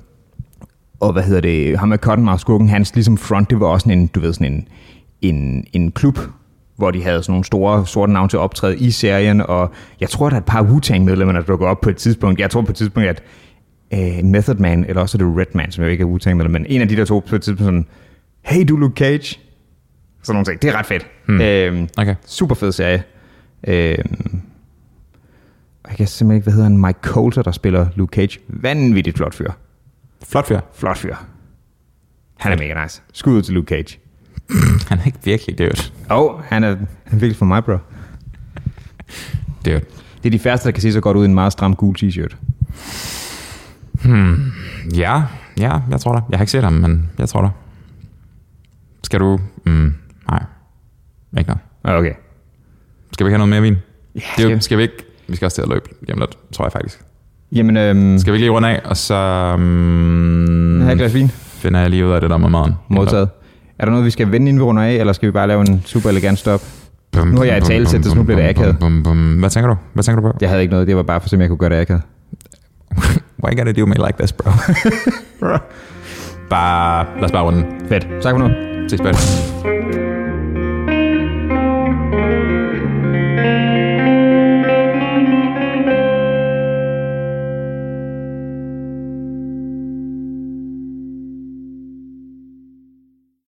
og 0.99 1.13
hvad 1.13 1.23
hedder 1.23 1.41
det, 1.41 1.79
ham 1.79 1.89
med 1.89 1.97
Cottonmouth 1.97 2.39
skurken, 2.39 2.69
hans 2.69 2.95
ligesom 2.95 3.17
front, 3.17 3.49
det 3.49 3.59
var 3.59 3.67
også 3.67 3.83
sådan 3.83 3.99
en, 3.99 4.07
du 4.07 4.19
ved, 4.19 4.33
sådan 4.33 4.53
en, 4.53 4.67
en, 5.21 5.65
en 5.73 5.91
klub, 5.91 6.19
hvor 6.75 6.91
de 6.91 7.03
havde 7.03 7.23
sådan 7.23 7.31
nogle 7.31 7.45
store 7.45 7.87
sorte 7.87 8.13
navne 8.13 8.29
til 8.29 8.37
at 8.37 8.41
optræde 8.41 8.77
i 8.77 8.91
serien, 8.91 9.41
og 9.41 9.71
jeg 9.99 10.09
tror, 10.09 10.29
der 10.29 10.35
er 10.35 10.39
et 10.39 10.45
par 10.45 10.63
Wu-Tang-medlemmer, 10.63 11.33
der 11.33 11.41
dukker 11.41 11.67
op 11.67 11.81
på 11.81 11.89
et 11.89 11.97
tidspunkt. 11.97 12.39
Jeg 12.39 12.49
tror 12.49 12.61
på 12.61 12.71
et 12.71 12.75
tidspunkt, 12.75 13.09
at 13.09 13.23
uh, 13.93 14.25
Method 14.25 14.55
Man, 14.55 14.85
eller 14.85 15.01
også 15.01 15.17
er 15.17 15.19
det 15.19 15.37
Redman, 15.37 15.71
som 15.71 15.83
jo 15.83 15.89
ikke 15.89 16.01
er 16.01 16.07
Wu-Tang 16.07 16.33
medlem, 16.33 16.51
men 16.51 16.65
en 16.69 16.81
af 16.81 16.87
de 16.87 16.95
der 16.95 17.05
to 17.05 17.23
på 17.29 17.35
et 17.35 17.41
tidspunkt 17.41 17.65
sådan, 17.65 17.85
hey 18.41 18.65
du 18.67 18.77
Luke 18.77 18.95
Cage, 18.97 19.39
sådan 20.25 20.33
nogle 20.35 20.45
ting. 20.45 20.61
Det 20.61 20.69
er 20.69 20.73
ret 20.77 20.85
fedt. 20.85 21.07
Hmm. 21.25 21.41
Øhm, 21.41 21.89
Okay. 21.97 22.15
super 22.25 22.55
fed 22.55 22.71
serie. 22.71 23.03
Øhm, 23.67 24.41
jeg 25.89 25.97
kan 25.97 26.07
simpelthen 26.07 26.35
ikke, 26.35 26.43
hvad 26.43 26.53
hedder 26.53 26.69
han, 26.69 26.77
Mike 26.77 26.99
Coulter, 27.01 27.41
der 27.41 27.51
spiller 27.51 27.87
Luke 27.95 28.15
Cage. 28.15 28.39
Vanvittigt 28.47 29.17
flot 29.17 29.35
fyr. 29.35 29.51
Flot 30.27 30.47
fyr. 30.47 30.59
Flot 30.75 30.97
fyr. 30.97 31.15
Han 32.39 32.51
er 32.51 32.57
mega 32.57 32.83
nice. 32.83 33.01
Skud 33.13 33.33
ud 33.33 33.41
til 33.41 33.53
Luke 33.53 33.67
Cage. 33.67 33.99
Han 34.89 34.99
er 34.99 35.05
ikke 35.05 35.17
virkelig 35.23 35.57
død. 35.57 35.91
Oh, 36.09 36.41
han 36.43 36.63
er, 36.63 36.69
han 36.69 36.77
er 37.05 37.11
virkelig 37.15 37.35
for 37.35 37.45
mig, 37.45 37.63
bro. 37.63 37.77
Død. 39.65 39.79
Det 40.23 40.25
er 40.25 40.29
de 40.31 40.39
færreste, 40.39 40.65
der 40.65 40.71
kan 40.71 40.81
se 40.81 40.91
så 40.93 41.01
godt 41.01 41.17
ud 41.17 41.23
i 41.23 41.27
en 41.27 41.33
meget 41.33 41.51
stram 41.51 41.75
gul 41.75 41.95
t-shirt. 41.99 42.35
Hmm. 44.03 44.51
Ja, 44.95 45.23
ja, 45.57 45.79
jeg 45.89 45.99
tror 45.99 46.13
dig. 46.15 46.23
Jeg 46.29 46.37
har 46.37 46.43
ikke 46.43 46.51
set 46.51 46.63
ham, 46.63 46.73
men 46.73 47.09
jeg 47.17 47.29
tror 47.29 47.41
dig. 47.41 47.51
Skal 49.03 49.19
du... 49.19 49.39
Mm, 49.65 49.93
noget. 51.35 51.59
Ah, 51.83 51.99
Okay. 51.99 52.13
Skal 53.13 53.25
vi 53.25 53.29
ikke 53.29 53.37
have 53.39 53.47
noget 53.47 53.49
mere 53.49 53.61
vin? 53.61 53.77
Ja, 54.15 54.19
Det 54.37 54.45
er 54.45 54.49
jo, 54.49 54.59
skal, 54.59 54.77
vi 54.77 54.83
ikke... 54.83 54.95
Vi 55.27 55.35
skal 55.35 55.45
også 55.45 55.55
til 55.55 55.61
at 55.61 55.69
løbe 55.69 55.89
hjem 56.07 56.17
lidt, 56.19 56.37
tror 56.53 56.65
jeg 56.65 56.71
faktisk. 56.71 56.99
Jamen, 57.51 57.77
øhm, 57.77 58.17
Skal 58.19 58.33
vi 58.33 58.35
ikke 58.37 58.43
lige 58.43 58.51
runde 58.51 58.69
af, 58.69 58.81
og 58.85 58.97
så 58.97 59.15
have 59.15 60.91
et 60.91 60.97
glas 60.97 61.13
vin? 61.13 61.29
finder 61.33 61.79
jeg 61.79 61.89
lige 61.89 62.05
ud 62.07 62.11
af 62.11 62.21
det 62.21 62.29
der 62.29 62.37
med 62.37 62.49
maden. 62.49 62.73
Modtaget. 62.87 63.29
Er 63.79 63.85
der 63.85 63.91
noget, 63.91 64.05
vi 64.05 64.09
skal 64.09 64.31
vende, 64.31 64.49
inden 64.49 64.59
vi 64.59 64.63
runder 64.63 64.83
af, 64.83 64.93
eller 64.93 65.13
skal 65.13 65.27
vi 65.27 65.31
bare 65.31 65.47
lave 65.47 65.61
en 65.61 65.81
super 65.85 66.09
elegant 66.09 66.39
stop? 66.39 66.61
Bum, 67.11 67.27
Nu 67.27 67.37
har 67.37 67.43
jeg 67.43 67.61
bum, 67.61 67.67
det, 67.69 68.05
så 68.05 68.15
nu 68.15 68.23
bliver 68.23 68.41
det 68.41 68.49
akavet. 68.49 68.79
bum, 68.79 69.03
bum. 69.03 69.33
Hvad 69.39 69.49
tænker 69.49 69.69
du? 69.69 69.75
Hvad 69.93 70.03
tænker 70.03 70.21
du 70.21 70.27
på? 70.31 70.37
Jeg 70.41 70.49
havde 70.49 70.61
ikke 70.61 70.71
noget, 70.71 70.87
det 70.87 70.95
var 70.95 71.03
bare 71.03 71.19
for 71.19 71.25
at 71.25 71.29
se, 71.29 71.35
om 71.35 71.41
jeg 71.41 71.49
kunne 71.49 71.57
gøre 71.57 71.69
det 71.69 71.75
akavet. 71.75 72.01
Why 73.43 73.57
gotta 73.57 73.71
do 73.71 73.85
me 73.85 73.93
like 73.95 74.13
this, 74.19 74.31
bro? 74.33 74.51
bare, 76.49 77.05
lad 77.15 77.23
os 77.23 77.31
bare 77.31 77.43
runde. 77.43 77.65
Fedt. 77.89 78.07
Tak 78.21 78.31
for 78.31 78.37
nu. 78.47 78.49
Ses 78.89 79.01
bagefter. 79.01 80.04